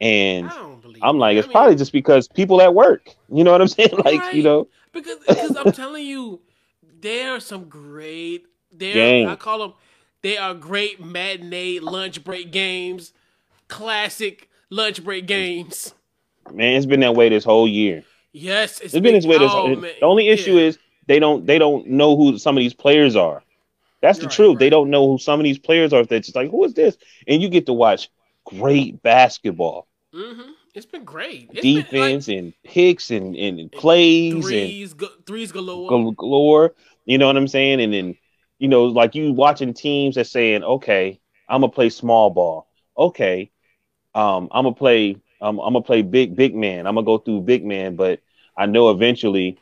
and 0.00 0.46
I 0.46 0.54
don't 0.54 0.80
believe. 0.80 1.02
I'm 1.02 1.18
like, 1.18 1.36
it. 1.36 1.40
it's 1.40 1.46
I 1.46 1.48
mean, 1.48 1.52
probably 1.52 1.76
just 1.76 1.92
because 1.92 2.26
people 2.28 2.62
at 2.62 2.74
work. 2.74 3.10
You 3.30 3.44
know 3.44 3.52
what 3.52 3.60
I'm 3.60 3.68
saying? 3.76 3.90
Like, 4.04 4.20
Right. 4.20 4.34
you 4.34 4.42
know, 4.42 4.68
because 4.92 5.18
because 5.26 5.56
I'm 5.56 5.72
telling 5.72 6.06
you, 6.06 6.40
there 7.00 7.34
are 7.34 7.40
some 7.40 7.68
great. 7.68 8.46
There. 8.72 9.28
I 9.28 9.36
call 9.36 9.58
them. 9.60 9.74
They 10.22 10.38
are 10.38 10.54
great 10.54 11.04
matinee 11.04 11.78
lunch 11.80 12.24
break 12.24 12.50
games, 12.50 13.12
classic 13.68 14.48
lunch 14.70 15.04
break 15.04 15.26
games. 15.26 15.94
man, 16.52 16.74
it's 16.76 16.86
been 16.86 17.00
that 17.00 17.14
way 17.14 17.28
this 17.28 17.44
whole 17.44 17.68
year. 17.68 18.02
Yes, 18.34 18.80
it's 18.80 18.92
It's 18.94 19.02
been 19.02 19.14
this 19.14 19.26
way. 19.26 19.38
This 19.38 19.50
oh, 19.52 19.74
the 19.80 19.94
only 20.02 20.28
issue 20.28 20.54
Yeah. 20.56 20.64
is 20.64 20.78
they 21.06 21.18
don't 21.18 21.46
they 21.46 21.58
don't 21.58 21.86
know 21.86 22.16
who 22.16 22.36
some 22.38 22.56
of 22.56 22.60
these 22.60 22.74
players 22.74 23.16
are. 23.16 23.42
That's 24.02 24.18
the 24.18 24.26
Right, 24.26 24.34
truth. 24.34 24.58
They 24.58 24.68
don't 24.70 24.90
know 24.90 25.08
who 25.08 25.18
some 25.18 25.40
of 25.40 25.44
these 25.44 25.58
players 25.58 25.92
are. 25.92 26.04
They're 26.04 26.20
just 26.20 26.36
like, 26.36 26.50
who 26.50 26.64
is 26.64 26.74
this? 26.74 26.98
And 27.26 27.40
you 27.40 27.48
get 27.48 27.66
to 27.66 27.72
watch 27.72 28.10
great 28.44 29.02
basketball, 29.02 29.88
Mm-hmm. 30.14 30.50
It's 30.74 30.86
been 30.86 31.04
great. 31.04 31.50
It's 31.52 31.62
been, 31.62 31.76
like, 31.76 31.90
defense, 31.90 32.28
and 32.28 32.52
picks 32.64 33.10
and 33.10 33.36
and 33.36 33.70
plays 33.72 34.34
and 34.34 34.42
threes, 34.44 34.94
go, 34.94 35.08
threes 35.26 35.52
galore. 35.52 36.14
galore. 36.14 36.74
You 37.04 37.18
know 37.18 37.26
what 37.26 37.36
I'm 37.36 37.48
saying? 37.48 37.80
And 37.80 37.92
then, 37.94 38.16
you 38.58 38.68
know, 38.68 38.84
like 38.86 39.14
you 39.14 39.32
watching 39.32 39.72
teams 39.74 40.16
that 40.16 40.26
saying, 40.26 40.64
okay, 40.64 41.20
I'm 41.48 41.60
gonna 41.62 41.72
play 41.72 41.90
small 41.90 42.30
ball. 42.30 42.68
Okay, 42.98 43.50
um, 44.14 44.48
I'm 44.52 44.64
gonna 44.64 44.74
play. 44.74 45.16
Um, 45.40 45.58
I'm 45.60 45.72
gonna 45.74 45.82
play 45.82 46.02
big 46.02 46.34
big 46.36 46.54
man. 46.54 46.86
I'm 46.86 46.94
gonna 46.94 47.04
go 47.04 47.18
through 47.18 47.42
big 47.42 47.64
man, 47.64 47.96
but 47.96 48.20
I 48.56 48.66
know 48.66 48.90
eventually 48.90 49.58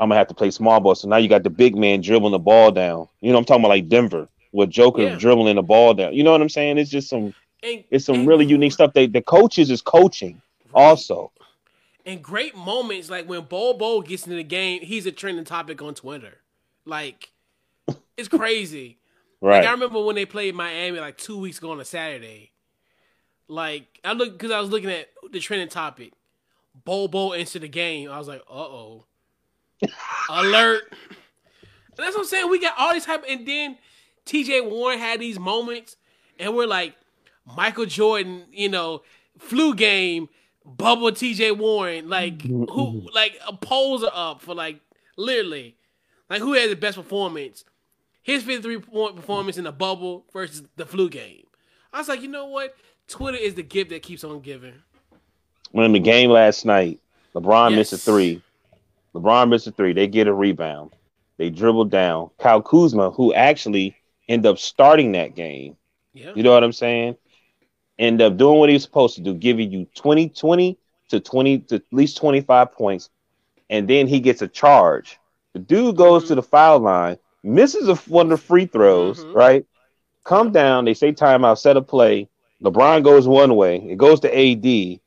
I'm 0.00 0.08
gonna 0.08 0.18
have 0.18 0.28
to 0.28 0.34
play 0.34 0.50
small 0.50 0.80
ball. 0.80 0.94
So 0.94 1.08
now 1.08 1.16
you 1.16 1.28
got 1.28 1.42
the 1.42 1.50
big 1.50 1.76
man 1.76 2.00
dribbling 2.00 2.32
the 2.32 2.38
ball 2.38 2.70
down. 2.70 3.08
You 3.20 3.32
know, 3.32 3.38
I'm 3.38 3.44
talking 3.44 3.62
about 3.62 3.68
like 3.70 3.88
Denver 3.88 4.28
with 4.52 4.70
Joker 4.70 5.02
Yeah. 5.02 5.16
dribbling 5.16 5.56
the 5.56 5.62
ball 5.62 5.92
down. 5.94 6.14
You 6.14 6.22
know 6.22 6.32
what 6.32 6.40
I'm 6.40 6.48
saying? 6.48 6.78
It's 6.78 6.90
just 6.90 7.08
some. 7.08 7.34
and, 7.62 7.84
It's 7.90 8.04
some 8.04 8.14
and- 8.20 8.28
really 8.28 8.46
unique 8.46 8.72
stuff. 8.72 8.92
They 8.94 9.06
the 9.06 9.20
coaches 9.22 9.70
is 9.70 9.82
coaching 9.82 10.40
also. 10.74 11.32
and 12.06 12.22
great 12.22 12.56
moments 12.56 13.10
like 13.10 13.28
when 13.28 13.42
Bol 13.42 13.74
Bol 13.74 14.00
gets 14.02 14.24
into 14.24 14.36
the 14.36 14.42
game, 14.44 14.80
he's 14.80 15.04
a 15.06 15.12
trending 15.12 15.44
topic 15.44 15.82
on 15.82 15.94
Twitter. 15.94 16.38
Like, 16.86 17.30
it's 18.16 18.28
crazy. 18.40 18.96
Right. 19.40 19.58
Like 19.58 19.66
I 19.68 19.72
remember 19.72 20.02
when 20.02 20.14
they 20.16 20.24
played 20.24 20.54
Miami 20.54 20.98
like 21.00 21.18
two 21.18 21.38
weeks 21.38 21.58
ago 21.58 21.72
on 21.72 21.80
a 21.80 21.84
Saturday. 21.84 22.50
Like 23.48 24.00
I 24.04 24.12
look 24.12 24.32
because 24.32 24.50
I 24.50 24.60
was 24.60 24.70
looking 24.70 24.90
at 24.90 25.08
the 25.30 25.40
trending 25.40 25.68
topic. 25.68 26.12
Bol 26.84 27.08
Bol 27.08 27.32
into 27.32 27.58
the 27.58 27.68
game. 27.68 28.10
I 28.10 28.18
was 28.18 28.28
like, 28.28 28.42
uh 28.48 28.54
oh. 28.54 29.04
Alert. 30.30 30.82
And 30.90 32.06
that's 32.06 32.14
what 32.14 32.22
I'm 32.22 32.26
saying. 32.26 32.50
We 32.50 32.60
got 32.60 32.74
all 32.78 32.92
these 32.92 33.06
type 33.06 33.24
and 33.28 33.46
then 33.46 33.78
TJ 34.26 34.68
Warren 34.70 34.98
had 34.98 35.20
these 35.20 35.38
moments 35.38 35.96
and 36.38 36.54
we're 36.54 36.66
like, 36.66 36.94
Michael 37.56 37.86
Jordan, 37.86 38.44
you 38.52 38.68
know, 38.68 39.02
flu 39.38 39.74
game, 39.74 40.28
bubble 40.64 41.10
TJ 41.10 41.56
Warren. 41.56 42.08
Like 42.08 42.42
who 42.42 43.08
like 43.14 43.38
a 43.46 43.56
polls 43.56 44.04
are 44.04 44.12
up 44.14 44.42
for 44.42 44.54
like 44.54 44.80
literally. 45.16 45.76
Like 46.30 46.40
who 46.40 46.52
had 46.52 46.70
the 46.70 46.76
best 46.76 46.96
performance? 46.96 47.64
his 48.28 48.42
53 48.42 48.80
point 48.80 49.16
performance 49.16 49.56
in 49.56 49.64
the 49.64 49.72
bubble 49.72 50.26
versus 50.34 50.62
the 50.76 50.84
flu 50.84 51.08
game. 51.08 51.46
I 51.94 51.98
was 51.98 52.08
like, 52.08 52.20
you 52.20 52.28
know 52.28 52.44
what? 52.44 52.76
Twitter 53.08 53.38
is 53.38 53.54
the 53.54 53.62
gift 53.62 53.90
that 53.90 54.02
keeps 54.02 54.24
on 54.24 54.40
giving. 54.40 54.74
when 55.72 55.84
in 55.86 55.92
the 55.92 56.00
game 56.00 56.30
last 56.30 56.64
night, 56.64 56.98
LeBron 57.34 57.74
missed 57.74 57.92
a 57.92 57.98
three. 57.98 58.42
LeBron 59.14 59.48
missed 59.48 59.66
a 59.66 59.70
three. 59.70 59.92
They 59.92 60.06
get 60.06 60.26
a 60.26 60.32
rebound. 60.32 60.92
They 61.36 61.50
dribble 61.50 61.86
down. 61.86 62.30
Kyle 62.38 62.62
Kuzma, 62.62 63.10
who 63.10 63.32
actually 63.34 63.96
end 64.28 64.44
up 64.46 64.58
starting 64.58 65.12
that 65.12 65.34
game, 65.34 65.76
Yeah. 66.14 66.32
you 66.34 66.42
know 66.42 66.52
what 66.52 66.64
I'm 66.64 66.72
saying? 66.72 67.16
End 67.98 68.20
up 68.22 68.36
doing 68.36 68.58
what 68.58 68.68
he 68.68 68.74
was 68.74 68.82
supposed 68.82 69.16
to 69.16 69.20
do, 69.22 69.34
giving 69.34 69.70
you 69.72 69.86
20, 69.94 70.28
20 70.30 70.78
to 71.10 71.20
20 71.20 71.58
to 71.60 71.74
at 71.76 71.82
least 71.92 72.16
25 72.18 72.72
points. 72.72 73.10
And 73.70 73.88
then 73.88 74.06
he 74.06 74.20
gets 74.20 74.42
a 74.42 74.48
charge. 74.48 75.18
The 75.52 75.58
dude 75.60 75.96
goes 75.96 76.28
to 76.28 76.34
the 76.34 76.42
foul 76.42 76.78
line, 76.80 77.18
misses 77.42 77.88
a, 77.88 77.94
one 78.10 78.26
of 78.26 78.30
the 78.30 78.36
free 78.46 78.66
throws, 78.66 79.24
Mhm. 79.24 79.34
right? 79.34 79.66
Come 80.24 80.52
down. 80.52 80.84
They 80.84 80.94
say 80.94 81.12
timeout, 81.12 81.58
set 81.58 81.76
a 81.76 81.82
play. 81.82 82.28
LeBron 82.62 83.02
goes 83.04 83.26
one 83.28 83.54
way. 83.56 83.76
It 83.76 83.98
goes 83.98 84.20
to 84.20 84.28
AD 84.28 85.00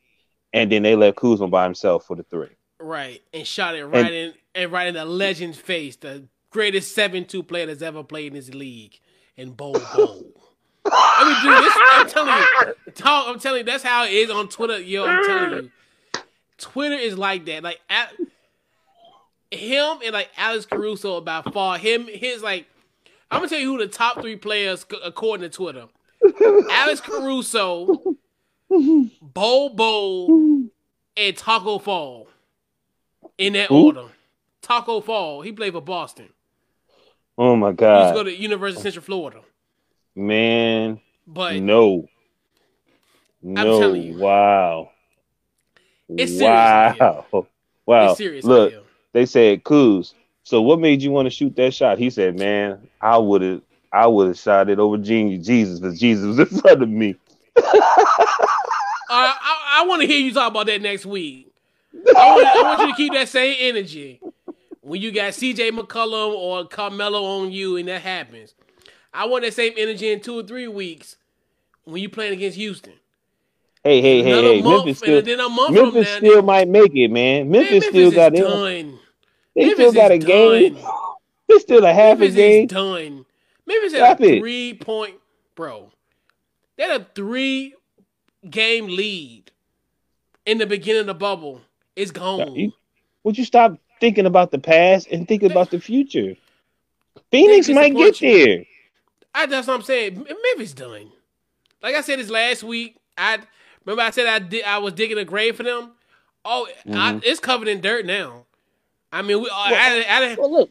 and 0.53 0.71
then 0.71 0.83
they 0.83 0.95
let 0.95 1.15
Kuzma 1.15 1.47
by 1.47 1.63
himself 1.63 2.05
for 2.05 2.15
the 2.15 2.23
three. 2.23 2.49
Right. 2.79 3.21
And 3.33 3.45
shot 3.45 3.75
it 3.75 3.85
right 3.85 4.05
And- 4.05 4.13
in 4.13 4.33
and 4.53 4.71
right 4.71 4.87
in 4.87 4.95
the 4.95 5.05
legend's 5.05 5.57
face, 5.57 5.95
the 5.95 6.27
greatest 6.49 6.95
7-2 6.97 7.47
player 7.47 7.65
that's 7.67 7.81
ever 7.81 8.03
played 8.03 8.27
in 8.27 8.33
this 8.33 8.53
league. 8.53 8.99
And 9.37 9.55
Bol 9.55 9.73
Bol. 9.73 10.25
I 10.91 11.23
mean, 11.23 11.53
dude, 11.53 11.63
this, 11.63 11.73
I'm 11.77 12.09
telling 12.09 12.43
you, 12.43 12.91
talk, 12.93 13.27
I'm 13.29 13.39
telling 13.39 13.59
you, 13.59 13.63
that's 13.63 13.83
how 13.83 14.03
it 14.03 14.11
is 14.11 14.29
on 14.29 14.49
Twitter. 14.49 14.79
Yo, 14.79 15.05
I'm 15.05 15.25
telling 15.25 15.51
you, 15.63 15.71
Twitter 16.57 16.95
is 16.95 17.17
like 17.17 17.45
that. 17.45 17.63
Like, 17.63 17.79
at, 17.89 18.11
him 19.51 19.99
and 20.03 20.13
like 20.13 20.29
Alex 20.37 20.65
Caruso 20.65 21.17
about 21.17 21.53
far. 21.53 21.77
Him, 21.77 22.07
his 22.07 22.41
like, 22.41 22.65
I'm 23.29 23.39
gonna 23.39 23.49
tell 23.49 23.59
you 23.59 23.67
who 23.71 23.77
the 23.77 23.87
top 23.87 24.21
three 24.21 24.35
players 24.35 24.85
according 25.03 25.49
to 25.49 25.55
Twitter: 25.55 25.87
Alex 26.69 27.01
Caruso, 27.01 28.17
Bol 29.21 29.69
Bol, 29.69 30.69
and 31.17 31.37
Taco 31.37 31.79
Fall. 31.79 32.27
In 33.37 33.53
that 33.53 33.69
Who? 33.69 33.87
order. 33.87 34.05
Taco 34.61 35.01
Fall. 35.01 35.41
He 35.41 35.51
played 35.51 35.73
for 35.73 35.81
Boston. 35.81 36.29
Oh 37.37 37.55
my 37.55 37.69
He 37.69 37.71
used 37.71 37.79
to 37.79 38.13
go 38.13 38.23
to 38.23 38.35
University 38.35 38.77
of 38.79 38.83
Central 38.83 39.03
Florida. 39.03 39.41
man! 40.15 40.99
But 41.25 41.55
No, 41.61 42.07
no! 43.41 43.79
telling 43.79 44.03
you. 44.03 44.17
Wow! 44.17 44.91
It's 46.09 46.31
serious 46.33 46.97
wow! 46.99 47.25
Wow! 47.85 48.09
it's 48.09 48.17
serious. 48.17 48.45
Look, 48.45 48.73
they 49.13 49.25
said, 49.25 49.63
Coos. 49.63 50.13
So 50.43 50.61
what 50.61 50.79
made 50.79 51.01
you 51.01 51.11
want 51.11 51.25
to 51.27 51.29
shoot 51.29 51.55
that 51.55 51.73
shot? 51.73 51.97
He 51.97 52.09
said, 52.09 52.37
"Man, 52.37 52.87
I 52.99 53.17
would 53.17 53.41
have, 53.41 53.61
I 53.93 54.07
would 54.07 54.27
have 54.27 54.37
shot 54.37 54.69
it 54.69 54.79
over 54.79 54.97
Jesus, 54.97 55.79
because 55.79 55.99
Jesus 55.99 56.25
was 56.25 56.39
in 56.39 56.45
front 56.61 56.81
of 56.83 56.89
me." 56.89 57.15
I, 57.57 59.35
I, 59.41 59.81
I 59.81 59.85
want 59.87 60.01
to 60.01 60.07
hear 60.07 60.19
you 60.19 60.33
talk 60.33 60.51
about 60.51 60.67
that 60.67 60.81
next 60.81 61.05
week. 61.05 61.51
I 62.15 62.31
want, 62.33 62.45
I 62.45 62.63
want 62.63 62.79
you 62.81 62.87
to 62.87 62.95
keep 62.95 63.13
that 63.13 63.27
same 63.27 63.55
energy 63.59 64.21
when 64.81 65.01
you 65.01 65.11
got 65.11 65.33
CJ 65.33 65.71
McCollum 65.71 66.33
or 66.33 66.65
Carmelo 66.67 67.23
on 67.23 67.51
you 67.51 67.77
and 67.77 67.87
that 67.87 68.01
happens. 68.01 68.55
I 69.13 69.25
want 69.25 69.43
that 69.43 69.53
same 69.53 69.73
energy 69.77 70.11
in 70.11 70.21
two 70.21 70.39
or 70.39 70.43
three 70.43 70.67
weeks 70.67 71.17
when 71.83 72.01
you 72.01 72.09
playing 72.09 72.33
against 72.33 72.57
Houston. 72.57 72.93
Hey, 73.83 74.01
hey, 74.01 74.23
hey, 74.23 74.29
Another 74.29 74.53
hey! 74.53 74.61
month, 74.61 74.85
Memphis 74.85 74.97
still, 74.99 75.17
and 75.17 75.27
then 75.27 75.39
a 75.39 75.49
month 75.49 75.73
Memphis 75.73 76.07
now, 76.07 76.17
still 76.17 76.41
might 76.43 76.67
make 76.67 76.95
it, 76.95 77.09
man. 77.09 77.49
Memphis, 77.49 77.71
Memphis 77.71 77.89
still 77.89 78.11
got 78.11 78.33
it. 78.35 78.39
They 79.55 79.61
Memphis 79.63 79.73
still 79.75 79.91
got 79.93 80.11
a 80.11 80.15
is 80.15 80.25
game. 80.25 80.73
done. 80.75 80.83
They 81.49 81.59
still 81.59 81.85
a 81.85 81.93
half 81.93 82.19
Memphis 82.19 82.33
a 82.33 82.37
game. 82.37 82.63
is 82.65 82.71
done. 82.71 83.25
Memphis 83.65 83.93
Stop 83.93 84.19
had 84.19 84.21
a 84.21 84.35
it. 84.35 84.39
three 84.39 84.73
point, 84.73 85.15
bro. 85.55 85.91
They 86.77 86.83
had 86.83 87.01
a 87.01 87.07
three 87.15 87.75
game 88.49 88.87
lead 88.87 89.51
in 90.45 90.57
the 90.57 90.65
beginning 90.65 91.01
of 91.01 91.07
the 91.07 91.13
bubble. 91.13 91.61
It's 91.95 92.11
gone. 92.11 92.73
Would 93.23 93.37
you 93.37 93.45
stop 93.45 93.77
thinking 93.99 94.25
about 94.25 94.51
the 94.51 94.59
past 94.59 95.07
and 95.11 95.27
think 95.27 95.43
about 95.43 95.69
the 95.69 95.79
future? 95.79 96.35
Phoenix 97.29 97.69
might 97.69 97.95
get 97.95 98.21
you. 98.21 98.45
there. 98.45 98.65
I 99.33 99.45
that's 99.45 99.67
what 99.67 99.75
I'm 99.75 99.81
saying. 99.81 100.15
Memphis 100.15 100.73
done. 100.73 101.11
Like 101.81 101.95
I 101.95 102.01
said 102.01 102.19
this 102.19 102.29
last 102.29 102.63
week, 102.63 102.97
I 103.17 103.39
remember 103.85 104.03
I 104.03 104.09
said 104.11 104.27
I 104.27 104.39
did 104.39 104.63
I 104.65 104.77
was 104.79 104.93
digging 104.93 105.17
a 105.17 105.25
grave 105.25 105.55
for 105.55 105.63
them. 105.63 105.91
Oh, 106.43 106.67
mm-hmm. 106.85 106.97
I, 106.97 107.19
it's 107.23 107.39
covered 107.39 107.67
in 107.67 107.81
dirt 107.81 108.05
now. 108.05 108.45
I 109.11 109.21
mean, 109.21 109.37
we. 109.37 109.43
Well, 109.43 109.51
I, 109.53 110.03
I, 110.07 110.31
I, 110.31 110.35
well 110.35 110.51
look, 110.51 110.69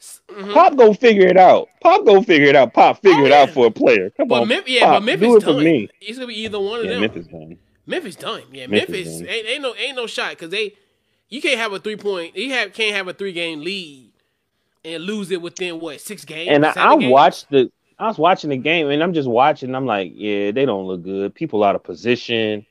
mm-hmm. 0.00 0.52
Pop 0.52 0.76
go 0.76 0.92
figure 0.92 1.26
it 1.26 1.36
out. 1.36 1.68
Pop 1.80 2.04
go 2.04 2.22
figure 2.22 2.48
it 2.48 2.56
out. 2.56 2.72
Pop 2.72 3.00
figure 3.02 3.22
oh, 3.22 3.26
it 3.26 3.32
out 3.32 3.50
for 3.50 3.66
a 3.66 3.70
player. 3.70 4.10
Come 4.10 4.28
but 4.28 4.42
on, 4.42 4.48
Mem- 4.48 4.64
yeah, 4.66 4.84
Pop, 4.84 4.94
but 4.94 5.04
Memphis 5.04 5.28
do 5.28 5.36
it 5.36 5.40
done. 5.40 5.54
for 5.54 5.60
me. 5.60 5.88
It's 6.00 6.18
gonna 6.18 6.28
be 6.28 6.40
either 6.40 6.60
one 6.60 6.80
of 6.80 6.84
yeah, 6.86 6.92
them. 6.92 7.00
Memphis 7.02 7.26
done. 7.26 7.58
Memphis 7.86 8.16
done. 8.16 8.42
Yeah, 8.52 8.66
Memphis, 8.66 8.88
Memphis 8.90 9.18
done. 9.20 9.28
Ain't, 9.28 9.46
ain't 9.46 9.62
no 9.62 9.74
ain't 9.74 9.96
no 9.96 10.06
shot 10.06 10.30
because 10.30 10.50
they 10.50 10.74
you 11.28 11.40
can't 11.40 11.58
have 11.58 11.72
a 11.72 11.78
three 11.78 11.96
point 11.96 12.36
you 12.36 12.52
have 12.52 12.72
can't 12.72 12.94
have 12.94 13.08
a 13.08 13.12
three 13.12 13.32
game 13.32 13.60
lead 13.60 14.12
and 14.84 15.02
lose 15.04 15.30
it 15.30 15.42
within 15.42 15.80
what 15.80 16.00
six 16.00 16.24
games. 16.24 16.50
And 16.50 16.64
I, 16.64 16.72
I 16.76 16.94
watched 16.94 17.50
the 17.50 17.70
I 17.98 18.08
was 18.08 18.18
watching 18.18 18.50
the 18.50 18.56
game 18.56 18.88
and 18.88 19.02
I'm 19.02 19.14
just 19.14 19.28
watching. 19.28 19.74
I'm 19.74 19.86
like, 19.86 20.12
yeah, 20.14 20.50
they 20.50 20.66
don't 20.66 20.86
look 20.86 21.02
good. 21.02 21.34
People 21.34 21.64
out 21.64 21.74
of 21.74 21.82
position. 21.82 22.66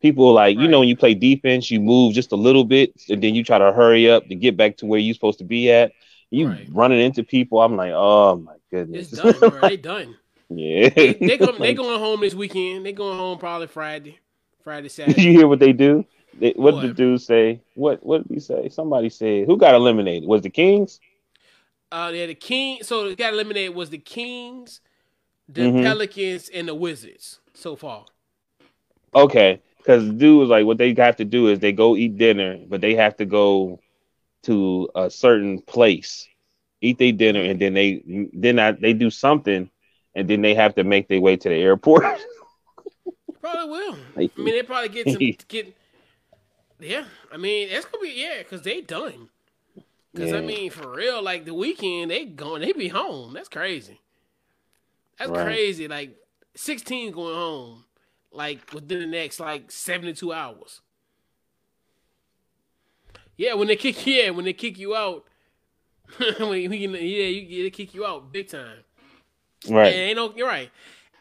People 0.00 0.32
like, 0.32 0.56
right. 0.56 0.62
you 0.62 0.68
know, 0.68 0.80
when 0.80 0.88
you 0.88 0.96
play 0.96 1.12
defense, 1.12 1.70
you 1.70 1.80
move 1.80 2.14
just 2.14 2.32
a 2.32 2.36
little 2.36 2.64
bit 2.64 2.92
and 3.10 3.22
then 3.22 3.34
you 3.34 3.44
try 3.44 3.58
to 3.58 3.72
hurry 3.72 4.10
up 4.10 4.26
to 4.28 4.34
get 4.34 4.56
back 4.56 4.78
to 4.78 4.86
where 4.86 4.98
you're 4.98 5.14
supposed 5.14 5.38
to 5.38 5.44
be 5.44 5.70
at. 5.70 5.92
You 6.30 6.48
right. 6.48 6.68
running 6.70 7.00
into 7.00 7.24
people. 7.24 7.60
I'm 7.60 7.76
like, 7.76 7.92
oh 7.94 8.36
my 8.36 8.54
goodness. 8.70 9.12
It's 9.12 9.22
done, 9.22 9.50
bro. 9.50 9.60
they 9.60 9.76
done. 9.76 10.16
Yeah. 10.52 10.88
They, 10.88 11.12
they, 11.12 11.38
go, 11.38 11.52
they 11.52 11.74
going 11.74 12.00
home 12.00 12.22
this 12.22 12.34
weekend. 12.34 12.84
They 12.84 12.90
going 12.90 13.16
home 13.16 13.38
probably 13.38 13.68
Friday. 13.68 14.18
Friday, 14.64 14.88
Saturday. 14.88 15.14
Did 15.16 15.24
you 15.24 15.30
hear 15.30 15.46
what 15.46 15.60
they 15.60 15.72
do? 15.72 16.04
They, 16.40 16.54
what, 16.56 16.74
what 16.74 16.80
did 16.80 16.90
the 16.90 16.94
dude 16.94 17.20
say? 17.20 17.60
What 17.74 18.04
what 18.04 18.26
did 18.26 18.34
he 18.34 18.40
say? 18.40 18.68
Somebody 18.68 19.10
said 19.10 19.46
who 19.46 19.56
got 19.56 19.76
eliminated? 19.76 20.28
Was 20.28 20.42
the 20.42 20.50
Kings? 20.50 20.98
Uh, 21.92 22.10
yeah, 22.12 22.26
the 22.26 22.34
King. 22.34 22.82
So 22.82 23.06
it 23.06 23.18
got 23.18 23.32
eliminated 23.32 23.76
was 23.76 23.90
the 23.90 23.98
Kings, 23.98 24.80
the 25.48 25.62
mm-hmm. 25.62 25.82
Pelicans, 25.82 26.48
and 26.48 26.66
the 26.66 26.74
Wizards 26.74 27.40
so 27.54 27.76
far. 27.76 28.06
Okay, 29.14 29.60
because 29.78 30.08
dude 30.12 30.38
was 30.38 30.48
like, 30.48 30.66
what 30.66 30.78
they 30.78 30.94
have 30.94 31.16
to 31.16 31.24
do 31.24 31.48
is 31.48 31.58
they 31.58 31.72
go 31.72 31.96
eat 31.96 32.16
dinner, 32.16 32.58
but 32.68 32.80
they 32.80 32.94
have 32.94 33.16
to 33.16 33.24
go 33.24 33.80
to 34.44 34.88
a 34.94 35.10
certain 35.10 35.60
place, 35.62 36.28
eat 36.80 36.98
their 36.98 37.12
dinner, 37.12 37.40
and 37.40 37.60
then 37.60 37.74
they 37.74 38.28
then 38.32 38.58
I, 38.58 38.72
they 38.72 38.92
do 38.92 39.10
something, 39.10 39.70
and 40.14 40.28
then 40.28 40.42
they 40.42 40.54
have 40.54 40.74
to 40.76 40.84
make 40.84 41.08
their 41.08 41.20
way 41.20 41.36
to 41.36 41.48
the 41.48 41.54
airport. 41.54 42.04
probably 43.40 43.70
will. 43.70 43.96
I 44.16 44.30
mean, 44.36 44.54
they 44.54 44.62
probably 44.62 44.88
get 44.88 45.08
some 45.08 45.18
get. 45.48 45.76
Yeah, 46.78 47.04
I 47.30 47.36
mean, 47.36 47.68
it's 47.70 47.84
gonna 47.84 48.02
be 48.02 48.14
yeah, 48.16 48.38
because 48.38 48.62
they 48.62 48.80
done. 48.80 49.28
Because 50.12 50.30
yeah. 50.30 50.38
I 50.38 50.40
mean, 50.40 50.70
for 50.70 50.90
real, 50.90 51.22
like 51.22 51.44
the 51.44 51.54
weekend, 51.54 52.10
they 52.10 52.24
going, 52.24 52.62
they 52.62 52.72
be 52.72 52.88
home. 52.88 53.32
That's 53.32 53.48
crazy. 53.48 54.00
That's 55.18 55.30
right. 55.30 55.44
crazy. 55.44 55.88
Like 55.88 56.16
sixteen 56.56 57.12
going 57.12 57.34
home, 57.34 57.84
like 58.32 58.72
within 58.72 59.00
the 59.00 59.06
next 59.06 59.38
like 59.40 59.70
seventy 59.70 60.14
two 60.14 60.32
hours. 60.32 60.80
Yeah, 63.40 63.54
when 63.54 63.68
they 63.68 63.76
kick, 63.76 64.06
yeah, 64.06 64.28
when 64.28 64.44
they 64.44 64.52
kick 64.52 64.78
you 64.78 64.94
out, 64.94 65.24
when 66.38 66.60
you, 66.60 66.90
yeah, 66.90 66.98
you, 66.98 67.62
they 67.62 67.70
kick 67.70 67.94
you 67.94 68.04
out 68.04 68.30
big 68.30 68.48
time. 68.48 68.84
Right. 69.66 69.86
And 69.86 69.96
ain't 69.96 70.16
no, 70.16 70.34
you're 70.36 70.46
right. 70.46 70.70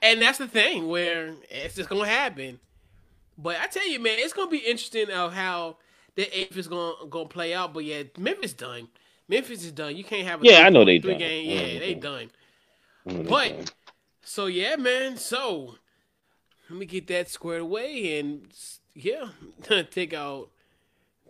And 0.01 0.22
that's 0.22 0.38
the 0.38 0.47
thing 0.47 0.89
where 0.89 1.36
it's 1.49 1.76
just 1.76 1.88
gonna 1.88 2.05
happen. 2.05 2.59
But 3.38 3.55
I 3.61 3.67
tell 3.67 3.88
you, 3.88 4.01
man, 4.01 4.17
it's 4.17 4.34
gonna 4.34 4.51
be 4.51 4.57
interesting 4.57 5.09
of 5.09 5.32
how 5.32 5.78
the 6.15 6.24
eighth 6.38 6.57
is 6.57 6.67
gonna 6.67 6.93
gonna 7.09 7.30
play 7.30 7.53
out. 7.53 7.74
But 7.74 7.86
yeah, 7.86 8.03
Memphis 8.17 8.51
done. 8.51 8.89
Memphis 9.30 9.63
is 9.63 9.72
done. 9.72 9.95
You 9.95 10.03
can't 10.03 10.28
have 10.28 10.41
a 10.41 10.45
yeah. 10.45 10.57
Three, 10.57 10.65
I 10.65 10.70
know 10.72 10.84
they 10.84 10.99
three 10.99 11.11
done. 11.11 11.20
game. 11.20 11.49
Yeah, 11.49 11.80
they 11.80 11.93
done. 11.93 12.32
But 13.05 13.74
so 14.24 14.47
yeah, 14.47 14.76
man. 14.76 15.15
So 15.15 15.76
let 16.70 16.80
me 16.80 16.86
get 16.86 17.07
that 17.07 17.30
squared 17.30 17.61
away 17.61 18.20
and 18.20 18.47
yeah, 18.93 19.30
take 19.89 20.13
out 20.13 20.49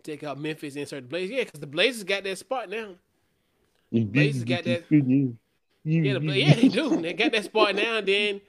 take 0.04 0.24
out 0.24 0.40
Memphis, 0.40 0.76
and 0.76 0.82
insert 0.82 1.04
the 1.04 1.10
Blazers. 1.10 1.32
Yeah, 1.32 1.44
because 1.44 1.60
the 1.60 1.68
Blazers 1.68 2.04
got 2.04 2.24
that 2.24 2.38
spot 2.38 2.70
now. 2.70 2.96
The 3.92 4.04
Blazers 4.04 4.44
got 4.44 4.64
that. 4.66 4.84
Yeah, 5.84 6.20
the, 6.20 6.20
yeah, 6.20 6.56
they 6.56 6.68
do. 6.68 7.02
They 7.02 7.14
got 7.14 7.32
that 7.32 7.46
spot 7.46 7.76
now. 7.76 7.98
And 7.98 8.08
then 8.08 8.42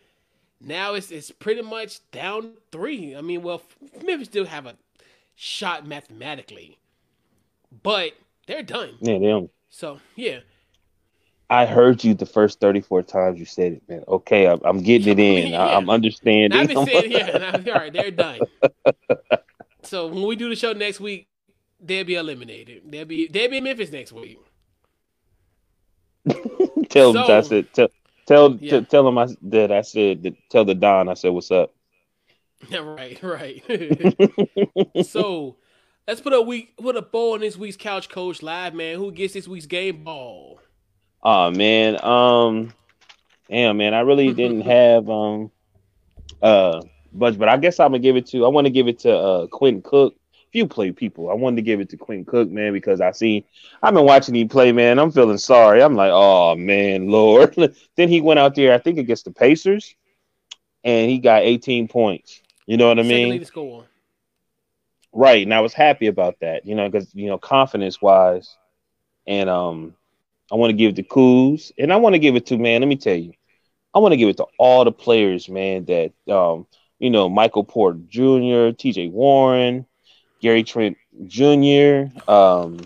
now 0.61 0.95
it's 0.95 1.11
it's 1.11 1.31
pretty 1.31 1.63
much 1.63 2.01
down 2.11 2.53
three. 2.73 3.17
I 3.17 3.21
mean, 3.21 3.43
well, 3.43 3.63
Memphis 4.05 4.29
still 4.29 4.47
have 4.47 4.67
a 4.67 4.77
shot 5.37 5.87
mathematically, 5.87 6.79
but 7.83 8.13
they're 8.47 8.63
done. 8.63 8.97
Yeah, 9.01 9.19
they 9.19 9.27
don't. 9.27 9.51
So 9.71 10.01
yeah. 10.17 10.41
I 11.49 11.67
heard 11.67 12.05
you 12.05 12.15
the 12.15 12.27
first 12.27 12.61
34 12.61 13.03
times 13.03 13.41
you 13.41 13.45
said 13.45 13.73
it, 13.73 13.83
man. 13.89 14.05
Okay, 14.07 14.47
I'm, 14.47 14.61
I'm 14.65 14.83
getting 14.83 15.09
it 15.09 15.19
in. 15.19 15.49
yeah. 15.53 15.65
I, 15.65 15.77
am 15.77 15.91
understanding. 15.91 16.59
I've 16.59 16.69
been 16.69 16.87
saying, 16.87 17.11
yeah, 17.11 17.61
all 17.67 17.73
right, 17.73 17.93
they're 17.93 18.13
done. 18.13 18.39
so 19.83 20.07
when 20.07 20.23
we 20.27 20.37
do 20.37 20.49
the 20.49 20.55
show 20.55 20.73
next 20.73 21.01
week, 21.01 21.27
they'll 21.83 22.05
be 22.05 22.15
eliminated. 22.15 22.83
They'll 22.87 23.05
be 23.05 23.29
they'll 23.29 23.51
be 23.51 23.59
in 23.59 23.65
Memphis 23.65 23.91
next 23.91 24.13
week. 24.13 24.39
tell 26.91 27.13
so, 27.13 27.27
them 27.27 27.31
I 27.31 27.41
said 27.41 27.73
tell 27.73 27.89
Tell 28.31 28.57
yeah. 28.61 28.79
t- 28.79 28.85
tell 28.87 29.03
them 29.03 29.19
I 29.19 29.27
that 29.43 29.73
I 29.73 29.81
said 29.81 30.23
that, 30.23 30.37
tell 30.51 30.65
the 30.65 30.77
Don 30.77 31.09
I 31.09 31.15
said 31.15 31.31
what's 31.31 31.51
up. 31.51 31.75
Yeah, 32.69 32.79
right, 32.97 33.21
right. 33.25 35.05
so 35.05 35.57
let's 36.07 36.21
put 36.21 36.33
a 36.33 36.41
week 36.41 36.77
put 36.77 36.95
a 36.95 37.03
ball 37.03 37.35
in 37.35 37.41
this 37.41 37.57
week's 37.57 37.77
couch 37.77 38.09
coach 38.09 38.41
live, 38.41 38.73
man. 38.73 38.99
Who 38.99 39.11
gets 39.11 39.35
this 39.35 39.49
week's 39.49 39.67
game 39.67 40.05
ball? 40.05 40.61
Oh 41.25 41.51
man, 41.51 41.99
um, 42.05 42.73
damn 43.49 43.77
man, 43.79 43.95
I 43.95 44.01
really 44.03 44.33
didn't 44.33 44.61
have 44.61 45.11
um 45.11 45.51
uh 46.41 46.83
much, 47.13 47.37
but 47.37 47.49
I 47.49 47.57
guess 47.57 47.81
I'm 47.81 47.91
gonna 47.91 47.99
give 47.99 48.15
it 48.15 48.27
to 48.27 48.45
I 48.45 48.49
want 48.49 48.67
to 48.67 48.71
give 48.71 48.87
it 48.87 49.01
to 49.01 49.13
uh 49.13 49.47
Quentin 49.49 49.83
Cook 49.83 50.15
few 50.53 50.67
play 50.67 50.93
people. 50.93 51.31
I 51.31 51.35
wanted 51.35 51.57
to 51.57 51.63
give 51.63 51.81
it 51.81 51.89
to 51.91 51.97
Quinn 51.97 52.25
Cook, 52.25 52.51
man, 52.51 52.73
because 52.73 53.01
I 53.01 53.13
see 53.13 53.47
I've 53.83 53.95
been 53.95 54.05
watching 54.05 54.35
him 54.37 54.49
play, 54.49 54.73
man. 54.73 54.99
I'm 54.99 55.13
feeling 55.13 55.39
sorry. 55.39 55.83
I'm 55.83 55.95
like, 55.95 56.11
oh 56.13 56.57
man, 56.57 57.09
Lord. 57.09 57.57
then 57.97 58.09
he 58.09 58.21
went 58.21 58.41
out 58.41 58.55
there, 58.55 58.75
I 58.75 58.79
think 58.79 58.99
against 58.99 59.25
the 59.25 59.33
Pacers, 59.33 59.95
and 60.85 61.11
he 61.11 61.19
got 61.19 61.43
18 61.43 61.89
points. 61.89 62.41
You 62.67 62.77
know 62.77 62.89
what 62.89 62.99
I 62.99 63.03
mean? 63.03 63.29
Right, 65.13 65.43
and 65.43 65.53
I 65.53 65.61
was 65.61 65.75
happy 65.75 66.07
about 66.07 66.39
that, 66.41 66.67
you 66.67 66.75
know, 66.77 66.89
because 66.89 67.13
you 67.15 67.27
know, 67.27 67.39
confidence 67.39 68.01
wise, 68.01 68.57
and 69.27 69.51
um, 69.51 69.95
I 70.53 70.57
want 70.57 70.71
to 70.71 70.77
give 70.77 70.91
it 70.91 70.97
to 70.97 71.03
Kuz, 71.03 71.73
and 71.79 71.93
I 71.93 71.97
want 71.97 72.15
to 72.15 72.21
give 72.21 72.37
it 72.37 72.47
to 72.47 72.59
man. 72.59 72.81
Let 72.81 72.89
me 72.89 72.97
tell 72.97 73.17
you, 73.17 73.33
I 73.95 73.99
want 73.99 74.13
to 74.13 74.17
give 74.17 74.29
it 74.29 74.37
to 74.39 74.47
all 74.59 74.85
the 74.85 74.93
players, 74.93 75.49
man. 75.49 75.85
That 75.87 76.13
um, 76.33 76.67
you 77.01 77.11
know, 77.11 77.29
Michael 77.29 77.65
Porter 77.65 77.99
Jr., 78.09 78.71
T.J. 78.77 79.09
Warren, 79.09 79.85
Gary 80.41 80.63
Trent 80.63 80.97
Jr., 81.27 82.07
um, 82.31 82.81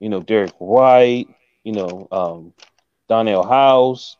you 0.00 0.08
know, 0.08 0.20
Derrick 0.20 0.54
White, 0.58 1.28
you 1.62 1.72
know, 1.72 2.08
um, 2.10 2.52
Danuel 3.08 3.48
House, 3.48 4.16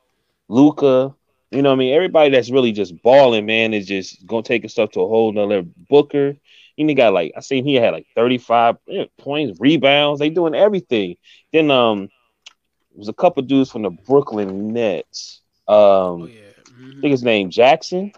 Luka. 0.48 1.14
you 1.50 1.62
know 1.62 1.72
I 1.72 1.76
mean? 1.76 1.94
Everybody 1.94 2.30
that's 2.30 2.50
really 2.50 2.72
just 2.72 3.00
balling, 3.02 3.46
man, 3.46 3.74
is 3.74 3.86
just 3.86 4.26
gonna 4.26 4.42
take 4.42 4.62
his 4.62 4.72
stuff 4.72 4.90
to 4.92 5.00
a 5.00 5.08
whole 5.08 5.32
nother 5.32 5.62
Booker. 5.62 6.36
You 6.76 6.84
know, 6.84 6.94
got 6.94 7.12
like 7.12 7.32
I 7.36 7.40
seen 7.40 7.64
he 7.64 7.74
had 7.74 7.92
like 7.92 8.06
35 8.14 8.76
points, 9.18 9.60
rebounds, 9.60 10.20
they 10.20 10.30
doing 10.30 10.54
everything. 10.54 11.16
Then 11.52 11.70
um 11.70 12.04
it 12.04 12.98
was 12.98 13.08
a 13.08 13.12
couple 13.14 13.42
dudes 13.42 13.70
from 13.70 13.82
the 13.82 13.90
Brooklyn 13.90 14.72
Nets. 14.72 15.40
Um 15.68 15.76
oh, 15.76 16.26
yeah. 16.26 16.40
mm-hmm. 16.64 16.98
I 16.98 17.00
think 17.00 17.12
his 17.12 17.22
name 17.22 17.50
Jackson. 17.50 18.12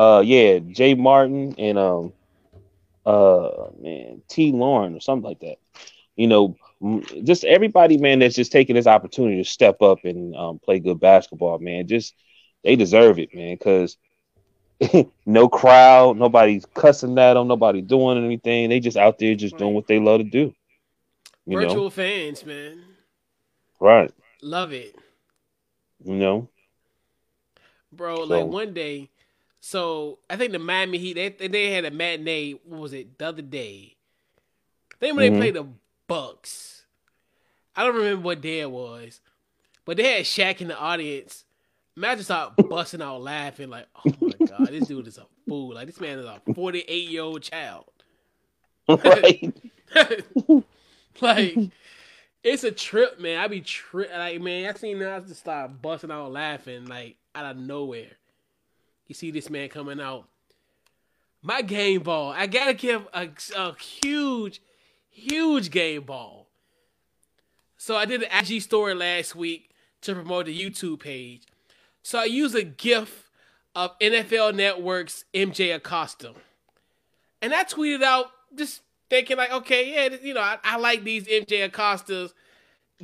Uh, 0.00 0.20
yeah, 0.20 0.60
Jay 0.60 0.94
Martin 0.94 1.54
and 1.58 1.76
um, 1.76 2.14
uh, 3.04 3.66
man, 3.78 4.22
T. 4.28 4.50
Lauren 4.50 4.96
or 4.96 5.00
something 5.00 5.28
like 5.28 5.40
that. 5.40 5.58
You 6.16 6.26
know, 6.26 6.56
just 7.22 7.44
everybody, 7.44 7.98
man, 7.98 8.20
that's 8.20 8.34
just 8.34 8.50
taking 8.50 8.76
this 8.76 8.86
opportunity 8.86 9.36
to 9.42 9.44
step 9.44 9.82
up 9.82 10.06
and 10.06 10.34
um, 10.34 10.58
play 10.58 10.78
good 10.78 11.00
basketball, 11.00 11.58
man. 11.58 11.86
Just 11.86 12.14
they 12.64 12.76
deserve 12.76 13.18
it, 13.18 13.34
man, 13.34 13.56
because 13.56 13.98
no 15.26 15.50
crowd, 15.50 16.16
nobody's 16.16 16.64
cussing 16.72 17.18
at 17.18 17.34
them, 17.34 17.48
nobody 17.48 17.82
doing 17.82 18.24
anything. 18.24 18.70
They 18.70 18.80
just 18.80 18.96
out 18.96 19.18
there 19.18 19.34
just 19.34 19.58
doing 19.58 19.74
what 19.74 19.86
they 19.86 20.00
love 20.00 20.20
to 20.20 20.24
do. 20.24 20.54
Virtual 21.46 21.84
know? 21.84 21.90
fans, 21.90 22.46
man. 22.46 22.84
Right. 23.78 24.10
Love 24.40 24.72
it. 24.72 24.96
You 26.02 26.14
know, 26.14 26.48
bro. 27.92 28.16
So. 28.16 28.22
Like 28.22 28.46
one 28.46 28.72
day, 28.72 29.10
so 29.60 30.18
I 30.28 30.36
think 30.36 30.52
the 30.52 30.58
Miami 30.58 30.98
Heat 30.98 31.14
they 31.14 31.48
they 31.48 31.70
had 31.70 31.84
a 31.84 31.90
matinee. 31.90 32.54
What 32.64 32.80
was 32.80 32.92
it 32.92 33.18
the 33.18 33.26
other 33.26 33.42
day? 33.42 33.96
Then 34.98 35.16
when 35.16 35.26
mm-hmm. 35.26 35.34
they 35.34 35.40
played 35.40 35.54
the 35.54 35.68
Bucks, 36.08 36.84
I 37.76 37.84
don't 37.84 37.94
remember 37.94 38.22
what 38.22 38.40
day 38.40 38.60
it 38.60 38.70
was, 38.70 39.20
but 39.84 39.96
they 39.96 40.16
had 40.16 40.24
Shaq 40.24 40.60
in 40.60 40.68
the 40.68 40.78
audience. 40.78 41.44
Imagine 41.96 42.24
start 42.24 42.56
busting 42.56 43.02
out 43.02 43.20
laughing 43.22 43.70
like, 43.70 43.86
"Oh 44.04 44.12
my 44.20 44.46
god, 44.46 44.68
this 44.68 44.88
dude 44.88 45.06
is 45.06 45.18
a 45.18 45.26
fool! 45.46 45.74
Like 45.74 45.86
this 45.86 46.00
man 46.00 46.18
is 46.18 46.24
a 46.24 46.40
forty-eight 46.54 47.08
year 47.08 47.22
old 47.22 47.42
child." 47.42 47.84
Right. 48.88 49.52
like, 51.20 51.56
It's 52.42 52.64
a 52.64 52.70
trip, 52.72 53.20
man. 53.20 53.38
I 53.38 53.48
be 53.48 53.60
tri- 53.60 54.16
like, 54.16 54.40
man. 54.40 54.68
I 54.68 54.76
seen 54.78 54.98
that 55.00 55.12
I 55.12 55.20
just 55.20 55.40
start 55.40 55.82
busting 55.82 56.10
out 56.10 56.32
laughing 56.32 56.86
like 56.86 57.16
out 57.34 57.44
of 57.44 57.56
nowhere. 57.56 58.16
You 59.10 59.14
see 59.14 59.32
this 59.32 59.50
man 59.50 59.68
coming 59.68 60.00
out. 60.00 60.28
My 61.42 61.62
game 61.62 62.04
ball. 62.04 62.30
I 62.30 62.46
gotta 62.46 62.74
give 62.74 63.08
a, 63.12 63.28
a 63.56 63.74
huge, 63.74 64.62
huge 65.10 65.72
game 65.72 66.02
ball. 66.02 66.46
So 67.76 67.96
I 67.96 68.04
did 68.04 68.22
an 68.22 68.28
IG 68.30 68.62
story 68.62 68.94
last 68.94 69.34
week 69.34 69.70
to 70.02 70.14
promote 70.14 70.46
the 70.46 70.56
YouTube 70.56 71.00
page. 71.00 71.42
So 72.04 72.20
I 72.20 72.26
used 72.26 72.54
a 72.54 72.62
GIF 72.62 73.28
of 73.74 73.98
NFL 73.98 74.54
Network's 74.54 75.24
MJ 75.34 75.74
Acosta, 75.74 76.34
and 77.42 77.52
I 77.52 77.64
tweeted 77.64 78.04
out 78.04 78.26
just 78.54 78.82
thinking 79.08 79.38
like, 79.38 79.50
okay, 79.50 79.92
yeah, 79.92 80.16
you 80.22 80.34
know, 80.34 80.40
I, 80.40 80.58
I 80.62 80.76
like 80.76 81.02
these 81.02 81.26
MJ 81.26 81.64
Acosta's 81.64 82.32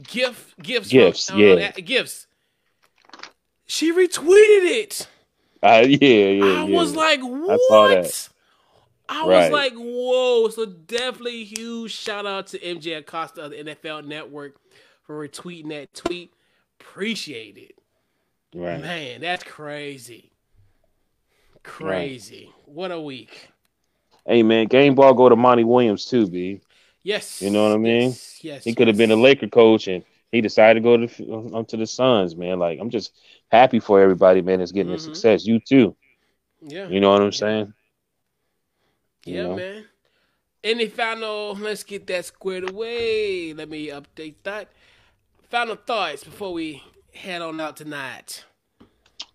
GIF 0.00 0.54
gifts, 0.62 0.88
Gifts, 0.88 1.30
from, 1.30 1.38
uh, 1.38 1.40
yeah. 1.40 1.70
gifts. 1.72 2.28
She 3.66 3.92
retweeted 3.92 4.70
it. 4.70 5.08
Yeah, 5.86 5.98
yeah. 5.98 6.44
I 6.62 6.64
yeah. 6.66 6.78
was 6.78 6.94
like, 6.94 7.20
what? 7.20 7.60
I 9.08 9.22
was 9.22 9.28
Right. 9.28 9.52
like, 9.52 9.72
whoa. 9.74 10.48
So 10.48 10.66
definitely 10.66 11.44
huge 11.44 11.92
shout 11.92 12.26
out 12.26 12.48
to 12.48 12.58
MJ 12.58 12.98
Acosta 12.98 13.42
of 13.44 13.50
the 13.52 13.58
NFL 13.58 14.04
Network 14.06 14.56
for 15.04 15.26
retweeting 15.26 15.68
that 15.68 15.94
tweet. 15.94 16.32
Appreciate 16.80 17.56
it. 17.56 17.74
right. 18.54 18.80
Man, 18.80 19.20
that's 19.20 19.44
crazy. 19.44 20.30
Crazy. 21.62 22.50
What 22.64 22.90
a 22.90 23.00
week. 23.00 23.50
Hey 24.26 24.42
man, 24.42 24.66
game 24.66 24.94
ball 24.94 25.14
go 25.14 25.28
to 25.28 25.36
Monty 25.36 25.64
Williams 25.64 26.04
too, 26.06 26.26
b. 26.26 26.60
Yes. 27.02 27.40
You 27.40 27.50
know 27.50 27.68
what 27.68 27.74
I 27.74 27.78
mean? 27.78 28.10
Yes. 28.10 28.38
yes 28.42 28.64
He 28.64 28.74
could 28.74 28.88
have 28.88 28.96
been 28.96 29.12
a. 29.12 29.16
Laker 29.16 29.46
coach, 29.48 29.86
and 29.86 30.02
he 30.32 30.40
decided 30.40 30.82
to 30.82 30.84
go 30.84 31.06
to 31.06 31.52
onto 31.54 31.76
the 31.76 31.86
Suns, 31.86 32.34
man. 32.34 32.58
Like 32.58 32.80
I'm 32.80 32.90
just 32.90 33.12
happy 33.50 33.80
for 33.80 34.00
everybody, 34.00 34.42
man. 34.42 34.58
That's 34.58 34.72
getting 34.72 34.92
the 34.92 34.98
Mhm. 34.98 35.02
success. 35.02 35.46
You 35.46 35.60
too. 35.60 35.96
Yeah. 36.60 36.88
You 36.88 37.00
know 37.00 37.12
what 37.12 37.22
I'm 37.22 37.32
saying? 37.32 37.72
Yeah, 39.24 39.34
you 39.34 39.42
know? 39.42 39.56
man. 39.56 39.84
Any 40.64 40.88
final? 40.88 41.54
Let's 41.54 41.84
get 41.84 42.06
that 42.08 42.24
squared 42.24 42.70
away. 42.70 43.52
Let 43.52 43.68
me 43.68 43.88
update 43.88 44.34
that. 44.44 44.68
Final 45.48 45.76
thoughts 45.76 46.24
before 46.24 46.52
we 46.52 46.82
head 47.14 47.40
on 47.42 47.60
out 47.60 47.76
tonight. 47.76 48.44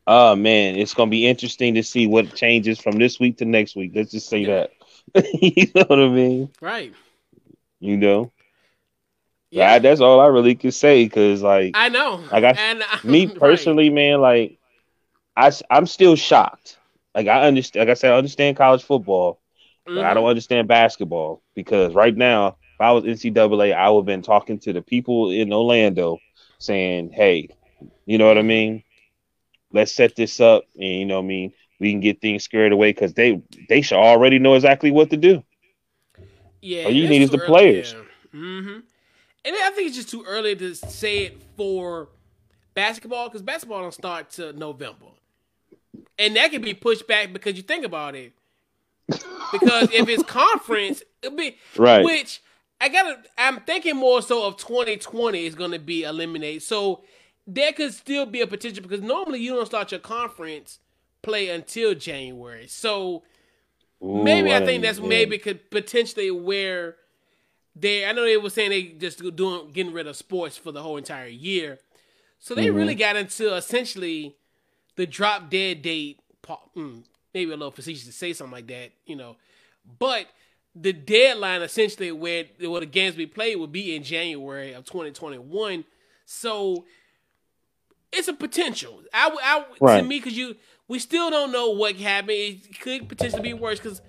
Oh 0.08 0.36
man, 0.36 0.76
it's 0.76 0.94
gonna 0.94 1.12
be 1.12 1.28
interesting 1.28 1.76
to 1.76 1.84
see 1.84 2.08
what 2.08 2.36
changes 2.36 2.80
from 2.80 2.98
this 2.98 3.20
week 3.20 3.38
to 3.38 3.46
next 3.46 3.76
week. 3.76 3.92
Let's 3.96 4.12
just 4.12 4.28
say 4.28 4.40
Yeah. 4.40 4.68
that. 5.16 5.26
you 5.42 5.68
know 5.76 5.86
what 5.88 6.00
I 6.00 6.10
mean? 6.10 6.50
Right. 6.60 6.94
You 7.80 7.98
know, 7.98 8.32
Yeah. 9.52 9.74
I, 9.74 9.80
that's 9.80 10.02
all 10.02 10.20
I 10.20 10.28
really 10.28 10.56
could 10.56 10.74
say. 10.74 11.08
Cause 11.10 11.42
like 11.42 11.76
I 11.76 11.90
know. 11.90 12.24
Like 12.32 12.44
I- 12.44 12.60
and, 12.60 12.82
uh, 12.82 12.98
me 13.04 13.28
right. 13.40 13.40
personally, 13.40 13.90
man, 13.90 14.22
like 14.22 14.60
I 15.36 15.52
I'm 15.70 15.86
still 15.86 16.16
shocked. 16.16 16.78
Like 17.16 17.28
I 17.28 17.48
understand, 17.48 17.88
like 17.88 17.92
I 17.92 17.96
said, 17.96 18.12
I 18.14 18.18
understand 18.18 18.58
college 18.58 18.84
football, 18.84 19.40
but 19.94 20.04
I 20.06 20.14
don't 20.14 20.26
understand 20.28 20.68
basketball 20.68 21.42
because 21.56 21.94
right 21.94 22.16
now, 22.16 22.48
if 22.48 22.82
I 22.82 22.92
was 22.92 23.06
NCAA, 23.06 23.74
I 23.74 23.90
would 23.90 24.02
have 24.02 24.06
been 24.06 24.22
talking 24.22 24.60
to 24.60 24.74
the 24.74 24.82
people 24.82 25.32
in 25.32 25.52
Orlando, 25.54 26.22
saying, 26.60 27.12
"Hey, 27.14 27.50
you 28.06 28.18
know 28.18 28.28
what 28.28 28.38
I 28.38 28.44
mean? 28.44 28.84
Let's 29.72 29.94
set 29.94 30.16
this 30.16 30.40
up, 30.40 30.64
and 30.76 30.84
you 31.00 31.06
know 31.06 31.18
what 31.18 31.26
I 31.26 31.28
mean." 31.28 31.54
We 31.80 31.92
can 31.92 32.00
get 32.00 32.22
things 32.22 32.44
squared 32.44 32.72
away 32.74 32.92
because 32.92 33.14
they 33.14 33.42
they 33.70 33.82
should 33.82 33.98
already 33.98 34.40
know 34.40 34.54
exactly 34.56 34.92
what 34.92 35.10
to 35.12 35.18
do. 35.18 35.44
Yeah, 36.62 36.86
All 36.86 36.92
you 36.92 37.08
need 37.08 37.22
is 37.22 37.30
the 37.32 37.38
players. 37.40 37.96
Yeah. 38.34 38.40
Mm-hmm. 38.40 38.80
And 39.44 39.56
I 39.56 39.72
think 39.72 39.88
it's 39.88 39.98
just 39.98 40.10
too 40.10 40.24
early 40.28 40.56
to 40.56 40.76
say 40.76 41.26
it 41.26 41.42
for 41.58 42.10
basketball 42.74 43.28
because 43.28 43.42
basketball 43.42 43.82
don't 43.82 43.94
start 43.94 44.30
to 44.32 44.54
November, 44.54 45.08
and 46.20 46.36
that 46.36 46.52
can 46.52 46.62
be 46.62 46.74
pushed 46.74 47.08
back 47.08 47.34
because 47.34 47.58
you 47.58 47.64
think 47.64 47.86
about 47.86 48.16
it. 48.16 48.34
Because 49.52 49.90
if 49.92 50.08
it's 50.08 50.24
conference, 50.28 51.04
it'll 51.22 51.36
be 51.36 51.58
Right. 51.76 52.04
which 52.06 52.42
I 52.80 52.90
gotta. 52.90 53.18
I'm 53.38 53.62
thinking 53.62 53.96
more 53.96 54.22
so 54.22 54.46
of 54.46 54.58
2020 54.58 55.46
is 55.46 55.56
going 55.56 55.72
to 55.72 55.80
be 55.80 56.04
eliminated. 56.04 56.64
So 56.64 57.04
there 57.48 57.74
could 57.74 57.94
still 57.94 58.26
be 58.26 58.42
a 58.42 58.48
potential 58.48 58.84
because 58.84 59.02
normally 59.02 59.40
you 59.40 59.54
don't 59.54 59.66
start 59.66 59.92
your 59.92 60.00
conference 60.00 60.80
play 61.22 61.50
until 61.50 61.94
January. 61.94 62.68
So 62.68 63.24
Ooh, 64.04 64.24
maybe 64.24 64.54
I, 64.54 64.66
think 64.66 64.84
that's 64.84 65.00
maybe 65.00 65.38
could 65.38 65.70
potentially 65.70 66.32
where 66.32 66.96
they. 67.76 68.06
I 68.06 68.12
know 68.14 68.24
they 68.24 68.38
were 68.38 68.50
saying 68.50 68.70
they 68.72 68.84
just 68.84 69.20
doing 69.36 69.72
getting 69.72 69.94
rid 69.94 70.08
of 70.08 70.16
sports 70.16 70.58
for 70.58 70.72
the 70.72 70.82
whole 70.82 70.98
entire 70.98 71.28
year, 71.28 71.80
so 72.40 72.56
they 72.56 72.70
Mm-hmm. 72.70 72.76
really 72.76 72.96
got 72.96 73.16
into 73.16 73.56
essentially 73.56 74.36
the 74.96 75.06
drop 75.06 75.50
dead 75.50 75.82
date. 75.82 76.20
mm, 76.76 77.04
Maybe 77.34 77.52
a 77.52 77.56
little 77.58 77.72
facetious 77.72 78.06
to 78.06 78.12
say 78.12 78.34
something 78.34 78.52
like 78.54 78.68
that, 78.68 78.92
you 79.06 79.16
know, 79.16 79.38
but 80.00 80.28
the 80.76 80.94
deadline 80.94 81.62
essentially 81.62 82.12
where 82.12 82.46
where 82.60 82.82
the 82.82 82.86
games 82.86 83.16
be 83.16 83.26
played 83.26 83.56
would 83.58 83.72
be 83.72 83.96
in 83.96 84.04
January 84.04 84.74
of 84.74 84.86
2021. 84.86 85.86
So 86.26 86.86
it's 88.12 88.28
a 88.28 88.34
potential. 88.34 89.02
I, 89.14 89.66
to 89.88 90.02
Right. 90.02 90.04
me 90.04 90.20
because 90.20 90.38
you 90.38 90.56
we 90.88 91.00
still 91.00 91.30
don't 91.30 91.52
know 91.52 91.70
what 91.70 91.96
happened. 91.96 92.32
It 92.32 92.80
could 92.82 93.08
potentially 93.08 93.42
be 93.42 93.54
worse 93.54 93.80
because 93.80 94.02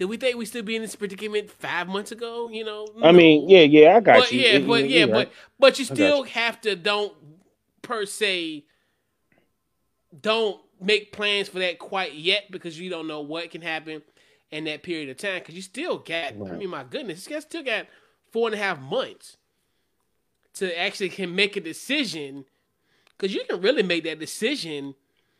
did 0.00 0.08
we 0.08 0.16
think 0.16 0.34
we 0.38 0.46
still 0.46 0.62
be 0.62 0.76
in 0.76 0.80
this 0.80 0.96
predicament 0.96 1.50
five 1.50 1.86
months 1.86 2.10
ago? 2.10 2.48
You 2.50 2.64
know, 2.64 2.88
I 3.02 3.12
mean, 3.12 3.46
yeah, 3.50 3.60
yeah, 3.60 3.96
I 3.96 4.00
got 4.00 4.18
but 4.20 4.32
you. 4.32 4.40
yeah, 4.40 4.56
You- 4.56 4.66
but 4.66 4.88
yeah, 4.88 5.04
but 5.04 5.30
but 5.58 5.78
you 5.78 5.84
still 5.84 6.18
you. 6.20 6.32
have 6.32 6.58
to 6.62 6.74
don't 6.74 7.12
per 7.82 8.06
se 8.06 8.64
don't 10.18 10.58
make 10.80 11.12
plans 11.12 11.50
for 11.50 11.58
that 11.58 11.78
quite 11.78 12.14
yet 12.14 12.50
because 12.50 12.80
you 12.80 12.88
don't 12.88 13.06
know 13.06 13.20
what 13.20 13.50
can 13.50 13.60
happen 13.60 14.00
in 14.50 14.64
that 14.64 14.82
period 14.82 15.10
of 15.10 15.18
time 15.18 15.40
because 15.40 15.54
you 15.54 15.60
still 15.60 15.98
got. 15.98 16.32
I 16.32 16.56
mean, 16.56 16.70
my 16.70 16.82
goodness, 16.82 17.28
you 17.28 17.38
still 17.42 17.62
got 17.62 17.86
four 18.30 18.48
and 18.48 18.54
a 18.54 18.58
half 18.58 18.80
months 18.80 19.36
to 20.54 20.80
actually 20.80 21.10
can 21.10 21.34
make 21.34 21.58
a 21.58 21.60
decision 21.60 22.46
because 23.18 23.34
you 23.34 23.44
can 23.44 23.60
really 23.60 23.82
make 23.82 24.04
that 24.04 24.18
decision. 24.18 24.94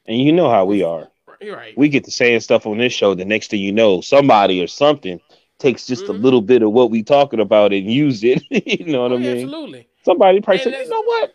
and 0.04 0.18
you 0.18 0.32
know 0.32 0.50
how 0.50 0.66
we 0.66 0.82
are. 0.82 1.08
You're 1.40 1.56
right. 1.56 1.76
we 1.76 1.88
get 1.88 2.04
to 2.04 2.10
saying 2.10 2.40
stuff 2.40 2.66
on 2.66 2.78
this 2.78 2.92
show. 2.92 3.14
The 3.14 3.24
next 3.24 3.50
thing 3.50 3.60
you 3.60 3.72
know, 3.72 4.00
somebody 4.00 4.62
or 4.62 4.66
something 4.66 5.20
takes 5.58 5.86
just 5.86 6.08
a 6.08 6.12
Mhm. 6.12 6.22
little 6.22 6.40
bit 6.42 6.62
of 6.62 6.72
what 6.72 6.90
we 6.90 7.02
talking 7.02 7.40
about 7.40 7.72
and 7.72 7.90
use 7.90 8.22
it. 8.24 8.42
you 8.50 8.86
know 8.86 9.02
what 9.02 9.12
Oh, 9.12 9.16
I 9.16 9.18
mean? 9.18 9.36
absolutely. 9.44 9.88
Somebody 10.04 10.40
probably 10.40 10.62
And 10.62 10.72
said, 10.74 10.84
you 10.84 10.90
know 10.90 11.02
what? 11.02 11.34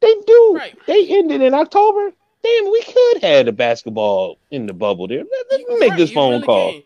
They 0.00 0.14
do. 0.26 0.54
Right. 0.56 0.76
They 0.86 1.06
ended 1.08 1.42
in 1.42 1.54
October. 1.54 2.12
Damn, 2.42 2.70
we 2.72 2.82
could 2.82 3.22
have 3.22 3.46
the 3.46 3.52
basketball 3.52 4.38
in 4.50 4.66
the 4.66 4.72
bubble 4.72 5.06
there. 5.06 5.18
Let, 5.18 5.46
let 5.50 5.68
me 5.68 5.76
make 5.78 5.90
Right, 5.90 5.98
this 5.98 6.10
you 6.10 6.14
phone 6.14 6.30
really 6.32 6.46
call. 6.46 6.82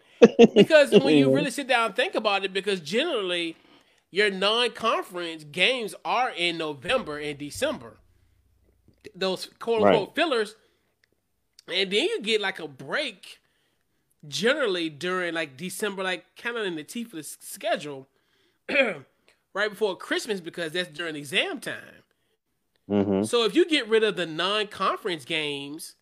because 0.54 0.90
when 0.92 1.16
you 1.16 1.30
really 1.34 1.50
sit 1.50 1.66
down 1.66 1.86
and 1.86 1.96
think 1.96 2.14
about 2.14 2.44
it, 2.44 2.52
because 2.52 2.80
generally 2.80 3.56
your 4.10 4.30
non-conference 4.30 5.44
games 5.44 5.94
are 6.04 6.30
in 6.30 6.58
November 6.58 7.18
and 7.18 7.38
December. 7.38 7.96
Those 9.14 9.46
quote 9.58 9.82
unquote 9.82 10.14
fillers, 10.14 10.56
and 11.68 11.90
then 11.90 12.04
you 12.04 12.20
get 12.22 12.40
like 12.40 12.58
a 12.58 12.68
break. 12.68 13.40
Generally 14.28 14.90
during 14.90 15.34
like 15.34 15.56
December, 15.56 16.02
like 16.02 16.24
kind 16.36 16.56
of 16.56 16.66
in 16.66 16.76
the 16.76 16.84
teeth 16.84 17.08
of 17.08 17.12
the 17.12 17.22
schedule, 17.22 18.08
right 19.54 19.70
before 19.70 19.96
Christmas, 19.96 20.40
because 20.40 20.72
that's 20.72 20.88
during 20.90 21.16
exam 21.16 21.60
time. 21.60 22.02
hmm 22.88 23.22
So 23.22 23.44
if 23.44 23.54
you 23.54 23.66
get 23.66 23.88
rid 23.88 24.04
of 24.04 24.16
the 24.16 24.26
non-conference 24.26 25.24
games 25.24 25.94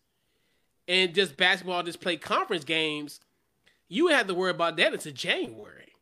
and 0.87 1.13
just 1.15 1.37
basketball 1.37 1.83
just 1.83 2.01
play 2.01 2.17
conference 2.17 2.63
games, 2.63 3.19
you 3.89 4.07
have 4.07 4.27
to 4.27 4.33
worry 4.33 4.51
about 4.51 4.77
that 4.77 4.93
until 4.93 5.13
January. 5.13 5.93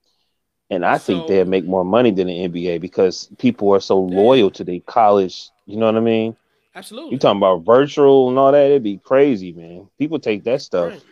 And 0.70 0.86
I 0.86 0.98
think 0.98 1.28
they'd 1.28 1.48
make 1.48 1.66
more 1.66 1.86
money 1.86 2.12
than 2.12 2.28
the 2.28 2.44
NBA 2.44 2.80
because 2.80 3.30
people 3.38 3.74
are 3.74 3.80
so 3.80 4.00
loyal 4.00 4.50
to 4.52 4.64
their 4.64 4.80
college. 4.80 5.50
You 5.66 5.78
know 5.78 5.86
what 5.86 5.96
I 5.96 6.00
mean? 6.00 6.36
Absolutely. 6.76 7.12
You 7.12 7.20
talking 7.20 7.38
about 7.38 7.66
virtual 7.66 8.30
and 8.30 8.38
all 8.38 8.52
that? 8.52 8.66
It'd 8.66 8.84
be 8.84 8.98
crazy, 8.98 9.52
man. 9.52 9.88
People 10.00 10.20
take 10.20 10.44
that 10.46 10.62
stuff. 10.62 10.92
Right. 10.92 11.04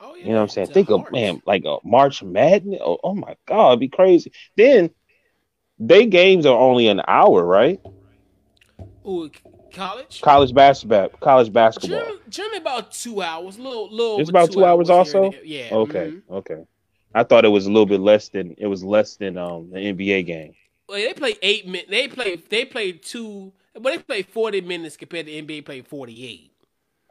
Oh 0.00 0.14
yeah. 0.14 0.24
You 0.24 0.28
know 0.30 0.36
what 0.36 0.42
I'm 0.42 0.48
saying? 0.48 0.68
to 0.68 0.72
Think 0.72 0.90
of 0.90 1.10
man, 1.12 1.42
like 1.46 1.64
a 1.64 1.78
March 1.84 2.22
Madness. 2.22 2.80
Oh, 2.82 2.98
oh 3.02 3.14
my 3.14 3.36
God, 3.46 3.70
it'd 3.70 3.80
be 3.80 3.88
crazy. 3.88 4.32
Then 4.56 4.90
they 5.78 6.06
games 6.06 6.46
are 6.46 6.56
only 6.56 6.88
an 6.88 7.02
hour, 7.06 7.44
right? 7.44 7.80
Ooh, 9.06 9.30
college. 9.72 10.20
College 10.20 10.54
basketball, 10.54 11.08
college 11.20 11.52
basketball. 11.52 11.98
Generally, 11.98 12.20
generally 12.28 12.58
about 12.58 12.92
two 12.92 13.22
hours. 13.22 13.58
Little, 13.58 13.90
little. 13.90 14.20
It's 14.20 14.30
about 14.30 14.52
two 14.52 14.64
hours 14.64 14.88
here 14.88 14.96
also? 14.96 15.32
Yeah. 15.44 15.68
Okay, 15.72 16.12
mhm. 16.12 16.22
okay. 16.30 16.64
I 17.14 17.24
thought 17.24 17.44
it 17.44 17.48
was 17.48 17.66
a 17.66 17.70
little 17.70 17.86
bit 17.86 18.00
less 18.00 18.28
than 18.28 18.54
it 18.56 18.68
was 18.68 18.84
less 18.84 19.16
than 19.16 19.36
um 19.36 19.70
the 19.70 19.78
NBA 19.78 20.26
game. 20.26 20.54
Well, 20.88 20.98
they 20.98 21.12
play 21.12 21.36
eight 21.42 21.66
minutes. 21.66 21.90
They 21.90 22.08
play. 22.08 22.36
They 22.36 22.64
play 22.64 22.92
two. 22.92 23.52
But 23.74 23.84
they 23.84 23.98
play 23.98 24.22
forty 24.22 24.60
minutes 24.60 24.96
compared 24.96 25.26
to 25.26 25.32
NBA 25.32 25.62
play 25.62 25.82
forty 25.82 26.26
eight. 26.26 26.52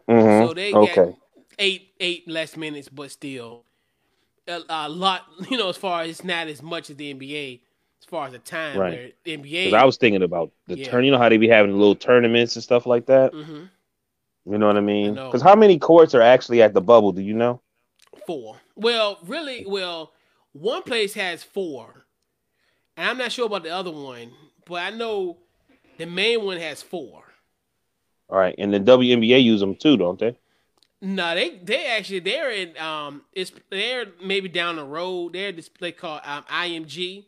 Mhm. 0.08 0.48
So 0.48 0.54
they 0.54 0.74
okay. 0.76 0.96
got 0.96 1.16
eight 1.60 1.94
eight 2.00 2.28
less 2.28 2.58
minutes, 2.58 2.90
but 2.90 3.12
still 3.12 3.66
a, 4.48 4.62
a 4.70 4.90
lot. 4.90 5.26
You 5.50 5.58
know, 5.58 5.70
as 5.70 5.78
far 5.78 6.02
as 6.02 6.12
it's 6.12 6.24
not 6.24 6.48
as 6.48 6.62
much 6.62 6.90
as 6.90 6.98
the 6.98 7.10
NBA, 7.12 7.62
as 8.02 8.06
far 8.06 8.28
as 8.28 8.34
the 8.34 8.40
time 8.40 8.80
Right. 8.80 8.92
where 8.92 9.12
NBA. 9.26 9.66
Because 9.66 9.82
I 9.82 9.86
was 9.86 9.98
thinking 9.98 10.24
about 10.24 10.52
the 10.68 10.76
Yeah. 10.76 10.90
turn. 10.90 11.06
You 11.06 11.12
know 11.12 11.18
how 11.18 11.30
they 11.30 11.38
be 11.38 11.48
having 11.50 11.74
little 11.78 11.96
tournaments 11.96 12.56
and 12.56 12.64
stuff 12.64 12.86
like 12.86 13.06
that. 13.08 13.32
hmm 13.34 13.66
You 14.46 14.58
know 14.58 14.68
what 14.68 14.78
I 14.78 14.82
mean? 14.82 15.14
Because 15.14 15.42
how 15.42 15.56
many 15.56 15.78
courts 15.80 16.16
are 16.16 16.22
actually 16.22 16.62
at 16.62 16.74
the 16.74 16.82
bubble? 16.82 17.12
Do 17.12 17.22
you 17.22 17.34
know? 17.34 17.62
four. 18.26 18.58
Well, 18.76 19.20
really, 19.26 19.66
well, 19.68 20.14
one 20.54 20.84
place 20.84 21.14
has 21.14 21.44
four, 21.44 22.06
and 22.98 23.10
I'm 23.10 23.18
not 23.18 23.32
sure 23.32 23.46
about 23.48 23.64
the 23.64 23.70
other 23.72 23.92
one, 23.92 24.32
but 24.66 24.76
I 24.82 24.90
know 24.92 25.38
the 26.00 26.08
main 26.08 26.44
one 26.44 26.58
has 26.58 26.82
four. 26.82 27.24
All 28.30 28.38
right, 28.40 28.56
and 28.58 28.74
the 28.74 28.80
WNBA 28.80 29.40
use 29.44 29.60
them 29.60 29.76
too, 29.76 29.98
don't 29.98 30.20
they? 30.20 30.38
No, 31.02 31.34
they 31.34 31.58
they 31.64 31.86
actually 31.88 32.20
they're 32.20 32.52
in 32.52 32.78
um 32.78 33.24
it's 33.34 33.52
they're 33.70 34.08
maybe 34.24 34.50
down 34.50 34.76
the 34.76 34.84
road. 34.84 35.34
They're 35.34 35.52
this 35.54 35.70
place 35.70 35.96
called 35.98 36.22
um, 36.26 36.44
IMG 36.50 37.26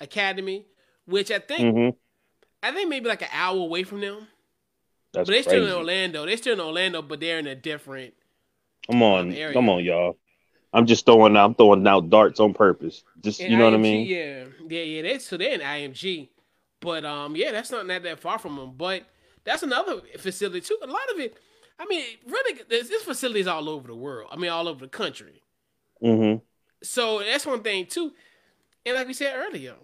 Academy, 0.00 0.66
which 1.06 1.30
I 1.30 1.38
think 1.38 1.72
hmm 1.72 1.90
I 2.62 2.72
think 2.72 2.88
maybe 2.88 3.08
like 3.08 3.22
an 3.22 3.28
hour 3.32 3.58
away 3.58 3.84
from 3.84 4.00
them. 4.00 4.28
That's 5.12 5.28
But 5.28 5.32
they're 5.34 5.42
crazy. 5.42 5.42
still 5.42 5.66
in 5.66 5.72
Orlando. 5.72 6.26
They're 6.26 6.36
still 6.36 6.54
in 6.54 6.60
Orlando, 6.60 7.02
but 7.02 7.20
they're 7.20 7.38
in 7.38 7.46
a 7.46 7.54
different. 7.54 8.14
Come 8.88 9.02
on, 9.02 9.32
area. 9.32 9.54
come 9.54 9.68
on, 9.68 9.84
y'all. 9.84 10.16
I'm 10.72 10.86
just 10.86 11.06
throwing 11.06 11.36
out, 11.36 11.46
I'm 11.46 11.54
throwing 11.54 11.86
out 11.86 12.10
darts 12.10 12.40
on 12.40 12.54
purpose. 12.54 13.02
Just 13.22 13.40
in 13.40 13.50
you 13.50 13.56
know 13.56 13.64
what 13.66 13.74
I 13.74 13.78
mean? 13.78 14.06
Yeah, 14.06 14.44
yeah, 14.68 14.82
yeah. 14.82 15.02
They 15.02 15.18
so 15.18 15.36
they're 15.36 15.52
in 15.54 15.60
IMG, 15.60 16.28
but 16.86 17.04
um, 17.04 17.34
yeah, 17.34 17.50
that's 17.50 17.72
not 17.72 17.88
that 17.88 18.04
that 18.04 18.20
far 18.20 18.38
from 18.38 18.54
them. 18.54 18.74
But 18.76 19.02
that's 19.42 19.64
another 19.64 20.02
facility 20.18 20.60
too. 20.60 20.78
A 20.80 20.86
lot 20.86 21.00
of 21.12 21.18
it. 21.18 21.36
I 21.80 21.86
mean, 21.86 22.04
really, 22.24 22.60
there's 22.70 22.88
this 22.88 23.02
facilities 23.02 23.48
all 23.48 23.68
over 23.68 23.88
the 23.88 23.96
world. 23.96 24.28
I 24.30 24.36
mean, 24.36 24.52
all 24.52 24.68
over 24.68 24.84
the 24.84 24.88
country. 24.88 25.42
Mm-hmm. 26.00 26.44
So 26.84 27.18
that's 27.18 27.44
one 27.44 27.64
thing 27.64 27.86
too. 27.86 28.12
And 28.86 28.94
like 28.94 29.08
we 29.08 29.14
said 29.14 29.34
earlier, 29.36 29.74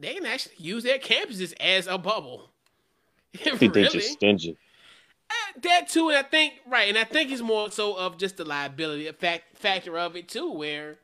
they 0.00 0.14
can 0.14 0.24
actually 0.24 0.54
use 0.56 0.84
their 0.84 0.98
campuses 0.98 1.52
as 1.60 1.86
a 1.86 1.98
bubble. 1.98 2.48
I 3.44 3.54
think 3.54 3.74
they're 3.74 3.84
just 3.84 4.12
stingy. 4.12 4.56
Uh, 5.28 5.60
that 5.64 5.88
too, 5.90 6.08
and 6.08 6.16
I 6.16 6.22
think 6.22 6.54
right, 6.66 6.88
and 6.88 6.96
I 6.96 7.04
think 7.04 7.30
it's 7.30 7.42
more 7.42 7.70
so 7.70 7.94
of 7.94 8.16
just 8.16 8.38
the 8.38 8.46
liability 8.46 9.12
fact 9.12 9.58
factor 9.58 9.98
of 9.98 10.16
it 10.16 10.28
too, 10.28 10.50
where 10.50 10.96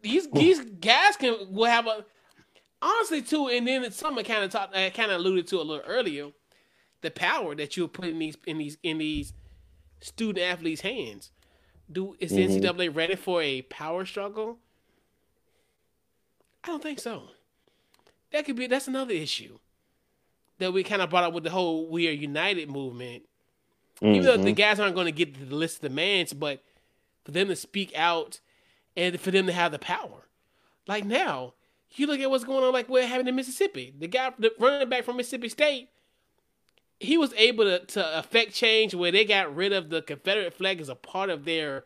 these 0.00 0.28
these 0.30 0.60
guys 0.60 1.16
can 1.16 1.36
will 1.50 1.64
have 1.64 1.88
a 1.88 2.04
honestly 2.82 3.22
too, 3.22 3.48
and 3.48 3.66
then 3.66 3.90
someone 3.92 4.24
kind 4.24 4.44
of 4.44 4.50
talked, 4.50 4.74
I 4.76 4.90
kind 4.90 5.10
of 5.10 5.20
alluded 5.20 5.46
to 5.48 5.56
a 5.60 5.62
little 5.62 5.84
earlier, 5.86 6.30
the 7.02 7.10
power 7.10 7.54
that 7.54 7.76
you 7.76 7.88
put 7.88 8.06
in 8.06 8.18
these 8.18 8.36
in 8.46 8.58
these 8.58 8.76
in 8.82 8.98
these 8.98 9.32
student 10.00 10.44
athletes' 10.44 10.82
hands. 10.82 11.30
Do 11.90 12.16
is 12.20 12.30
the 12.30 12.46
Mhm. 12.46 12.60
NCAA 12.62 12.88
ready 12.94 13.16
for 13.16 13.42
a 13.42 13.62
power 13.62 14.04
struggle? 14.06 14.58
I 16.62 16.68
don't 16.68 16.82
think 16.82 17.00
so. 17.00 17.30
That 18.32 18.44
could 18.44 18.56
be 18.56 18.66
that's 18.66 18.86
another 18.88 19.14
issue 19.14 19.58
that 20.58 20.72
we 20.72 20.84
kind 20.84 21.02
of 21.02 21.10
brought 21.10 21.24
up 21.24 21.32
with 21.32 21.44
the 21.44 21.50
whole 21.50 21.88
"We 21.88 22.06
Are 22.08 22.12
United" 22.12 22.70
movement. 22.70 23.24
Even 24.02 24.22
though 24.22 24.36
the 24.38 24.52
Mhm. 24.52 24.56
guys 24.56 24.80
aren't 24.80 24.94
going 24.94 25.06
to 25.06 25.12
get 25.12 25.48
the 25.48 25.54
list 25.54 25.76
of 25.76 25.90
demands, 25.90 26.32
but 26.32 26.62
for 27.24 27.32
them 27.32 27.48
to 27.48 27.56
speak 27.56 27.92
out 27.96 28.40
and 28.96 29.20
for 29.20 29.30
them 29.30 29.46
to 29.46 29.52
have 29.52 29.72
the 29.72 29.78
power, 29.78 30.28
like 30.86 31.04
now, 31.04 31.54
you 31.96 32.06
look 32.06 32.20
at 32.20 32.30
what's 32.30 32.44
going 32.44 32.64
on, 32.64 32.72
like 32.72 32.88
what 32.88 33.04
happened 33.04 33.28
in 33.28 33.36
Mississippi. 33.36 33.92
The 33.98 34.06
guy, 34.08 34.32
the 34.38 34.52
running 34.58 34.88
back 34.88 35.04
from 35.04 35.16
Mississippi 35.16 35.48
State, 35.48 35.88
he 36.98 37.16
was 37.18 37.32
able 37.36 37.64
to, 37.64 37.84
to 37.86 38.18
affect 38.18 38.54
change 38.54 38.94
where 38.94 39.10
they 39.10 39.24
got 39.24 39.54
rid 39.54 39.72
of 39.72 39.90
the 39.90 40.02
Confederate 40.02 40.54
flag 40.54 40.80
as 40.80 40.88
a 40.88 40.94
part 40.94 41.30
of 41.30 41.44
their 41.44 41.84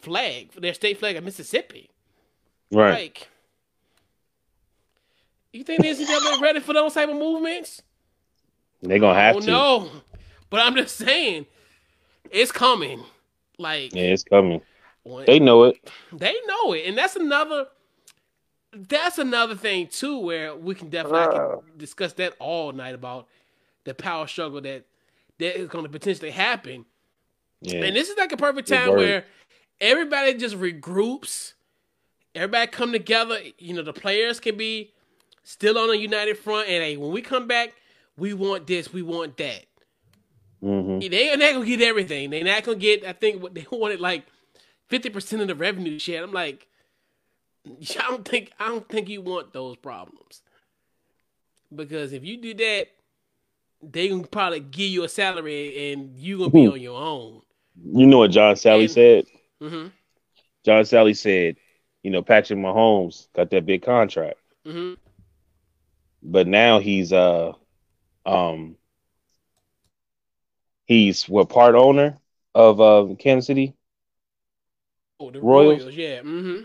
flag, 0.00 0.52
their 0.52 0.74
state 0.74 0.98
flag 0.98 1.16
of 1.16 1.24
Mississippi. 1.24 1.90
Right. 2.72 2.90
Like, 2.92 3.28
you 5.52 5.64
think 5.64 5.82
the 5.82 5.88
NCAA 5.88 6.40
ready 6.40 6.60
for 6.60 6.72
those 6.72 6.94
type 6.94 7.08
of 7.08 7.16
movements? 7.16 7.82
They're 8.82 8.98
gonna 8.98 9.18
have 9.18 9.36
oh 9.36 9.40
to. 9.40 9.46
no, 9.46 9.90
but 10.50 10.60
I'm 10.60 10.74
just 10.76 10.96
saying, 10.96 11.46
it's 12.30 12.52
coming. 12.52 13.02
Like 13.58 13.94
Yeah, 13.94 14.02
it's 14.04 14.22
coming. 14.24 14.60
when- 15.02 15.24
They 15.24 15.38
know 15.38 15.64
it. 15.64 15.78
they 16.12 16.34
know 16.46 16.72
it, 16.74 16.86
and 16.86 16.96
that's 16.98 17.16
another. 17.16 17.68
That's 18.88 19.18
another 19.18 19.54
thing 19.54 19.88
too, 19.88 20.18
where 20.18 20.54
we 20.54 20.74
can 20.74 20.88
definitely 20.90 21.20
Uh. 21.38 21.56
can 21.56 21.78
discuss 21.78 22.12
that 22.14 22.34
all 22.38 22.72
night 22.72 22.94
about 22.94 23.28
the 23.84 23.94
power 23.94 24.26
struggle 24.26 24.60
that 24.62 24.84
that 25.38 25.58
is 25.58 25.68
going 25.68 25.84
to 25.84 25.90
potentially 25.90 26.30
happen. 26.30 26.86
Yeah. 27.60 27.84
And 27.84 27.96
this 27.96 28.08
is 28.08 28.16
like 28.16 28.32
a 28.32 28.36
perfect 28.36 28.68
time 28.68 28.88
where 28.96 29.24
everybody 29.80 30.34
just 30.34 30.56
regroups, 30.56 31.52
everybody 32.34 32.66
come 32.70 32.92
together. 32.92 33.38
You 33.58 33.74
know, 33.74 33.82
the 33.82 33.92
players 33.92 34.40
can 34.40 34.56
be 34.56 34.92
still 35.42 35.78
on 35.78 35.90
a 35.90 35.94
united 35.94 36.38
front, 36.38 36.68
and 36.68 36.82
hey, 36.82 36.96
when 36.96 37.12
we 37.12 37.22
come 37.22 37.46
back, 37.46 37.74
we 38.16 38.32
want 38.34 38.66
this, 38.66 38.92
we 38.92 39.02
want 39.02 39.36
that. 39.36 39.64
hmm 40.60 40.98
They 41.00 41.30
are 41.30 41.36
not 41.36 41.52
gonna 41.52 41.66
get 41.66 41.82
everything. 41.82 42.30
They're 42.30 42.44
not 42.44 42.62
gonna 42.64 42.78
get. 42.78 43.04
I 43.04 43.12
think 43.12 43.42
what 43.42 43.54
they 43.54 43.66
wanted 43.72 44.00
like 44.00 44.24
fifty 44.88 45.10
percent 45.10 45.42
of 45.42 45.48
the 45.48 45.54
revenue 45.54 45.98
share. 45.98 46.22
I'm 46.24 46.32
like, 46.32 46.66
I 47.66 48.02
don't 48.10 48.26
think 48.26 48.52
I 48.60 48.68
don't 48.68 48.88
think 48.88 49.08
you 49.08 49.20
want 49.22 49.52
those 49.52 49.76
problems 49.76 50.42
because 51.74 52.12
if 52.12 52.24
you 52.24 52.36
do 52.36 52.54
that, 52.54 52.86
they 53.82 54.08
can 54.08 54.24
probably 54.24 54.60
give 54.60 54.88
you 54.90 55.04
a 55.04 55.08
salary 55.08 55.92
and 55.92 56.16
you 56.16 56.38
gonna 56.38 56.50
be 56.50 56.60
Mhm. 56.66 56.72
on 56.72 56.80
your 56.80 57.00
own. 57.00 57.42
You 57.92 58.06
know 58.06 58.18
what 58.18 58.30
John 58.30 58.54
Salley 58.54 58.82
And- 58.82 58.90
said? 58.90 59.26
hmm 59.60 59.86
John 60.64 60.82
Salley 60.84 61.16
said, 61.16 61.56
you 62.02 62.10
know, 62.10 62.22
Patrick 62.22 62.58
Mahomes 62.58 63.28
got 63.32 63.50
that 63.50 63.66
big 63.66 63.82
contract, 63.82 64.38
hmm 64.64 64.94
but 66.22 66.46
now 66.46 66.78
he's 66.80 67.12
uh 67.12 67.52
um 68.24 68.76
he's 70.86 71.28
what 71.28 71.48
part 71.48 71.74
owner 71.74 72.18
of 72.54 72.80
uh 72.80 73.14
Kansas 73.18 73.46
City. 73.46 73.74
Oh, 75.20 75.30
the 75.30 75.40
Royals? 75.40 75.80
Royals, 75.82 75.94
yeah. 75.96 76.20
hmm 76.22 76.60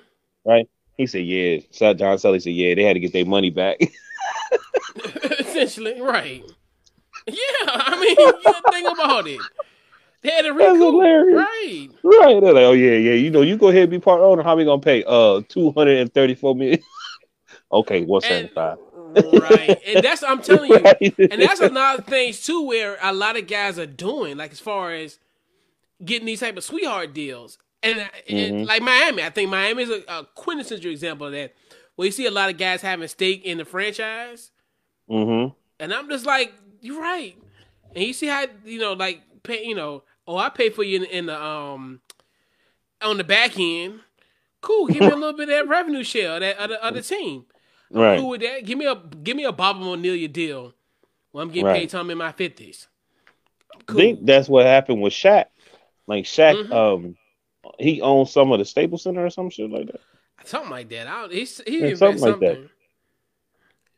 He 1.02 1.08
said, 1.08 1.26
yeah. 1.26 1.58
So 1.72 1.96
John 1.96 2.16
Salley 2.18 2.40
said, 2.40 2.54
yeah, 2.54 2.76
they 2.76 2.84
had 2.84 2.94
to 2.94 3.00
get 3.00 3.12
their 3.12 3.26
money 3.26 3.50
back. 3.50 3.78
Essentially, 5.40 6.00
right. 6.00 6.44
Yeah, 7.26 7.36
I 7.66 8.00
mean, 8.00 8.16
you 8.20 8.72
think 8.72 8.94
about 8.94 9.26
it. 9.26 9.42
They 10.22 10.30
had 10.30 10.44
to 10.44 10.52
recoup, 10.52 10.68
That's 10.68 10.78
hilarious. 10.78 11.38
right? 11.38 11.90
right. 12.04 12.40
They're 12.40 12.54
like, 12.54 12.64
oh 12.64 12.74
yeah, 12.74 12.92
yeah. 12.92 13.14
You 13.14 13.32
know, 13.32 13.42
you 13.42 13.58
go 13.58 13.70
ahead 13.70 13.82
and 13.82 13.90
be 13.90 13.98
part 13.98 14.22
owner. 14.22 14.44
How 14.44 14.56
we 14.56 14.64
gonna 14.64 14.80
pay? 14.80 15.04
Uh 15.08 15.42
two 15.50 15.72
hundred 15.72 15.98
and 15.98 16.14
thirty 16.14 16.36
four 16.36 16.56
million. 16.56 16.84
okay, 17.72 18.04
one 18.06 18.22
seventy 18.22 18.54
five. 18.54 18.78
right, 18.94 19.82
and 19.88 20.06
that's 20.06 20.22
I'm 20.22 20.44
telling 20.44 20.70
you. 20.70 20.78
And 21.32 21.42
that's 21.42 21.62
another 21.62 22.04
thing 22.04 22.32
too 22.34 22.68
where 22.68 23.00
a 23.02 23.12
lot 23.12 23.38
of 23.38 23.48
guys 23.48 23.80
are 23.80 23.88
doing 23.88 24.38
like 24.38 24.52
as 24.52 24.60
far 24.60 24.94
as 24.94 25.18
getting 26.06 26.28
these 26.28 26.42
type 26.42 26.58
of 26.58 26.64
sweetheart 26.64 27.12
deals 27.12 27.58
and, 27.84 28.00
and 28.30 28.56
Mhm. 28.56 28.68
like 28.68 28.82
miami 28.82 29.24
i 29.24 29.30
think 29.30 29.50
miami 29.50 29.84
is 29.84 29.90
a, 29.90 30.04
a 30.08 30.28
quintessential 30.36 30.92
example 30.92 31.28
of 31.28 31.34
that 31.34 31.54
where 31.96 32.06
you 32.06 32.12
see 32.12 32.26
a 32.26 32.32
lot 32.32 32.50
of 32.50 32.58
guys 32.58 32.82
having 32.82 33.08
stake 33.08 33.44
in 33.46 33.58
the 33.58 33.66
franchise 33.66 34.52
mm-hmm. 35.10 35.54
and 35.80 35.94
i'm 35.94 36.10
just 36.10 36.26
like 36.26 36.54
you're 36.82 37.02
right 37.02 37.36
and 37.96 38.04
you 38.04 38.14
see 38.14 38.28
how 38.28 38.46
you 38.66 38.80
know 38.80 38.94
like 38.94 39.22
pay 39.44 39.64
you 39.66 39.76
know 39.76 40.04
oh 40.28 40.38
i 40.38 40.50
pay 40.50 40.70
for 40.70 40.84
you 40.84 40.98
in, 40.98 41.06
in 41.06 41.26
the 41.28 41.44
um 41.44 42.02
on 43.02 43.18
the 43.18 43.24
back 43.24 43.58
end 43.60 44.00
cool 44.62 44.88
give 44.88 45.00
me 45.02 45.08
a 45.10 45.16
little 45.16 45.34
bit 45.34 45.50
of 45.50 45.56
that 45.56 45.68
revenue 45.68 46.04
share 46.04 46.34
of 46.36 46.40
that 46.42 46.58
other 46.58 46.78
other 46.82 47.02
team 47.02 47.46
Right. 47.94 48.20
cool 48.20 48.30
with 48.30 48.40
that. 48.40 48.64
Give 48.64 48.78
me 48.78 48.86
a 48.86 48.96
give 48.96 49.36
me 49.36 49.44
a 49.44 49.52
Bob 49.52 49.82
O'Neal 49.82 50.26
deal 50.30 50.74
when 51.34 51.42
I'm 51.42 51.50
getting 51.50 51.66
Right. 51.66 51.82
paid 51.82 51.90
time 51.90 52.10
in 52.10 52.18
my 52.18 52.32
fifties. 52.32 52.88
I 53.90 53.94
think 53.94 54.26
that's 54.26 54.48
what 54.48 54.66
happened 54.66 55.02
with 55.02 55.12
Shaq. 55.12 55.48
Like 56.08 56.24
Shaq, 56.24 56.56
Mhm. 56.68 56.72
um, 56.72 57.18
he 57.80 58.02
owns 58.02 58.32
some 58.32 58.52
of 58.52 58.60
the 58.60 58.66
Staples 58.66 59.04
Center 59.04 59.26
or 59.26 59.30
some 59.30 59.50
shit 59.50 59.70
like 59.70 59.88
that. 59.88 60.02
something 60.46 60.72
like 60.72 60.90
that. 60.90 61.08
I 61.08 61.28
he 61.28 61.46
Yeah, 61.46 61.96
something 61.96 61.98
something. 61.98 62.20
like 62.22 62.40
that. 62.40 62.60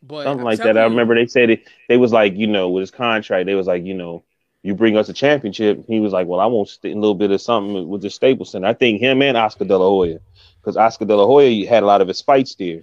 But 0.01 0.27
Something 0.27 0.39
I'm 0.39 0.45
like 0.45 0.57
that. 0.59 0.63
telling 0.67 0.77
I 0.77 0.83
remember 0.85 1.15
they 1.15 1.27
said 1.27 1.49
it. 1.49 1.67
They 1.87 1.97
was 1.97 2.11
like, 2.11 2.35
you 2.35 2.47
know, 2.47 2.69
with 2.69 2.81
his 2.81 2.91
contract, 2.91 3.45
they 3.45 3.55
was 3.55 3.67
like, 3.67 3.85
you 3.85 3.93
know, 3.93 4.23
you 4.61 4.75
bring 4.75 4.97
us 4.97 5.09
a 5.09 5.13
championship. 5.13 5.85
He 5.87 5.99
was 5.99 6.13
like, 6.13 6.27
well, 6.27 6.39
I 6.39 6.45
want 6.45 6.69
st- 6.69 6.95
a 6.95 6.99
little 6.99 7.15
bit 7.15 7.31
of 7.31 7.41
something 7.41 7.87
with 7.87 8.01
the 8.01 8.09
Staples 8.09 8.51
Center. 8.51 8.67
I 8.67 8.73
think 8.73 9.01
him 9.01 9.21
and 9.21 9.37
Oscar 9.37 9.65
De 9.65 9.77
La 9.77 9.85
Hoya, 9.85 10.19
because 10.61 10.77
Oscar 10.77 11.05
De 11.05 11.15
La 11.15 11.25
Hoya 11.25 11.67
had 11.67 11.83
a 11.83 11.85
lot 11.85 12.01
of 12.01 12.07
his 12.07 12.21
fights 12.21 12.55
there. 12.55 12.81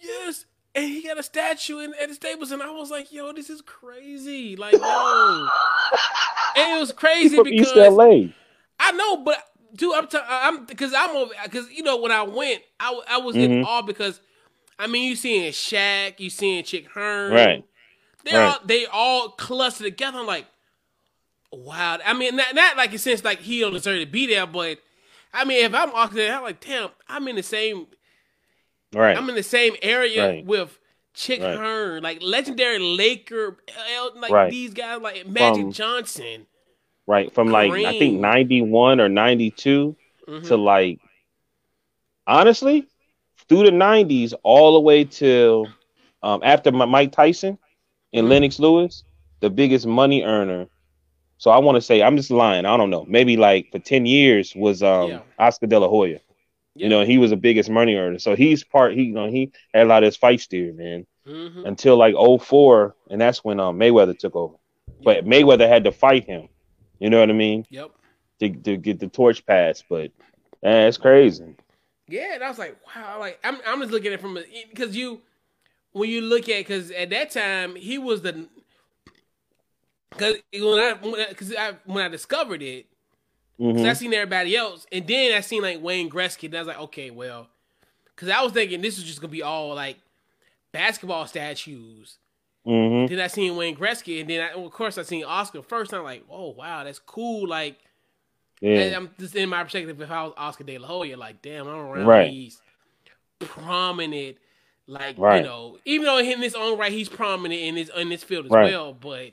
Yes, 0.00 0.46
and 0.74 0.84
he 0.84 1.02
got 1.02 1.18
a 1.18 1.22
statue 1.22 1.78
in, 1.80 1.92
at 2.00 2.08
the 2.08 2.14
Staples, 2.14 2.50
and 2.52 2.62
I 2.62 2.70
was 2.70 2.90
like, 2.90 3.12
"Yo, 3.12 3.32
this 3.32 3.50
is 3.50 3.60
crazy!" 3.62 4.56
Like, 4.56 4.74
no, 4.74 5.48
and 6.56 6.76
it 6.76 6.80
was 6.80 6.92
crazy 6.92 7.42
because 7.42 7.52
East 7.52 7.76
LA. 7.76 8.28
I 8.78 8.92
know, 8.92 9.18
but 9.18 9.42
dude, 9.74 9.94
I'm 9.94 10.06
t- 10.08 10.18
I'm 10.28 10.64
because 10.64 10.92
I'm 10.96 11.10
over 11.16 11.32
because 11.44 11.70
you 11.70 11.82
know 11.82 11.96
when 11.98 12.12
I 12.12 12.22
went, 12.22 12.62
I 12.80 13.00
I 13.08 13.18
was 13.18 13.36
in 13.36 13.50
Mhm. 13.50 13.64
awe 13.66 13.82
because 13.82 14.20
I 14.78 14.86
mean 14.86 15.08
you 15.08 15.16
seeing 15.16 15.50
Shaq, 15.52 16.18
you 16.20 16.30
seeing 16.30 16.62
Chick 16.64 16.86
Hearn, 16.88 17.32
Right. 17.32 17.64
They're 18.24 18.40
Right. 18.40 18.54
all 18.54 18.60
they 18.64 18.86
all 18.86 19.28
clustered 19.30 19.84
together. 19.86 20.18
I'm 20.18 20.26
like, 20.26 20.46
wow. 21.52 21.98
I 22.04 22.12
mean, 22.12 22.36
not 22.36 22.54
not 22.54 22.76
like 22.76 22.92
in 22.92 22.98
sense 22.98 23.24
like 23.24 23.40
he 23.40 23.60
don't 23.60 23.72
deserve 23.72 24.00
to 24.00 24.06
be 24.06 24.26
there, 24.26 24.46
but 24.46 24.78
I 25.32 25.44
mean, 25.44 25.64
if 25.64 25.74
I'm 25.74 25.92
walking 25.92 26.16
there, 26.18 26.34
I'm 26.36 26.42
like, 26.42 26.60
damn, 26.60 26.90
I'm 27.08 27.26
in 27.28 27.36
the 27.36 27.42
same. 27.42 27.86
Right. 28.94 29.16
I'm 29.16 29.28
in 29.28 29.34
the 29.34 29.42
same 29.42 29.76
area 29.82 30.26
Right. 30.28 30.44
with 30.44 30.78
Chick 31.14 31.40
Right. 31.42 31.56
Hearn, 31.56 32.02
like 32.02 32.18
legendary 32.22 32.78
Laker, 32.78 33.58
like 34.16 34.30
Right. 34.30 34.50
these 34.50 34.72
guys, 34.72 35.00
like 35.00 35.26
Magic 35.26 35.70
Johnson. 35.70 36.46
Right. 37.08 37.34
From 37.34 37.48
like 37.48 37.72
I 37.72 37.98
think 37.98 38.20
91 38.20 39.00
or 39.00 39.08
92 39.08 39.96
Mhm. 40.28 40.46
to 40.48 40.56
like 40.56 41.00
honestly 42.26 42.86
through 43.48 43.64
the 43.64 43.70
90s 43.72 44.34
all 44.42 44.74
the 44.74 44.80
way 44.80 45.04
till 45.04 45.66
um, 46.22 46.40
after 46.44 46.70
Mi- 46.70 46.86
Mike 46.86 47.12
Tyson 47.12 47.58
and 48.12 48.26
Mhm. 48.26 48.30
Lennox 48.30 48.58
Lewis, 48.58 49.04
the 49.40 49.48
biggest 49.50 49.86
money 49.86 50.22
earner. 50.22 50.66
So 51.38 51.50
I 51.50 51.58
want 51.58 51.76
to 51.76 51.80
say 51.80 52.02
I'm 52.02 52.16
just 52.16 52.30
lying. 52.30 52.66
I 52.66 52.76
don't 52.76 52.90
know. 52.90 53.04
Maybe 53.08 53.36
like 53.36 53.70
for 53.70 53.78
10 53.78 54.04
years 54.06 54.54
was 54.56 54.82
um, 54.82 55.10
Yeah. 55.10 55.20
Oscar 55.38 55.66
De 55.66 55.78
La 55.78 55.88
Hoya. 55.88 56.18
Yeah. 56.74 56.84
You 56.84 56.88
know, 56.90 57.04
he 57.04 57.18
was 57.18 57.30
the 57.30 57.36
biggest 57.36 57.70
money 57.70 57.94
earner. 57.94 58.18
So 58.18 58.34
he's 58.36 58.64
part. 58.64 58.94
He 58.94 59.04
you 59.04 59.14
know 59.14 59.28
he 59.30 59.52
had 59.72 59.86
a 59.86 59.88
lot 59.88 60.02
of 60.02 60.08
his 60.08 60.16
fight 60.16 60.40
steer 60.40 60.72
man 60.72 61.06
Mhm. 61.26 61.64
until 61.66 61.96
like 61.96 62.14
04, 62.16 62.94
and 63.10 63.20
that's 63.20 63.44
when 63.44 63.60
um, 63.60 63.78
Mayweather 63.78 64.18
took 64.18 64.34
over. 64.36 64.54
But 65.02 65.24
Mayweather 65.24 65.68
had 65.68 65.84
to 65.84 65.92
fight 65.92 66.24
him. 66.24 66.48
You 66.98 67.10
know 67.10 67.20
what 67.20 67.30
I 67.30 67.34
mean? 67.34 67.66
Yep. 67.70 67.90
To, 68.40 68.50
to 68.50 68.76
get 68.76 69.00
the 69.00 69.08
torch 69.08 69.44
passed. 69.46 69.84
But 69.88 70.10
that's 70.62 70.96
crazy. 70.96 71.54
Yeah, 72.08 72.34
and 72.34 72.42
I 72.44 72.48
was 72.48 72.58
like, 72.58 72.76
wow, 72.94 73.18
like 73.20 73.38
I'm, 73.44 73.58
I'm 73.66 73.80
just 73.80 73.92
looking 73.92 74.08
at 74.08 74.14
it 74.14 74.20
from 74.20 74.38
because 74.70 74.96
you, 74.96 75.20
when 75.92 76.08
you 76.08 76.22
look 76.22 76.48
at, 76.48 76.58
because 76.58 76.90
at 76.90 77.10
that 77.10 77.30
time 77.30 77.74
he 77.76 77.98
was 77.98 78.22
the, 78.22 78.48
because 80.10 80.36
when 80.52 80.78
I, 80.78 80.94
when 81.00 81.56
I, 81.58 81.74
when 81.84 82.04
I 82.04 82.08
discovered 82.08 82.62
it, 82.62 82.86
Mhm. 83.60 83.88
I 83.88 83.92
seen 83.94 84.14
everybody 84.14 84.56
else, 84.56 84.86
and 84.92 85.04
then 85.04 85.36
I 85.36 85.40
seen 85.40 85.62
like 85.62 85.82
Wayne 85.82 86.08
Gretzky, 86.08 86.44
and 86.44 86.54
I 86.54 86.60
was 86.60 86.68
like, 86.68 86.78
okay, 86.78 87.10
well, 87.10 87.48
because 88.14 88.28
I 88.28 88.40
was 88.42 88.52
thinking 88.52 88.80
this 88.80 88.96
was 88.96 89.04
just 89.04 89.20
gonna 89.20 89.32
be 89.32 89.42
all 89.42 89.74
like 89.74 89.98
basketball 90.70 91.26
statues. 91.26 92.18
Hmm 92.68 93.06
Then 93.06 93.20
I 93.20 93.28
seen 93.28 93.56
Wayne 93.56 93.74
Gretzky, 93.76 94.20
and 94.20 94.28
then 94.28 94.40
I, 94.42 94.50
of 94.60 94.70
course 94.72 94.98
I 94.98 95.02
seen 95.02 95.24
Oscar 95.24 95.62
first. 95.62 95.92
And 95.92 96.00
I'm 96.00 96.04
like, 96.04 96.24
oh 96.30 96.50
wow, 96.50 96.84
that's 96.84 96.98
cool. 96.98 97.48
Like, 97.48 97.76
and 98.60 98.90
Yeah. 98.90 98.96
I'm 98.96 99.10
just 99.18 99.34
in 99.34 99.48
my 99.48 99.62
perspective. 99.62 100.00
If 100.00 100.10
I 100.10 100.24
was 100.24 100.34
Oscar 100.36 100.64
De 100.64 100.76
La 100.78 100.86
Hoya, 100.88 101.16
like, 101.16 101.40
damn, 101.40 101.66
I'm 101.66 101.78
around 101.78 102.06
Right. 102.06 102.30
these 102.30 102.60
prominent, 103.40 104.36
like 104.86 105.16
Right. 105.18 105.38
you 105.38 105.48
know, 105.48 105.78
even 105.86 106.04
though 106.06 106.18
in 106.18 106.42
his 106.42 106.54
own 106.54 106.78
right 106.78 106.92
he's 106.92 107.08
prominent 107.08 107.60
in 107.60 107.76
his 107.76 107.90
in 107.96 108.10
this 108.10 108.22
field 108.22 108.46
as 108.46 108.52
Right. 108.52 108.72
well. 108.72 108.92
But 108.92 109.32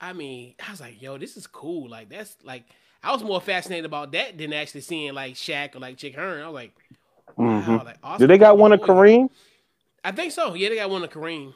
I 0.00 0.12
mean, 0.12 0.54
I 0.66 0.70
was 0.70 0.80
like, 0.80 1.02
yo, 1.02 1.18
this 1.18 1.36
is 1.36 1.46
cool. 1.48 1.88
Like 1.88 2.08
that's 2.08 2.36
like 2.44 2.64
I 3.02 3.12
was 3.12 3.22
more 3.24 3.40
fascinated 3.40 3.84
about 3.84 4.12
that 4.12 4.38
than 4.38 4.52
actually 4.52 4.82
seeing 4.82 5.12
like 5.12 5.34
Shaq 5.34 5.74
or 5.74 5.80
like 5.80 5.96
Chick 5.96 6.14
Hearn. 6.14 6.42
I 6.42 6.46
was 6.46 6.54
like, 6.54 6.72
wow, 7.36 7.44
Mhm. 7.60 7.84
like 7.84 7.98
Oscar 8.02 8.18
Did 8.18 8.30
they 8.30 8.38
got 8.38 8.54
De 8.56 8.60
one 8.62 8.72
of 8.72 8.80
Kareem? 8.80 9.28
I 10.04 10.12
think 10.12 10.32
so. 10.32 10.54
Yeah, 10.54 10.68
they 10.68 10.76
got 10.76 10.90
one 10.90 11.02
of 11.02 11.10
Kareem. 11.10 11.54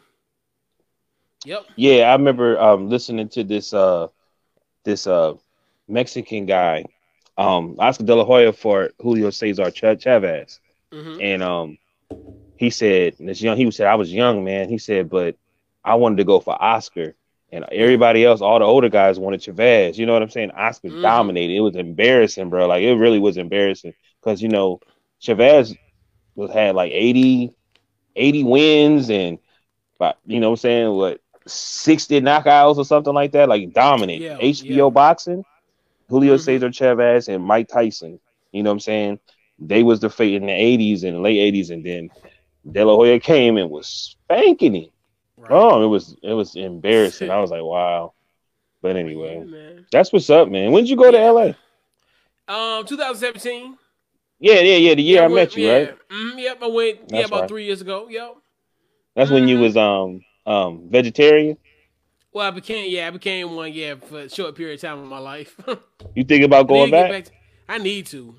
Yep. 1.48 1.66
Yeah, 1.76 2.10
I 2.10 2.12
remember 2.12 2.60
um 2.60 2.88
listening 2.88 3.28
to 3.30 3.44
this 3.44 3.72
uh 3.72 4.08
this 4.84 5.06
uh 5.06 5.34
Mexican 5.88 6.46
guy, 6.46 6.84
um 7.38 7.76
Oscar 7.78 8.04
De 8.04 8.14
La 8.14 8.24
Hoya 8.24 8.52
for 8.52 8.90
Julio 9.00 9.30
Cesar 9.30 9.70
Ch- 9.70 10.00
Chavez. 10.00 10.60
hmm 10.92 11.18
And 11.20 11.42
um 11.42 11.78
he 12.56 12.70
said 12.70 13.14
this 13.18 13.40
young 13.42 13.56
he 13.56 13.70
said 13.70 13.86
I 13.86 13.94
was 13.96 14.12
young, 14.12 14.44
man. 14.44 14.68
He 14.68 14.78
said, 14.78 15.08
but 15.08 15.36
I 15.84 15.94
wanted 15.94 16.16
to 16.18 16.24
go 16.24 16.40
for 16.40 16.60
Oscar. 16.62 17.14
And 17.52 17.64
everybody 17.72 18.24
else, 18.24 18.42
all 18.42 18.58
the 18.58 18.64
older 18.66 18.88
guys 18.90 19.18
wanted 19.18 19.42
Chavez. 19.42 19.98
You 19.98 20.06
know 20.06 20.12
what 20.12 20.22
I'm 20.22 20.30
saying? 20.30 20.50
Oscar 20.52 20.90
Mhm. 20.90 21.00
dominated. 21.00 21.54
It 21.54 21.60
was 21.60 21.76
embarrassing, 21.76 22.50
bro. 22.50 22.66
Like 22.66 22.82
it 22.82 22.94
really 22.94 23.18
was 23.18 23.36
embarrassing. 23.38 23.94
Because 24.20 24.42
you 24.42 24.48
know, 24.48 24.80
Chavez 25.20 25.74
was 26.36 26.50
had 26.52 26.74
like 26.74 26.92
80, 26.92 27.52
80 28.16 28.44
wins 28.44 29.10
and 29.10 29.38
but 29.98 30.18
you 30.26 30.40
know 30.40 30.48
what 30.50 30.52
I'm 30.52 30.56
saying, 30.58 30.92
what 30.96 31.20
60 31.48 32.20
knockouts 32.20 32.76
or 32.78 32.84
something 32.84 33.14
like 33.14 33.32
that, 33.32 33.48
like 33.48 33.72
dominant. 33.72 34.20
Yeah, 34.20 34.38
HBO 34.40 34.88
yeah. 34.88 34.90
boxing, 34.90 35.44
Julio 36.08 36.36
Mhm. 36.36 36.40
Cesar 36.44 36.70
Chavez 36.70 37.28
and 37.28 37.44
Mike 37.44 37.68
Tyson. 37.68 38.20
You 38.52 38.62
know 38.62 38.70
what 38.70 38.74
I'm 38.74 38.80
saying? 38.80 39.20
They 39.58 39.82
was 39.82 40.00
the 40.00 40.08
fate 40.10 40.34
in 40.34 40.46
the 40.46 40.52
80s 40.52 41.02
and 41.04 41.22
late 41.22 41.38
80s, 41.38 41.70
and 41.70 41.84
then 41.84 42.10
De 42.70 42.84
La 42.84 42.94
Hoya 42.94 43.18
came 43.20 43.56
and 43.56 43.70
was 43.70 43.86
spanking 43.88 44.74
him. 44.74 44.90
Right. 45.36 45.50
Oh, 45.52 45.82
it 45.82 45.86
was 45.86 46.16
it 46.22 46.32
was 46.32 46.54
embarrassing. 46.56 47.30
I 47.30 47.40
was 47.40 47.50
like, 47.50 47.62
wow. 47.62 48.12
But 48.82 48.96
anyway, 48.96 49.44
Yeah, 49.46 49.80
that's 49.90 50.12
what's 50.12 50.30
up, 50.30 50.48
man. 50.48 50.70
When 50.72 50.84
did 50.84 50.90
you 50.90 50.96
go 50.96 51.10
to 51.10 51.18
LA? 51.18 51.54
Um, 52.48 52.84
2017. 52.86 53.76
Yeah, 54.40 54.60
yeah, 54.60 54.76
yeah. 54.76 54.94
The 54.94 55.02
year 55.02 55.18
I 55.22 55.26
went- 55.26 55.34
met 55.34 55.56
you, 55.56 55.66
yeah. 55.66 55.72
right? 55.78 55.96
Mhm, 56.10 56.38
yep, 56.38 56.62
I 56.62 56.66
went. 56.68 56.98
yeah, 57.08 57.20
about 57.24 57.40
right. 57.40 57.48
three 57.48 57.64
years 57.64 57.80
ago. 57.80 58.06
Yep. 58.08 58.36
That's 59.16 59.30
when 59.30 59.48
you 59.48 59.58
Mhm. 59.58 59.60
was 59.62 59.76
um 59.76 60.20
um 60.48 60.88
vegetarian. 60.90 61.56
Well, 62.32 62.46
I 62.46 62.50
became 62.50 62.90
yeah, 62.90 63.08
I 63.08 63.10
became 63.10 63.54
one 63.54 63.72
yeah 63.72 63.94
for 63.96 64.20
a 64.20 64.28
short 64.30 64.54
period 64.54 64.74
of 64.76 64.80
time 64.80 64.98
in 65.00 65.06
my 65.08 65.18
life. 65.18 65.56
You 66.14 66.24
think 66.24 66.44
about 66.44 66.66
I 66.66 66.68
going 66.68 66.90
to 66.92 67.08
back? 67.08 67.24
to- 67.24 67.32
I 67.68 67.78
need 67.78 68.06
to. 68.06 68.34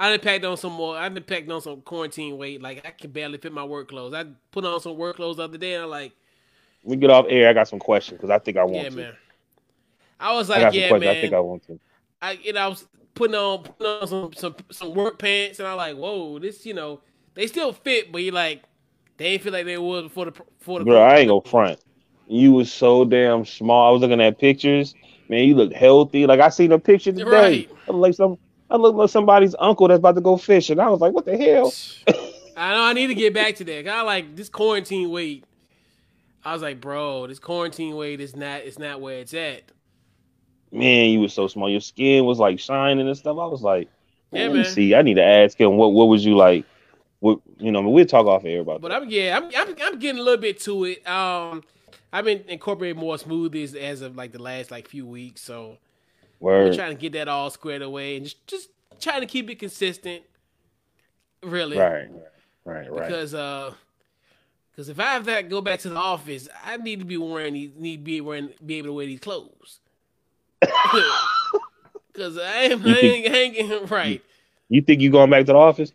I 0.00 0.10
done 0.10 0.20
packed 0.20 0.44
on 0.44 0.56
some 0.56 0.72
more. 0.72 0.96
I 0.96 1.08
done 1.08 1.22
packed 1.22 1.48
on 1.50 1.60
some 1.60 1.80
quarantine 1.82 2.36
weight. 2.36 2.60
Like 2.60 2.84
I 2.86 2.90
can 2.90 3.10
barely 3.12 3.38
fit 3.38 3.52
my 3.52 3.64
work 3.64 3.88
clothes. 3.88 4.14
I 4.14 4.24
put 4.50 4.64
on 4.64 4.80
some 4.80 4.96
work 4.96 5.16
clothes 5.16 5.36
the 5.36 5.44
other 5.44 5.58
day. 5.58 5.74
and 5.74 5.84
I'm 5.84 5.90
like, 5.90 6.12
We 6.82 6.96
get 6.96 7.10
off 7.10 7.26
air. 7.28 7.48
I 7.48 7.52
got 7.52 7.68
some 7.68 7.78
questions 7.78 8.18
because 8.18 8.30
I 8.30 8.38
think 8.38 8.56
I 8.56 8.64
want 8.64 8.76
yeah, 8.76 8.90
to. 8.90 8.96
man. 8.96 9.12
I 10.18 10.34
was 10.34 10.48
like, 10.48 10.62
some 10.62 10.74
yeah, 10.74 10.90
man. 10.92 11.08
I 11.08 11.20
think 11.20 11.32
I 11.34 11.40
want 11.40 11.66
to. 11.68 11.78
I 12.20 12.32
you 12.32 12.52
know 12.52 12.60
I 12.60 12.66
was 12.68 12.84
putting 13.14 13.36
on, 13.36 13.62
putting 13.62 13.86
on 13.86 14.08
some, 14.08 14.32
some 14.34 14.56
some 14.70 14.94
work 14.94 15.18
pants, 15.18 15.58
and 15.60 15.68
I'm 15.68 15.76
like, 15.76 15.96
whoa, 15.96 16.38
this 16.38 16.66
you 16.66 16.74
know 16.74 17.00
they 17.34 17.46
still 17.46 17.72
fit, 17.72 18.10
but 18.12 18.22
you 18.22 18.32
like 18.32 18.62
they 19.22 19.38
feel 19.38 19.52
like 19.52 19.66
they 19.66 19.78
was 19.78 20.04
before 20.04 20.26
the 20.26 20.32
before 20.32 20.78
the. 20.80 20.84
Bro, 20.84 21.00
I 21.00 21.18
ain't 21.18 21.28
gonna 21.28 21.42
front. 21.42 21.80
You 22.26 22.52
was 22.52 22.72
so 22.72 23.04
damn 23.04 23.44
small. 23.44 23.88
I 23.88 23.92
was 23.92 24.00
looking 24.00 24.20
at 24.20 24.38
pictures. 24.38 24.94
Man, 25.28 25.44
you 25.44 25.54
look 25.54 25.72
healthy. 25.72 26.26
Like 26.26 26.40
I 26.40 26.48
seen 26.48 26.72
a 26.72 26.78
picture 26.78 27.12
today. 27.12 27.24
Right. 27.24 27.70
I 27.88 27.92
look 27.92 28.00
like 28.02 28.14
some. 28.14 28.38
I 28.70 28.76
look 28.76 28.94
like 28.94 29.10
somebody's 29.10 29.54
uncle 29.58 29.88
that's 29.88 29.98
about 29.98 30.14
to 30.14 30.20
go 30.22 30.36
fishing. 30.36 30.80
I 30.80 30.88
was 30.88 31.00
like, 31.00 31.12
what 31.12 31.26
the 31.26 31.36
hell? 31.36 31.72
I 32.56 32.74
know 32.74 32.82
I 32.82 32.92
need 32.92 33.08
to 33.08 33.14
get 33.14 33.34
back 33.34 33.56
to 33.56 33.64
that. 33.64 33.88
I 33.88 34.02
like 34.02 34.36
this 34.36 34.48
quarantine 34.48 35.10
weight. 35.10 35.44
I 36.44 36.52
was 36.52 36.62
like, 36.62 36.80
bro, 36.80 37.26
this 37.26 37.38
quarantine 37.38 37.94
weight 37.96 38.20
is 38.20 38.34
not 38.34 38.62
it's 38.62 38.78
not 38.78 39.00
where 39.00 39.18
it's 39.18 39.34
at. 39.34 39.62
Man, 40.70 41.10
you 41.10 41.20
was 41.20 41.34
so 41.34 41.48
small. 41.48 41.68
Your 41.70 41.80
skin 41.80 42.24
was 42.24 42.38
like 42.38 42.58
shining 42.58 43.06
and 43.06 43.16
stuff. 43.16 43.38
I 43.38 43.46
was 43.46 43.62
like, 43.62 43.88
Yeah, 44.32 44.44
let 44.44 44.52
me 44.52 44.62
man. 44.62 44.64
see. 44.64 44.94
I 44.94 45.02
need 45.02 45.14
to 45.14 45.24
ask 45.24 45.58
him 45.60 45.76
what 45.76 45.92
what 45.92 46.06
was 46.06 46.24
you 46.24 46.36
like? 46.36 46.64
You 47.62 47.72
know? 47.72 47.82
We'll 47.82 48.06
talk 48.06 48.26
off 48.26 48.44
air 48.44 48.60
about 48.60 48.80
But 48.80 48.88
that. 48.88 49.02
I'm 49.02 49.08
yeah, 49.10 49.36
I'm, 49.36 49.50
I'm 49.56 49.74
I'm 49.82 49.98
getting 49.98 50.20
a 50.20 50.22
little 50.22 50.40
bit 50.40 50.60
to 50.60 50.84
it. 50.84 51.06
Um, 51.08 51.62
I've 52.12 52.24
been 52.24 52.44
incorporating 52.48 52.98
more 52.98 53.16
smoothies 53.16 53.74
as 53.76 54.02
of 54.02 54.16
like 54.16 54.32
the 54.32 54.42
last 54.42 54.70
like 54.70 54.88
few 54.88 55.06
weeks, 55.06 55.40
so 55.40 55.78
we're 56.40 56.74
trying 56.74 56.94
to 56.94 57.00
get 57.00 57.12
that 57.12 57.28
all 57.28 57.50
squared 57.50 57.82
away 57.82 58.16
and 58.16 58.24
just 58.24 58.46
just 58.46 58.68
trying 59.00 59.20
to 59.20 59.26
keep 59.26 59.48
it 59.50 59.58
consistent. 59.58 60.22
Really, 61.42 61.76
Right. 61.78 62.08
Right. 62.64 62.92
Right. 62.92 63.08
because 63.08 63.34
uh, 63.34 63.72
because 64.70 64.88
if 64.88 64.98
I 65.00 65.14
have 65.14 65.24
to 65.26 65.42
go 65.42 65.60
back 65.60 65.80
to 65.80 65.88
the 65.90 65.96
office, 65.96 66.48
I 66.64 66.76
need 66.76 66.98
to 67.00 67.04
be 67.04 67.16
wearing 67.16 67.54
these, 67.54 67.70
need 67.76 67.98
to 67.98 68.02
be 68.02 68.20
wearing, 68.20 68.50
be 68.64 68.76
able 68.78 68.88
to 68.88 68.92
wear 68.94 69.06
these 69.06 69.20
clothes. 69.20 69.80
Because 72.12 72.36
I 72.36 72.64
am 72.64 72.80
hanging 72.80 73.86
right. 73.86 74.22
You 74.68 74.82
think 74.82 75.00
you 75.00 75.10
going 75.10 75.30
back 75.30 75.46
to 75.46 75.52
the 75.52 75.58
office? 75.58 75.92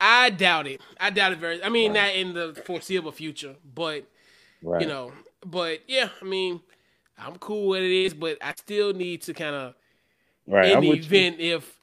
I 0.00 0.30
doubt 0.30 0.66
it. 0.66 0.80
I 1.00 1.10
doubt 1.10 1.32
it 1.32 1.38
very. 1.38 1.62
I 1.62 1.68
mean, 1.68 1.92
not 1.94 2.14
in 2.14 2.34
the 2.34 2.60
foreseeable 2.66 3.12
future, 3.12 3.56
but 3.74 4.04
Right. 4.62 4.80
you 4.82 4.86
know, 4.88 5.12
but 5.44 5.80
yeah, 5.86 6.08
I 6.20 6.24
mean, 6.24 6.60
I'm 7.18 7.36
cool 7.36 7.68
with 7.68 7.82
it 7.82 7.90
is, 7.90 8.14
but 8.14 8.38
I 8.42 8.54
still 8.56 8.92
need 8.92 9.22
to 9.22 9.34
kind 9.34 9.54
of 9.54 9.74
right. 10.46 10.72
in 10.72 10.76
I'm 10.78 10.82
the 10.82 10.90
with 10.90 11.10
you. 11.10 11.18
event 11.18 11.40
if 11.40 11.78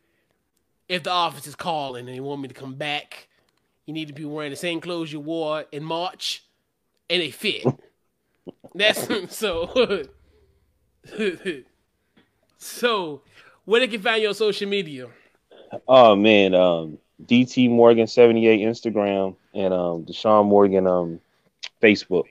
if 0.89 1.03
the 1.03 1.11
office 1.11 1.47
is 1.47 1.55
calling 1.55 2.07
and 2.07 2.15
they 2.15 2.19
want 2.19 2.41
me 2.41 2.47
to 2.47 2.53
come 2.53 2.75
back, 2.75 3.27
you 3.85 3.93
need 3.93 4.07
to 4.09 4.13
be 4.13 4.25
wearing 4.25 4.51
the 4.51 4.55
same 4.57 4.81
clothes 4.81 5.11
you 5.11 5.19
wore 5.19 5.65
in 5.71 5.83
March, 5.83 6.43
and 7.09 7.21
they 7.21 7.31
fit. 7.31 7.65
That's 8.75 9.07
so. 9.35 10.03
so, 12.57 13.21
where 13.65 13.79
they 13.81 13.87
can 13.87 14.01
find 14.01 14.21
you 14.21 14.29
on 14.29 14.33
social 14.33 14.69
media? 14.69 15.07
Oh 15.87 16.15
man, 16.15 16.53
um, 16.53 16.97
DT 17.25 17.69
Morgan 17.69 18.07
seventy 18.07 18.47
eight 18.47 18.61
Instagram 18.61 19.35
and 19.53 19.73
um 19.73 20.05
Deshaun 20.05 20.45
Morgan 20.45 20.87
um 20.87 21.19
Facebook. 21.81 22.25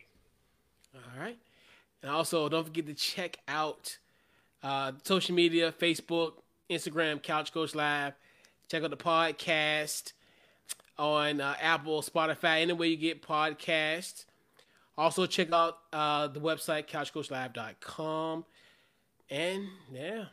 All 0.95 1.21
right. 1.21 1.39
And 2.03 2.11
also, 2.11 2.49
don't 2.49 2.65
forget 2.65 2.87
to 2.87 2.95
check 2.95 3.39
out 3.47 3.99
uh, 4.63 4.93
social 5.05 5.35
media 5.35 5.73
Facebook, 5.73 6.35
Instagram, 6.69 7.23
Couch 7.23 7.53
Coach 7.53 7.75
Live. 7.75 8.15
Check 8.69 8.83
out 8.83 8.91
the 8.91 8.97
podcast 8.97 10.13
on 10.99 11.41
uh, 11.41 11.55
Apple, 11.61 12.03
Spotify, 12.03 12.61
anywhere 12.61 12.89
you 12.89 12.97
get 12.97 13.23
podcasts. 13.23 14.25
Also, 14.97 15.27
check 15.27 15.53
out 15.53 15.79
uh, 15.93 16.29
the 16.29 16.41
website, 16.41 16.89
couchcoachlive.com. 16.89 18.45
And 19.31 19.65
yeah. 19.93 20.25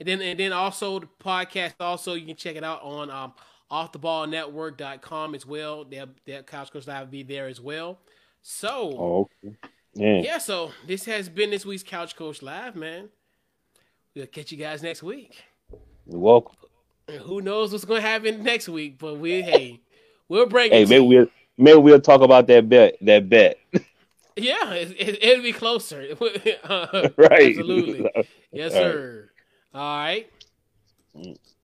And 0.00 0.08
then, 0.08 0.20
and 0.20 0.38
then 0.38 0.52
also 0.52 1.00
the 1.00 1.08
podcast. 1.22 1.74
Also, 1.80 2.14
you 2.14 2.26
can 2.26 2.36
check 2.36 2.56
it 2.56 2.64
out 2.64 2.82
on 2.82 3.10
um, 3.10 3.32
offtheballnetwork.com 3.70 5.34
as 5.34 5.46
well. 5.46 5.84
They'll, 5.84 6.08
they'll 6.24 6.42
Couch 6.42 6.70
Coach 6.72 6.86
Live 6.86 7.00
will 7.06 7.12
be 7.12 7.22
there 7.22 7.46
as 7.46 7.60
well. 7.60 7.98
So, 8.42 8.94
Oh, 8.98 9.28
okay. 9.44 9.56
Yeah. 9.94 10.20
yeah, 10.22 10.38
so 10.38 10.70
this 10.86 11.04
has 11.06 11.28
been 11.28 11.50
this 11.50 11.66
week's 11.66 11.82
Couch 11.82 12.14
Coach 12.16 12.40
Live, 12.42 12.76
man. 12.76 13.08
We'll 14.14 14.26
catch 14.26 14.52
you 14.52 14.58
guys 14.58 14.82
next 14.82 15.02
week. 15.02 15.42
You're 16.06 16.20
welcome. 16.20 16.54
And 17.08 17.20
who 17.20 17.40
knows 17.40 17.72
what's 17.72 17.84
going 17.84 18.02
to 18.02 18.06
happen 18.08 18.42
next 18.42 18.68
week, 18.68 18.98
but 18.98 19.18
we, 19.18 19.42
hey, 19.42 19.80
we'll 20.28 20.46
break 20.46 20.72
Hey, 20.72 20.82
it. 20.82 20.88
maybe 20.88 21.04
we'll 21.06 21.26
maybe 21.56 21.78
we'll 21.78 22.00
talk 22.00 22.20
about 22.20 22.46
that 22.48 22.68
bet. 22.68 22.96
That 23.02 23.28
bet. 23.28 23.58
Yeah, 24.40 24.72
it, 24.74 24.92
it, 24.96 25.24
it'll 25.24 25.42
be 25.42 25.52
closer. 25.52 26.16
Uh, 26.62 27.08
right. 27.16 27.48
Absolutely. 27.58 28.08
Yes, 28.52 28.72
All 28.72 28.80
right. 28.82 28.92
sir. 28.92 29.30
All 29.74 29.98
right. 29.98 30.30